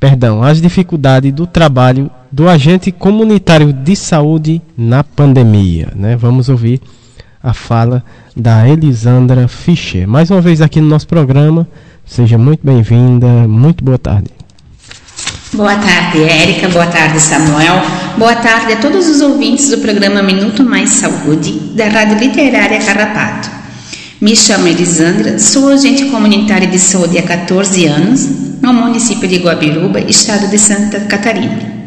perdão, 0.00 0.42
as 0.42 0.62
dificuldades 0.62 1.30
do 1.30 1.46
trabalho 1.46 2.10
do 2.32 2.48
agente 2.48 2.90
comunitário 2.90 3.70
de 3.70 3.94
saúde 3.94 4.62
na 4.74 5.04
pandemia, 5.04 5.92
né? 5.94 6.16
Vamos 6.16 6.48
ouvir 6.48 6.80
a 7.42 7.52
fala 7.52 8.04
da 8.36 8.68
Elisandra 8.68 9.48
Fischer. 9.48 10.06
Mais 10.06 10.30
uma 10.30 10.40
vez 10.40 10.60
aqui 10.60 10.80
no 10.80 10.88
nosso 10.88 11.08
programa. 11.08 11.66
Seja 12.06 12.38
muito 12.38 12.60
bem-vinda. 12.62 13.26
Muito 13.48 13.82
boa 13.84 13.98
tarde. 13.98 14.30
Boa 15.52 15.74
tarde, 15.76 16.22
Érica. 16.22 16.68
Boa 16.68 16.86
tarde, 16.86 17.20
Samuel. 17.20 17.82
Boa 18.16 18.36
tarde 18.36 18.72
a 18.72 18.76
todos 18.76 19.08
os 19.08 19.20
ouvintes 19.20 19.70
do 19.70 19.78
programa 19.78 20.22
Minuto 20.22 20.62
Mais 20.62 20.90
Saúde 20.90 21.52
da 21.74 21.88
Rádio 21.88 22.18
Literária 22.18 22.80
Carrapato. 22.80 23.50
Me 24.20 24.36
chamo 24.36 24.68
Elisandra, 24.68 25.38
sou 25.38 25.68
agente 25.68 26.04
comunitária 26.04 26.68
de 26.68 26.78
saúde 26.78 27.18
há 27.18 27.22
14 27.22 27.86
anos 27.86 28.28
no 28.62 28.72
município 28.72 29.28
de 29.28 29.38
Guabiruba, 29.38 29.98
estado 30.00 30.46
de 30.46 30.58
Santa 30.58 31.00
Catarina. 31.00 31.81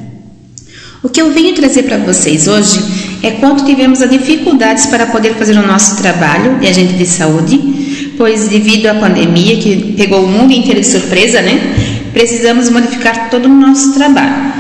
O 1.06 1.10
que 1.10 1.22
eu 1.22 1.30
venho 1.30 1.54
trazer 1.54 1.84
para 1.84 2.00
vocês 2.00 2.48
hoje 2.48 2.84
é 3.22 3.30
quanto 3.30 3.64
tivemos 3.64 4.02
a 4.02 4.08
dificuldades 4.08 4.88
para 4.88 5.06
poder 5.06 5.36
fazer 5.36 5.56
o 5.56 5.68
nosso 5.68 5.98
trabalho 5.98 6.58
de 6.58 6.66
agente 6.66 6.94
de 6.94 7.06
saúde, 7.06 8.14
pois 8.18 8.48
devido 8.48 8.88
à 8.88 8.96
pandemia 8.96 9.56
que 9.58 9.94
pegou 9.96 10.26
o 10.26 10.28
mundo 10.28 10.52
inteiro 10.52 10.82
de 10.82 10.88
surpresa, 10.88 11.44
né? 11.44 12.10
precisamos 12.12 12.72
modificar 12.72 13.30
todo 13.30 13.46
o 13.46 13.50
nosso 13.50 13.94
trabalho. 13.94 14.52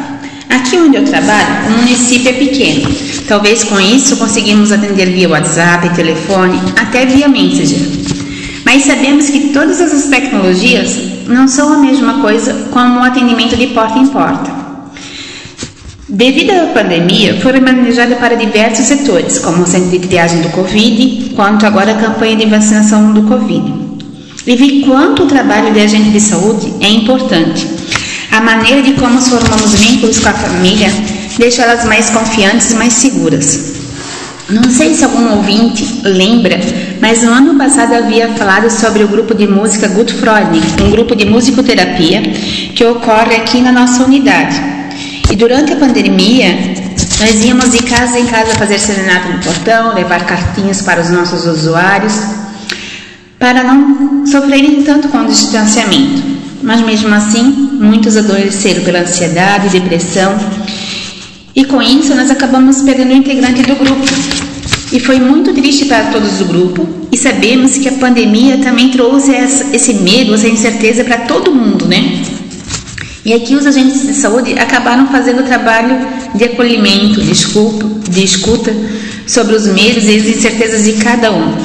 Aqui 0.47 0.77
onde 0.77 0.97
eu 0.97 1.03
trabalho, 1.03 1.47
o 1.67 1.79
município 1.79 2.29
é 2.29 2.33
pequeno. 2.33 2.95
Talvez 3.27 3.63
com 3.63 3.81
isso 3.81 4.15
conseguimos 4.17 4.71
atender 4.71 5.07
via 5.07 5.27
WhatsApp, 5.27 5.95
telefone, 5.95 6.59
até 6.75 7.07
via 7.07 7.27
Messenger. 7.27 7.79
Mas 8.63 8.83
sabemos 8.83 9.31
que 9.31 9.49
todas 9.49 9.81
essas 9.81 10.05
tecnologias 10.11 10.95
não 11.27 11.47
são 11.47 11.73
a 11.73 11.79
mesma 11.79 12.21
coisa 12.21 12.67
como 12.69 12.99
o 12.99 13.03
atendimento 13.03 13.57
de 13.57 13.65
porta 13.65 13.97
em 13.97 14.05
porta. 14.05 14.64
Devido 16.15 16.51
à 16.51 16.67
pandemia, 16.73 17.39
foi 17.41 17.59
manejada 17.59 18.15
para 18.15 18.35
diversos 18.35 18.85
setores, 18.85 19.39
como 19.39 19.63
o 19.63 19.67
centro 19.67 19.89
de 19.89 19.99
triagem 19.99 20.41
do 20.41 20.49
Covid, 20.49 21.31
quanto 21.35 21.65
agora 21.65 21.91
a 21.91 21.95
campanha 21.95 22.37
de 22.37 22.45
vacinação 22.45 23.13
do 23.13 23.23
Covid 23.23 23.85
e 24.47 24.55
vi 24.55 24.81
quanto 24.81 25.23
o 25.23 25.27
trabalho 25.27 25.73
de 25.73 25.81
agente 25.81 26.09
de 26.09 26.19
saúde 26.19 26.73
é 26.79 26.89
importante. 26.89 27.67
A 28.31 28.41
maneira 28.41 28.81
de 28.81 28.93
como 28.93 29.19
formamos 29.19 29.73
vínculos 29.73 30.19
com 30.19 30.29
a 30.29 30.33
família 30.33 30.91
deixa 31.37 31.63
elas 31.63 31.85
mais 31.85 32.09
confiantes 32.09 32.71
e 32.71 32.75
mais 32.75 32.93
seguras. 32.93 33.75
Não 34.47 34.69
sei 34.69 34.93
se 34.93 35.03
algum 35.03 35.37
ouvinte 35.37 36.01
lembra, 36.03 36.59
mas 37.01 37.23
no 37.23 37.31
ano 37.31 37.55
passado 37.55 37.95
havia 37.95 38.27
falado 38.29 38.69
sobre 38.69 39.03
o 39.03 39.07
grupo 39.07 39.33
de 39.33 39.47
música 39.47 39.87
Gut 39.87 40.13
Freud, 40.13 40.61
um 40.83 40.91
grupo 40.91 41.15
de 41.15 41.25
musicoterapia 41.25 42.21
que 42.75 42.85
ocorre 42.85 43.37
aqui 43.37 43.61
na 43.61 43.71
nossa 43.71 44.03
unidade. 44.03 44.74
E 45.31 45.35
durante 45.35 45.73
a 45.73 45.75
pandemia, 45.75 46.47
nós 47.19 47.43
íamos 47.43 47.71
de 47.71 47.79
casa 47.79 48.19
em 48.19 48.25
casa 48.25 48.55
fazer 48.55 48.79
serenata 48.79 49.29
no 49.29 49.43
portão, 49.43 49.93
levar 49.93 50.25
cartinhas 50.25 50.81
para 50.81 51.01
os 51.01 51.09
nossos 51.09 51.45
usuários 51.45 52.13
para 53.39 53.63
não 53.63 54.25
sofrerem 54.25 54.81
tanto 54.83 55.07
com 55.09 55.19
o 55.19 55.27
distanciamento. 55.27 56.23
Mas 56.63 56.81
mesmo 56.81 57.13
assim, 57.13 57.43
muitos 57.79 58.17
adoeceram 58.17 58.83
pela 58.83 59.01
ansiedade, 59.01 59.69
depressão, 59.69 60.35
e 61.55 61.63
com 61.63 61.81
isso 61.81 62.15
nós 62.15 62.31
acabamos 62.31 62.81
perdendo 62.81 63.13
um 63.13 63.17
integrante 63.17 63.61
do 63.61 63.75
grupo. 63.75 64.03
E 64.91 64.99
foi 64.99 65.19
muito 65.19 65.53
triste 65.53 65.85
para 65.85 66.05
todos 66.05 66.33
do 66.33 66.45
grupo, 66.45 66.87
e 67.11 67.17
sabemos 67.17 67.77
que 67.77 67.87
a 67.87 67.93
pandemia 67.93 68.57
também 68.57 68.89
trouxe 68.89 69.31
esse 69.73 69.93
medo, 69.93 70.33
essa 70.33 70.47
incerteza 70.47 71.03
para 71.03 71.19
todo 71.19 71.53
mundo, 71.53 71.85
né? 71.85 72.23
E 73.25 73.33
aqui 73.33 73.55
os 73.55 73.65
agentes 73.65 74.03
de 74.03 74.13
saúde 74.13 74.53
acabaram 74.53 75.07
fazendo 75.07 75.39
o 75.39 75.43
trabalho 75.43 75.97
de 76.35 76.43
acolhimento, 76.43 77.19
de, 77.19 77.31
escuta, 77.31 77.87
de 78.07 78.23
escuta 78.23 78.71
sobre 79.25 79.55
os 79.55 79.65
medos 79.65 80.03
e 80.03 80.15
as 80.15 80.25
incertezas 80.27 80.83
de 80.83 80.93
cada 81.03 81.31
um. 81.31 81.55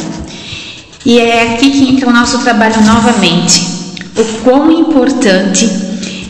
E 1.05 1.19
é 1.19 1.53
aqui 1.53 1.71
que 1.71 1.91
entra 1.91 2.09
o 2.09 2.13
nosso 2.13 2.39
trabalho 2.39 2.81
novamente. 2.83 3.61
O 4.17 4.25
quão 4.43 4.71
importante 4.71 5.71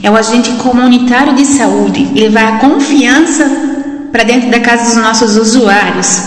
é 0.02 0.10
o 0.10 0.16
agente 0.16 0.50
comunitário 0.54 1.34
de 1.34 1.44
saúde 1.44 2.08
levar 2.12 2.54
a 2.54 2.58
confiança 2.58 3.48
para 4.10 4.24
dentro 4.24 4.50
da 4.50 4.58
casa 4.58 4.84
dos 4.84 4.96
nossos 4.96 5.36
usuários. 5.36 6.22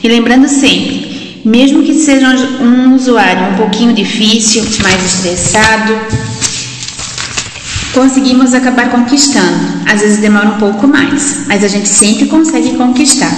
E 0.00 0.06
lembrando 0.06 0.46
sempre, 0.46 1.40
mesmo 1.44 1.82
que 1.82 1.94
seja 1.94 2.28
um 2.60 2.94
usuário 2.94 3.52
um 3.52 3.56
pouquinho 3.56 3.92
difícil, 3.92 4.64
mais 4.80 5.04
estressado, 5.04 5.92
conseguimos 7.94 8.52
acabar 8.52 8.90
conquistando. 8.90 9.84
Às 9.86 10.00
vezes 10.00 10.18
demora 10.18 10.48
um 10.48 10.58
pouco 10.58 10.86
mais, 10.86 11.44
mas 11.46 11.64
a 11.64 11.68
gente 11.68 11.88
sempre 11.88 12.26
consegue 12.26 12.74
conquistar. 12.74 13.32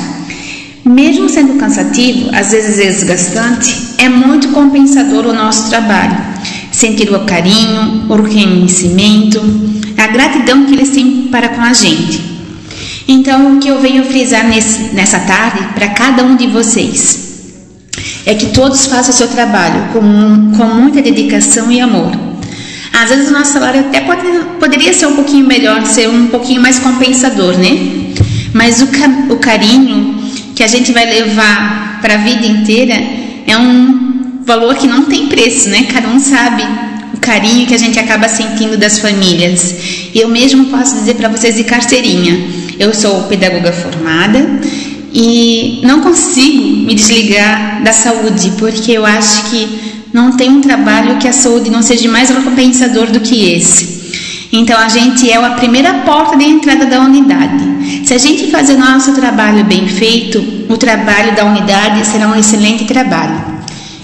Mesmo 0.85 1.29
sendo 1.29 1.59
cansativo, 1.59 2.31
às 2.33 2.53
vezes 2.53 2.77
desgastante, 2.77 3.95
é 3.99 4.09
muito 4.09 4.49
compensador 4.49 5.27
o 5.27 5.35
nosso 5.35 5.69
trabalho. 5.69 6.17
Sentir 6.73 7.13
o 7.13 7.25
carinho, 7.25 8.07
o 8.09 8.15
reconhecimento, 8.15 9.41
a 9.97 10.07
gratidão 10.07 10.65
que 10.65 10.75
eles 10.75 10.91
têm 10.91 11.29
para 11.31 11.49
com 11.51 11.61
a 11.61 11.73
gente. 11.73 12.25
Então, 13.09 13.57
o 13.57 13.61
que 13.61 13.69
eu 13.69 13.81
venho 13.81 14.05
frisar 14.05 14.47
nesse, 14.49 14.95
nessa 14.95 15.21
tarde 15.21 15.63
para 15.75 15.89
cada 15.89 16.25
um 16.25 16.37
de 16.37 16.47
vocês 16.47 17.27
é 18.25 18.35
que 18.35 18.47
todos 18.47 18.87
façam 18.87 19.15
o 19.15 19.17
seu 19.17 19.29
trabalho 19.29 19.93
com, 19.93 20.57
com 20.57 20.65
muita 20.75 21.01
dedicação 21.01 21.71
e 21.71 21.81
amor. 21.81 22.26
Às 22.93 23.11
vezes 23.11 23.29
o 23.29 23.33
nosso 23.33 23.53
salário 23.53 23.81
até 23.81 24.01
pode, 24.01 24.23
poderia 24.59 24.93
ser 24.93 25.07
um 25.07 25.15
pouquinho 25.15 25.47
melhor, 25.47 25.85
ser 25.87 26.09
um 26.09 26.29
pouquinho 26.29 26.61
mais 26.61 26.79
compensador, 26.79 27.59
né? 27.59 28.15
Mas 28.53 28.81
o, 28.81 28.89
o 29.33 29.37
carinho 29.37 30.17
que 30.55 30.63
a 30.63 30.67
gente 30.67 30.93
vai 30.93 31.05
levar 31.05 31.99
para 32.01 32.15
a 32.15 32.19
vida 32.19 32.47
inteira 32.47 32.95
é 33.47 33.57
um 33.57 34.41
valor 34.45 34.75
que 34.77 34.87
não 34.87 35.05
tem 35.05 35.27
preço, 35.27 35.69
né? 35.69 35.87
Cada 35.93 36.09
um 36.09 36.19
sabe 36.19 36.63
o 37.13 37.19
carinho 37.19 37.67
que 37.67 37.75
a 37.75 37.79
gente 37.79 37.99
acaba 37.99 38.29
sentindo 38.29 38.77
das 38.77 38.99
famílias. 38.99 39.75
Eu 40.15 40.29
mesmo 40.29 40.67
posso 40.67 40.95
dizer 40.95 41.15
para 41.15 41.29
vocês 41.29 41.57
de 41.57 41.65
carteirinha. 41.65 42.49
Eu 42.79 42.95
sou 42.95 43.25
pedagoga 43.25 43.73
formada 43.73 44.61
e 45.13 45.81
não 45.83 46.01
consigo 46.01 46.63
me 46.87 46.95
desligar 46.95 47.83
da 47.83 47.93
saúde, 47.93 48.53
porque 48.59 48.93
eu 48.93 49.05
acho 49.05 49.51
que 49.51 49.96
não 50.13 50.37
tem 50.37 50.51
um 50.51 50.61
trabalho 50.61 51.19
que 51.19 51.29
a 51.29 51.33
saúde 51.33 51.71
não 51.71 51.83
seja 51.83 52.09
mais 52.11 52.31
recompensador 52.31 53.11
do 53.11 53.21
que 53.21 53.53
esse. 53.53 53.97
Então 54.53 54.79
a 54.79 54.89
gente 54.89 55.31
é 55.31 55.37
a 55.37 55.51
primeira 55.51 55.95
porta 56.01 56.37
de 56.37 56.45
entrada 56.45 56.87
da 56.87 57.01
unidade. 57.01 58.07
Se 58.07 58.15
a 58.15 58.19
gente 58.19 58.51
fazer 58.51 58.75
o 58.75 58.79
nosso 58.79 59.13
trabalho 59.15 59.65
bem 59.65 59.87
feito, 59.89 60.39
o 60.69 60.77
trabalho 60.77 61.35
da 61.35 61.45
unidade 61.45 62.07
será 62.07 62.29
um 62.29 62.37
excelente 62.37 62.85
trabalho. 62.85 63.57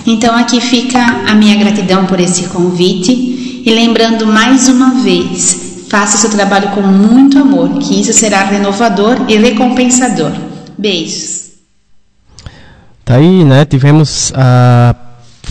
Então 0.06 0.36
aqui 0.36 0.60
fica 0.60 0.98
a 1.26 1.34
minha 1.34 1.56
gratidão 1.56 2.06
por 2.06 2.18
esse 2.18 2.44
convite 2.48 3.62
e 3.64 3.70
lembrando 3.70 4.26
mais 4.26 4.68
uma 4.68 4.94
vez, 5.02 5.84
faça 5.88 6.18
seu 6.18 6.30
trabalho 6.30 6.70
com 6.70 6.82
muito 6.82 7.38
amor, 7.38 7.78
que 7.78 8.00
isso 8.00 8.12
será 8.12 8.42
renovador 8.42 9.24
e 9.28 9.36
recompensador. 9.36 10.32
Beijos. 10.76 11.52
Tá 13.04 13.16
aí, 13.16 13.44
né? 13.44 13.64
Tivemos 13.64 14.32
a 14.34 14.94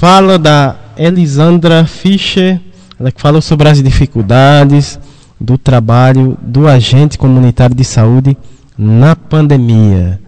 fala 0.02 0.40
da 0.40 0.78
Elisandra 0.98 1.86
Fischer 1.86 2.60
ela 3.00 3.12
que 3.12 3.22
falou 3.22 3.40
sobre 3.40 3.70
as 3.70 3.84
dificuldades 3.84 5.00
do 5.40 5.60
trabalho 5.60 6.36
do 6.42 6.68
agente 6.68 7.20
comunitário 7.20 7.76
de 7.76 7.84
saúde 7.84 8.36
na 8.76 9.16
pandemia. 9.16 10.20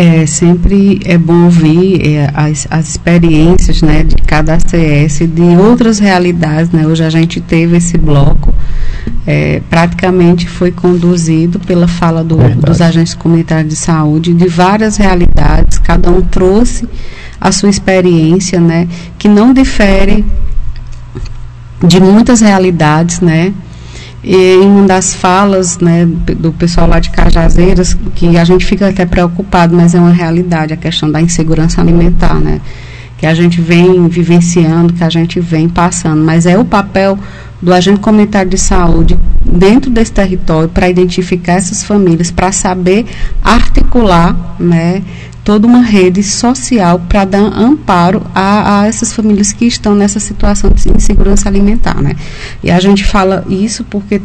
É, 0.00 0.26
sempre 0.26 1.00
é 1.04 1.18
bom 1.18 1.46
ouvir 1.46 2.06
é, 2.06 2.30
as, 2.32 2.68
as 2.70 2.90
experiências 2.90 3.82
né, 3.82 4.04
de 4.04 4.14
cada 4.14 4.54
ACS, 4.54 5.18
de 5.28 5.56
outras 5.60 5.98
realidades. 5.98 6.70
Né? 6.70 6.86
Hoje 6.86 7.02
a 7.02 7.10
gente 7.10 7.40
teve 7.40 7.78
esse 7.78 7.98
bloco, 7.98 8.54
é, 9.26 9.60
praticamente 9.68 10.48
foi 10.48 10.70
conduzido 10.70 11.58
pela 11.58 11.88
fala 11.88 12.22
do, 12.22 12.36
dos 12.36 12.80
agentes 12.80 13.12
comunitários 13.12 13.74
de 13.74 13.76
saúde, 13.76 14.32
de 14.32 14.46
várias 14.46 14.96
realidades, 14.96 15.78
cada 15.78 16.08
um 16.12 16.20
trouxe 16.20 16.88
a 17.40 17.50
sua 17.50 17.68
experiência, 17.68 18.60
né, 18.60 18.86
que 19.18 19.28
não 19.28 19.52
difere 19.52 20.24
de 21.84 22.00
muitas 22.00 22.40
realidades, 22.40 23.20
né, 23.20 23.52
em 24.22 24.60
uma 24.60 24.86
das 24.86 25.14
falas 25.14 25.78
né, 25.78 26.04
do 26.06 26.52
pessoal 26.52 26.88
lá 26.88 26.98
de 26.98 27.10
Cajazeiras, 27.10 27.96
que 28.14 28.36
a 28.36 28.44
gente 28.44 28.64
fica 28.64 28.88
até 28.88 29.06
preocupado, 29.06 29.76
mas 29.76 29.94
é 29.94 30.00
uma 30.00 30.12
realidade, 30.12 30.72
a 30.72 30.76
questão 30.76 31.10
da 31.10 31.20
insegurança 31.20 31.80
alimentar, 31.80 32.34
né? 32.34 32.60
Que 33.16 33.26
a 33.26 33.34
gente 33.34 33.60
vem 33.60 34.06
vivenciando, 34.08 34.92
que 34.92 35.02
a 35.02 35.10
gente 35.10 35.40
vem 35.40 35.68
passando. 35.68 36.24
Mas 36.24 36.46
é 36.46 36.56
o 36.56 36.64
papel 36.64 37.18
do 37.60 37.72
agente 37.72 37.98
comunitário 38.00 38.50
de 38.50 38.58
saúde 38.58 39.18
dentro 39.44 39.90
desse 39.90 40.12
território 40.12 40.68
para 40.68 40.88
identificar 40.88 41.54
essas 41.54 41.82
famílias, 41.82 42.30
para 42.30 42.52
saber 42.52 43.06
articular, 43.42 44.54
né? 44.58 45.02
Toda 45.48 45.66
uma 45.66 45.80
rede 45.80 46.22
social 46.22 47.00
para 47.08 47.24
dar 47.24 47.40
amparo 47.40 48.20
a, 48.34 48.82
a, 48.82 48.86
essas 48.86 49.14
famílias 49.14 49.50
que 49.50 49.64
estão 49.64 49.94
nessa 49.94 50.20
situação 50.20 50.68
de 50.68 50.90
insegurança 50.90 51.48
alimentar, 51.48 52.02
né? 52.02 52.16
E 52.62 52.70
a 52.70 52.78
gente 52.78 53.02
fala 53.02 53.42
isso 53.48 53.82
porque 53.84 54.20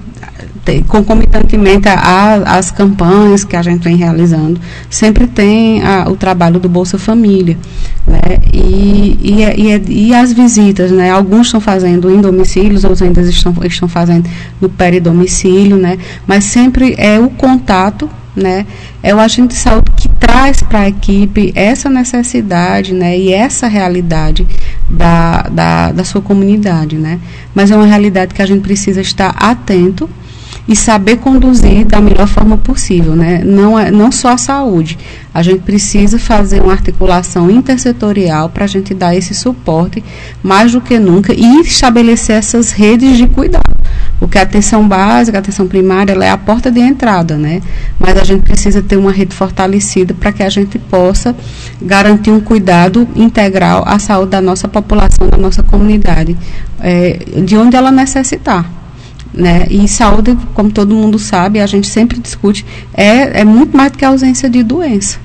tem, 0.65 0.83
concomitantemente 0.83 1.87
às 1.87 2.71
campanhas 2.71 3.45
que 3.45 3.55
a 3.55 3.61
gente 3.61 3.81
vem 3.81 3.95
realizando, 3.95 4.59
sempre 4.89 5.25
tem 5.25 5.81
a, 5.81 6.09
o 6.09 6.17
trabalho 6.17 6.59
do 6.59 6.67
Bolsa 6.67 6.97
Família, 6.97 7.57
né? 8.05 8.39
E, 8.51 9.17
e, 9.21 9.43
é, 9.43 9.57
e, 9.57 9.71
é, 9.71 9.81
e, 9.87 10.13
as 10.13 10.33
visitas, 10.33 10.91
né? 10.91 11.09
Alguns 11.09 11.47
estão 11.47 11.61
fazendo 11.61 12.11
em 12.11 12.19
domicílios, 12.19 12.83
outros 12.83 13.01
ainda 13.01 13.21
estão, 13.21 13.55
estão 13.63 13.87
fazendo 13.87 14.29
no 14.59 14.67
peridomicílio, 14.67 15.77
né? 15.77 15.97
Mas 16.27 16.43
sempre 16.43 16.95
é 16.97 17.17
o 17.17 17.29
contato 17.29 18.09
né? 18.35 18.65
É 19.01 19.13
o 19.13 19.19
agente 19.19 19.49
de 19.49 19.55
saúde 19.55 19.91
que 19.95 20.09
traz 20.09 20.61
para 20.61 20.79
a 20.79 20.89
equipe 20.89 21.51
essa 21.55 21.89
necessidade, 21.89 22.93
né? 22.93 23.17
E 23.17 23.31
essa 23.31 23.67
realidade 23.67 24.47
da, 24.89 25.43
da, 25.43 25.91
da 25.91 26.03
sua 26.03 26.21
comunidade, 26.21 26.97
né? 26.97 27.19
Mas 27.53 27.71
é 27.71 27.75
uma 27.75 27.85
realidade 27.85 28.33
que 28.33 28.41
a 28.41 28.45
gente 28.45 28.61
precisa 28.61 29.01
estar 29.01 29.29
atento 29.37 30.09
e 30.67 30.75
saber 30.75 31.17
conduzir 31.17 31.85
da 31.85 31.99
melhor 31.99 32.27
forma 32.27 32.57
possível, 32.57 33.15
né? 33.15 33.41
Não 33.43 33.77
é 33.77 33.91
não 33.91 34.11
só 34.11 34.29
a 34.29 34.37
saúde. 34.37 34.97
A 35.33 35.43
gente 35.43 35.61
precisa 35.61 36.17
fazer 36.17 36.61
uma 36.61 36.71
articulação 36.71 37.49
intersetorial 37.51 38.49
para 38.49 38.63
a 38.63 38.67
gente 38.67 38.93
dar 38.93 39.15
esse 39.15 39.33
suporte 39.33 40.03
mais 40.41 40.71
do 40.71 40.79
que 40.79 40.97
nunca 40.97 41.33
e 41.33 41.61
estabelecer 41.61 42.37
essas 42.37 42.71
redes 42.71 43.17
de 43.17 43.27
cuidado. 43.27 43.63
Porque 44.23 44.37
a 44.37 44.43
atenção 44.43 44.87
básica, 44.87 45.37
a 45.37 45.41
atenção 45.41 45.67
primária, 45.67 46.13
ela 46.13 46.23
é 46.23 46.29
a 46.29 46.37
porta 46.37 46.71
de 46.71 46.79
entrada, 46.79 47.35
né? 47.35 47.61
Mas 47.99 48.17
a 48.17 48.23
gente 48.23 48.41
precisa 48.41 48.81
ter 48.81 48.95
uma 48.95 49.11
rede 49.11 49.35
fortalecida 49.35 50.13
para 50.13 50.31
que 50.31 50.41
a 50.41 50.49
gente 50.49 50.79
possa 50.79 51.35
garantir 51.81 52.31
um 52.31 52.39
cuidado 52.39 53.05
integral 53.17 53.83
à 53.85 53.99
saúde 53.99 54.31
da 54.31 54.39
nossa 54.39 54.65
população, 54.65 55.27
da 55.27 55.35
nossa 55.37 55.61
comunidade, 55.61 56.37
é, 56.79 57.19
de 57.43 57.57
onde 57.57 57.75
ela 57.75 57.91
necessitar. 57.91 58.65
Né? 59.33 59.67
E 59.69 59.89
saúde, 59.89 60.37
como 60.53 60.71
todo 60.71 60.95
mundo 60.95 61.19
sabe, 61.19 61.59
a 61.59 61.67
gente 61.67 61.87
sempre 61.87 62.17
discute, 62.17 62.65
é, 62.93 63.41
é 63.41 63.43
muito 63.43 63.75
mais 63.75 63.91
do 63.91 63.97
que 63.97 64.05
a 64.05 64.07
ausência 64.07 64.49
de 64.49 64.63
doença. 64.63 65.19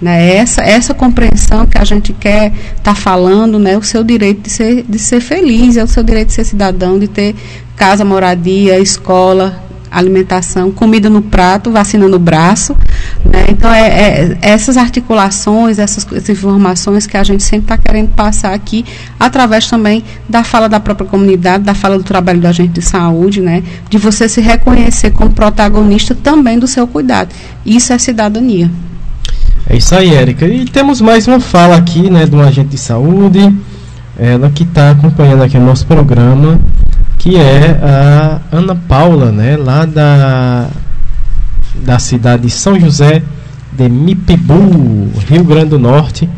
Né? 0.00 0.36
Essa, 0.36 0.62
essa 0.62 0.92
compreensão 0.92 1.66
que 1.66 1.78
a 1.78 1.84
gente 1.84 2.12
quer 2.12 2.52
estar 2.76 2.82
tá 2.82 2.94
falando, 2.94 3.58
né? 3.58 3.76
o 3.76 3.82
seu 3.82 4.04
direito 4.04 4.42
de 4.42 4.50
ser, 4.50 4.84
de 4.88 4.98
ser 4.98 5.20
feliz, 5.20 5.76
é 5.76 5.82
o 5.82 5.88
seu 5.88 6.02
direito 6.02 6.28
de 6.28 6.34
ser 6.34 6.44
cidadão, 6.44 6.98
de 6.98 7.08
ter 7.08 7.34
casa, 7.76 8.04
moradia, 8.04 8.78
escola, 8.78 9.64
alimentação, 9.94 10.72
comida 10.72 11.08
no 11.08 11.22
prato, 11.22 11.70
vacina 11.70 12.08
no 12.08 12.18
braço. 12.18 12.76
Né? 13.24 13.46
Então, 13.48 13.72
é, 13.72 13.88
é, 13.88 14.38
essas 14.42 14.76
articulações, 14.76 15.78
essas, 15.78 16.06
essas, 16.12 16.30
informações 16.30 17.06
que 17.06 17.16
a 17.16 17.22
gente 17.22 17.42
sempre 17.42 17.66
está 17.66 17.78
querendo 17.78 18.08
passar 18.08 18.52
aqui, 18.52 18.84
através 19.18 19.68
também 19.68 20.02
da 20.28 20.42
fala 20.42 20.68
da 20.68 20.80
própria 20.80 21.06
comunidade, 21.06 21.64
da 21.64 21.74
fala 21.74 21.96
do 21.96 22.04
trabalho 22.04 22.40
do 22.40 22.46
agente 22.46 22.72
de 22.72 22.82
saúde, 22.82 23.40
né? 23.40 23.62
de 23.88 23.96
você 23.96 24.28
se 24.28 24.40
reconhecer 24.40 25.12
como 25.12 25.30
protagonista 25.30 26.14
também 26.14 26.58
do 26.58 26.66
seu 26.66 26.86
cuidado. 26.86 27.32
Isso 27.64 27.92
é 27.92 27.98
cidadania. 27.98 28.70
É 29.68 29.76
isso 29.76 29.94
aí, 29.94 30.14
Érica. 30.14 30.46
E 30.46 30.64
temos 30.66 31.00
mais 31.00 31.26
uma 31.26 31.40
fala 31.40 31.76
aqui 31.76 32.10
né, 32.10 32.26
de 32.26 32.34
um 32.34 32.40
agente 32.40 32.68
de 32.70 32.78
saúde, 32.78 33.54
ela 34.18 34.50
que 34.50 34.62
está 34.62 34.90
acompanhando 34.90 35.42
aqui 35.42 35.56
o 35.56 35.60
nosso 35.60 35.86
programa 35.86 36.58
que 37.24 37.38
é 37.38 37.80
a 37.82 38.38
Ana 38.52 38.74
Paula, 38.74 39.32
né, 39.32 39.56
lá 39.56 39.86
da, 39.86 40.68
da 41.76 41.98
cidade 41.98 42.42
de 42.42 42.50
São 42.50 42.78
José 42.78 43.22
de 43.72 43.88
Mipibu, 43.88 45.08
Rio 45.26 45.42
Grande 45.42 45.70
do 45.70 45.78
Norte. 45.78 46.28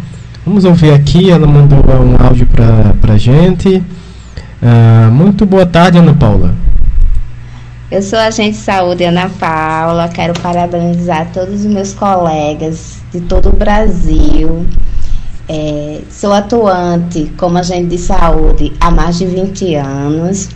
Vamos 0.47 0.65
ouvir 0.65 0.93
aqui, 0.93 1.28
ela 1.28 1.44
mandou 1.44 1.81
um 1.81 2.24
áudio 2.24 2.47
para 2.47 3.15
a 3.15 3.19
gente. 3.19 3.82
Uh, 4.62 5.11
muito 5.11 5.44
boa 5.44 5.66
tarde, 5.66 5.98
Ana 5.98 6.15
Paula. 6.15 6.55
Eu 7.90 8.01
sou 8.01 8.20
agente 8.20 8.53
de 8.53 8.62
saúde 8.62 9.03
Ana 9.03 9.28
Paula, 9.28 10.09
quero 10.09 10.35
parabenizar 10.40 11.32
todos 11.32 11.65
os 11.65 11.66
meus 11.66 11.93
colegas 11.94 12.98
de 13.12 13.20
todo 13.23 13.48
o 13.48 13.53
Brasil. 13.53 14.65
É, 15.48 16.01
sou 16.10 16.32
atuante 16.32 17.32
como 17.36 17.56
agente 17.59 17.86
de 17.86 17.98
saúde 17.98 18.73
há 18.81 18.90
mais 18.90 19.18
de 19.18 19.27
20 19.27 19.74
anos. 19.77 20.48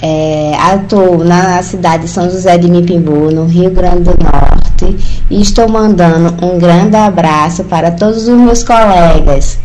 É, 0.00 0.56
atuo 0.60 1.24
na 1.24 1.62
cidade 1.62 2.04
de 2.04 2.10
São 2.10 2.28
José 2.30 2.56
de 2.58 2.70
Mipimbu, 2.70 3.32
no 3.32 3.46
Rio 3.46 3.70
Grande 3.70 4.04
do 4.04 4.14
Norte, 4.22 4.96
e 5.28 5.40
estou 5.40 5.68
mandando 5.68 6.44
um 6.44 6.58
grande 6.58 6.96
abraço 6.96 7.64
para 7.64 7.90
todos 7.90 8.28
os 8.28 8.38
meus 8.38 8.62
colegas. 8.62 9.58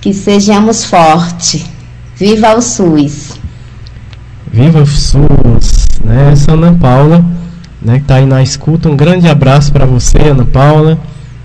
Que 0.00 0.12
sejamos 0.12 0.84
fortes. 0.84 1.64
Viva 2.16 2.54
o 2.54 2.60
SUS! 2.60 3.40
Viva 4.50 4.80
o 4.80 4.86
SUS! 4.86 5.86
Né? 6.04 6.32
Essa 6.32 6.52
Ana 6.52 6.76
Paula, 6.78 7.24
né, 7.80 7.96
que 7.96 8.02
está 8.02 8.16
aí 8.16 8.26
na 8.26 8.42
escuta, 8.42 8.88
um 8.88 8.96
grande 8.96 9.28
abraço 9.28 9.72
para 9.72 9.86
você, 9.86 10.18
Ana 10.18 10.44
Paula, 10.44 10.98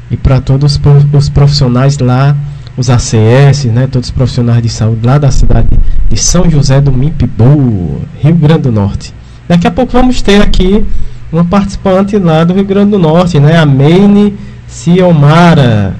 e 0.09 0.17
para 0.17 0.39
todos 0.39 0.79
os 1.13 1.29
profissionais 1.29 1.97
lá 1.97 2.35
os 2.77 2.89
ACS, 2.89 3.65
né, 3.65 3.87
todos 3.91 4.09
os 4.09 4.13
profissionais 4.13 4.61
de 4.61 4.69
saúde 4.69 5.05
lá 5.05 5.17
da 5.17 5.31
cidade 5.31 5.67
de 6.07 6.17
São 6.17 6.49
José 6.49 6.79
do 6.79 6.91
Mipibu, 6.91 8.01
Rio 8.19 8.35
Grande 8.35 8.63
do 8.63 8.71
Norte. 8.71 9.13
Daqui 9.49 9.65
a 9.65 9.71
pouco 9.71 9.93
vamos 9.93 10.21
ter 10.21 10.41
aqui 10.41 10.85
uma 11.31 11.43
participante 11.43 12.17
lá 12.17 12.43
do 12.43 12.53
Rio 12.53 12.65
Grande 12.65 12.91
do 12.91 12.99
Norte, 12.99 13.39
né, 13.39 13.57
a 13.57 13.65
Meine 13.65 14.37
Ciomara, 14.67 15.95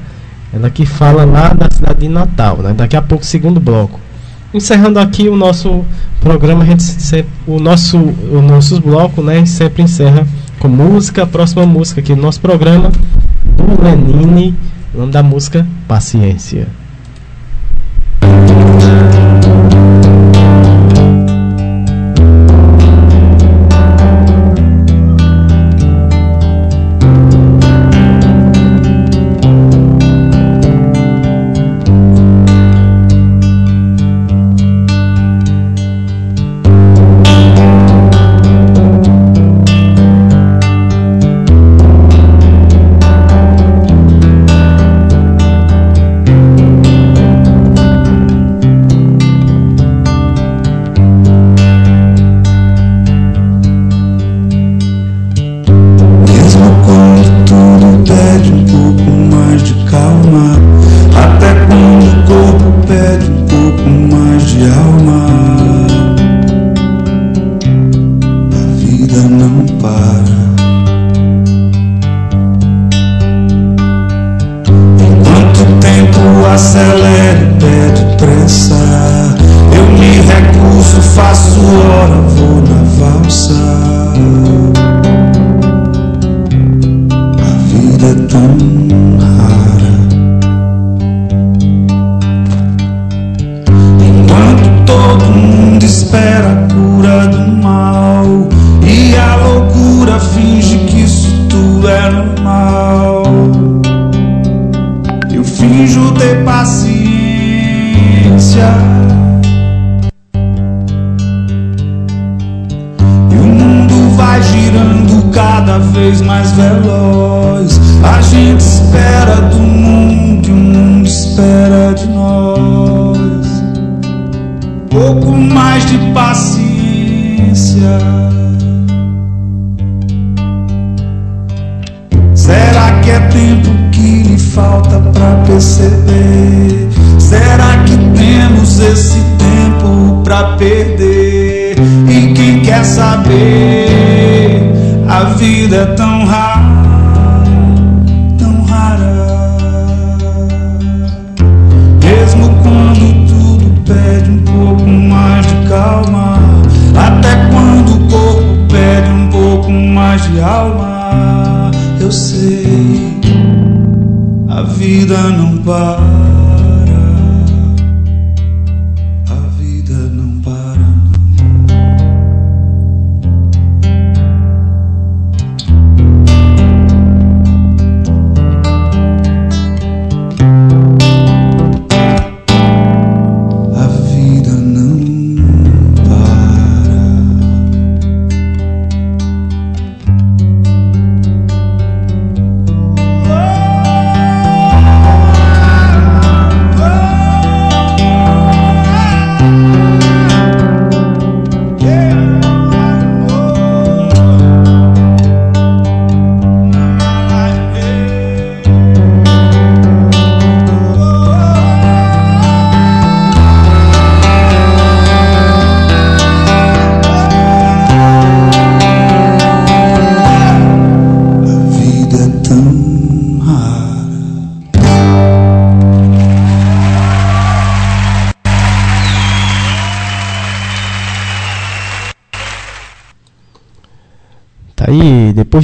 ela 0.54 0.70
que 0.70 0.86
fala 0.86 1.26
lá 1.26 1.50
da 1.50 1.68
cidade 1.74 2.02
de 2.02 2.08
Natal, 2.08 2.58
né, 2.58 2.74
daqui 2.74 2.96
a 2.96 3.02
pouco 3.02 3.26
segundo 3.26 3.60
bloco. 3.60 4.00
Encerrando 4.54 5.00
aqui 5.00 5.28
o 5.28 5.36
nosso 5.36 5.84
programa, 6.22 6.64
sempre, 6.80 7.32
o 7.46 7.60
nosso 7.60 7.98
o 7.98 8.42
nossos 8.42 8.80
blocos, 8.80 9.26
né, 9.26 9.46
sempre 9.46 9.82
encerra 9.82 10.28
com 10.60 10.68
música, 10.68 11.24
a 11.24 11.28
próxima 11.28 11.66
música 11.66 12.02
aqui 12.02 12.14
do 12.14 12.22
nosso 12.22 12.40
programa 12.40 12.92
Lenine 13.82 14.56
o 14.94 15.00
nome 15.00 15.12
da 15.12 15.22
música, 15.22 15.68
Paciência. 15.88 16.68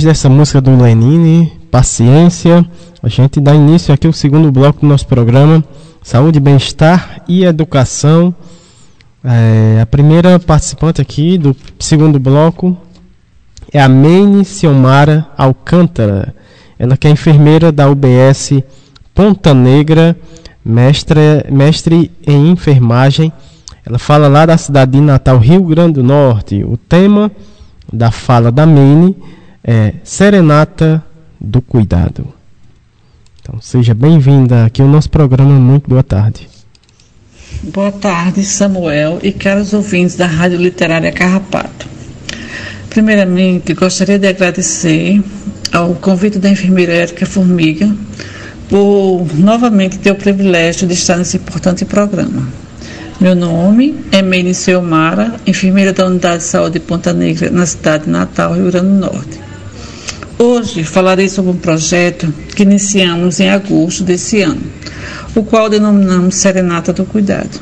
Dessa 0.06 0.30
música 0.30 0.60
do 0.60 0.76
Lenine, 0.76 1.52
Paciência, 1.72 2.66
a 3.02 3.10
gente 3.10 3.40
dá 3.40 3.54
início 3.54 3.94
aqui 3.94 4.08
ao 4.08 4.14
segundo 4.14 4.52
bloco 4.52 4.82
do 4.82 4.88
nosso 4.88 5.08
programa, 5.08 5.64
Saúde, 6.02 6.40
Bem-Estar 6.40 7.24
e 7.28 7.44
Educação. 7.44 8.34
É, 9.24 9.80
a 9.82 9.86
primeira 9.86 10.40
participante 10.40 11.02
aqui 11.02 11.38
do 11.38 11.56
segundo 11.80 12.20
bloco 12.20 12.78
é 13.72 13.82
a 13.82 13.90
Meine 13.90 14.46
Ciomara 14.46 15.26
Alcântara. 15.38 16.36
Ela 16.78 16.98
que 16.98 17.08
é 17.08 17.12
enfermeira 17.12 17.72
da 17.72 17.90
UBS 17.90 18.62
Ponta 19.14 19.54
Negra, 19.54 20.18
mestre, 20.64 21.46
mestre 21.50 22.12
em 22.26 22.50
enfermagem. 22.50 23.32
Ela 23.86 24.00
fala 24.00 24.28
lá 24.28 24.46
da 24.46 24.58
cidade 24.58 24.92
de 24.92 25.02
Natal, 25.02 25.38
Rio 25.38 25.64
Grande 25.64 25.94
do 25.94 26.04
Norte. 26.04 26.64
O 26.64 26.78
tema 26.78 27.32
da 27.92 28.12
fala 28.12 28.52
da 28.52 28.66
Meine 28.66 29.16
é 29.64 29.94
Serenata 30.04 31.04
do 31.40 31.62
Cuidado. 31.62 32.28
Então 33.42 33.60
seja 33.62 33.94
bem-vinda 33.94 34.66
aqui 34.66 34.82
ao 34.82 34.88
nosso 34.88 35.10
programa. 35.10 35.52
Muito 35.60 35.90
boa 35.90 36.04
tarde. 36.04 36.50
Boa 37.64 37.92
tarde, 37.92 38.44
Samuel 38.44 39.20
e 39.24 39.32
caros 39.32 39.74
ouvintes 39.74 40.16
da 40.16 40.26
Rádio 40.26 40.58
Literária 40.58 41.12
Carrapato. 41.12 41.88
Primeiramente, 42.90 43.74
gostaria 43.74 44.20
de 44.20 44.28
agradecer 44.28 45.24
ao 45.72 45.96
convite 45.96 46.40
da 46.40 46.50
enfermeira 46.50 46.94
Érica 46.94 47.26
Formiga 47.26 47.90
por 48.70 49.28
novamente 49.36 49.98
ter 49.98 50.12
o 50.12 50.16
privilégio 50.16 50.88
de 50.88 50.94
estar 50.94 51.18
nesse 51.18 51.38
importante 51.38 51.86
programa. 51.86 52.48
Meu 53.20 53.36
nome 53.36 53.96
é 54.12 54.22
Meire 54.22 54.54
Seomara, 54.54 55.36
enfermeira 55.46 55.94
da 55.94 56.06
Unidade 56.06 56.40
de 56.40 56.44
Saúde 56.44 56.74
de 56.74 56.80
Ponta 56.82 57.14
Negra, 57.14 57.50
na 57.50 57.66
cidade 57.66 58.06
de 58.06 58.10
Natal, 58.10 58.54
Rio 58.54 58.70
Grande 58.70 58.88
do 58.88 58.96
Norte. 58.96 59.43
Hoje 60.46 60.84
falarei 60.84 61.30
sobre 61.30 61.52
um 61.52 61.58
projeto 61.58 62.34
que 62.54 62.64
iniciamos 62.64 63.40
em 63.40 63.50
agosto 63.50 64.04
desse 64.04 64.42
ano, 64.42 64.62
o 65.34 65.42
qual 65.42 65.70
denominamos 65.70 66.36
Serenata 66.36 66.92
do 66.92 67.06
Cuidado. 67.06 67.62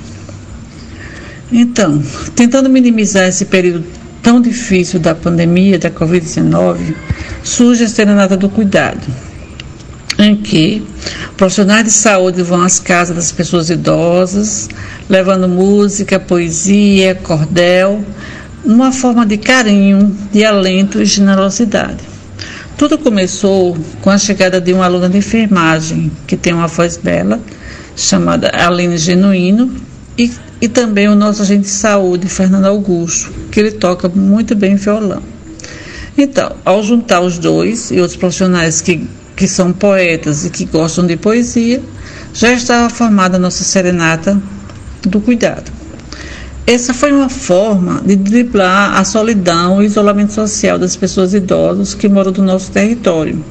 Então, 1.51 2.01
tentando 2.35 2.71
minimizar 2.71 3.27
esse 3.27 3.45
período 3.45 3.85
tão 4.23 4.41
difícil 4.41 4.99
da 4.99 5.13
pandemia 5.13 5.77
da 5.77 5.91
Covid-19, 5.91 6.95
surge 7.43 7.83
a 7.83 7.87
Serenata 7.87 8.35
do 8.35 8.49
Cuidado, 8.49 9.07
em 10.17 10.35
que 10.35 10.83
profissionais 11.37 11.85
de 11.85 11.91
saúde 11.91 12.41
vão 12.41 12.63
às 12.63 12.79
casas 12.79 13.15
das 13.15 13.31
pessoas 13.31 13.69
idosas, 13.69 14.67
levando 15.07 15.47
música, 15.47 16.19
poesia, 16.19 17.13
cordel, 17.13 18.03
numa 18.65 18.91
forma 18.91 19.23
de 19.23 19.37
carinho, 19.37 20.17
de 20.31 20.43
alento 20.43 20.99
e 20.99 21.05
generosidade. 21.05 22.10
Tudo 22.81 22.97
começou 22.97 23.77
com 24.01 24.09
a 24.09 24.17
chegada 24.17 24.59
de 24.59 24.73
uma 24.73 24.85
aluna 24.85 25.07
de 25.07 25.15
enfermagem 25.15 26.11
que 26.25 26.35
tem 26.35 26.51
uma 26.51 26.65
voz 26.65 26.97
bela, 26.97 27.39
chamada 27.95 28.49
Aline 28.55 28.97
Genuíno, 28.97 29.71
e, 30.17 30.31
e 30.59 30.67
também 30.67 31.07
o 31.07 31.13
nosso 31.13 31.43
agente 31.43 31.65
de 31.65 31.69
saúde, 31.69 32.27
Fernando 32.27 32.65
Augusto, 32.65 33.31
que 33.51 33.59
ele 33.59 33.69
toca 33.69 34.09
muito 34.09 34.55
bem 34.55 34.77
violão. 34.77 35.21
Então, 36.17 36.55
ao 36.65 36.81
juntar 36.81 37.21
os 37.21 37.37
dois 37.37 37.91
e 37.91 37.99
outros 37.99 38.17
profissionais 38.17 38.81
que, 38.81 39.07
que 39.35 39.47
são 39.47 39.71
poetas 39.71 40.43
e 40.43 40.49
que 40.49 40.65
gostam 40.65 41.05
de 41.05 41.15
poesia, 41.15 41.83
já 42.33 42.51
estava 42.51 42.89
formada 42.89 43.37
a 43.37 43.39
nossa 43.39 43.63
serenata 43.63 44.41
do 45.03 45.21
cuidado. 45.21 45.71
Essa 46.65 46.93
foi 46.93 47.11
uma 47.11 47.29
forma 47.29 48.01
de 48.05 48.15
driblar 48.15 48.97
a 48.99 49.03
solidão 49.03 49.81
e 49.81 49.85
o 49.85 49.87
isolamento 49.87 50.33
social 50.33 50.77
das 50.77 50.95
pessoas 50.95 51.33
idosas 51.33 51.93
que 51.93 52.07
moram 52.07 52.31
no 52.31 52.43
nosso 52.43 52.71
território, 52.71 53.43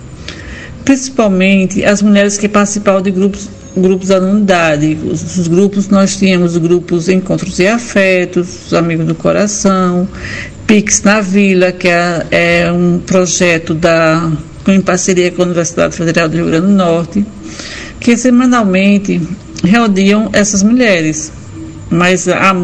principalmente 0.84 1.84
as 1.84 2.02
mulheres 2.02 2.38
que 2.38 2.48
participavam 2.48 3.02
de 3.02 3.10
grupos 3.10 3.48
grupos 3.76 4.08
da 4.08 4.18
unidade. 4.18 4.98
Os, 5.04 5.38
os, 5.38 5.48
grupos, 5.48 5.88
nós 5.88 6.16
tínhamos 6.16 6.56
grupos 6.56 7.08
Encontros 7.08 7.58
e 7.58 7.66
Afetos, 7.66 8.72
Amigos 8.74 9.06
do 9.06 9.14
Coração, 9.14 10.08
Pix 10.66 11.02
na 11.02 11.20
Vila, 11.20 11.72
que 11.72 11.88
é, 11.88 12.26
é 12.30 12.72
um 12.72 12.98
projeto 12.98 13.74
da, 13.74 14.30
em 14.66 14.80
parceria 14.80 15.30
com 15.30 15.42
a 15.42 15.46
Universidade 15.46 15.94
Federal 15.94 16.28
do 16.28 16.36
Rio 16.36 16.46
Grande 16.46 16.66
do 16.66 16.72
Norte, 16.72 17.24
que 17.98 18.16
semanalmente 18.16 19.20
reuniam 19.64 20.30
essas 20.32 20.62
mulheres. 20.62 21.32
Mas 21.90 22.28
a, 22.28 22.54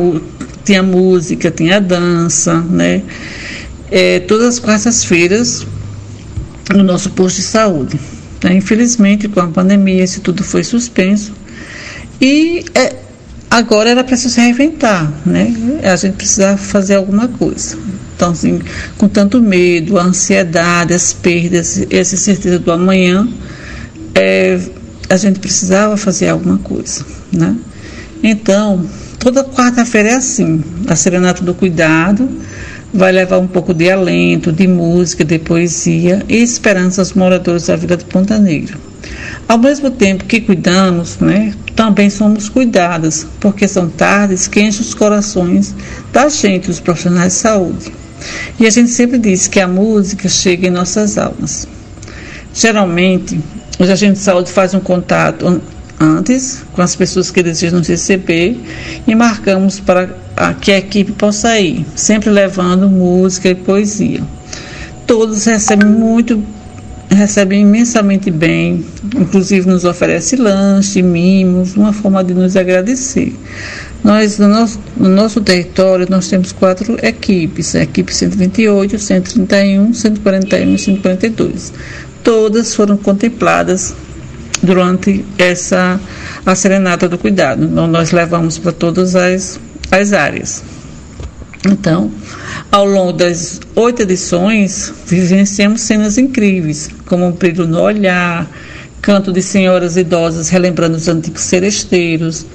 tinha 0.67 0.83
música, 0.83 1.51
tinha 1.51 1.81
dança, 1.81 2.61
né? 2.61 3.03
É, 3.91 4.19
todas 4.21 4.47
as 4.49 4.59
quartas-feiras 4.59 5.65
no 6.75 6.83
nosso 6.83 7.11
posto 7.11 7.37
de 7.37 7.43
saúde. 7.43 8.01
Né? 8.43 8.55
Infelizmente, 8.57 9.29
com 9.29 9.41
a 9.41 9.47
pandemia, 9.47 10.03
isso 10.03 10.21
tudo 10.21 10.43
foi 10.43 10.65
suspenso. 10.65 11.33
E 12.21 12.65
é, 12.75 12.97
agora 13.49 13.91
era 13.91 14.03
preciso 14.03 14.35
se 14.35 14.41
reinventar, 14.41 15.13
né? 15.25 15.55
A 15.85 15.95
gente 15.95 16.17
precisava 16.17 16.57
fazer 16.57 16.97
alguma 16.97 17.29
coisa. 17.29 17.79
Então, 18.17 18.33
assim, 18.33 18.61
com 18.99 19.09
tanto 19.09 19.41
medo, 19.41 19.99
a 19.99 20.03
ansiedade, 20.03 20.93
as 20.93 21.13
perdas, 21.13 21.87
essa 21.91 22.15
incerteza 22.15 22.59
do 22.59 22.73
amanhã, 22.73 23.29
é, 24.15 24.59
a 25.09 25.17
gente 25.17 25.39
precisava 25.39 25.97
fazer 25.97 26.29
alguma 26.29 26.59
coisa, 26.59 27.05
né? 27.31 27.55
Então, 28.23 28.85
toda 29.27 29.43
quarta-feira 29.43 30.11
é 30.11 30.15
assim, 30.15 30.63
a 30.87 30.95
Serenata 30.95 31.43
do 31.43 31.53
Cuidado 31.53 32.31
vai 32.95 33.11
levar 33.11 33.39
um 33.39 33.49
pouco 33.49 33.75
de 33.75 33.91
alento, 33.91 34.53
de 34.53 34.69
música, 34.69 35.25
de 35.25 35.37
poesia 35.37 36.25
e 36.29 36.37
esperança 36.37 37.01
aos 37.01 37.13
moradores 37.13 37.67
da 37.67 37.75
Vila 37.75 37.97
de 37.97 38.05
Ponta 38.05 38.39
Negra. 38.39 38.79
Ao 39.49 39.59
mesmo 39.59 39.91
tempo 39.91 40.27
que 40.27 40.41
cuidamos, 40.41 41.19
né, 41.19 41.53
também 41.75 42.09
somos 42.09 42.49
cuidadas, 42.49 43.27
porque 43.41 43.67
são 43.67 43.89
tardes 43.89 44.47
que 44.47 44.61
enchem 44.61 44.83
os 44.83 44.95
corações 44.95 45.75
da 46.13 46.29
gente, 46.29 46.71
os 46.71 46.79
profissionais 46.79 47.33
de 47.33 47.39
saúde. 47.41 47.93
E 48.61 48.65
a 48.65 48.71
gente 48.71 48.93
sempre 48.93 49.19
diz 49.19 49.49
que 49.49 49.59
a 49.59 49.67
música 49.67 50.29
chega 50.29 50.69
em 50.69 50.71
nossas 50.71 51.19
almas. 51.19 51.67
Geralmente, 52.55 53.41
os 53.77 53.91
agentes 53.91 54.21
de 54.21 54.25
saúde 54.25 54.53
fazem 54.53 54.79
um 54.79 54.83
contato 54.85 55.61
antes 56.01 56.65
com 56.73 56.83
as 56.83 56.95
pessoas 56.95 57.31
que 57.31 57.43
desejam 57.43 57.81
receber 57.81 58.61
e 59.07 59.15
marcamos 59.15 59.81
para 59.81 60.09
que 60.61 60.73
a 60.73 60.79
equipe 60.79 61.13
possa 61.13 61.59
ir, 61.59 61.85
sempre 61.95 62.31
levando 62.31 62.89
música 62.89 63.49
e 63.49 63.55
poesia. 63.55 64.23
Todos 65.07 65.45
recebem 65.45 65.89
muito, 65.89 66.43
recebem 67.09 67.63
imensamente 67.63 68.31
bem, 68.31 68.85
inclusive 69.17 69.67
nos 69.69 69.85
oferece 69.85 70.37
lanche, 70.37 71.01
mimos, 71.01 71.77
uma 71.77 71.93
forma 71.93 72.23
de 72.23 72.35
nos 72.35 72.57
agradecer. 72.57 73.35
Nós, 74.05 74.39
no 74.39 74.49
nosso, 74.49 74.81
no 74.97 75.09
nosso 75.09 75.41
território, 75.41 76.07
nós 76.09 76.29
temos 76.29 76.53
quatro 76.53 76.97
equipes, 77.03 77.75
a 77.75 77.83
equipe 77.83 78.15
128, 78.15 78.99
131, 78.99 79.95
141 79.95 80.75
e 80.75 80.79
142. 80.79 81.73
Todas 82.23 82.75
foram 82.75 82.97
contempladas 82.97 83.95
durante 84.67 85.25
essa 85.39 85.99
a 86.45 86.55
serenata 86.55 87.09
do 87.09 87.17
cuidado. 87.17 87.65
Então, 87.65 87.87
nós 87.87 88.11
levamos 88.11 88.59
para 88.59 88.73
todas 88.73 89.17
as, 89.17 89.59
as 89.91 90.13
áreas. 90.13 90.63
Então, 91.67 92.11
ao 92.71 92.85
longo 92.85 93.13
das 93.13 93.61
oito 93.75 94.03
edições, 94.03 94.93
vivenciamos 95.07 95.81
cenas 95.81 96.19
incríveis, 96.19 96.91
como 97.07 97.27
um 97.27 97.33
brilho 97.33 97.67
no 97.67 97.81
olhar, 97.81 98.49
canto 99.01 99.33
de 99.33 99.43
senhoras 99.43 99.97
idosas 99.97 100.49
relembrando 100.49 100.97
os 100.97 101.09
antigos 101.09 101.43
seresteiros, 101.43 102.47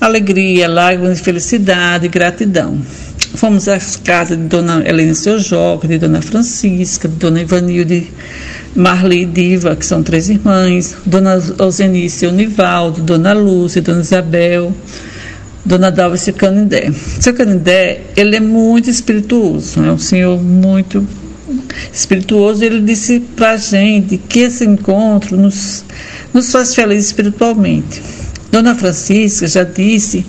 alegria, 0.00 0.68
lágrimas 0.68 1.18
de 1.18 1.24
felicidade 1.24 2.06
e 2.06 2.08
gratidão. 2.08 2.80
Fomos 3.34 3.68
às 3.68 3.96
casas 3.96 4.38
de 4.38 4.44
Dona 4.44 4.82
Helena 4.86 5.14
Seu 5.14 5.38
Joca, 5.38 5.86
de 5.86 5.98
Dona 5.98 6.22
Francisca, 6.22 7.08
de 7.08 7.16
Dona 7.16 7.42
Ivanilde 7.42 8.10
Marli 8.76 9.22
e 9.22 9.26
Diva, 9.26 9.74
que 9.74 9.86
são 9.86 10.02
três 10.02 10.28
irmãs, 10.28 10.94
Dona 11.06 11.42
Eusenice 11.58 12.26
Univaldo, 12.26 13.00
Dona 13.00 13.32
Lúcia, 13.32 13.80
Dona 13.80 14.02
Isabel, 14.02 14.74
Dona 15.64 15.90
Dalva 15.90 16.16
e 16.16 16.32
Canindé. 16.32 16.92
Seu 17.18 17.34
Canindé, 17.34 18.02
ele 18.14 18.36
é 18.36 18.40
muito 18.40 18.90
espirituoso, 18.90 19.82
é 19.82 19.90
um 19.90 19.98
senhor 19.98 20.40
muito 20.40 21.06
espirituoso. 21.92 22.62
Ele 22.62 22.80
disse 22.82 23.20
para 23.20 23.52
a 23.52 23.56
gente 23.56 24.18
que 24.18 24.40
esse 24.40 24.64
encontro 24.64 25.36
nos, 25.36 25.84
nos 26.32 26.52
faz 26.52 26.74
felizes 26.74 27.06
espiritualmente. 27.06 28.02
Dona 28.52 28.74
Francisca 28.74 29.46
já 29.46 29.64
disse 29.64 30.24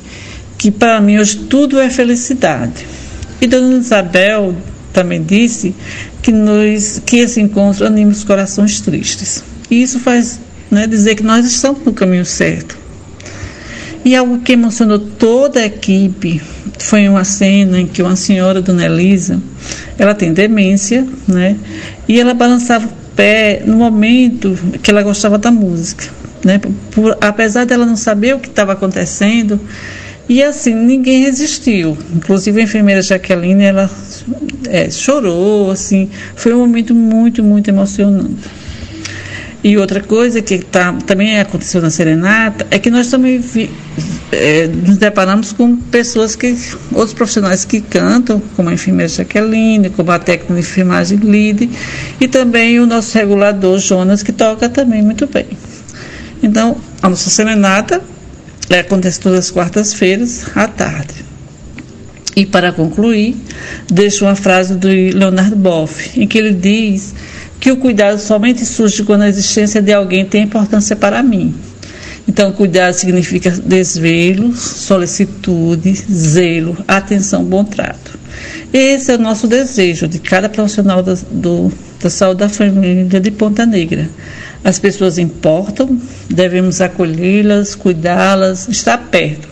que 0.58 0.72
para 0.72 1.00
mim 1.02 1.20
hoje 1.20 1.38
tudo 1.38 1.80
é 1.80 1.90
felicidade. 1.90 2.88
E 3.40 3.46
Dona 3.46 3.78
Isabel 3.78 4.56
também 4.94 5.24
disse 5.24 5.76
que, 6.22 6.32
nos, 6.32 7.02
que 7.06 7.18
esse 7.18 7.40
encontro 7.40 7.86
anima 7.86 8.12
os 8.12 8.24
corações 8.24 8.82
tristes. 8.82 9.44
E 9.70 9.82
isso 9.82 10.00
faz 10.00 10.40
né, 10.72 10.88
dizer 10.88 11.16
que 11.16 11.24
nós 11.24 11.46
estamos 11.46 11.84
no 11.86 11.94
caminho 11.94 12.26
certo. 12.26 12.78
E 14.04 14.16
algo 14.16 14.40
que 14.40 14.54
emocionou 14.54 15.00
toda 15.00 15.60
a 15.60 15.66
equipe 15.66 16.42
foi 16.80 17.10
uma 17.10 17.24
cena 17.24 17.80
em 17.82 17.88
que 17.88 18.02
uma 18.02 18.16
senhora, 18.16 18.62
Dona 18.62 18.86
Elisa, 18.86 19.42
ela 19.98 20.14
tem 20.14 20.32
demência, 20.32 21.06
né? 21.28 21.58
E 22.08 22.20
ela 22.20 22.34
balançava 22.34 22.88
o 22.88 23.16
pé 23.16 23.62
no 23.66 23.76
momento 23.76 24.58
que 24.82 24.92
ela 24.92 25.04
gostava 25.04 25.38
da 25.38 25.52
música, 25.52 26.06
né? 26.44 26.62
Por, 26.92 27.18
apesar 27.20 27.66
dela 27.66 27.86
não 27.86 27.98
saber 27.98 28.36
o 28.36 28.40
que 28.40 28.48
estava 28.48 28.74
acontecendo, 28.74 29.60
e 30.30 30.44
assim, 30.44 30.74
ninguém 30.74 31.24
resistiu. 31.24 31.98
Inclusive 32.14 32.60
a 32.60 32.64
enfermeira 32.64 33.02
Jaqueline, 33.02 33.64
ela 33.64 33.90
é, 34.68 34.90
chorou, 34.90 35.72
assim, 35.72 36.10
foi 36.36 36.54
um 36.54 36.60
momento 36.60 36.94
muito, 36.94 37.44
muito 37.44 37.70
emocionante. 37.70 38.50
E 39.64 39.78
outra 39.78 40.02
coisa 40.02 40.42
que 40.42 40.60
tá, 40.60 40.94
também 41.06 41.40
aconteceu 41.40 41.82
na 41.82 41.90
Serenata 41.90 42.68
é 42.70 42.78
que 42.78 42.90
nós 42.90 43.10
também 43.10 43.40
vi, 43.40 43.70
é, 44.32 44.68
nos 44.68 44.98
deparamos 44.98 45.52
com 45.52 45.76
pessoas 45.76 46.36
que, 46.36 46.56
outros 46.92 47.14
profissionais 47.14 47.66
que 47.66 47.82
cantam, 47.82 48.42
como 48.56 48.70
a 48.70 48.74
enfermeira 48.74 49.10
Jaqueline, 49.10 49.90
como 49.90 50.12
a 50.12 50.20
técnica 50.20 50.54
de 50.54 50.60
enfermagem 50.60 51.18
Lide, 51.18 51.70
e 52.20 52.28
também 52.28 52.80
o 52.80 52.86
nosso 52.86 53.18
regulador 53.18 53.80
Jonas, 53.80 54.22
que 54.22 54.32
toca 54.32 54.70
também 54.70 55.02
muito 55.02 55.26
bem. 55.26 55.48
Então, 56.44 56.78
a 57.02 57.10
nossa 57.10 57.30
Serenata 57.30 58.02
é, 58.70 58.80
acontece 58.80 59.20
todas 59.20 59.40
as 59.40 59.52
quartas-feiras 59.52 60.46
à 60.56 60.68
tarde. 60.68 61.26
E 62.36 62.46
para 62.46 62.72
concluir, 62.72 63.36
deixo 63.92 64.26
uma 64.26 64.36
frase 64.36 64.76
do 64.76 64.88
Leonardo 64.88 65.56
Boff, 65.56 66.20
em 66.20 66.28
que 66.28 66.38
ele 66.38 66.54
diz 66.54 67.16
que 67.60 67.72
o 67.72 67.78
cuidado 67.78 68.20
somente 68.20 68.64
surge 68.66 69.04
quando 69.04 69.24
a 69.24 69.30
existência 69.30 69.82
de 69.82 69.92
alguém 69.92 70.24
tem 70.24 70.44
importância 70.44 70.96
para 70.96 71.24
mim. 71.24 71.56
Então, 72.28 72.52
cuidado 72.52 72.94
significa 72.94 73.50
desvelo, 73.50 74.56
solicitude, 74.56 75.94
zelo, 76.12 76.78
atenção, 76.88 77.44
bom 77.44 77.64
trato. 77.64 78.20
Esse 78.72 79.14
é 79.14 79.16
o 79.16 79.20
nosso 79.20 79.48
desejo 79.48 80.08
de 80.08 80.20
cada 80.20 80.50
profissional 80.50 81.02
da, 81.02 81.18
do, 81.32 81.72
da 82.02 82.10
saúde 82.10 82.40
da 82.40 82.50
família 82.50 83.20
de 83.20 83.32
Ponta 83.32 83.66
Negra. 83.66 84.10
As 84.68 84.78
pessoas 84.78 85.18
importam, 85.18 85.98
devemos 86.30 86.82
acolhê-las, 86.82 87.74
cuidá-las, 87.74 88.68
estar 88.68 88.98
perto, 88.98 89.48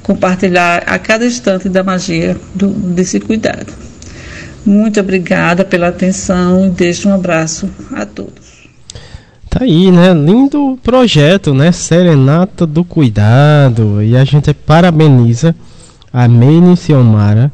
compartilhar 0.00 0.84
a 0.86 0.96
cada 0.96 1.26
instante 1.26 1.68
da 1.68 1.82
magia 1.82 2.36
do, 2.54 2.68
desse 2.68 3.18
cuidado. 3.18 3.72
Muito 4.64 5.00
obrigada 5.00 5.64
pela 5.64 5.88
atenção 5.88 6.68
e 6.68 6.70
deixo 6.70 7.08
um 7.08 7.14
abraço 7.14 7.68
a 7.92 8.06
todos. 8.06 8.68
Tá 9.48 9.64
aí, 9.64 9.90
né? 9.90 10.14
Lindo 10.14 10.78
projeto, 10.84 11.52
né? 11.52 11.72
Serenata 11.72 12.64
do 12.64 12.84
Cuidado. 12.84 14.00
E 14.00 14.16
a 14.16 14.22
gente 14.24 14.54
parabeniza 14.54 15.52
a 16.12 16.28
Mene 16.28 16.76
Ciomara, 16.76 17.50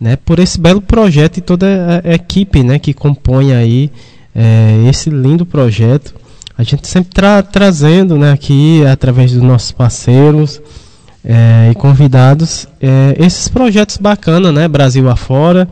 né? 0.00 0.16
Por 0.16 0.38
esse 0.38 0.58
belo 0.58 0.80
projeto 0.80 1.36
e 1.36 1.40
toda 1.42 2.00
a 2.02 2.14
equipe, 2.14 2.62
né? 2.62 2.78
Que 2.78 2.94
compõe 2.94 3.52
aí 3.52 3.90
é, 4.34 4.86
esse 4.88 5.10
lindo 5.10 5.44
projeto 5.44 6.23
a 6.56 6.62
gente 6.62 6.86
sempre 6.86 7.12
tra 7.12 7.42
trazendo 7.42 8.16
né, 8.16 8.32
aqui, 8.32 8.84
através 8.86 9.32
dos 9.32 9.42
nossos 9.42 9.72
parceiros 9.72 10.60
é, 11.24 11.70
e 11.72 11.74
convidados, 11.74 12.68
é, 12.80 13.16
esses 13.18 13.48
projetos 13.48 13.96
bacanas, 13.96 14.54
né, 14.54 14.68
Brasil 14.68 15.08
afora. 15.08 15.68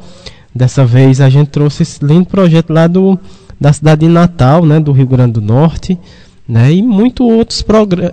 Dessa 0.55 0.85
vez 0.85 1.21
a 1.21 1.31
gente 1.31 1.49
trouxe 1.49 1.83
esse 1.83 2.05
lindo 2.05 2.27
projeto 2.27 2.73
lá 2.73 2.87
do, 2.87 3.19
da 3.61 3.73
cidade 3.73 4.01
de 4.01 4.09
Natal, 4.09 4.67
né, 4.67 4.81
do 4.81 4.93
Rio 4.93 5.07
Grande 5.07 5.35
do 5.35 5.41
Norte, 5.41 5.99
né, 6.49 6.73
e 6.73 6.83
muito 6.83 7.25
outros 7.25 7.65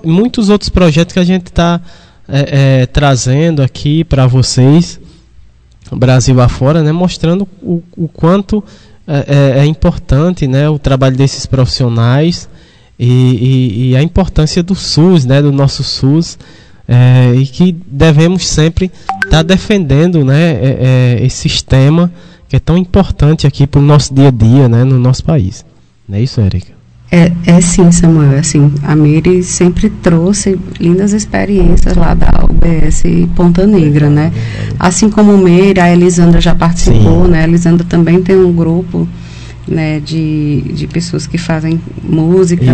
muitos 0.06 0.50
outros 0.50 0.70
projetos 0.70 1.14
que 1.14 1.20
a 1.20 1.24
gente 1.24 1.48
está 1.48 1.82
é, 2.28 2.82
é, 2.82 2.86
trazendo 2.86 3.62
aqui 3.62 4.04
para 4.04 4.28
vocês, 4.28 5.00
Brasil 5.91 6.40
afora, 6.40 6.84
né, 6.84 6.91
mostrando 6.91 7.48
o, 7.62 7.82
o 7.98 8.08
quanto 8.08 8.64
é, 9.10 9.57
é, 9.57 9.60
é 9.61 9.65
importante 9.65 10.48
né, 10.48 10.69
o 10.69 10.77
trabalho 10.77 11.18
desses 11.18 11.48
profissionais 11.48 12.48
e, 12.99 13.07
e, 13.07 13.90
e, 13.90 13.95
a 13.95 14.03
importância 14.03 14.61
do 14.61 14.76
SUS, 14.76 15.26
né, 15.26 15.41
do 15.41 15.52
nosso 15.52 15.84
SUS, 15.84 16.38
é, 16.88 17.34
e 17.36 17.48
que 17.48 17.72
devemos 17.72 18.48
sempre 18.48 18.91
estar 19.26 19.38
tá 19.38 19.44
defendendo 19.44 20.23
né, 20.23 20.52
é, 20.52 21.18
é, 21.19 21.26
esse 21.26 21.38
sistema 21.38 22.11
que 22.48 22.56
é 22.56 22.60
tão 22.60 22.77
importante 22.77 23.48
aqui 23.48 23.65
para 23.65 23.80
o 23.80 23.84
nosso 23.84 24.14
dia 24.14 24.27
a 24.27 24.31
dia, 24.31 24.69
né, 24.69 24.84
no 24.84 24.99
nosso 24.99 25.23
país. 25.23 25.65
Não 26.07 26.18
é 26.18 26.22
isso, 26.22 26.40
Érica? 26.40 26.78
É, 27.11 27.31
é 27.45 27.61
sim, 27.61 27.91
Samuel. 27.91 28.40
Assim, 28.40 28.72
a 28.84 28.95
Miri 28.95 29.44
sempre 29.44 29.90
trouxe 29.90 30.60
lindas 30.80 31.11
experiências 31.11 31.95
lá 31.95 32.14
da 32.14 32.30
UBS 32.44 33.03
Ponta 33.36 33.65
Negra, 33.65 34.10
né? 34.10 34.31
Assim 34.80 35.10
como 35.10 35.34
o 35.34 35.38
Meire, 35.38 35.80
a 35.80 35.91
Elisandra 35.91 36.40
já 36.40 36.53
participou, 36.53 37.26
sim. 37.26 37.31
né? 37.31 37.41
A 37.41 37.48
Elisandra 37.48 37.86
também 37.88 38.22
tem 38.22 38.36
um 38.36 38.53
grupo 38.53 39.07
né, 39.68 39.99
de, 39.99 40.61
de 40.73 40.88
pessoas 40.88 41.27
que 41.27 41.38
fazem 41.38 41.80
música 42.03 42.65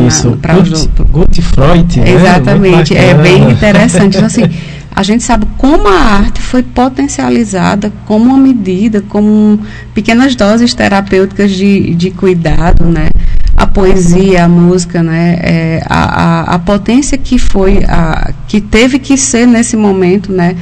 para 0.42 0.58
os 0.60 0.86
Gut 1.12 1.42
Freud, 1.42 2.00
né? 2.00 2.12
Exatamente, 2.12 2.96
é 2.96 3.14
bem 3.14 3.52
interessante. 3.52 4.18
Então, 4.18 4.28
assim, 4.28 4.44
a 4.96 5.04
gente 5.04 5.24
sabe 5.24 5.46
como 5.58 5.88
a 5.88 6.00
arte 6.00 6.42
foi 6.42 6.64
potencializada 6.64 7.92
como 8.06 8.26
uma 8.26 8.38
medida, 8.38 9.02
como 9.02 9.60
pequenas 9.94 10.36
doses 10.36 10.74
terapêuticas 10.74 11.52
de, 11.52 11.94
de 11.96 12.12
cuidado, 12.12 12.86
né? 12.86 13.10
A 13.56 13.66
poesia, 13.66 14.46
a 14.46 14.48
música, 14.50 15.02
né? 15.02 15.38
É, 15.42 15.84
a, 15.90 16.04
a, 16.04 16.56
a 16.56 16.60
potência 16.60 17.18
que 17.18 17.40
foi, 17.40 17.84
a, 17.88 18.34
que 18.48 18.60
teve 18.60 19.00
que 19.00 19.18
ser 19.18 19.48
nesse 19.48 19.78
momento, 19.78 20.32
né? 20.32 20.56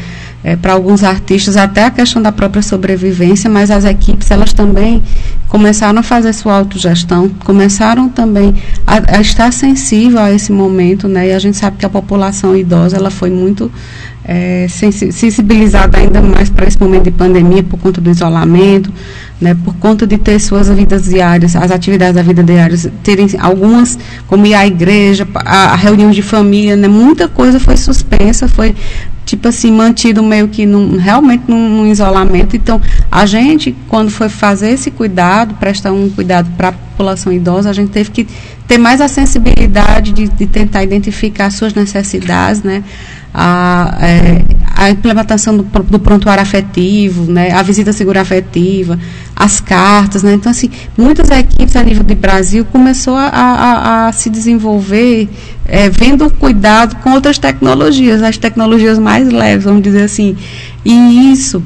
é, 0.44 0.56
para 0.56 0.74
alguns 0.74 1.04
artistas 1.04 1.56
até 1.56 1.86
a 1.86 1.92
questão 1.92 2.22
da 2.22 2.32
própria 2.32 2.62
sobrevivência, 2.62 3.50
mas 3.50 3.72
as 3.72 3.86
equipes 3.86 4.30
elas 4.30 4.52
também 4.52 5.02
começaram 5.48 6.00
a 6.00 6.04
fazer 6.04 6.34
sua 6.34 6.56
autogestão, 6.58 7.30
começaram 7.46 8.10
também 8.10 8.54
a, 8.86 9.18
a 9.18 9.22
estar 9.22 9.54
sensível 9.54 10.20
a 10.20 10.32
esse 10.32 10.52
momento, 10.52 11.08
né? 11.08 11.30
E 11.30 11.32
a 11.32 11.40
gente 11.40 11.56
sabe 11.56 11.78
que 11.78 11.86
a 11.86 11.90
população 11.90 12.56
idosa 12.56 12.98
ela 12.98 13.10
foi 13.10 13.30
muito 13.30 13.72
é, 14.26 14.68
sensibilizada 14.70 15.98
ainda 15.98 16.22
mais 16.22 16.50
para 16.50 16.68
esse 16.68 16.80
momento 16.80 17.04
de 17.04 17.12
pandemia 17.12 17.64
por 17.64 17.78
conta 17.80 18.00
do 18.00 18.10
isolamento, 18.10 18.92
né, 19.40 19.56
por 19.66 19.76
conta 19.76 20.08
de 20.08 20.18
ter 20.18 20.40
suas 20.40 20.70
vidas 20.70 21.06
diárias, 21.06 21.56
as 21.56 21.72
atividades 21.72 22.16
da 22.16 22.22
vida 22.22 22.42
diária, 22.42 22.78
terem 23.04 23.28
algumas, 23.40 24.00
como 24.28 24.46
ir 24.46 24.54
à 24.54 24.66
igreja, 24.66 25.28
a, 25.36 25.74
a 25.74 25.76
reunião 25.76 26.12
de 26.12 26.22
família, 26.22 26.76
né, 26.76 26.88
muita 26.88 27.28
coisa 27.28 27.60
foi 27.60 27.76
suspensa, 27.76 28.48
foi 28.48 28.74
tipo 29.26 29.48
assim, 29.48 29.72
mantido 29.72 30.22
meio 30.22 30.48
que 30.48 30.66
num, 30.66 30.98
realmente 30.98 31.46
num, 31.48 31.70
num, 31.70 31.88
isolamento. 31.88 32.56
Então, 32.56 32.82
a 33.12 33.26
gente, 33.26 33.76
quando 33.88 34.12
foi 34.12 34.30
fazer 34.30 34.72
esse 34.72 34.92
cuidado, 34.92 35.56
prestar 35.56 35.92
um 35.92 36.10
cuidado 36.10 36.50
para 36.58 36.70
a 36.70 36.72
população 36.72 37.32
idosa, 37.32 37.70
a 37.70 37.74
gente 37.74 37.90
teve 37.90 38.12
que 38.12 38.28
ter 38.68 38.78
mais 38.78 39.02
a 39.02 39.08
sensibilidade 39.08 40.12
de, 40.14 40.28
de 40.28 40.48
tentar 40.48 40.84
identificar 40.84 41.50
suas 41.52 41.74
necessidades, 41.74 42.64
né? 42.64 42.84
A, 43.34 43.98
é, 44.00 44.46
a 44.76 44.90
implementação 44.90 45.58
do, 45.58 45.64
do, 45.64 46.00
prontuário 46.00 46.42
afetivo, 46.42 47.32
né, 47.32 47.52
a 47.52 47.64
visita 47.64 47.92
segura 47.92 48.22
afetiva, 48.22 49.00
as 49.36 49.60
cartas, 49.60 50.22
né, 50.22 50.34
então 50.34 50.52
assim, 50.52 50.70
muitas 50.96 51.32
equipes 51.32 51.76
a 51.76 51.82
nível 51.82 52.04
de 52.04 52.14
Brasil 52.14 52.64
começou 52.66 53.16
a, 53.16 53.28
a, 53.28 54.08
a 54.08 54.12
se 54.12 54.30
desenvolver 54.30 55.28
é, 55.66 55.90
vendo 55.90 56.30
cuidado 56.30 56.96
com 56.98 57.12
outras 57.12 57.40
tecnologias, 57.40 58.22
as 58.22 58.38
tecnologias 58.38 59.00
mais 59.00 59.28
leves, 59.30 59.66
vamos 59.66 59.82
dizer 59.82 60.04
assim, 60.04 60.36
e 60.86 61.32
isso, 61.32 61.64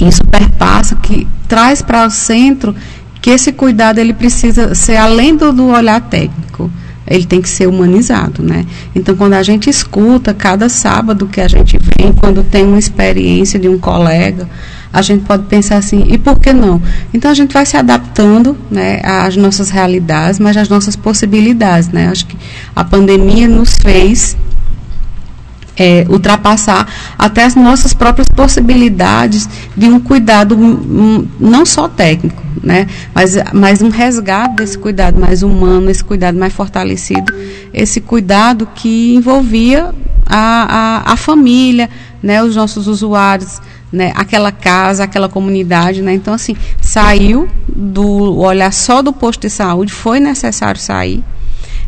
isso 0.00 0.22
perpassa, 0.24 0.96
que 0.96 1.26
traz 1.48 1.82
para 1.82 2.06
o 2.06 2.10
centro 2.10 2.74
que 3.20 3.30
esse 3.30 3.52
cuidado 3.52 3.98
ele 3.98 4.12
precisa 4.12 4.74
ser 4.74 4.96
além 4.96 5.36
do, 5.36 5.52
do 5.52 5.66
olhar 5.68 6.00
técnico, 6.00 6.70
ele 7.06 7.24
tem 7.24 7.42
que 7.42 7.48
ser 7.48 7.66
humanizado, 7.66 8.42
né? 8.42 8.64
Então, 8.94 9.16
quando 9.16 9.34
a 9.34 9.42
gente 9.42 9.68
escuta 9.68 10.32
cada 10.32 10.68
sábado 10.68 11.26
que 11.26 11.40
a 11.40 11.48
gente 11.48 11.76
vem, 11.76 12.12
quando 12.12 12.44
tem 12.44 12.64
uma 12.64 12.78
experiência 12.78 13.58
de 13.58 13.68
um 13.68 13.78
colega, 13.78 14.48
a 14.92 15.02
gente 15.02 15.24
pode 15.24 15.44
pensar 15.44 15.76
assim, 15.76 16.04
e 16.08 16.18
por 16.18 16.38
que 16.38 16.52
não? 16.52 16.82
Então 17.14 17.30
a 17.30 17.34
gente 17.34 17.52
vai 17.52 17.64
se 17.64 17.76
adaptando 17.76 18.56
né, 18.70 19.00
às 19.04 19.36
nossas 19.36 19.70
realidades, 19.70 20.40
mas 20.40 20.56
às 20.56 20.68
nossas 20.68 20.96
possibilidades. 20.96 21.88
Né? 21.88 22.08
Acho 22.08 22.26
que 22.26 22.36
a 22.74 22.82
pandemia 22.82 23.46
nos 23.46 23.76
fez 23.80 24.36
é, 25.76 26.06
ultrapassar 26.08 26.86
até 27.18 27.44
as 27.44 27.54
nossas 27.54 27.94
próprias 27.94 28.26
possibilidades 28.34 29.48
de 29.76 29.86
um 29.86 30.00
cuidado 30.00 30.56
não 31.38 31.64
só 31.64 31.88
técnico, 31.88 32.42
né, 32.62 32.86
mas, 33.14 33.36
mas 33.52 33.82
um 33.82 33.88
resgate 33.88 34.56
desse 34.56 34.78
cuidado 34.78 35.18
mais 35.18 35.42
humano, 35.42 35.90
esse 35.90 36.04
cuidado 36.04 36.38
mais 36.38 36.52
fortalecido, 36.52 37.32
esse 37.72 38.00
cuidado 38.00 38.68
que 38.74 39.14
envolvia 39.14 39.94
a, 40.26 41.02
a, 41.06 41.12
a 41.12 41.16
família, 41.16 41.88
né, 42.22 42.42
os 42.42 42.56
nossos 42.56 42.86
usuários, 42.86 43.60
né, 43.92 44.12
aquela 44.14 44.52
casa, 44.52 45.04
aquela 45.04 45.28
comunidade, 45.28 46.00
né? 46.00 46.14
Então 46.14 46.32
assim, 46.32 46.56
saiu 46.80 47.48
do 47.68 48.38
olhar 48.38 48.72
só 48.72 49.02
do 49.02 49.12
posto 49.12 49.40
de 49.40 49.50
saúde, 49.50 49.92
foi 49.92 50.20
necessário 50.20 50.80
sair. 50.80 51.24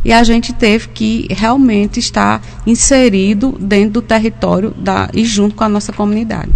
E 0.05 0.13
a 0.13 0.25
gente 0.25 0.53
teve 0.53 0.89
que 0.89 1.27
realmente 1.31 2.01
estar 2.01 2.43
inserido 2.67 3.57
dentro 3.61 3.95
do 3.95 4.03
território 4.03 4.73
da, 4.77 5.09
e 5.13 5.25
junto 5.25 5.55
com 5.55 5.65
a 5.65 5.69
nossa 5.69 5.93
comunidade. 5.93 6.51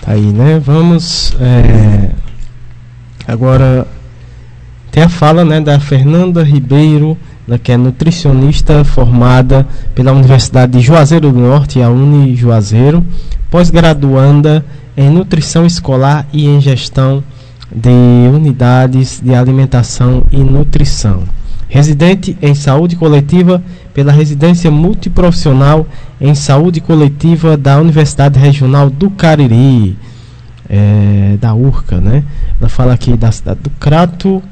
Tá 0.00 0.12
aí, 0.12 0.32
né? 0.32 0.58
Vamos 0.58 1.36
é, 1.40 2.10
agora 3.26 3.86
tem 4.90 5.02
a 5.02 5.08
fala, 5.08 5.44
né, 5.44 5.60
da 5.60 5.78
Fernanda 5.78 6.42
Ribeiro 6.42 7.18
ela 7.46 7.58
que 7.58 7.70
é 7.70 7.76
nutricionista 7.76 8.82
formada 8.84 9.66
pela 9.94 10.12
Universidade 10.12 10.72
de 10.72 10.80
Juazeiro 10.80 11.30
do 11.30 11.38
Norte, 11.38 11.80
a 11.80 11.88
Uni 11.88 12.34
Juazeiro, 12.34 13.06
pós-graduanda 13.50 14.64
em 14.96 15.08
nutrição 15.08 15.64
escolar 15.64 16.26
e 16.32 16.46
em 16.46 16.60
gestão 16.60 17.22
de 17.74 18.28
unidades 18.32 19.20
de 19.22 19.34
alimentação 19.34 20.22
e 20.30 20.38
nutrição. 20.38 21.24
Residente 21.68 22.36
em 22.40 22.54
saúde 22.54 22.94
coletiva 22.94 23.62
pela 23.92 24.12
residência 24.12 24.70
multiprofissional 24.70 25.86
em 26.20 26.34
saúde 26.34 26.80
coletiva 26.80 27.56
da 27.56 27.78
Universidade 27.80 28.38
Regional 28.38 28.88
do 28.88 29.10
Cariri, 29.10 29.96
é, 30.68 31.36
da 31.40 31.54
URCA, 31.54 32.00
né? 32.00 32.22
Ela 32.60 32.68
fala 32.68 32.94
aqui 32.94 33.16
da 33.16 33.32
cidade 33.32 33.60
do 33.62 33.70
Crato, 33.70 34.42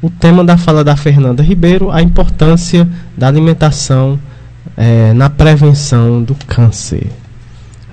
o 0.00 0.08
tema 0.08 0.44
da 0.44 0.56
fala 0.56 0.82
da 0.82 0.96
Fernanda 0.96 1.42
Ribeiro, 1.42 1.90
a 1.90 2.00
importância 2.00 2.88
da 3.16 3.26
alimentação 3.26 4.18
é, 4.76 5.12
na 5.12 5.28
prevenção 5.28 6.22
do 6.22 6.34
câncer. 6.46 7.08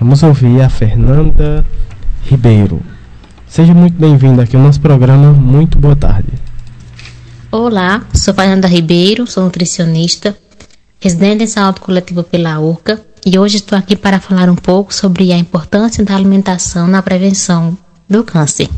Vamos 0.00 0.22
ouvir 0.22 0.62
a 0.62 0.68
Fernanda 0.68 1.64
Ribeiro. 2.24 2.80
Seja 3.58 3.74
muito 3.74 3.98
bem-vinda 3.98 4.44
aqui 4.44 4.54
ao 4.54 4.62
nosso 4.62 4.80
programa. 4.80 5.32
Muito 5.32 5.80
boa 5.80 5.96
tarde. 5.96 6.28
Olá, 7.50 8.06
sou 8.14 8.32
Fernanda 8.32 8.68
Ribeiro, 8.68 9.26
sou 9.26 9.42
nutricionista, 9.42 10.38
residente 11.00 11.42
em 11.42 11.46
saúde 11.48 11.80
coletiva 11.80 12.22
pela 12.22 12.60
URCA 12.60 13.04
e 13.26 13.36
hoje 13.36 13.56
estou 13.56 13.76
aqui 13.76 13.96
para 13.96 14.20
falar 14.20 14.48
um 14.48 14.54
pouco 14.54 14.94
sobre 14.94 15.32
a 15.32 15.36
importância 15.36 16.04
da 16.04 16.14
alimentação 16.14 16.86
na 16.86 17.02
prevenção 17.02 17.76
do 18.08 18.22
câncer. 18.22 18.68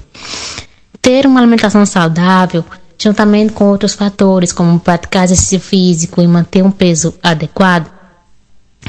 Ter 1.02 1.26
uma 1.26 1.40
alimentação 1.40 1.84
saudável 1.84 2.64
juntamente 2.98 3.52
com 3.52 3.64
outros 3.66 3.92
fatores, 3.92 4.50
como 4.50 4.80
praticar 4.80 5.24
exercício 5.24 5.60
físico 5.60 6.22
e 6.22 6.26
manter 6.26 6.64
um 6.64 6.70
peso 6.70 7.12
adequado, 7.22 7.90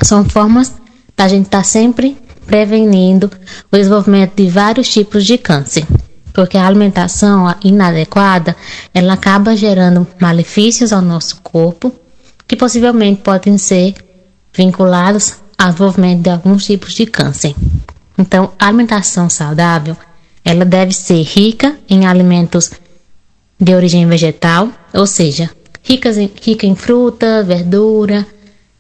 são 0.02 0.24
formas 0.24 0.74
da 1.18 1.28
gente 1.28 1.48
estar 1.48 1.66
sempre 1.66 2.18
prevenindo 2.46 3.30
o 3.72 3.78
desenvolvimento 3.78 4.36
de 4.36 4.50
vários 4.50 4.90
tipos 4.90 5.26
de 5.26 5.38
câncer. 5.38 5.86
Porque 6.34 6.58
a 6.58 6.66
alimentação 6.66 7.54
inadequada, 7.64 8.56
ela 8.94 9.14
acaba 9.14 9.56
gerando 9.56 10.08
malefícios 10.20 10.94
ao 10.94 11.02
nosso 11.02 11.42
corpo, 11.42 11.94
que 12.48 12.56
possivelmente 12.56 13.22
podem 13.22 13.58
ser 13.58 13.96
vinculados 14.54 15.36
ao 15.58 15.72
desenvolvimento 15.72 16.22
de 16.22 16.30
alguns 16.30 16.66
tipos 16.66 16.94
de 16.94 17.06
câncer. 17.06 17.56
Então, 18.18 18.52
a 18.58 18.68
alimentação 18.68 19.30
saudável, 19.30 19.96
ela 20.44 20.66
deve 20.66 20.94
ser 20.94 21.22
rica 21.24 21.78
em 21.90 22.06
alimentos 22.06 22.72
de 23.60 23.76
origem 23.76 24.08
vegetal, 24.08 24.70
ou 24.94 25.06
seja, 25.06 25.50
ricas 25.84 26.18
em, 26.18 26.30
rica 26.42 26.66
em 26.66 26.76
fruta, 26.76 27.44
verdura, 27.44 28.26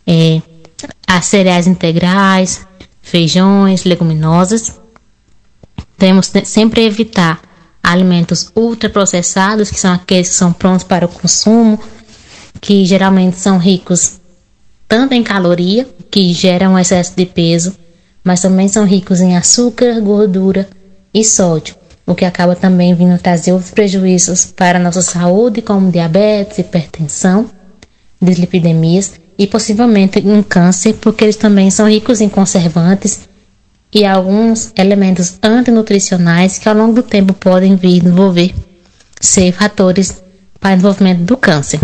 é, 0.07 0.41
cereais 1.21 1.67
integrais, 1.67 2.65
feijões, 3.01 3.83
leguminosas. 3.83 4.79
Temos 5.97 6.31
sempre 6.45 6.85
evitar 6.85 7.41
alimentos 7.81 8.51
ultraprocessados, 8.55 9.69
que 9.69 9.79
são 9.79 9.93
aqueles 9.93 10.29
que 10.29 10.35
são 10.35 10.53
prontos 10.53 10.83
para 10.83 11.05
o 11.05 11.09
consumo, 11.09 11.79
que 12.59 12.85
geralmente 12.85 13.37
são 13.37 13.57
ricos 13.57 14.19
tanto 14.87 15.13
em 15.13 15.23
caloria, 15.23 15.87
que 16.09 16.33
geram 16.33 16.77
excesso 16.77 17.13
de 17.15 17.25
peso, 17.25 17.75
mas 18.23 18.41
também 18.41 18.67
são 18.67 18.85
ricos 18.85 19.21
em 19.21 19.37
açúcar, 19.37 19.99
gordura 20.01 20.67
e 21.13 21.23
sódio 21.23 21.81
o 22.11 22.15
que 22.15 22.25
acaba 22.25 22.55
também 22.55 22.93
vindo 22.93 23.17
trazer 23.19 23.53
outros 23.53 23.71
prejuízos 23.71 24.45
para 24.45 24.77
a 24.77 24.81
nossa 24.81 25.01
saúde, 25.01 25.61
como 25.61 25.91
diabetes, 25.91 26.57
hipertensão, 26.57 27.49
dislipidemias 28.21 29.13
e 29.41 29.47
possivelmente 29.47 30.19
um 30.19 30.43
câncer, 30.43 30.93
porque 31.01 31.23
eles 31.23 31.35
também 31.35 31.71
são 31.71 31.89
ricos 31.89 32.21
em 32.21 32.29
conservantes 32.29 33.27
e 33.91 34.05
alguns 34.05 34.71
elementos 34.77 35.39
antinutricionais 35.41 36.59
que 36.59 36.69
ao 36.69 36.75
longo 36.75 36.93
do 36.93 37.01
tempo 37.01 37.33
podem 37.33 37.75
vir 37.75 38.03
desenvolver 38.03 38.53
ser 39.19 39.51
fatores 39.51 40.21
para 40.59 40.73
o 40.73 40.75
desenvolvimento 40.75 41.21
do 41.21 41.35
câncer. 41.35 41.79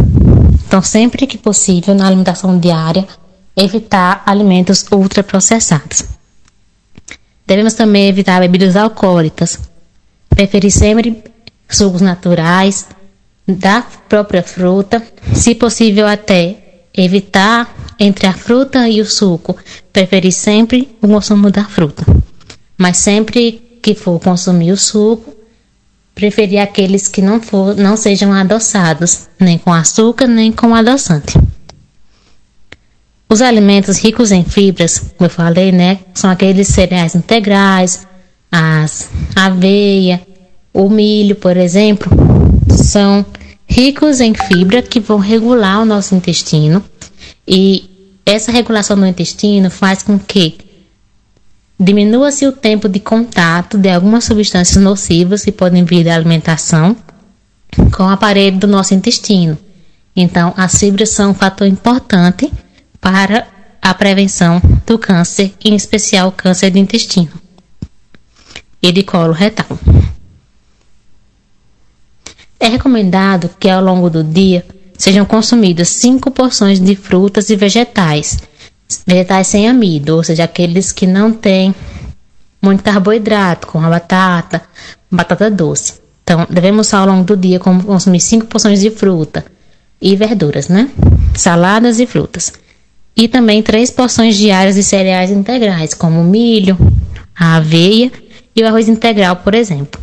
Então, 0.67 0.83
sempre 0.83 1.25
que 1.25 1.35
possível, 1.35 1.95
na 1.95 2.05
alimentação 2.05 2.59
diária, 2.59 3.07
evitar 3.55 4.21
alimentos 4.27 4.85
ultraprocessados. 4.91 6.03
Devemos 7.47 7.73
também 7.73 8.07
evitar 8.07 8.39
bebidas 8.39 8.75
alcoólicas, 8.75 9.57
preferir 10.29 10.71
sempre 10.71 11.23
sucos 11.67 12.01
naturais 12.01 12.85
da 13.47 13.81
própria 13.81 14.43
fruta, 14.43 15.01
se 15.33 15.55
possível 15.55 16.05
até 16.05 16.66
evitar 16.97 17.73
entre 17.99 18.25
a 18.27 18.33
fruta 18.33 18.89
e 18.89 18.99
o 18.99 19.05
suco, 19.05 19.55
preferir 19.93 20.31
sempre 20.31 20.89
o 21.01 21.07
consumo 21.07 21.51
da 21.51 21.63
fruta. 21.63 22.03
Mas 22.77 22.97
sempre 22.97 23.79
que 23.81 23.93
for 23.93 24.19
consumir 24.19 24.71
o 24.71 24.77
suco, 24.77 25.35
preferir 26.13 26.59
aqueles 26.59 27.07
que 27.07 27.21
não, 27.21 27.39
for, 27.39 27.75
não 27.75 27.95
sejam 27.95 28.33
adoçados, 28.33 29.27
nem 29.39 29.57
com 29.57 29.71
açúcar, 29.71 30.27
nem 30.27 30.51
com 30.51 30.73
adoçante. 30.73 31.37
Os 33.29 33.41
alimentos 33.41 33.99
ricos 33.99 34.31
em 34.31 34.43
fibras, 34.43 34.99
como 34.99 35.25
eu 35.25 35.29
falei, 35.29 35.71
né, 35.71 35.99
são 36.13 36.29
aqueles 36.29 36.69
cereais 36.69 37.13
integrais, 37.13 38.07
as 38.51 39.09
aveia, 39.35 40.21
o 40.73 40.89
milho, 40.89 41.35
por 41.35 41.57
exemplo, 41.57 42.09
são 42.69 43.25
ricos 43.67 44.21
em 44.21 44.33
fibra 44.33 44.81
que 44.81 44.99
vão 44.99 45.19
regular 45.19 45.81
o 45.81 45.85
nosso 45.85 46.15
intestino 46.15 46.83
e 47.47 47.89
essa 48.25 48.51
regulação 48.51 48.97
do 48.97 49.05
intestino 49.05 49.69
faz 49.69 50.01
com 50.01 50.17
que 50.17 50.57
diminua-se 51.79 52.47
o 52.47 52.51
tempo 52.51 52.89
de 52.89 52.99
contato 52.99 53.77
de 53.77 53.89
algumas 53.89 54.23
substâncias 54.23 54.81
nocivas 54.81 55.43
que 55.43 55.51
podem 55.51 55.83
vir 55.83 56.03
da 56.03 56.15
alimentação 56.15 56.95
com 57.95 58.03
o 58.03 58.09
aparelho 58.09 58.57
do 58.57 58.67
nosso 58.67 58.93
intestino. 58.93 59.57
Então, 60.15 60.53
as 60.57 60.77
fibras 60.77 61.09
são 61.09 61.31
um 61.31 61.33
fator 61.33 61.67
importante 61.67 62.51
para 62.99 63.47
a 63.81 63.93
prevenção 63.93 64.61
do 64.85 64.97
câncer, 64.97 65.53
em 65.63 65.75
especial 65.75 66.29
o 66.29 66.31
câncer 66.31 66.71
de 66.71 66.79
intestino 66.79 67.31
e 68.81 68.91
de 68.91 69.03
colo 69.03 69.31
retal. 69.31 69.67
É 72.59 72.67
recomendado 72.67 73.49
que 73.59 73.69
ao 73.69 73.83
longo 73.83 74.09
do 74.09 74.23
dia 74.23 74.65
sejam 74.97 75.25
consumidas 75.25 75.89
5 75.89 76.31
porções 76.31 76.79
de 76.79 76.95
frutas 76.95 77.49
e 77.49 77.55
vegetais, 77.55 78.39
vegetais 79.05 79.47
sem 79.47 79.69
amido, 79.69 80.15
ou 80.15 80.23
seja, 80.23 80.43
aqueles 80.43 80.91
que 80.91 81.05
não 81.05 81.31
têm 81.31 81.73
muito 82.61 82.83
carboidrato, 82.83 83.67
como 83.67 83.85
a 83.85 83.89
batata, 83.89 84.61
batata 85.11 85.51
doce. 85.51 86.01
Então, 86.23 86.45
devemos 86.49 86.93
ao 86.93 87.05
longo 87.05 87.23
do 87.23 87.37
dia 87.37 87.59
consumir 87.59 88.19
5 88.19 88.47
porções 88.47 88.81
de 88.81 88.89
fruta 88.89 89.45
e 90.01 90.15
verduras, 90.15 90.67
né? 90.67 90.89
Saladas 91.35 91.99
e 91.99 92.05
frutas 92.05 92.53
e 93.17 93.27
também 93.27 93.63
três 93.63 93.89
porções 93.89 94.37
diárias 94.37 94.75
de 94.75 94.83
cereais 94.83 95.31
integrais, 95.31 95.95
como 95.95 96.23
milho, 96.23 96.77
a 97.35 97.55
aveia 97.55 98.11
e 98.55 98.61
o 98.61 98.67
arroz 98.67 98.87
integral, 98.87 99.37
por 99.37 99.55
exemplo. 99.55 99.99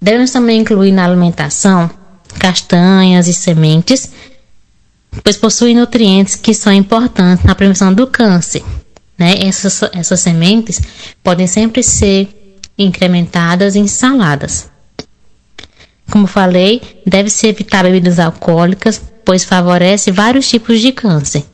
Devemos 0.00 0.30
também 0.30 0.60
incluir 0.60 0.92
na 0.92 1.04
alimentação 1.04 1.90
castanhas 2.38 3.28
e 3.28 3.34
sementes, 3.34 4.10
pois 5.24 5.36
possuem 5.36 5.74
nutrientes 5.74 6.36
que 6.36 6.52
são 6.52 6.72
importantes 6.72 7.44
na 7.44 7.54
prevenção 7.54 7.92
do 7.92 8.06
câncer. 8.06 8.62
Né? 9.18 9.46
Essas, 9.46 9.82
essas 9.94 10.20
sementes 10.20 10.80
podem 11.22 11.46
sempre 11.46 11.82
ser 11.82 12.28
incrementadas 12.78 13.74
em 13.74 13.86
saladas. 13.86 14.70
Como 16.10 16.26
falei, 16.26 17.00
deve-se 17.06 17.46
evitar 17.48 17.82
bebidas 17.82 18.18
alcoólicas, 18.18 19.00
pois 19.24 19.44
favorece 19.44 20.12
vários 20.12 20.48
tipos 20.48 20.80
de 20.80 20.92
câncer 20.92 21.44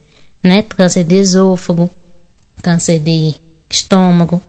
né? 0.43 0.63
Câncer 0.63 1.05
de 1.05 1.15
esôfago, 1.15 1.89
câncer 2.61 2.99
de 2.99 3.35
estômago. 3.71 4.43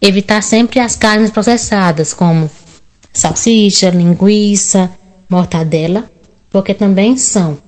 Evitar 0.00 0.42
sempre 0.42 0.80
as 0.80 0.96
carnes 0.96 1.30
processadas, 1.30 2.14
como 2.14 2.50
salsicha, 3.12 3.90
linguiça, 3.90 4.90
mortadela, 5.28 6.10
porque 6.50 6.74
também 6.74 7.16
são 7.16 7.58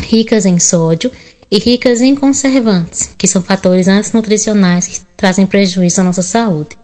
ricas 0.00 0.46
em 0.46 0.58
sódio 0.58 1.10
e 1.50 1.58
ricas 1.58 2.00
em 2.00 2.14
conservantes, 2.14 3.10
que 3.16 3.28
são 3.28 3.42
fatores 3.42 3.88
antinutricionais 3.88 4.86
que 4.86 5.00
trazem 5.16 5.46
prejuízo 5.46 6.00
à 6.00 6.04
nossa 6.04 6.22
saúde. 6.22 6.78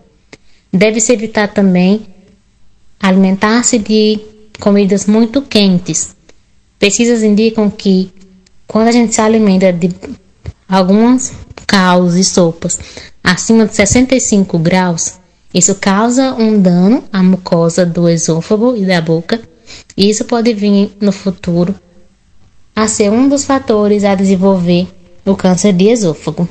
Deve-se 0.72 1.12
evitar 1.12 1.48
também 1.48 2.06
alimentar-se 3.00 3.78
de 3.78 4.20
comidas 4.60 5.06
muito 5.06 5.42
quentes. 5.42 6.14
Pesquisas 6.78 7.22
indicam 7.22 7.68
que 7.68 8.12
quando 8.66 8.88
a 8.88 8.92
gente 8.92 9.14
se 9.14 9.20
alimenta 9.20 9.72
de 9.72 9.90
algumas 10.68 11.32
caldos 11.66 12.14
e 12.14 12.24
sopas 12.24 12.78
acima 13.22 13.66
de 13.66 13.74
65 13.74 14.58
graus, 14.58 15.14
isso 15.54 15.74
causa 15.74 16.34
um 16.34 16.60
dano 16.60 17.04
à 17.12 17.22
mucosa 17.22 17.84
do 17.84 18.08
esôfago 18.08 18.76
e 18.76 18.84
da 18.86 19.00
boca, 19.00 19.40
e 19.96 20.08
isso 20.08 20.24
pode 20.24 20.52
vir 20.54 20.96
no 21.00 21.12
futuro 21.12 21.74
a 22.74 22.88
ser 22.88 23.10
um 23.10 23.28
dos 23.28 23.44
fatores 23.44 24.04
a 24.04 24.14
desenvolver 24.14 24.88
o 25.24 25.36
câncer 25.36 25.72
de 25.72 25.88
esôfago. 25.88 26.48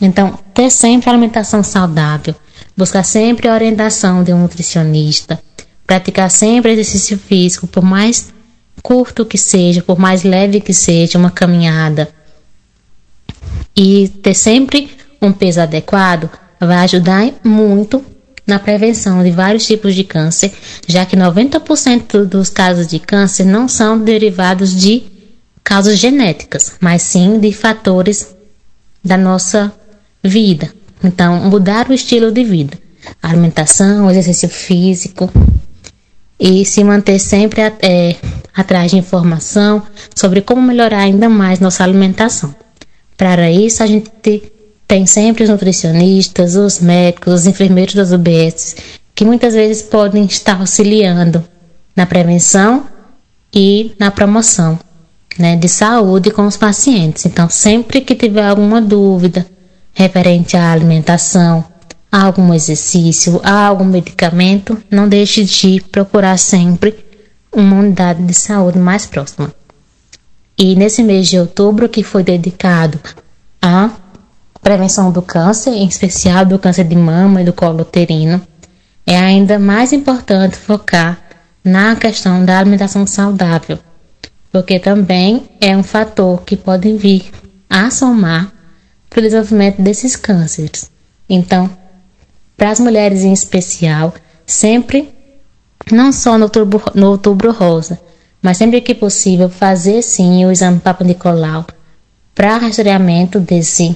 Então, 0.00 0.38
ter 0.54 0.70
sempre 0.70 1.10
alimentação 1.10 1.62
saudável, 1.62 2.34
buscar 2.76 3.02
sempre 3.02 3.48
a 3.48 3.54
orientação 3.54 4.22
de 4.22 4.32
um 4.32 4.42
nutricionista, 4.42 5.40
praticar 5.86 6.30
sempre 6.30 6.72
exercício 6.72 7.18
físico, 7.18 7.66
por 7.66 7.82
mais 7.82 8.32
curto 8.82 9.24
que 9.24 9.38
seja, 9.38 9.82
por 9.82 9.98
mais 9.98 10.22
leve 10.22 10.60
que 10.60 10.72
seja, 10.72 11.18
uma 11.18 11.30
caminhada, 11.30 12.08
e 13.74 14.08
ter 14.08 14.34
sempre 14.34 14.90
um 15.20 15.32
peso 15.32 15.60
adequado, 15.60 16.30
vai 16.60 16.78
ajudar 16.78 17.32
muito 17.42 18.04
na 18.46 18.58
prevenção 18.58 19.22
de 19.22 19.30
vários 19.30 19.66
tipos 19.66 19.94
de 19.94 20.04
câncer, 20.04 20.52
já 20.86 21.04
que 21.04 21.16
90% 21.16 22.24
dos 22.24 22.48
casos 22.48 22.86
de 22.86 22.98
câncer 22.98 23.44
não 23.44 23.66
são 23.66 23.98
derivados 23.98 24.74
de 24.74 25.02
causas 25.64 25.98
genéticas, 25.98 26.74
mas 26.80 27.02
sim 27.02 27.40
de 27.40 27.52
fatores 27.52 28.36
da 29.04 29.16
nossa 29.16 29.72
vida. 30.22 30.72
Então, 31.02 31.40
mudar 31.40 31.88
o 31.88 31.92
estilo 31.92 32.30
de 32.30 32.44
vida, 32.44 32.78
alimentação, 33.20 34.10
exercício 34.10 34.48
físico, 34.48 35.30
e 36.38 36.64
se 36.64 36.84
manter 36.84 37.18
sempre 37.18 37.62
é, 37.62 38.16
atrás 38.54 38.90
de 38.90 38.98
informação 38.98 39.82
sobre 40.14 40.42
como 40.42 40.60
melhorar 40.60 41.00
ainda 41.00 41.28
mais 41.28 41.60
nossa 41.60 41.82
alimentação. 41.82 42.54
Para 43.16 43.50
isso, 43.50 43.82
a 43.82 43.86
gente 43.86 44.10
tem 44.86 45.06
sempre 45.06 45.44
os 45.44 45.50
nutricionistas, 45.50 46.54
os 46.54 46.80
médicos, 46.80 47.34
os 47.34 47.46
enfermeiros 47.46 47.94
das 47.94 48.12
UBS, 48.12 48.76
que 49.14 49.24
muitas 49.24 49.54
vezes 49.54 49.82
podem 49.82 50.24
estar 50.24 50.60
auxiliando 50.60 51.44
na 51.94 52.06
prevenção 52.06 52.86
e 53.52 53.92
na 53.98 54.10
promoção 54.10 54.78
né, 55.38 55.56
de 55.56 55.68
saúde 55.68 56.30
com 56.30 56.46
os 56.46 56.56
pacientes. 56.56 57.24
Então, 57.26 57.48
sempre 57.48 58.00
que 58.00 58.14
tiver 58.14 58.46
alguma 58.46 58.80
dúvida 58.80 59.46
referente 59.92 60.56
à 60.56 60.72
alimentação, 60.72 61.64
a 62.12 62.24
algum 62.24 62.52
exercício, 62.54 63.40
a 63.42 63.66
algum 63.66 63.84
medicamento, 63.84 64.80
não 64.90 65.08
deixe 65.08 65.44
de 65.44 65.80
procurar 65.90 66.38
sempre 66.38 66.94
uma 67.52 67.76
unidade 67.76 68.22
de 68.22 68.34
saúde 68.34 68.78
mais 68.78 69.06
próxima. 69.06 69.52
E 70.58 70.74
nesse 70.74 71.02
mês 71.02 71.28
de 71.28 71.38
outubro, 71.38 71.88
que 71.88 72.02
foi 72.02 72.22
dedicado 72.22 72.98
à 73.60 73.90
prevenção 74.66 75.12
do 75.12 75.22
câncer, 75.22 75.70
em 75.70 75.86
especial 75.86 76.44
do 76.44 76.58
câncer 76.58 76.82
de 76.82 76.96
mama 76.96 77.40
e 77.40 77.44
do 77.44 77.52
colo 77.52 77.82
uterino, 77.82 78.42
é 79.06 79.16
ainda 79.16 79.60
mais 79.60 79.92
importante 79.92 80.56
focar 80.56 81.20
na 81.62 81.94
questão 81.94 82.44
da 82.44 82.58
alimentação 82.58 83.06
saudável, 83.06 83.78
porque 84.50 84.80
também 84.80 85.48
é 85.60 85.76
um 85.76 85.84
fator 85.84 86.42
que 86.42 86.56
pode 86.56 86.92
vir 86.94 87.30
a 87.70 87.92
somar 87.92 88.50
para 89.08 89.20
o 89.20 89.22
desenvolvimento 89.22 89.80
desses 89.80 90.16
cânceres. 90.16 90.90
Então, 91.30 91.70
para 92.56 92.70
as 92.70 92.80
mulheres 92.80 93.22
em 93.22 93.32
especial, 93.32 94.12
sempre, 94.44 95.14
não 95.92 96.10
só 96.10 96.36
no 96.36 96.46
outubro, 96.46 96.82
no 96.92 97.10
outubro 97.10 97.52
rosa, 97.52 98.00
mas 98.42 98.56
sempre 98.56 98.80
que 98.80 98.96
possível, 98.96 99.48
fazer 99.48 100.02
sim 100.02 100.44
o 100.44 100.50
exame 100.50 100.80
Papa 100.80 101.04
Nicolau 101.04 101.64
para 102.34 102.58
rastreamento 102.58 103.38
desse 103.38 103.94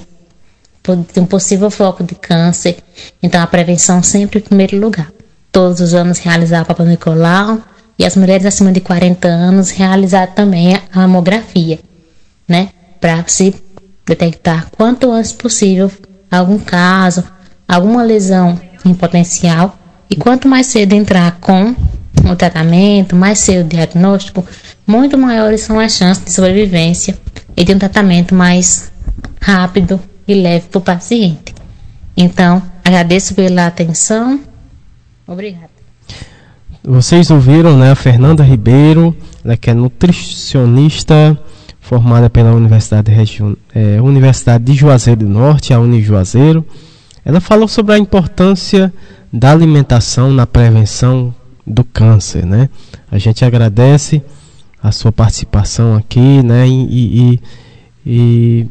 de 0.83 1.19
um 1.19 1.25
possível 1.25 1.69
foco 1.69 2.03
de 2.03 2.15
câncer. 2.15 2.77
Então, 3.21 3.41
a 3.41 3.47
prevenção 3.47 4.01
sempre 4.01 4.39
em 4.39 4.41
primeiro 4.41 4.79
lugar. 4.79 5.11
Todos 5.51 5.79
os 5.79 5.93
anos 5.93 6.17
realizar 6.17 6.63
o 6.63 6.65
Papa 6.65 6.83
Nicolau 6.83 7.59
e 7.99 8.05
as 8.05 8.15
mulheres 8.15 8.45
acima 8.45 8.71
de 8.71 8.79
40 8.79 9.27
anos 9.27 9.69
realizar 9.69 10.27
também 10.27 10.75
a 10.75 10.99
mamografia, 11.01 11.79
né? 12.47 12.69
Para 12.99 13.23
se 13.27 13.53
detectar 14.05 14.69
quanto 14.75 15.11
antes 15.11 15.31
possível 15.31 15.91
algum 16.29 16.57
caso, 16.57 17.23
alguma 17.67 18.03
lesão 18.03 18.59
em 18.85 18.93
potencial 18.93 19.77
e 20.09 20.15
quanto 20.15 20.47
mais 20.47 20.67
cedo 20.67 20.93
entrar 20.93 21.37
com 21.39 21.75
o 22.29 22.35
tratamento, 22.35 23.15
mais 23.15 23.39
cedo 23.39 23.65
o 23.65 23.69
diagnóstico, 23.69 24.45
muito 24.87 25.17
maiores 25.17 25.61
são 25.61 25.79
as 25.79 25.93
chances 25.93 26.23
de 26.23 26.31
sobrevivência 26.31 27.17
e 27.55 27.63
de 27.63 27.73
um 27.73 27.79
tratamento 27.79 28.33
mais 28.33 28.91
rápido 29.39 29.99
e 30.27 30.33
leve 30.33 30.67
para 30.69 30.79
o 30.79 30.81
paciente. 30.81 31.53
Então, 32.15 32.61
agradeço 32.83 33.33
pela 33.33 33.67
atenção. 33.67 34.39
Obrigada. 35.27 35.69
Vocês 36.83 37.29
ouviram, 37.29 37.77
né, 37.77 37.91
a 37.91 37.95
Fernanda 37.95 38.43
Ribeiro, 38.43 39.15
ela 39.45 39.55
que 39.55 39.69
é 39.69 39.73
nutricionista 39.73 41.37
formada 41.79 42.29
pela 42.29 42.53
Universidade, 42.53 43.11
é, 43.73 44.01
Universidade 44.01 44.63
de 44.63 44.73
Juazeiro 44.73 45.21
do 45.21 45.29
Norte, 45.29 45.73
a 45.73 45.79
Unijuazeiro. 45.79 46.65
Ela 47.23 47.39
falou 47.39 47.67
sobre 47.67 47.93
a 47.93 47.97
importância 47.97 48.93
da 49.31 49.51
alimentação 49.51 50.31
na 50.31 50.47
prevenção 50.47 51.33
do 51.65 51.83
câncer, 51.83 52.45
né? 52.45 52.69
A 53.11 53.17
gente 53.17 53.45
agradece 53.45 54.21
a 54.81 54.91
sua 54.91 55.11
participação 55.11 55.95
aqui, 55.95 56.41
né? 56.41 56.67
E, 56.67 57.33
e, 57.33 57.39
e 58.05 58.67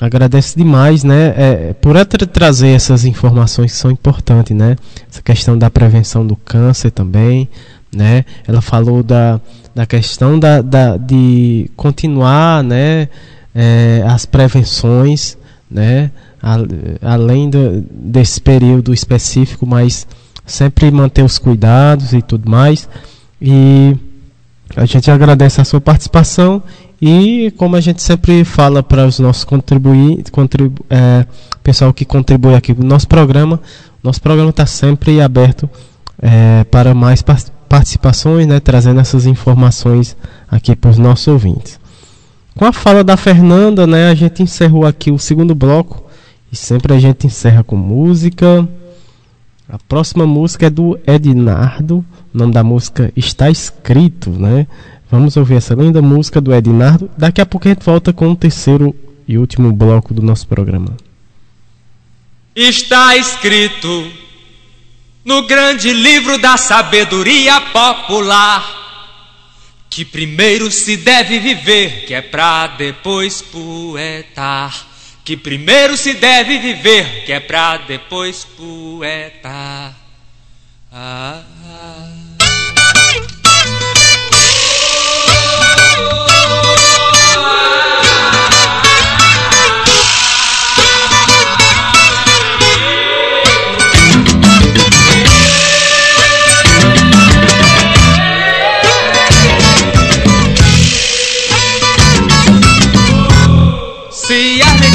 agradece 0.00 0.56
demais, 0.56 1.04
né? 1.04 1.34
É, 1.36 1.72
por 1.74 1.96
trazer 2.26 2.68
essas 2.68 3.04
informações 3.04 3.72
que 3.72 3.78
são 3.78 3.90
importantes, 3.90 4.56
né? 4.56 4.76
Essa 5.10 5.22
questão 5.22 5.58
da 5.58 5.70
prevenção 5.70 6.26
do 6.26 6.36
câncer 6.36 6.90
também, 6.90 7.48
né? 7.94 8.24
Ela 8.46 8.60
falou 8.60 9.02
da, 9.02 9.40
da 9.74 9.86
questão 9.86 10.38
da, 10.38 10.62
da 10.62 10.96
de 10.96 11.70
continuar, 11.76 12.62
né? 12.62 13.08
É, 13.54 14.02
as 14.06 14.24
prevenções, 14.24 15.36
né? 15.70 16.10
além 17.02 17.50
do, 17.50 17.84
desse 17.90 18.40
período 18.40 18.94
específico, 18.94 19.66
mas 19.66 20.06
sempre 20.46 20.90
manter 20.90 21.22
os 21.22 21.38
cuidados 21.38 22.12
e 22.12 22.22
tudo 22.22 22.48
mais. 22.50 22.88
E 23.40 23.96
a 24.76 24.86
gente 24.86 25.10
agradece 25.10 25.60
a 25.60 25.64
sua 25.64 25.80
participação 25.80 26.62
e 27.00 27.52
como 27.56 27.76
a 27.76 27.80
gente 27.80 28.02
sempre 28.02 28.44
fala 28.44 28.82
para 28.82 29.06
os 29.06 29.18
nossos 29.18 29.44
contribuintes, 29.44 30.30
contribu 30.30 30.84
é, 30.90 31.24
pessoal 31.62 31.92
que 31.94 32.04
contribui 32.04 32.54
aqui 32.54 32.74
no 32.74 32.84
nosso 32.84 33.08
programa, 33.08 33.60
nosso 34.02 34.20
programa 34.20 34.50
está 34.50 34.66
sempre 34.66 35.20
aberto 35.20 35.68
é, 36.20 36.64
para 36.64 36.94
mais 36.94 37.22
participações, 37.68 38.46
né, 38.46 38.60
trazendo 38.60 39.00
essas 39.00 39.26
informações 39.26 40.16
aqui 40.50 40.76
para 40.76 40.90
os 40.90 40.98
nossos 40.98 41.28
ouvintes. 41.28 41.80
Com 42.56 42.64
a 42.64 42.72
fala 42.72 43.02
da 43.02 43.16
Fernanda, 43.16 43.86
né, 43.86 44.10
a 44.10 44.14
gente 44.14 44.42
encerrou 44.42 44.84
aqui 44.84 45.10
o 45.10 45.18
segundo 45.18 45.54
bloco 45.54 46.04
e 46.52 46.56
sempre 46.56 46.92
a 46.92 46.98
gente 46.98 47.26
encerra 47.26 47.62
com 47.62 47.76
música. 47.76 48.68
A 49.68 49.78
próxima 49.78 50.26
música 50.26 50.66
é 50.66 50.70
do 50.70 50.98
Ednardo. 51.06 52.04
O 52.34 52.38
nome 52.38 52.52
da 52.52 52.64
música 52.64 53.12
está 53.16 53.48
escrito, 53.48 54.30
né? 54.30 54.66
Vamos 55.10 55.36
ouvir 55.36 55.56
essa 55.56 55.74
linda 55.74 56.00
música 56.00 56.40
do 56.40 56.54
Ednardo. 56.54 57.10
Daqui 57.18 57.40
a 57.40 57.46
pouco 57.46 57.66
a 57.66 57.72
gente 57.72 57.84
volta 57.84 58.12
com 58.12 58.30
o 58.30 58.36
terceiro 58.36 58.94
e 59.26 59.36
último 59.36 59.72
bloco 59.72 60.14
do 60.14 60.22
nosso 60.22 60.46
programa. 60.46 60.96
Está 62.54 63.16
escrito 63.16 64.10
no 65.24 65.46
grande 65.46 65.92
livro 65.92 66.38
da 66.38 66.56
sabedoria 66.56 67.60
popular 67.60 68.78
que 69.90 70.04
primeiro 70.04 70.70
se 70.70 70.96
deve 70.96 71.40
viver, 71.40 72.06
que 72.06 72.14
é 72.14 72.22
pra 72.22 72.68
depois 72.68 73.42
poetar. 73.42 74.86
Que 75.24 75.36
primeiro 75.36 75.96
se 75.96 76.14
deve 76.14 76.58
viver, 76.58 77.24
que 77.24 77.32
é 77.32 77.40
pra 77.40 77.76
depois 77.78 78.44
poeta. 78.44 79.94
Ah, 80.92 81.42
ah. 81.62 82.09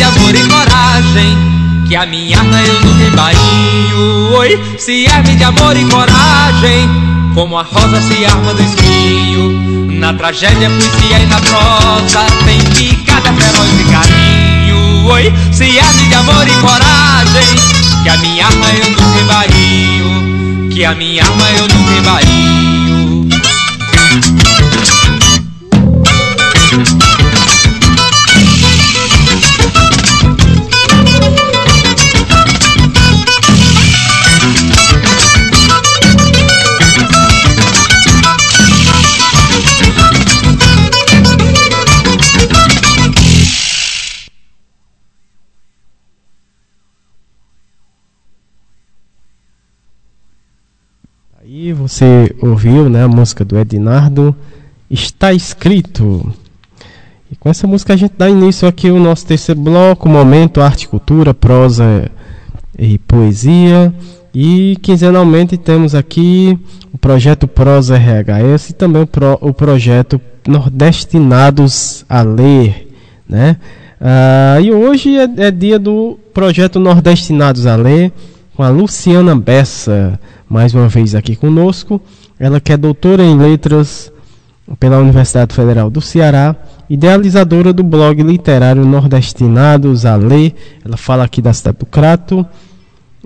Amor 0.06 0.36
e 0.36 0.48
coragem 0.48 1.38
Que 1.88 1.96
a 1.96 2.06
minha 2.06 2.40
arma 2.40 2.62
eu 2.62 2.82
nunca 2.82 3.04
embainho 3.04 4.34
Oi, 4.38 4.78
se 4.78 5.08
arme 5.08 5.36
de 5.36 5.44
amor 5.44 5.78
e 5.78 5.86
coragem 5.86 6.90
Como 7.34 7.58
a 7.58 7.64
rosa 7.64 8.02
se 8.02 8.26
arma 8.26 8.54
do 8.54 8.64
espinho 8.64 9.75
Na 10.06 10.14
tragédia, 10.14 10.70
poesia 10.70 11.18
e 11.18 11.26
na 11.26 11.40
prosa 11.40 12.28
Tem 12.46 12.62
picada 12.62 13.34
feroz 13.34 13.80
e 13.80 13.84
carinho 13.92 15.04
Oi, 15.08 15.34
se 15.52 15.80
arme 15.80 16.08
de 16.08 16.14
amor 16.14 16.48
e 16.48 16.54
coragem 16.62 17.56
Que 18.04 18.10
a 18.10 18.18
minha 18.18 18.46
arma 18.46 18.68
eu 18.70 18.92
nunca 18.92 19.20
embainho 19.20 20.70
Que 20.70 20.86
a 20.86 20.94
minha 20.94 21.24
arma 21.24 21.50
eu 21.58 21.68
nunca 21.68 21.92
embainho 21.96 22.85
você 51.96 52.36
ouviu 52.42 52.90
né, 52.90 53.04
a 53.04 53.08
música 53.08 53.46
do 53.46 53.58
Ednardo, 53.58 54.36
Está 54.92 55.32
Escrito. 55.32 56.34
E 57.32 57.38
com 57.38 57.50
essa 57.50 57.66
música 57.66 57.94
a 57.94 57.96
gente 57.96 58.14
dá 58.18 58.30
início 58.30 58.68
aqui 58.68 58.90
ao 58.90 59.00
nosso 59.00 59.26
terceiro 59.26 59.62
bloco, 59.62 60.10
momento 60.10 60.60
arte, 60.60 60.90
cultura, 60.90 61.34
prosa 61.34 62.12
e 62.78 62.98
poesia. 62.98 63.94
E 64.34 64.78
quinzenalmente 64.82 65.56
temos 65.56 65.96
aqui 65.96 66.60
o 66.92 66.98
projeto 66.98 67.48
Prosa 67.48 67.96
RHS 67.96 68.72
e 68.72 68.74
também 68.74 69.04
o, 69.04 69.08
pro, 69.08 69.38
o 69.40 69.54
projeto 69.54 70.20
Nordestinados 70.46 72.04
a 72.10 72.22
Ler. 72.22 72.90
Né? 73.28 73.56
Ah, 74.02 74.60
e 74.62 74.70
hoje 74.70 75.16
é, 75.16 75.30
é 75.38 75.50
dia 75.50 75.80
do 75.80 76.20
projeto 76.34 76.78
Nordestinados 76.78 77.66
a 77.66 77.78
Ler 77.78 78.12
com 78.54 78.64
a 78.64 78.68
Luciana 78.68 79.34
Bessa 79.34 80.20
mais 80.50 80.74
uma 80.74 80.88
vez 80.88 81.16
aqui 81.16 81.36
conosco. 81.36 82.02
Ela 82.40 82.60
que 82.60 82.72
é 82.72 82.78
doutora 82.78 83.24
em 83.24 83.38
letras 83.38 84.12
pela 84.80 84.98
Universidade 84.98 85.54
Federal 85.54 85.90
do 85.90 86.02
Ceará, 86.02 86.56
idealizadora 86.90 87.72
do 87.72 87.84
blog 87.84 88.22
literário 88.24 88.86
Nordestinados 88.86 90.06
a 90.06 90.16
Ler. 90.16 90.56
Ela 90.84 90.98
fala 90.98 91.24
aqui 91.24 91.42
da 91.42 91.54
cidade 91.54 91.78
do 91.80 91.86
Crato. 91.86 92.46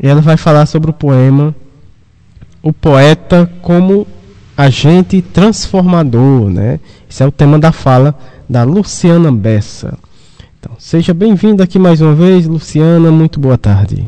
E 0.02 0.08
ela 0.08 0.22
vai 0.22 0.38
falar 0.38 0.66
sobre 0.66 0.90
o 0.90 0.94
poema 0.94 1.54
O 2.64 2.72
Poeta 2.72 3.50
como 3.62 4.08
Agente 4.56 5.22
Transformador, 5.22 6.50
né? 6.50 6.80
Esse 7.10 7.24
é 7.24 7.26
o 7.28 7.32
tema 7.32 7.58
da 7.58 7.72
fala 7.72 8.16
da 8.48 8.64
Luciana 8.64 9.32
Bessa. 9.32 9.98
Então, 10.60 10.74
seja 10.78 11.14
bem-vinda 11.14 11.64
aqui 11.64 11.80
mais 11.80 12.02
uma 12.02 12.14
vez, 12.14 12.46
Luciana. 12.46 13.12
Muito 13.12 13.40
boa 13.40 13.58
tarde. 13.58 14.06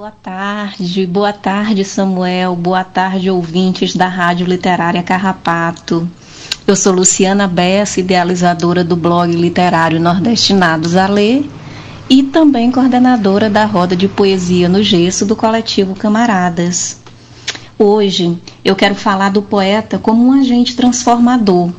Boa 0.00 0.12
tarde, 0.12 1.06
boa 1.06 1.30
tarde 1.30 1.84
Samuel, 1.84 2.56
boa 2.56 2.82
tarde 2.82 3.30
ouvintes 3.30 3.94
da 3.94 4.08
Rádio 4.08 4.46
Literária 4.46 5.02
Carrapato. 5.02 6.08
Eu 6.66 6.74
sou 6.74 6.94
Luciana 6.94 7.46
Bessa, 7.46 8.00
idealizadora 8.00 8.82
do 8.82 8.96
blog 8.96 9.30
literário 9.30 10.00
Nordestinados 10.00 10.96
a 10.96 11.06
Ler 11.06 11.44
e 12.08 12.22
também 12.22 12.72
coordenadora 12.72 13.50
da 13.50 13.66
roda 13.66 13.94
de 13.94 14.08
poesia 14.08 14.70
no 14.70 14.82
gesso 14.82 15.26
do 15.26 15.36
coletivo 15.36 15.94
Camaradas. 15.94 16.98
Hoje 17.78 18.38
eu 18.64 18.74
quero 18.74 18.94
falar 18.94 19.28
do 19.28 19.42
poeta 19.42 19.98
como 19.98 20.28
um 20.28 20.32
agente 20.32 20.74
transformador, 20.74 21.70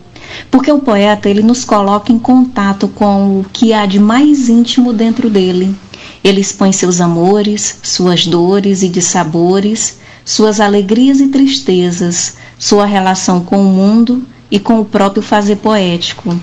porque 0.51 0.71
o 0.71 0.77
poeta 0.77 1.27
ele 1.27 1.41
nos 1.41 1.65
coloca 1.65 2.11
em 2.11 2.19
contato 2.19 2.87
com 2.87 3.39
o 3.39 3.45
que 3.51 3.73
há 3.73 3.87
de 3.87 3.99
mais 3.99 4.47
íntimo 4.47 4.93
dentro 4.93 5.27
dele 5.27 5.75
Ele 6.23 6.41
expõe 6.41 6.71
seus 6.71 7.01
amores, 7.01 7.79
suas 7.83 8.27
dores 8.27 8.83
e 8.83 8.89
dissabores, 8.89 9.99
suas 10.23 10.59
alegrias 10.59 11.19
e 11.19 11.27
tristezas, 11.27 12.35
sua 12.59 12.85
relação 12.85 13.41
com 13.41 13.59
o 13.59 13.73
mundo 13.73 14.23
e 14.49 14.59
com 14.59 14.79
o 14.79 14.85
próprio 14.85 15.23
fazer 15.23 15.57
poético. 15.57 16.39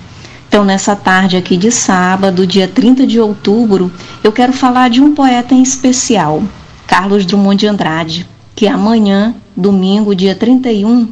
Então, 0.47 0.65
nessa 0.65 0.95
tarde 0.95 1.37
aqui 1.37 1.55
de 1.55 1.71
sábado, 1.71 2.45
dia 2.45 2.67
30 2.67 3.05
de 3.05 3.19
outubro, 3.19 3.91
eu 4.23 4.31
quero 4.31 4.51
falar 4.51 4.89
de 4.89 4.99
um 4.99 5.13
poeta 5.13 5.53
em 5.53 5.61
especial, 5.61 6.43
Carlos 6.87 7.25
Drummond 7.25 7.59
de 7.59 7.67
Andrade, 7.67 8.27
que 8.55 8.67
amanhã, 8.67 9.35
domingo, 9.55 10.15
dia 10.15 10.33
31, 10.35 11.07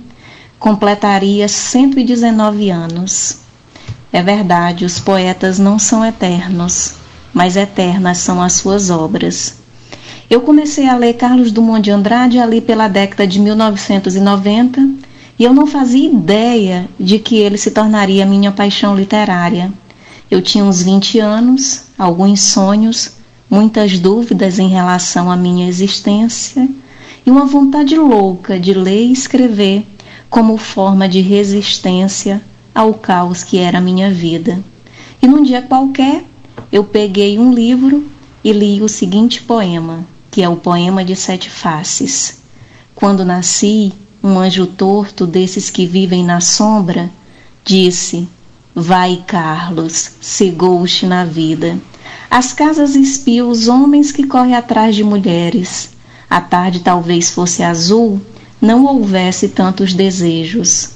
completaria 0.58 1.48
119 1.48 2.70
anos. 2.72 3.38
É 4.12 4.24
verdade, 4.24 4.84
os 4.84 5.00
poetas 5.00 5.60
não 5.60 5.78
são 5.78 6.04
eternos, 6.04 6.96
mas 7.34 7.56
eternas 7.56 8.18
são 8.20 8.42
as 8.42 8.54
suas 8.54 8.90
obras. 8.90 9.56
Eu 10.30 10.42
comecei 10.42 10.88
a 10.88 10.96
ler 10.96 11.14
Carlos 11.14 11.52
Drummond 11.52 11.84
de 11.84 11.92
Andrade 11.92 12.40
ali 12.40 12.60
pela 12.60 12.88
década 12.88 13.26
de 13.26 13.40
1990 13.40 14.90
e 15.40 15.44
eu 15.44 15.54
não 15.54 15.66
fazia 15.66 16.10
ideia 16.10 16.90
de 17.00 17.20
que 17.20 17.38
ele 17.38 17.58
se 17.58 17.72
tornaria 17.72 18.26
minha 18.26 18.52
paixão 18.52 18.96
literária. 18.96 19.72
Eu 20.30 20.42
tinha 20.42 20.66
uns 20.66 20.82
20 20.82 21.20
anos, 21.20 21.84
alguns 21.98 22.42
sonhos, 22.42 23.12
muitas 23.50 24.00
dúvidas 24.00 24.60
em 24.60 24.68
relação 24.68 25.32
à 25.32 25.38
minha 25.38 25.68
existência 25.68 26.68
e 27.26 27.32
uma 27.32 27.46
vontade 27.46 27.96
louca 27.98 28.60
de 28.60 28.74
ler 28.74 29.06
e 29.06 29.12
escrever 29.12 29.86
como 30.30 30.58
forma 30.58 31.08
de 31.08 31.22
resistência 31.22 32.42
ao 32.76 32.94
caos 32.94 33.44
que 33.44 33.58
era 33.58 33.78
a 33.78 33.82
minha 33.82 34.12
vida. 34.12 34.62
E 35.22 35.28
num 35.28 35.42
dia 35.42 35.62
qualquer, 35.62 36.24
eu 36.72 36.84
peguei 36.84 37.40
um 37.40 37.54
livro 37.54 38.06
e 38.44 38.52
li 38.52 38.82
o 38.82 38.88
seguinte 38.88 39.42
poema, 39.42 40.06
que 40.32 40.42
é 40.42 40.50
o 40.50 40.56
poema 40.56 41.04
de 41.04 41.16
Sete 41.16 41.50
Faces. 41.50 42.40
Quando 42.94 43.26
nasci, 43.26 43.94
um 44.24 44.40
anjo 44.40 44.66
torto 44.66 45.26
desses 45.26 45.70
que 45.70 45.86
vivem 45.86 46.24
na 46.24 46.42
sombra 46.42 47.10
disse: 47.64 48.28
Vai, 48.74 49.24
Carlos, 49.26 50.12
cegou-te 50.20 51.06
na 51.06 51.26
vida. 51.26 51.78
As 52.30 52.54
casas 52.54 52.96
espiam 52.96 53.50
os 53.50 53.68
homens 53.68 54.12
que 54.12 54.28
correm 54.28 54.56
atrás 54.56 54.96
de 54.96 55.04
mulheres. 55.04 55.92
A 56.30 56.42
tarde 56.42 56.82
talvez 56.82 57.32
fosse 57.32 57.64
azul, 57.64 58.22
não 58.62 58.86
houvesse 58.86 59.48
tantos 59.48 59.94
desejos. 59.94 60.90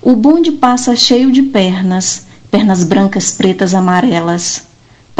O 0.00 0.16
bonde 0.16 0.52
passa 0.52 0.96
cheio 0.96 1.30
de 1.30 1.42
pernas, 1.42 2.26
pernas 2.50 2.82
brancas, 2.82 3.32
pretas, 3.32 3.74
amarelas. 3.74 4.69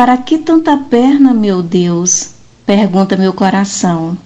Para 0.01 0.17
que 0.17 0.39
tanta 0.39 0.79
perna, 0.79 1.35
meu 1.35 1.63
Deus? 1.63 2.31
Pergunta 2.65 3.19
meu 3.19 3.35
coração. 3.35 4.17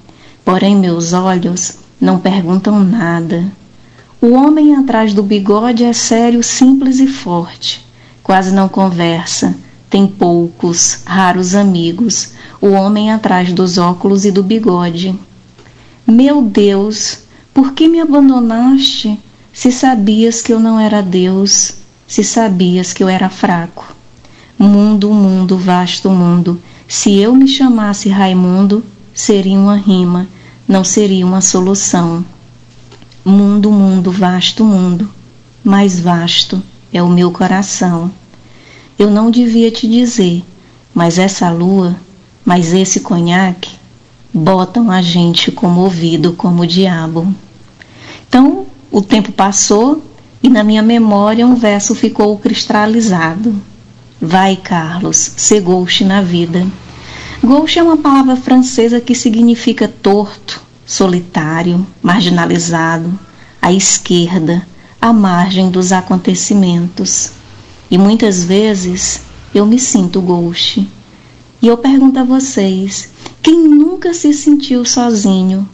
Porém, 0.45 0.77
meus 0.77 1.13
olhos 1.13 1.79
não 2.01 2.21
perguntam 2.21 2.79
nada. 2.79 3.51
O 4.21 4.35
homem 4.35 4.77
atrás 4.77 5.13
do 5.13 5.21
bigode 5.21 5.83
é 5.83 5.93
sério, 5.93 6.45
simples 6.45 7.01
e 7.01 7.09
forte. 7.09 7.85
Quase 8.23 8.55
não 8.55 8.69
conversa, 8.69 9.53
tem 9.91 10.07
poucos, 10.07 11.01
raros 11.05 11.57
amigos. 11.57 12.35
O 12.61 12.69
homem 12.69 13.11
atrás 13.11 13.53
dos 13.53 13.77
óculos 13.77 14.25
e 14.25 14.31
do 14.31 14.45
bigode. 14.45 15.19
Meu 16.07 16.41
Deus, 16.41 17.19
por 17.53 17.73
que 17.73 17.89
me 17.89 18.01
abandonaste? 18.01 19.19
Se 19.53 19.73
sabias 19.73 20.41
que 20.41 20.53
eu 20.53 20.61
não 20.61 20.79
era 20.79 21.03
Deus, 21.03 21.73
se 22.07 22.23
sabias 22.23 22.93
que 22.93 23.03
eu 23.03 23.09
era 23.09 23.29
fraco. 23.29 23.93
Mundo, 24.59 25.11
mundo, 25.11 25.59
vasto 25.59 26.09
mundo, 26.11 26.61
se 26.87 27.19
eu 27.19 27.35
me 27.35 27.49
chamasse 27.49 28.09
Raimundo, 28.09 28.85
seria 29.13 29.59
uma 29.59 29.77
rima, 29.77 30.29
não 30.67 30.85
seria 30.85 31.27
uma 31.27 31.41
solução. 31.41 32.25
Mundo, 33.25 33.71
mundo, 33.71 34.13
vasto 34.13 34.65
mundo, 34.65 35.11
mais 35.65 35.99
vasto 35.99 36.63
é 36.93 37.03
o 37.03 37.09
meu 37.09 37.33
coração. 37.33 38.11
Eu 38.97 39.11
não 39.11 39.31
devia 39.31 39.71
te 39.71 39.89
dizer, 39.89 40.45
mas 40.95 41.19
essa 41.19 41.51
lua, 41.51 41.97
mas 42.45 42.73
esse 42.73 43.01
conhaque, 43.01 43.71
botam 44.33 44.91
a 44.91 45.03
gente 45.03 45.51
comovido 45.51 46.33
como 46.35 46.63
o 46.63 46.67
diabo. 46.67 47.35
Então, 48.29 48.67
o 48.91 49.03
tempo 49.03 49.33
passou 49.33 50.03
e 50.43 50.49
na 50.49 50.63
minha 50.63 50.83
memória 50.83 51.47
um 51.47 51.55
verso 51.55 51.95
ficou 51.95 52.37
cristalizado. 52.39 53.55
Vai, 54.27 54.57
Carlos, 54.57 55.33
ser 55.37 55.61
gauche 55.61 56.03
na 56.03 56.23
vida. 56.23 56.67
Gauche 57.43 57.79
é 57.79 57.83
uma 57.83 57.99
palavra 57.99 58.35
francesa 58.35 58.99
que 58.99 59.15
significa 59.15 59.87
torto, 59.87 60.63
solitário, 60.87 61.87
marginalizado, 62.03 63.19
à 63.61 63.71
esquerda, 63.71 64.67
à 64.99 65.13
margem 65.13 65.71
dos 65.71 65.93
acontecimentos. 65.93 67.33
E 67.91 67.99
muitas 67.99 68.43
vezes 68.43 69.21
eu 69.55 69.67
me 69.67 69.79
sinto 69.79 70.23
gauche. 70.23 70.89
E 71.61 71.69
eu 71.69 71.77
pergunto 71.77 72.19
a 72.19 72.25
vocês: 72.25 73.11
quem 73.43 73.69
nunca 73.69 74.15
se 74.15 74.33
sentiu 74.33 74.87
sozinho, 74.87 75.69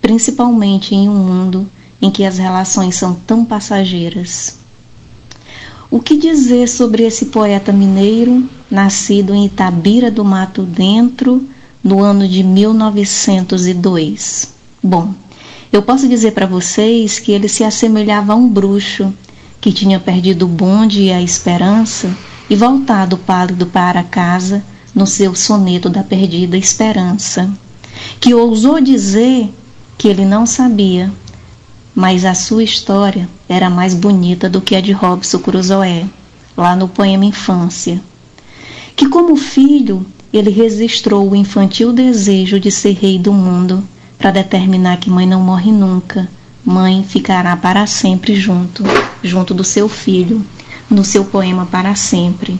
principalmente 0.00 0.94
em 0.94 1.06
um 1.06 1.18
mundo 1.18 1.70
em 2.00 2.10
que 2.10 2.24
as 2.24 2.38
relações 2.38 2.96
são 2.96 3.12
tão 3.14 3.44
passageiras. 3.44 4.59
O 5.90 6.00
que 6.00 6.16
dizer 6.16 6.68
sobre 6.68 7.02
esse 7.02 7.26
poeta 7.26 7.70
mineiro, 7.72 8.48
nascido 8.70 9.34
em 9.34 9.46
Itabira 9.46 10.08
do 10.08 10.24
Mato 10.24 10.62
Dentro, 10.62 11.44
no 11.82 12.00
ano 12.00 12.28
de 12.28 12.44
1902? 12.44 14.54
Bom, 14.80 15.12
eu 15.72 15.82
posso 15.82 16.06
dizer 16.06 16.30
para 16.30 16.46
vocês 16.46 17.18
que 17.18 17.32
ele 17.32 17.48
se 17.48 17.64
assemelhava 17.64 18.34
a 18.34 18.36
um 18.36 18.48
bruxo 18.48 19.12
que 19.60 19.72
tinha 19.72 19.98
perdido 19.98 20.44
o 20.44 20.48
bonde 20.48 21.02
e 21.02 21.10
a 21.10 21.20
esperança 21.20 22.16
e 22.48 22.54
voltado 22.54 23.18
pálido 23.18 23.66
para 23.66 24.04
casa 24.04 24.64
no 24.94 25.08
seu 25.08 25.34
soneto 25.34 25.90
da 25.90 26.04
perdida 26.04 26.56
esperança, 26.56 27.52
que 28.20 28.32
ousou 28.32 28.80
dizer 28.80 29.52
que 29.98 30.06
ele 30.06 30.24
não 30.24 30.46
sabia 30.46 31.10
mas 32.00 32.24
a 32.24 32.32
sua 32.32 32.64
história 32.64 33.28
era 33.46 33.68
mais 33.68 33.92
bonita 33.92 34.48
do 34.48 34.62
que 34.62 34.74
a 34.74 34.80
de 34.80 34.90
Robson 34.90 35.38
Crusoe, 35.38 36.08
lá 36.56 36.74
no 36.74 36.88
poema 36.88 37.26
Infância. 37.26 38.00
Que, 38.96 39.06
como 39.06 39.36
filho, 39.36 40.06
ele 40.32 40.48
registrou 40.48 41.30
o 41.30 41.36
infantil 41.36 41.92
desejo 41.92 42.58
de 42.58 42.70
ser 42.70 42.94
rei 42.94 43.18
do 43.18 43.34
mundo, 43.34 43.86
para 44.16 44.30
determinar 44.30 44.96
que 44.96 45.10
mãe 45.10 45.26
não 45.26 45.42
morre 45.42 45.70
nunca, 45.70 46.26
mãe 46.64 47.04
ficará 47.06 47.54
para 47.54 47.86
sempre 47.86 48.34
junto, 48.34 48.82
junto 49.22 49.52
do 49.52 49.62
seu 49.62 49.86
filho, 49.86 50.42
no 50.88 51.04
seu 51.04 51.26
poema 51.26 51.66
Para 51.66 51.94
Sempre. 51.94 52.58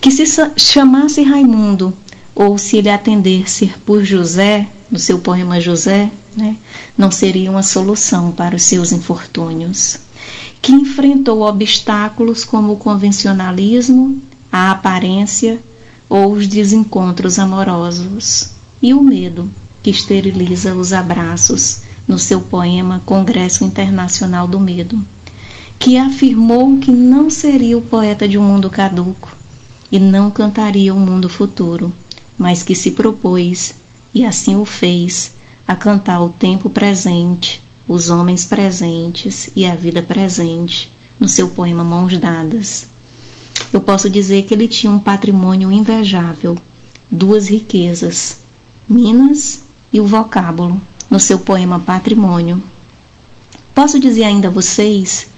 Que 0.00 0.12
se 0.12 0.24
chamasse 0.56 1.24
Raimundo, 1.24 1.92
ou 2.32 2.56
se 2.56 2.76
ele 2.76 2.90
atendesse 2.90 3.72
por 3.84 4.04
José, 4.04 4.68
no 4.88 5.00
seu 5.00 5.18
poema 5.18 5.60
José, 5.60 6.12
né, 6.38 6.56
não 6.96 7.10
seria 7.10 7.50
uma 7.50 7.62
solução 7.62 8.30
para 8.30 8.56
os 8.56 8.62
seus 8.62 8.92
infortúnios. 8.92 9.98
Que 10.62 10.72
enfrentou 10.72 11.42
obstáculos 11.42 12.44
como 12.44 12.74
o 12.74 12.76
convencionalismo, 12.76 14.22
a 14.50 14.70
aparência 14.70 15.60
ou 16.08 16.32
os 16.32 16.46
desencontros 16.46 17.38
amorosos, 17.38 18.50
e 18.80 18.94
o 18.94 19.02
medo, 19.02 19.50
que 19.82 19.90
esteriliza 19.90 20.74
os 20.74 20.92
abraços 20.92 21.82
no 22.06 22.18
seu 22.18 22.40
poema 22.40 23.02
Congresso 23.04 23.64
Internacional 23.64 24.46
do 24.46 24.58
Medo, 24.58 25.04
que 25.78 25.98
afirmou 25.98 26.78
que 26.78 26.90
não 26.90 27.28
seria 27.28 27.76
o 27.76 27.82
poeta 27.82 28.26
de 28.26 28.38
um 28.38 28.42
mundo 28.42 28.70
caduco 28.70 29.36
e 29.90 29.98
não 29.98 30.30
cantaria 30.30 30.94
o 30.94 30.96
um 30.96 31.00
mundo 31.00 31.28
futuro, 31.28 31.92
mas 32.36 32.62
que 32.62 32.74
se 32.74 32.92
propôs, 32.92 33.74
e 34.14 34.24
assim 34.24 34.56
o 34.56 34.64
fez, 34.64 35.32
a 35.68 35.76
cantar 35.76 36.22
o 36.22 36.30
tempo 36.30 36.70
presente, 36.70 37.62
os 37.86 38.08
homens 38.08 38.46
presentes 38.46 39.50
e 39.54 39.66
a 39.66 39.74
vida 39.74 40.02
presente 40.02 40.90
no 41.20 41.28
seu 41.28 41.50
poema 41.50 41.84
Mãos 41.84 42.16
Dadas. 42.16 42.86
Eu 43.70 43.82
posso 43.82 44.08
dizer 44.08 44.44
que 44.44 44.54
ele 44.54 44.66
tinha 44.66 44.90
um 44.90 44.98
patrimônio 44.98 45.70
invejável, 45.70 46.56
duas 47.10 47.48
riquezas, 47.48 48.38
Minas 48.88 49.64
e 49.92 50.00
o 50.00 50.06
vocábulo, 50.06 50.80
no 51.10 51.20
seu 51.20 51.38
poema 51.38 51.78
Patrimônio. 51.78 52.62
Posso 53.74 54.00
dizer 54.00 54.24
ainda 54.24 54.48
a 54.48 54.50
vocês 54.50 55.28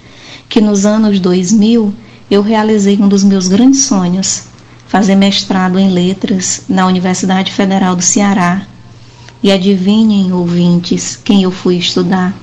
que 0.47 0.61
nos 0.61 0.85
anos 0.85 1.19
2000 1.19 1.93
eu 2.29 2.41
realizei 2.41 2.97
um 2.97 3.09
dos 3.09 3.25
meus 3.25 3.49
grandes 3.49 3.83
sonhos, 3.83 4.43
fazer 4.87 5.15
mestrado 5.15 5.77
em 5.77 5.89
letras 5.89 6.61
na 6.69 6.87
Universidade 6.87 7.51
Federal 7.51 7.97
do 7.97 8.01
Ceará, 8.01 8.65
e 9.43 9.51
adivinhem, 9.51 10.31
ouvintes, 10.31 11.15
quem 11.15 11.43
eu 11.43 11.51
fui 11.51 11.77
estudar? 11.77 12.35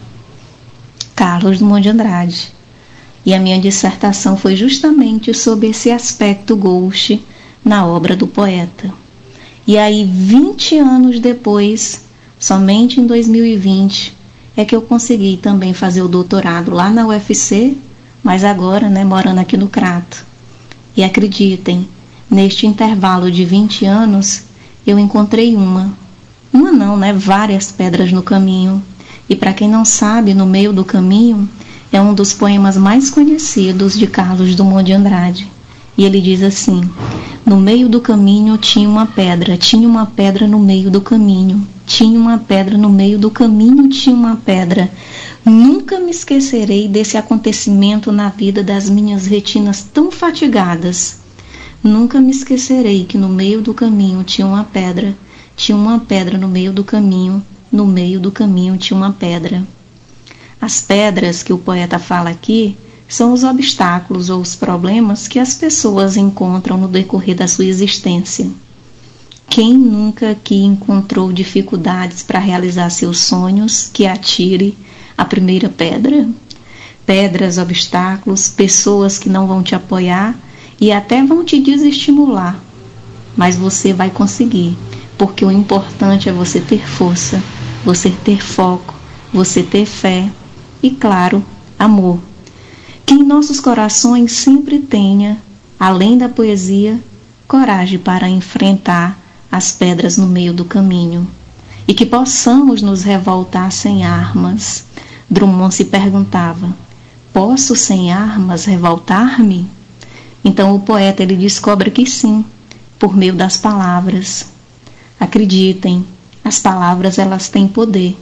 Carlos 1.15 1.59
Drummond 1.59 1.83
de 1.83 1.89
Andrade. 1.91 2.55
E 3.25 3.35
a 3.35 3.39
minha 3.39 3.61
dissertação 3.61 4.37
foi 4.37 4.57
justamente 4.57 5.33
sobre 5.35 5.69
esse 5.69 5.91
aspecto 5.91 6.57
gauche 6.57 7.23
na 7.65 7.87
obra 7.87 8.17
do 8.17 8.27
poeta. 8.27 8.93
E 9.67 9.77
aí, 9.77 10.05
20 10.05 10.79
anos 10.79 11.21
depois, 11.21 12.05
somente 12.39 13.01
em 13.01 13.07
2020, 13.07 14.17
é 14.57 14.65
que 14.65 14.75
eu 14.75 14.83
consegui 14.83 15.37
também 15.37 15.73
fazer 15.73 16.03
o 16.03 16.09
doutorado 16.09 16.73
lá 16.73 16.91
na 16.91 17.07
UFC, 17.07 17.77
mas 18.23 18.43
agora, 18.43 18.89
né, 18.89 19.05
morando 19.05 19.39
aqui 19.39 19.57
no 19.57 19.69
Crato. 19.69 20.27
E 20.97 21.05
acreditem, 21.05 21.89
neste 22.29 22.67
intervalo 22.67 23.31
de 23.31 23.45
20 23.45 23.85
anos, 23.85 24.43
eu 24.87 24.99
encontrei 24.99 25.55
uma, 25.55 25.97
uma 26.53 26.73
não, 26.73 26.97
né, 26.97 27.13
várias 27.13 27.71
pedras 27.71 28.13
no 28.13 28.23
caminho. 28.23 28.83
E 29.29 29.37
para 29.37 29.53
quem 29.53 29.69
não 29.69 29.85
sabe, 29.85 30.33
no 30.33 30.47
meio 30.47 30.73
do 30.73 30.85
caminho 30.85 31.49
é 31.93 32.01
um 32.01 32.15
dos 32.15 32.33
poemas 32.33 32.77
mais 32.77 33.11
conhecidos 33.11 33.99
de 33.99 34.07
Carlos 34.07 34.55
Drummond 34.55 34.85
de 34.85 34.93
Andrade. 34.93 35.51
E 35.97 36.05
ele 36.05 36.21
diz 36.21 36.43
assim: 36.43 36.81
No 37.45 37.57
meio 37.57 37.89
do 37.89 38.01
caminho 38.01 38.57
tinha 38.57 38.89
uma 38.89 39.07
pedra, 39.07 39.57
tinha 39.57 39.89
uma 39.89 40.07
pedra 40.07 40.47
no 40.47 40.59
meio 40.59 40.91
do 40.91 41.01
caminho, 41.01 41.67
tinha 41.85 42.19
uma 42.19 42.39
pedra 42.39 42.79
no 42.79 42.89
meio 42.89 43.19
do 43.19 43.31
caminho, 43.31 43.89
tinha 43.89 44.15
uma 44.15 44.37
pedra. 44.37 44.91
Nunca 45.45 45.99
me 45.99 46.11
esquecerei 46.11 46.87
desse 46.87 47.17
acontecimento 47.17 48.13
na 48.13 48.29
vida 48.29 48.63
das 48.63 48.89
minhas 48.89 49.27
retinas 49.27 49.83
tão 49.83 50.11
fatigadas. 50.11 51.21
Nunca 51.83 52.21
me 52.21 52.31
esquecerei 52.31 53.05
que 53.05 53.17
no 53.17 53.29
meio 53.29 53.61
do 53.63 53.73
caminho 53.73 54.23
tinha 54.23 54.47
uma 54.47 54.65
pedra, 54.65 55.17
tinha 55.59 55.77
uma 55.77 55.99
pedra 55.99 56.39
no 56.39 56.47
meio 56.47 56.73
do 56.73 56.85
caminho, 56.85 57.45
no 57.71 57.85
meio 57.85 58.21
do 58.21 58.31
caminho 58.31 58.79
tinha 58.79 58.97
uma 58.97 59.13
pedra. 59.13 59.67
As 60.61 60.81
pedras 60.81 61.43
que 61.43 61.53
o 61.53 61.59
poeta 61.59 61.99
fala 61.99 62.31
aqui 62.31 62.77
são 63.09 63.33
os 63.33 63.43
obstáculos 63.43 64.31
ou 64.31 64.41
os 64.41 64.55
problemas 64.55 65.27
que 65.27 65.37
as 65.39 65.55
pessoas 65.55 66.17
encontram 66.17 66.79
no 66.79 66.87
decorrer 66.87 67.35
da 67.35 67.49
sua 67.49 67.65
existência. 67.65 68.49
Quem 69.51 69.75
nunca 69.75 70.31
aqui 70.31 70.63
encontrou 70.63 71.33
dificuldades 71.33 72.23
para 72.23 72.39
realizar 72.39 72.89
seus 72.91 73.19
sonhos, 73.19 73.91
que 73.93 74.07
atire 74.07 74.79
a 75.17 75.25
primeira 75.25 75.69
pedra? 75.69 76.29
Pedras, 77.05 77.59
obstáculos, 77.59 78.49
pessoas 78.49 79.19
que 79.19 79.29
não 79.29 79.49
vão 79.49 79.63
te 79.63 79.75
apoiar 79.75 80.39
e 80.81 80.93
até 80.93 81.25
vão 81.25 81.45
te 81.45 81.59
desestimular. 81.59 82.63
Mas 83.37 83.57
você 83.57 83.93
vai 83.93 84.11
conseguir, 84.11 84.77
porque 85.19 85.45
o 85.45 85.51
importante 85.51 86.29
é 86.29 86.33
você 86.33 86.61
ter 86.61 86.89
força, 86.89 87.43
você 87.85 88.09
ter 88.11 88.43
foco, 88.43 88.95
você 89.33 89.63
ter 89.63 89.85
fé 89.85 90.31
e, 90.83 90.91
claro, 90.91 91.45
amor 91.79 92.21
que 93.09 93.15
em 93.15 93.23
nossos 93.23 93.59
corações 93.59 94.33
sempre 94.33 94.79
tenha, 94.81 95.39
além 95.81 96.19
da 96.19 96.29
poesia, 96.29 97.01
coragem 97.47 97.99
para 97.99 98.29
enfrentar 98.29 99.19
as 99.51 99.73
pedras 99.73 100.19
no 100.19 100.27
meio 100.27 100.53
do 100.53 100.67
caminho 100.67 101.27
e 101.87 101.95
que 101.95 102.05
possamos 102.05 102.83
nos 102.83 103.03
revoltar 103.03 103.73
sem 103.73 104.05
armas. 104.05 104.85
Drummond 105.31 105.75
se 105.75 105.87
perguntava: 105.87 106.77
Posso 107.33 107.75
sem 107.75 108.13
armas 108.13 108.67
revoltar-me? 108.67 109.67
Então 110.45 110.75
o 110.75 110.81
poeta 110.81 111.23
ele 111.23 111.35
descobre 111.35 111.91
que 111.91 112.05
sim, 112.05 112.45
por 112.99 113.17
meio 113.17 113.35
das 113.35 113.57
palavras. 113.57 114.49
Acreditem, 115.19 116.05
as 116.45 116.59
palavras 116.59 117.19
elas 117.19 117.49
têm 117.49 117.69
poder. 117.69 118.17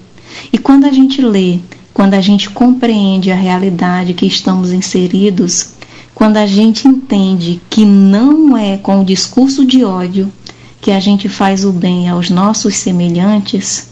E 0.52 0.59
quando 0.59 0.85
a 0.85 0.93
gente 0.93 1.20
lê 1.23 1.60
quando 1.97 2.12
a 2.12 2.20
gente 2.20 2.51
compreende 2.51 3.32
a 3.32 3.35
realidade 3.35 4.12
que 4.12 4.27
estamos 4.27 4.70
inseridos, 4.70 5.70
quando 6.14 6.36
a 6.36 6.47
gente 6.47 6.86
entende 6.86 7.59
que 7.70 7.86
não 7.86 8.55
é 8.55 8.77
com 8.77 9.01
o 9.01 9.05
discurso 9.05 9.64
de 9.64 9.82
ódio 9.82 10.31
que 10.78 10.90
a 10.90 11.01
gente 11.01 11.27
faz 11.27 11.64
o 11.64 11.73
bem 11.73 12.06
aos 12.06 12.28
nossos 12.28 12.77
semelhantes, 12.77 13.89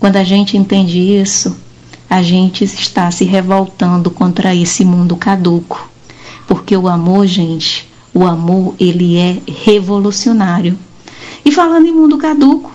quando 0.00 0.16
a 0.16 0.24
gente 0.24 0.56
entende 0.56 0.98
isso, 0.98 1.54
a 2.08 2.22
gente 2.22 2.64
está 2.64 3.10
se 3.10 3.26
revoltando 3.26 4.10
contra 4.10 4.54
esse 4.54 4.82
mundo 4.82 5.14
caduco. 5.14 5.90
Porque 6.48 6.74
o 6.74 6.88
amor, 6.88 7.26
gente, 7.26 7.86
o 8.14 8.24
amor, 8.24 8.74
ele 8.80 9.18
é 9.18 9.42
revolucionário. 9.46 10.78
E 11.44 11.50
falando 11.50 11.86
em 11.86 11.92
mundo 11.92 12.18
caduco, 12.18 12.72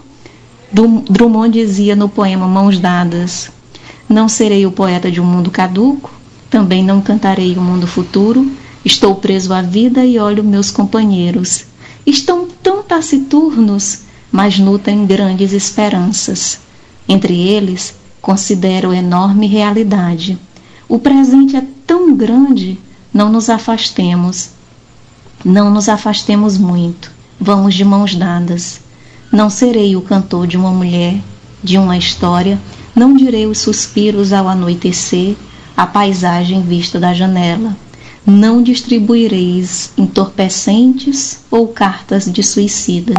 Drummond 0.71 1.51
dizia 1.51 1.95
no 1.95 2.09
poema 2.09 2.47
Mãos 2.47 2.79
Dadas: 2.79 3.49
não 4.09 4.29
serei 4.29 4.65
o 4.65 4.71
poeta 4.71 5.11
de 5.11 5.19
um 5.19 5.25
mundo 5.25 5.51
caduco, 5.51 6.09
também 6.49 6.81
não 6.81 7.01
cantarei 7.01 7.57
o 7.57 7.59
um 7.59 7.63
mundo 7.63 7.85
futuro. 7.85 8.49
Estou 8.85 9.15
preso 9.15 9.53
à 9.53 9.61
vida 9.61 10.05
e 10.05 10.17
olho 10.17 10.43
meus 10.45 10.71
companheiros. 10.71 11.65
Estão 12.05 12.47
tão 12.63 12.81
taciturnos, 12.81 14.03
mas 14.31 14.57
nutrem 14.57 15.05
grandes 15.05 15.51
esperanças. 15.51 16.59
Entre 17.07 17.37
eles, 17.37 17.95
considero 18.21 18.93
enorme 18.93 19.45
realidade. 19.45 20.39
O 20.87 20.99
presente 20.99 21.57
é 21.57 21.63
tão 21.85 22.15
grande, 22.15 22.79
não 23.13 23.29
nos 23.29 23.49
afastemos. 23.49 24.51
Não 25.43 25.69
nos 25.69 25.89
afastemos 25.89 26.57
muito. 26.57 27.11
Vamos 27.39 27.75
de 27.75 27.85
mãos 27.85 28.15
dadas. 28.15 28.79
Não 29.31 29.49
serei 29.49 29.95
o 29.95 30.01
cantor 30.01 30.47
de 30.47 30.57
uma 30.57 30.71
mulher, 30.71 31.21
de 31.63 31.77
uma 31.77 31.97
história 31.97 32.59
não 32.97 33.15
direi 33.15 33.45
os 33.45 33.59
suspiros 33.59 34.33
ao 34.33 34.47
anoitecer, 34.47 35.35
a 35.77 35.85
paisagem 35.85 36.63
vista 36.63 36.99
da 36.99 37.13
janela. 37.13 37.77
Não 38.25 38.63
distribuireis 38.63 39.91
entorpecentes 39.95 41.41
ou 41.51 41.67
cartas 41.67 42.25
de 42.25 42.41
suicida. 42.41 43.13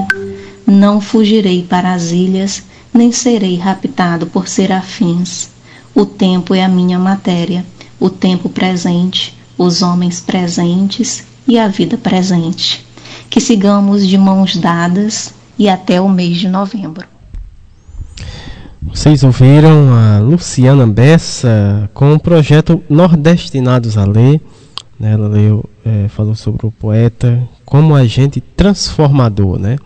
Não 0.67 1.01
fugirei 1.01 1.63
para 1.63 1.93
as 1.93 2.11
ilhas, 2.11 2.65
nem 2.93 3.13
serei 3.13 3.57
raptado 3.57 4.27
por 4.27 4.49
serafins. 4.49 5.49
O 5.95 6.05
tempo 6.05 6.53
é 6.57 6.65
a 6.65 6.69
minha 6.69 6.99
matéria, 6.99 7.65
o 8.01 8.11
tempo 8.11 8.49
presente, 8.49 9.39
os 9.57 9.81
homens 9.81 10.21
presentes 10.21 11.23
e 11.47 11.57
a 11.57 11.69
vida 11.69 11.97
presente. 11.97 12.85
Que 13.31 13.41
sigamos 13.41 14.07
de 14.07 14.17
mãos 14.17 14.57
dadas 14.57 15.35
e 15.59 15.69
até 15.69 16.01
o 16.01 16.09
mês 16.09 16.39
de 16.39 16.49
novembro. 16.49 17.07
Vocês 18.81 19.23
ouviram 19.23 19.93
a 19.93 20.19
Luciana 20.19 20.87
Bessa 20.87 21.91
com 21.93 22.15
o 22.15 22.19
projeto 22.19 22.83
Nordestinados 22.89 23.99
a 23.99 24.05
Ler. 24.05 24.41
Né? 24.99 25.13
Ela 25.13 25.29
leu, 25.29 25.65
é, 25.85 26.09
falou 26.09 26.35
sobre 26.35 26.67
o 26.67 26.71
poeta 26.71 27.47
como 27.65 27.95
agente 27.95 28.41
transformador. 28.41 29.59
Né? 29.59 29.77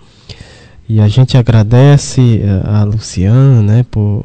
E 0.89 1.01
a 1.01 1.09
gente 1.09 1.37
agradece 1.37 2.43
é, 2.43 2.69
a 2.69 2.85
Luciana 2.85 3.63
né, 3.63 3.87
por, 3.91 4.25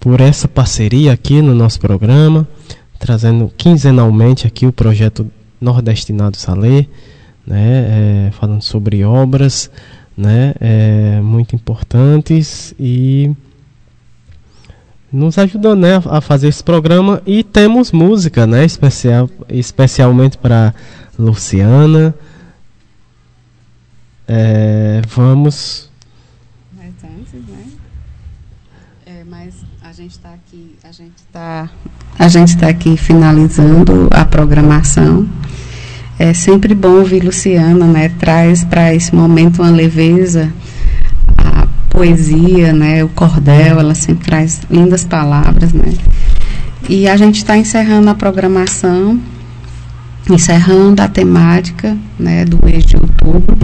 por 0.00 0.20
essa 0.20 0.48
parceria 0.48 1.12
aqui 1.12 1.42
no 1.42 1.54
nosso 1.54 1.78
programa, 1.78 2.48
trazendo 2.98 3.52
quinzenalmente 3.56 4.46
aqui 4.46 4.66
o 4.66 4.72
projeto 4.72 5.30
Nordestinados 5.60 6.48
a 6.48 6.54
Ler, 6.54 6.88
né, 7.48 8.26
é, 8.26 8.30
falando 8.32 8.62
sobre 8.62 9.02
obras 9.04 9.70
né, 10.14 10.54
é, 10.60 11.20
muito 11.20 11.54
importantes 11.54 12.74
e 12.78 13.34
nos 15.10 15.38
ajudou 15.38 15.74
né, 15.74 15.96
a 16.10 16.20
fazer 16.20 16.48
esse 16.48 16.62
programa 16.62 17.22
e 17.24 17.42
temos 17.42 17.90
música, 17.90 18.46
né, 18.46 18.64
especial, 18.64 19.30
especialmente 19.48 20.36
para 20.36 20.74
Luciana. 21.18 22.14
É, 24.26 25.00
vamos. 25.08 25.88
Mas 26.76 26.92
antes, 27.02 27.32
né? 27.48 27.66
É, 29.06 29.24
mas 29.24 29.54
a 29.82 29.92
gente 29.92 30.10
está 30.10 30.34
aqui, 30.34 30.76
a 30.84 30.92
gente 30.92 31.16
está, 31.16 31.70
a 32.18 32.28
gente 32.28 32.48
está 32.48 32.68
aqui 32.68 32.94
finalizando 32.98 34.08
a 34.10 34.26
programação. 34.26 35.26
É 36.18 36.34
sempre 36.34 36.74
bom 36.74 36.98
ouvir 36.98 37.22
Luciana, 37.22 37.86
né? 37.86 38.08
Traz 38.18 38.64
para 38.64 38.94
esse 38.94 39.14
momento 39.14 39.62
uma 39.62 39.70
leveza 39.70 40.52
poesia, 41.98 42.72
né, 42.72 43.02
o 43.02 43.08
cordel, 43.08 43.80
ela 43.80 43.92
sempre 43.92 44.24
traz 44.24 44.60
lindas 44.70 45.04
palavras, 45.04 45.72
né. 45.72 45.92
E 46.88 47.08
a 47.08 47.16
gente 47.16 47.38
está 47.38 47.56
encerrando 47.56 48.08
a 48.08 48.14
programação, 48.14 49.18
encerrando 50.30 51.02
a 51.02 51.08
temática, 51.08 51.96
né, 52.16 52.44
do 52.44 52.64
mês 52.64 52.84
de 52.84 52.96
outubro, 52.96 53.56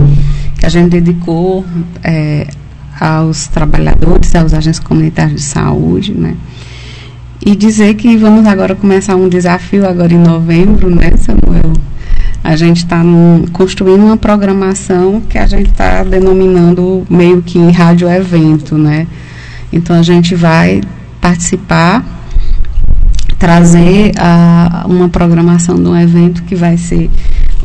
que 0.59 0.65
a 0.65 0.69
gente 0.69 0.89
dedicou 0.89 1.65
é, 2.03 2.47
aos 2.99 3.47
trabalhadores, 3.47 4.35
aos 4.35 4.53
agentes 4.53 4.81
comunitários 4.81 5.41
de 5.41 5.47
saúde, 5.47 6.13
né. 6.13 6.35
E 7.45 7.55
dizer 7.55 7.93
que 7.93 8.17
vamos 8.17 8.45
agora 8.45 8.75
começar 8.75 9.15
um 9.15 9.29
desafio 9.29 9.87
agora 9.87 10.13
em 10.13 10.19
novembro, 10.19 10.89
né, 10.89 11.11
Samuel? 11.15 11.71
A 12.45 12.55
gente 12.55 12.77
está 12.77 13.01
construindo 13.51 14.03
uma 14.03 14.17
programação 14.17 15.19
que 15.19 15.35
a 15.35 15.47
gente 15.47 15.71
está 15.71 16.03
denominando 16.03 17.03
meio 17.09 17.41
que 17.41 17.57
rádio 17.71 18.07
evento, 18.07 18.77
né? 18.77 19.07
Então 19.73 19.95
a 19.95 20.03
gente 20.03 20.35
vai 20.35 20.79
participar, 21.19 22.05
trazer 23.39 24.11
a, 24.19 24.85
uma 24.87 25.09
programação 25.09 25.75
de 25.75 25.89
um 25.89 25.97
evento 25.99 26.43
que 26.43 26.53
vai 26.53 26.77
ser 26.77 27.09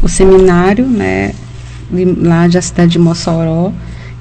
o 0.02 0.08
seminário, 0.08 0.86
né? 0.86 1.34
De, 1.90 2.06
lá 2.06 2.48
da 2.48 2.62
cidade 2.62 2.92
de 2.92 2.98
Mossoró, 2.98 3.72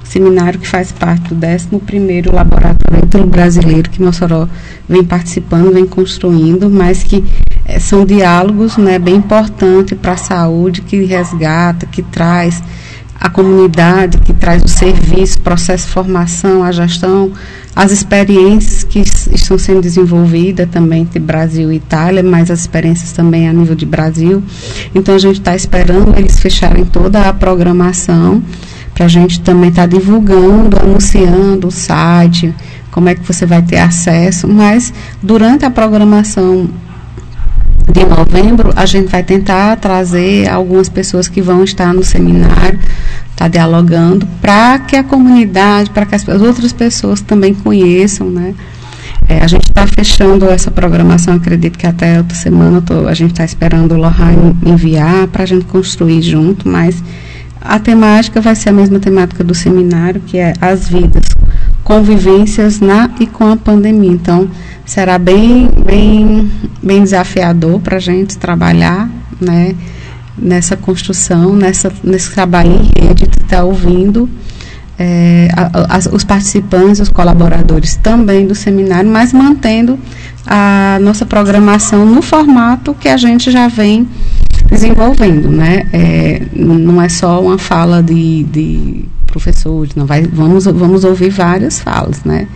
seminário 0.04 0.60
que 0.60 0.68
faz 0.68 0.92
parte 0.92 1.32
do 1.32 1.46
11º 1.46 2.34
Laboratório 2.34 3.26
Brasileiro 3.26 3.88
que 3.88 4.02
Mossoró 4.02 4.46
vem 4.86 5.02
participando, 5.02 5.72
vem 5.72 5.86
construindo, 5.86 6.68
mas 6.68 7.02
que 7.02 7.24
é, 7.70 7.78
são 7.78 8.04
diálogos 8.04 8.76
né, 8.76 8.98
bem 8.98 9.16
importantes 9.16 9.96
para 9.96 10.12
a 10.12 10.16
saúde, 10.16 10.82
que 10.82 11.04
resgata, 11.04 11.86
que 11.86 12.02
traz 12.02 12.60
a 13.20 13.30
comunidade, 13.30 14.18
que 14.18 14.32
traz 14.32 14.62
o 14.62 14.68
serviço, 14.68 15.40
processo 15.40 15.86
de 15.86 15.92
formação, 15.92 16.64
a 16.64 16.72
gestão, 16.72 17.30
as 17.76 17.92
experiências 17.92 18.82
que 18.82 18.98
estão 18.98 19.56
sendo 19.56 19.82
desenvolvidas 19.82 20.68
também 20.70 21.02
entre 21.02 21.20
Brasil 21.20 21.70
e 21.70 21.76
Itália, 21.76 22.22
mas 22.22 22.50
as 22.50 22.60
experiências 22.60 23.12
também 23.12 23.48
a 23.48 23.52
nível 23.52 23.76
de 23.76 23.86
Brasil. 23.86 24.42
Então 24.94 25.14
a 25.14 25.18
gente 25.18 25.38
está 25.38 25.54
esperando 25.54 26.18
eles 26.18 26.40
fecharem 26.40 26.84
toda 26.84 27.28
a 27.28 27.32
programação 27.32 28.42
para 28.94 29.04
a 29.04 29.08
gente 29.08 29.40
também 29.40 29.68
estar 29.68 29.82
tá 29.82 29.86
divulgando, 29.86 30.76
anunciando 30.80 31.68
o 31.68 31.70
site, 31.70 32.52
como 32.90 33.08
é 33.08 33.14
que 33.14 33.22
você 33.22 33.46
vai 33.46 33.62
ter 33.62 33.78
acesso, 33.78 34.48
mas 34.48 34.92
durante 35.22 35.64
a 35.64 35.70
programação 35.70 36.68
de 37.92 38.04
novembro, 38.04 38.72
a 38.76 38.86
gente 38.86 39.08
vai 39.08 39.22
tentar 39.22 39.76
trazer 39.76 40.48
algumas 40.48 40.88
pessoas 40.88 41.28
que 41.28 41.40
vão 41.40 41.64
estar 41.64 41.92
no 41.92 42.04
seminário, 42.04 42.78
tá 43.36 43.48
dialogando, 43.48 44.26
para 44.40 44.78
que 44.80 44.96
a 44.96 45.04
comunidade, 45.04 45.90
para 45.90 46.06
que 46.06 46.14
as, 46.14 46.28
as, 46.28 46.42
outras 46.42 46.72
pessoas 46.72 47.20
também 47.20 47.54
conheçam, 47.54 48.30
né? 48.30 48.54
É, 49.28 49.42
a 49.42 49.46
gente 49.46 49.68
está 49.68 49.86
fechando 49.86 50.46
essa 50.46 50.70
programação, 50.70 51.34
acredito 51.34 51.78
que 51.78 51.86
até 51.86 52.18
outra 52.18 52.36
semana 52.36 52.80
tô, 52.80 53.06
a 53.06 53.14
gente 53.14 53.30
está 53.32 53.44
esperando 53.44 53.92
o 53.92 53.96
Lohane 53.96 54.56
enviar 54.64 55.26
para 55.28 55.44
a 55.44 55.46
gente 55.46 55.64
construir 55.66 56.22
junto, 56.22 56.68
mas 56.68 57.02
a 57.60 57.78
temática 57.78 58.40
vai 58.40 58.54
ser 58.54 58.70
a 58.70 58.72
mesma 58.72 58.98
temática 58.98 59.44
do 59.44 59.54
seminário, 59.54 60.20
que 60.26 60.38
é 60.38 60.54
as 60.60 60.88
vidas, 60.88 61.24
convivências 61.84 62.80
na 62.80 63.10
e 63.20 63.26
com 63.26 63.46
a 63.46 63.56
pandemia. 63.56 64.10
Então, 64.10 64.48
será 64.90 65.20
bem, 65.20 65.68
bem, 65.86 66.50
bem 66.82 67.04
desafiador 67.04 67.78
para 67.78 67.98
a 67.98 68.00
gente 68.00 68.36
trabalhar, 68.36 69.08
né, 69.40 69.76
nessa 70.36 70.76
construção, 70.76 71.54
nessa, 71.54 71.92
nesse 72.02 72.32
trabalho 72.32 72.72
em 72.72 73.06
rede, 73.06 73.22
estar 73.22 73.58
tá 73.58 73.64
ouvindo 73.64 74.28
é, 74.98 75.46
os 76.12 76.24
participantes, 76.24 76.98
os 76.98 77.08
colaboradores 77.08 77.94
também 78.02 78.48
do 78.48 78.54
seminário, 78.56 79.08
mas 79.08 79.32
mantendo 79.32 79.96
a 80.44 80.98
nossa 81.00 81.24
programação 81.24 82.04
no 82.04 82.20
formato 82.20 82.92
que 82.92 83.08
a 83.08 83.16
gente 83.16 83.48
já 83.52 83.68
vem 83.68 84.08
desenvolvendo, 84.68 85.52
né? 85.52 85.86
É, 85.92 86.42
não 86.52 87.00
é 87.00 87.08
só 87.08 87.40
uma 87.40 87.58
fala 87.58 88.02
de, 88.02 88.42
de 88.42 89.04
professores, 89.24 89.94
não 89.94 90.04
vai, 90.04 90.22
vamos, 90.22 90.64
vamos 90.64 91.04
ouvir 91.04 91.30
várias 91.30 91.78
falas, 91.78 92.24
né? 92.24 92.48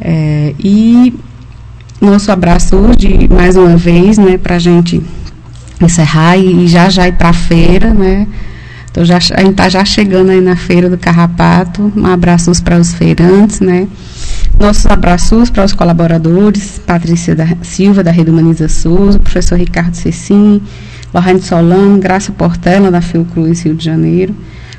É, 0.00 0.52
e 0.58 1.14
nosso 2.04 2.30
abraço 2.30 2.76
hoje, 2.76 3.28
mais 3.30 3.56
uma 3.56 3.76
vez, 3.76 4.18
né, 4.18 4.38
para 4.38 4.56
a 4.56 4.58
gente 4.58 5.02
encerrar 5.80 6.36
e, 6.36 6.66
já 6.66 6.88
já 6.88 7.08
ir 7.08 7.12
para 7.12 7.30
a 7.30 7.32
feira, 7.32 7.92
né? 7.92 8.26
Então 8.90 9.04
já, 9.04 9.16
a 9.16 9.40
gente 9.40 9.50
está 9.50 9.68
já 9.68 9.84
chegando 9.84 10.30
aí 10.30 10.40
na 10.40 10.54
feira 10.54 10.88
do 10.88 10.96
Carrapato. 10.96 11.92
Um 11.96 12.06
abraço 12.06 12.52
para 12.62 12.78
os 12.78 12.94
feirantes, 12.94 13.58
né? 13.58 13.88
Nossos 14.58 14.86
abraços 14.86 15.50
para 15.50 15.64
os 15.64 15.72
colaboradores, 15.72 16.80
Patrícia 16.86 17.34
da 17.34 17.46
Silva, 17.62 18.04
da 18.04 18.12
Rede 18.12 18.30
Humaniza 18.30 18.66
o 18.88 19.18
professor 19.18 19.58
Ricardo 19.58 19.94
Cecim, 19.94 20.62
Lorraine 21.12 21.42
Solano, 21.42 21.98
Graça 21.98 22.30
Portela, 22.30 22.90
da 22.90 23.00
Fiocruz, 23.00 23.62
Rio 23.62 23.74
de 23.74 23.84
Janeiro, 23.84 24.34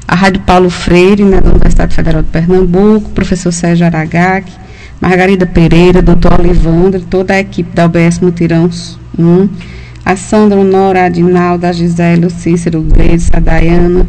a 0.08 0.16
Rádio 0.16 0.42
Paulo 0.42 0.70
Freire, 0.70 1.24
né, 1.24 1.42
da 1.42 1.50
Universidade 1.50 1.94
Federal 1.94 2.24
de 2.24 2.30
Pernambuco, 2.30 3.10
professor 3.10 3.52
Sérgio 3.52 3.86
Aragaki, 3.86 4.54
Margarida 5.02 5.46
Pereira, 5.46 6.02
doutor 6.02 6.40
Olivandro, 6.40 7.02
toda 7.02 7.34
a 7.34 7.40
equipe 7.40 7.76
da 7.76 7.86
UBS 7.86 8.20
Mutirão 8.20 8.70
1, 9.18 9.50
a 10.06 10.16
Sandra 10.16 10.60
Honora, 10.60 11.02
a 11.02 11.06
Adinalda, 11.06 11.70
a 11.70 11.74
Gisele, 11.74 12.26
o 12.26 12.30
Cícero, 12.30 12.80
o 12.80 12.84
Gleice, 12.84 13.30
a 13.34 13.40
Dayana, 13.40 14.08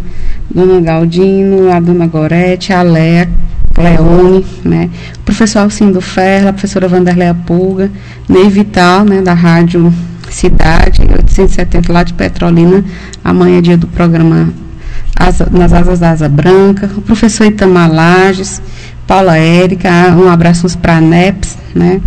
Dona 0.55 0.81
Galdino, 0.81 1.73
a 1.73 1.81
Dona 1.81 2.07
Gorete, 2.07 2.73
a 2.73 2.83
Léa, 2.83 3.29
Cleone, 3.75 4.47
né? 4.65 4.91
O 5.19 5.21
professor 5.21 5.61
Alcindo 5.61 6.01
Ferla, 6.01 6.51
a 6.51 6.53
professora 6.53 6.89
Vanderleia 6.89 7.35
Pulga, 7.35 7.91
Ney 8.29 8.49
Vital, 8.49 9.05
né, 9.05 9.21
da 9.21 9.35
Rádio 9.35 9.93
Cidade, 10.31 11.03
870 11.03 11.93
lá 11.93 12.03
de 12.03 12.15
Petrolina, 12.15 12.85
amanhã 13.25 13.59
é 13.59 13.61
dia 13.61 13.77
do 13.77 13.87
programa 13.87 14.49
Asa, 15.15 15.49
Nas 15.51 15.73
Asas 15.73 15.99
da 15.99 16.11
Asa 16.11 16.29
Branca, 16.29 16.91
o 16.97 17.03
professor 17.03 17.47
Itamar 17.47 17.91
Lages, 17.93 18.61
Paula 19.07 19.37
Érica, 19.39 19.89
um 20.17 20.29
abraço 20.29 20.67
para 20.79 20.97
a 20.97 21.01
NEPS, 21.01 21.57
né? 21.75 22.01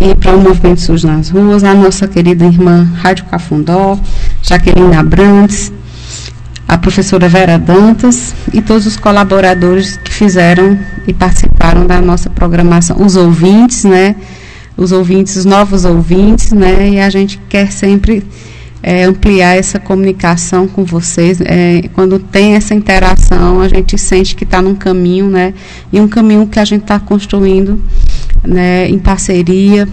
E 0.00 0.14
para 0.14 0.34
o 0.34 0.40
Movimento 0.40 0.80
SUS 0.80 1.04
nas 1.04 1.28
Ruas, 1.28 1.62
a 1.62 1.74
nossa 1.74 2.08
querida 2.08 2.46
irmã 2.46 2.90
Rádio 2.96 3.26
Cafundó, 3.26 3.98
Jaqueline 4.40 4.96
Abrantes, 4.96 5.70
a 6.66 6.78
professora 6.78 7.28
Vera 7.28 7.58
Dantas 7.58 8.34
e 8.54 8.62
todos 8.62 8.86
os 8.86 8.96
colaboradores 8.96 9.98
que 9.98 10.12
fizeram 10.12 10.78
e 11.06 11.12
participaram 11.12 11.86
da 11.86 12.00
nossa 12.00 12.30
programação, 12.30 12.96
os 12.98 13.14
ouvintes, 13.14 13.84
né? 13.84 14.16
Os 14.74 14.90
ouvintes, 14.90 15.36
os 15.36 15.44
novos 15.44 15.84
ouvintes, 15.84 16.52
né? 16.52 16.88
E 16.88 17.00
a 17.00 17.10
gente 17.10 17.38
quer 17.48 17.70
sempre 17.70 18.24
é, 18.88 19.04
ampliar 19.04 19.54
essa 19.54 19.78
comunicação 19.78 20.66
com 20.66 20.82
vocês. 20.82 21.42
É, 21.42 21.82
quando 21.92 22.18
tem 22.18 22.54
essa 22.54 22.72
interação, 22.72 23.60
a 23.60 23.68
gente 23.68 23.98
sente 23.98 24.34
que 24.34 24.44
está 24.44 24.62
num 24.62 24.74
caminho, 24.74 25.28
né? 25.28 25.52
E 25.92 26.00
um 26.00 26.08
caminho 26.08 26.46
que 26.46 26.58
a 26.58 26.64
gente 26.64 26.84
está 26.84 26.98
construindo 26.98 27.82
né, 28.42 28.88
em 28.88 28.98
parceria, 28.98 29.86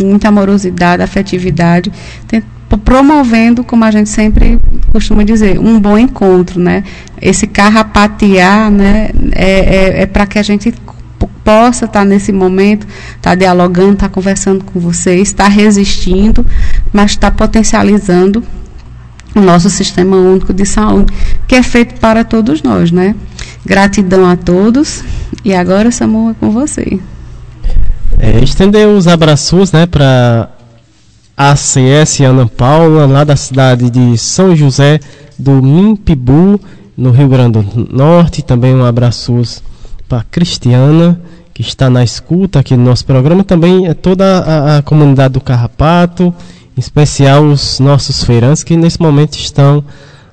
muita 0.00 0.28
amorosidade, 0.28 1.02
afetividade, 1.02 1.90
promovendo, 2.84 3.64
como 3.64 3.84
a 3.84 3.90
gente 3.90 4.10
sempre 4.10 4.60
costuma 4.92 5.24
dizer, 5.24 5.58
um 5.58 5.80
bom 5.80 5.98
encontro, 5.98 6.60
né? 6.60 6.84
Esse 7.20 7.48
carrapatear, 7.48 8.70
né, 8.70 9.10
é, 9.32 9.50
é, 9.50 10.02
é 10.02 10.06
para 10.06 10.24
que 10.24 10.38
a 10.38 10.42
gente 10.44 10.72
possa 11.46 11.84
estar 11.84 12.00
tá 12.00 12.04
nesse 12.04 12.32
momento, 12.32 12.84
estar 13.10 13.30
tá 13.30 13.34
dialogando, 13.36 13.92
estar 13.92 14.08
tá 14.08 14.12
conversando 14.12 14.64
com 14.64 14.80
vocês, 14.80 15.28
estar 15.28 15.46
resistindo, 15.46 16.44
mas 16.92 17.12
estar 17.12 17.30
potencializando 17.30 18.42
o 19.32 19.40
nosso 19.40 19.70
sistema 19.70 20.16
único 20.16 20.52
de 20.52 20.66
saúde, 20.66 21.12
que 21.46 21.54
é 21.54 21.62
feito 21.62 22.00
para 22.00 22.24
todos 22.24 22.62
nós, 22.62 22.90
né? 22.90 23.14
Gratidão 23.64 24.28
a 24.28 24.34
todos. 24.36 25.04
E 25.44 25.54
agora, 25.54 25.92
Samuel, 25.92 26.30
é 26.30 26.34
com 26.34 26.50
você. 26.50 26.98
É, 28.18 28.42
estender 28.42 28.88
os 28.88 29.06
abraços, 29.06 29.70
né, 29.70 29.86
para 29.86 30.48
a 31.36 31.50
ACS 31.50 32.20
Ana 32.20 32.46
Paula, 32.46 33.06
lá 33.06 33.22
da 33.22 33.36
cidade 33.36 33.88
de 33.88 34.18
São 34.18 34.56
José 34.56 34.98
do 35.38 35.62
Mimpibu, 35.62 36.58
no 36.96 37.10
Rio 37.10 37.28
Grande 37.28 37.60
do 37.60 37.88
Norte. 37.92 38.42
Também 38.42 38.74
um 38.74 38.84
abraço 38.84 39.62
para 40.08 40.24
Cristiana, 40.30 41.20
que 41.56 41.62
está 41.62 41.88
na 41.88 42.04
escuta 42.04 42.58
aqui 42.58 42.76
no 42.76 42.84
nosso 42.84 43.06
programa, 43.06 43.42
também 43.42 43.86
é 43.86 43.94
toda 43.94 44.40
a, 44.40 44.76
a 44.76 44.82
comunidade 44.82 45.32
do 45.32 45.40
Carrapato, 45.40 46.24
em 46.76 46.80
especial 46.80 47.44
os 47.44 47.80
nossos 47.80 48.22
feirantes 48.22 48.62
que 48.62 48.76
nesse 48.76 49.00
momento 49.00 49.38
estão 49.38 49.82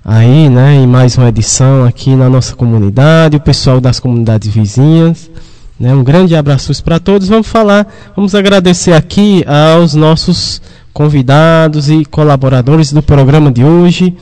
aí, 0.04 0.50
né, 0.50 0.76
em 0.76 0.86
mais 0.86 1.18
uma 1.18 1.30
edição 1.30 1.86
aqui 1.86 2.14
na 2.14 2.30
nossa 2.30 2.54
comunidade, 2.58 3.38
o 3.38 3.40
pessoal 3.40 3.80
das 3.80 4.02
comunidades 4.02 4.54
vizinhas, 4.54 5.32
né, 5.80 5.96
um 5.96 6.04
grande 6.04 6.36
abraço 6.36 6.84
para 6.84 7.00
todos. 7.00 7.30
Vamos 7.30 7.48
falar, 7.48 7.88
vamos 8.14 8.36
agradecer 8.36 8.92
aqui 8.92 9.46
aos 9.48 9.94
nossos 9.94 10.62
convidados 10.92 11.90
e 11.90 12.04
colaboradores 12.04 12.92
do 12.92 13.02
programa 13.02 13.50
de 13.50 13.64
hoje, 13.64 14.14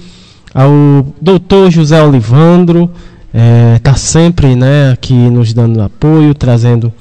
ao 0.53 0.72
doutor 1.19 1.72
José 1.72 1.99
Olivandro, 1.99 2.91
está 3.34 3.40
é, 3.40 3.80
tá 3.80 3.95
sempre 3.95 4.56
né, 4.56 4.91
aqui 4.91 5.14
nos 5.14 5.53
dando 5.53 5.82
apoio, 5.82 6.34
trazendo 6.34 6.91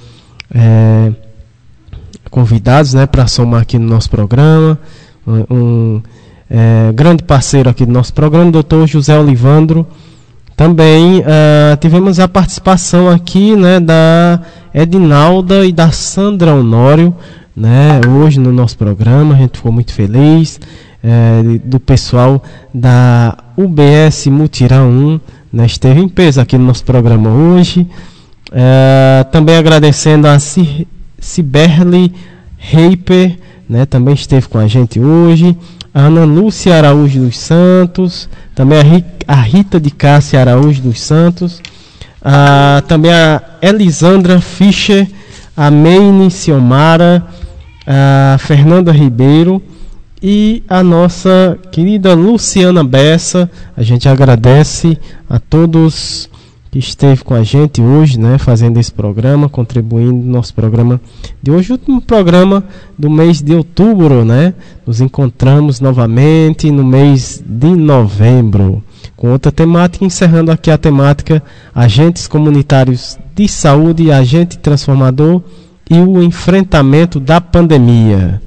é, 0.54 1.12
convidados 2.30 2.94
né, 2.94 3.06
para 3.06 3.26
somar 3.26 3.62
aqui 3.62 3.78
no 3.78 3.88
nosso 3.88 4.08
programa. 4.08 4.78
Um, 5.26 6.00
é, 6.48 6.92
grande 6.92 7.22
parceiro 7.22 7.68
aqui 7.68 7.84
do 7.84 7.92
nosso 7.92 8.14
programa, 8.14 8.48
o 8.48 8.52
doutor 8.52 8.86
José 8.86 9.18
Olivandro. 9.18 9.86
Também 10.56 11.20
uh, 11.20 11.76
tivemos 11.80 12.20
a 12.20 12.28
participação 12.28 13.08
aqui 13.08 13.56
né, 13.56 13.80
da 13.80 14.42
Edinalda 14.74 15.64
e 15.64 15.72
da 15.72 15.90
Sandra 15.90 16.54
Honório, 16.54 17.14
né, 17.56 17.98
hoje 18.06 18.38
no 18.38 18.52
nosso 18.52 18.76
programa, 18.76 19.34
a 19.34 19.38
gente 19.38 19.56
ficou 19.56 19.72
muito 19.72 19.94
feliz, 19.94 20.60
é, 21.02 21.42
do 21.64 21.80
pessoal 21.80 22.42
da 22.74 23.38
UBS 23.56 24.26
Mutirão 24.26 24.90
1, 24.90 25.20
né, 25.52 25.66
esteve 25.66 26.00
em 26.00 26.08
peso 26.08 26.40
aqui 26.40 26.56
no 26.56 26.64
nosso 26.64 26.84
programa 26.84 27.30
hoje. 27.30 27.86
É, 28.52 29.24
também 29.30 29.56
agradecendo 29.56 30.26
a 30.26 30.38
Ciberly 31.18 32.12
Reiper, 32.56 33.38
né, 33.68 33.86
também 33.86 34.14
esteve 34.14 34.48
com 34.48 34.58
a 34.58 34.66
gente 34.66 35.00
hoje. 35.00 35.56
A 35.92 36.02
Ana 36.02 36.24
Lúcia 36.24 36.74
Araújo 36.74 37.20
dos 37.20 37.38
Santos, 37.38 38.28
também 38.54 38.78
a 39.26 39.34
Rita 39.34 39.80
de 39.80 39.90
Cássia 39.90 40.40
Araújo 40.40 40.82
dos 40.82 41.00
Santos, 41.00 41.60
Ah, 42.22 42.82
também 42.86 43.10
a 43.12 43.42
Elisandra 43.62 44.40
Fischer, 44.40 45.08
a 45.56 45.70
Meine 45.70 46.30
Ciomara, 46.30 47.24
a 47.86 48.36
Fernanda 48.38 48.92
Ribeiro 48.92 49.62
e 50.22 50.62
a 50.68 50.82
nossa 50.82 51.58
querida 51.70 52.14
Luciana 52.14 52.84
Bessa. 52.84 53.50
A 53.76 53.82
gente 53.82 54.08
agradece 54.08 54.98
a 55.28 55.38
todos 55.38 56.28
que 56.70 56.78
esteve 56.78 57.24
com 57.24 57.34
a 57.34 57.42
gente 57.42 57.82
hoje, 57.82 58.18
né, 58.18 58.38
fazendo 58.38 58.78
esse 58.78 58.92
programa, 58.92 59.48
contribuindo 59.48 60.12
no 60.12 60.32
nosso 60.32 60.54
programa 60.54 61.00
de 61.42 61.50
hoje, 61.50 61.72
último 61.72 62.00
programa 62.00 62.62
do 62.96 63.10
mês 63.10 63.42
de 63.42 63.54
outubro, 63.54 64.24
né? 64.24 64.54
Nos 64.86 65.00
encontramos 65.00 65.80
novamente 65.80 66.70
no 66.70 66.84
mês 66.84 67.42
de 67.44 67.70
novembro 67.74 68.84
com 69.16 69.32
outra 69.32 69.50
temática, 69.50 70.04
encerrando 70.04 70.50
aqui 70.50 70.70
a 70.70 70.78
temática 70.78 71.42
agentes 71.74 72.26
comunitários 72.26 73.18
de 73.34 73.48
saúde, 73.48 74.12
agente 74.12 74.56
transformador 74.56 75.42
e 75.90 75.98
o 75.98 76.22
enfrentamento 76.22 77.18
da 77.18 77.40
pandemia. 77.40 78.40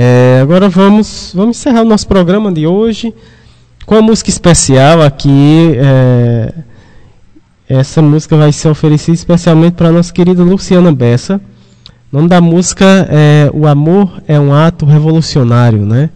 É, 0.00 0.38
agora 0.40 0.68
vamos, 0.68 1.32
vamos 1.34 1.58
encerrar 1.58 1.82
o 1.82 1.84
nosso 1.84 2.06
programa 2.06 2.52
de 2.52 2.68
hoje 2.68 3.12
com 3.84 3.96
a 3.96 4.00
música 4.00 4.30
especial 4.30 5.02
aqui. 5.02 5.72
É, 5.74 6.54
essa 7.68 8.00
música 8.00 8.36
vai 8.36 8.52
ser 8.52 8.68
oferecida 8.68 9.16
especialmente 9.16 9.74
para 9.74 9.88
a 9.88 9.92
nossa 9.92 10.12
querida 10.12 10.44
Luciana 10.44 10.92
Bessa. 10.92 11.40
O 12.12 12.16
nome 12.16 12.28
da 12.28 12.40
música 12.40 13.08
é 13.10 13.50
O 13.52 13.66
Amor 13.66 14.22
é 14.28 14.38
um 14.38 14.54
Ato 14.54 14.86
Revolucionário, 14.86 15.84
né? 15.84 16.10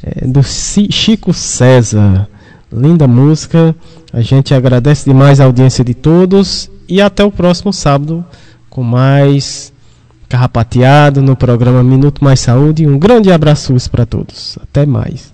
É 0.00 0.24
do 0.24 0.40
Chico 0.44 1.34
César. 1.34 2.28
Linda 2.72 3.08
música. 3.08 3.74
A 4.12 4.20
gente 4.20 4.54
agradece 4.54 5.04
demais 5.04 5.40
a 5.40 5.46
audiência 5.46 5.84
de 5.84 5.94
todos 5.94 6.70
e 6.88 7.02
até 7.02 7.24
o 7.24 7.32
próximo 7.32 7.72
sábado 7.72 8.24
com 8.70 8.84
mais 8.84 9.73
carrapateado 10.34 11.22
no 11.22 11.36
programa 11.36 11.82
Minuto 11.82 12.24
Mais 12.24 12.40
Saúde. 12.40 12.86
Um 12.86 12.98
grande 12.98 13.30
abraço 13.30 13.72
para 13.88 14.04
todos. 14.04 14.58
Até 14.60 14.84
mais. 14.84 15.32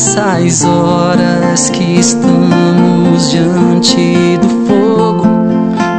nessas 0.00 0.64
horas 0.64 1.68
que 1.68 1.98
estamos 1.98 3.30
diante 3.30 4.38
do 4.38 4.48
fogo, 4.66 5.26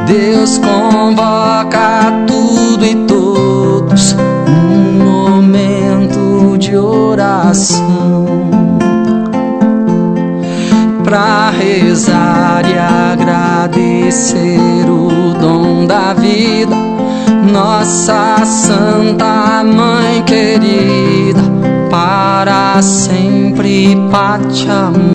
Deus 0.08 0.58
convoca 0.58 2.12
tudo 2.26 2.84
e 2.84 2.96
todos 3.06 4.16
num 4.48 5.04
momento 5.04 6.58
de 6.58 6.76
oração 6.76 8.26
para 11.04 11.50
rezar 11.50 12.64
e 12.68 12.76
agradecer 12.76 14.90
o 14.90 15.32
dom 15.40 15.86
da 15.86 16.12
vida, 16.12 16.74
nossa 17.52 18.44
Santa 18.44 19.62
Mãe 19.62 20.24
querida, 20.24 21.40
para 21.88 22.82
sempre. 22.82 23.21
Pacham 23.82 25.02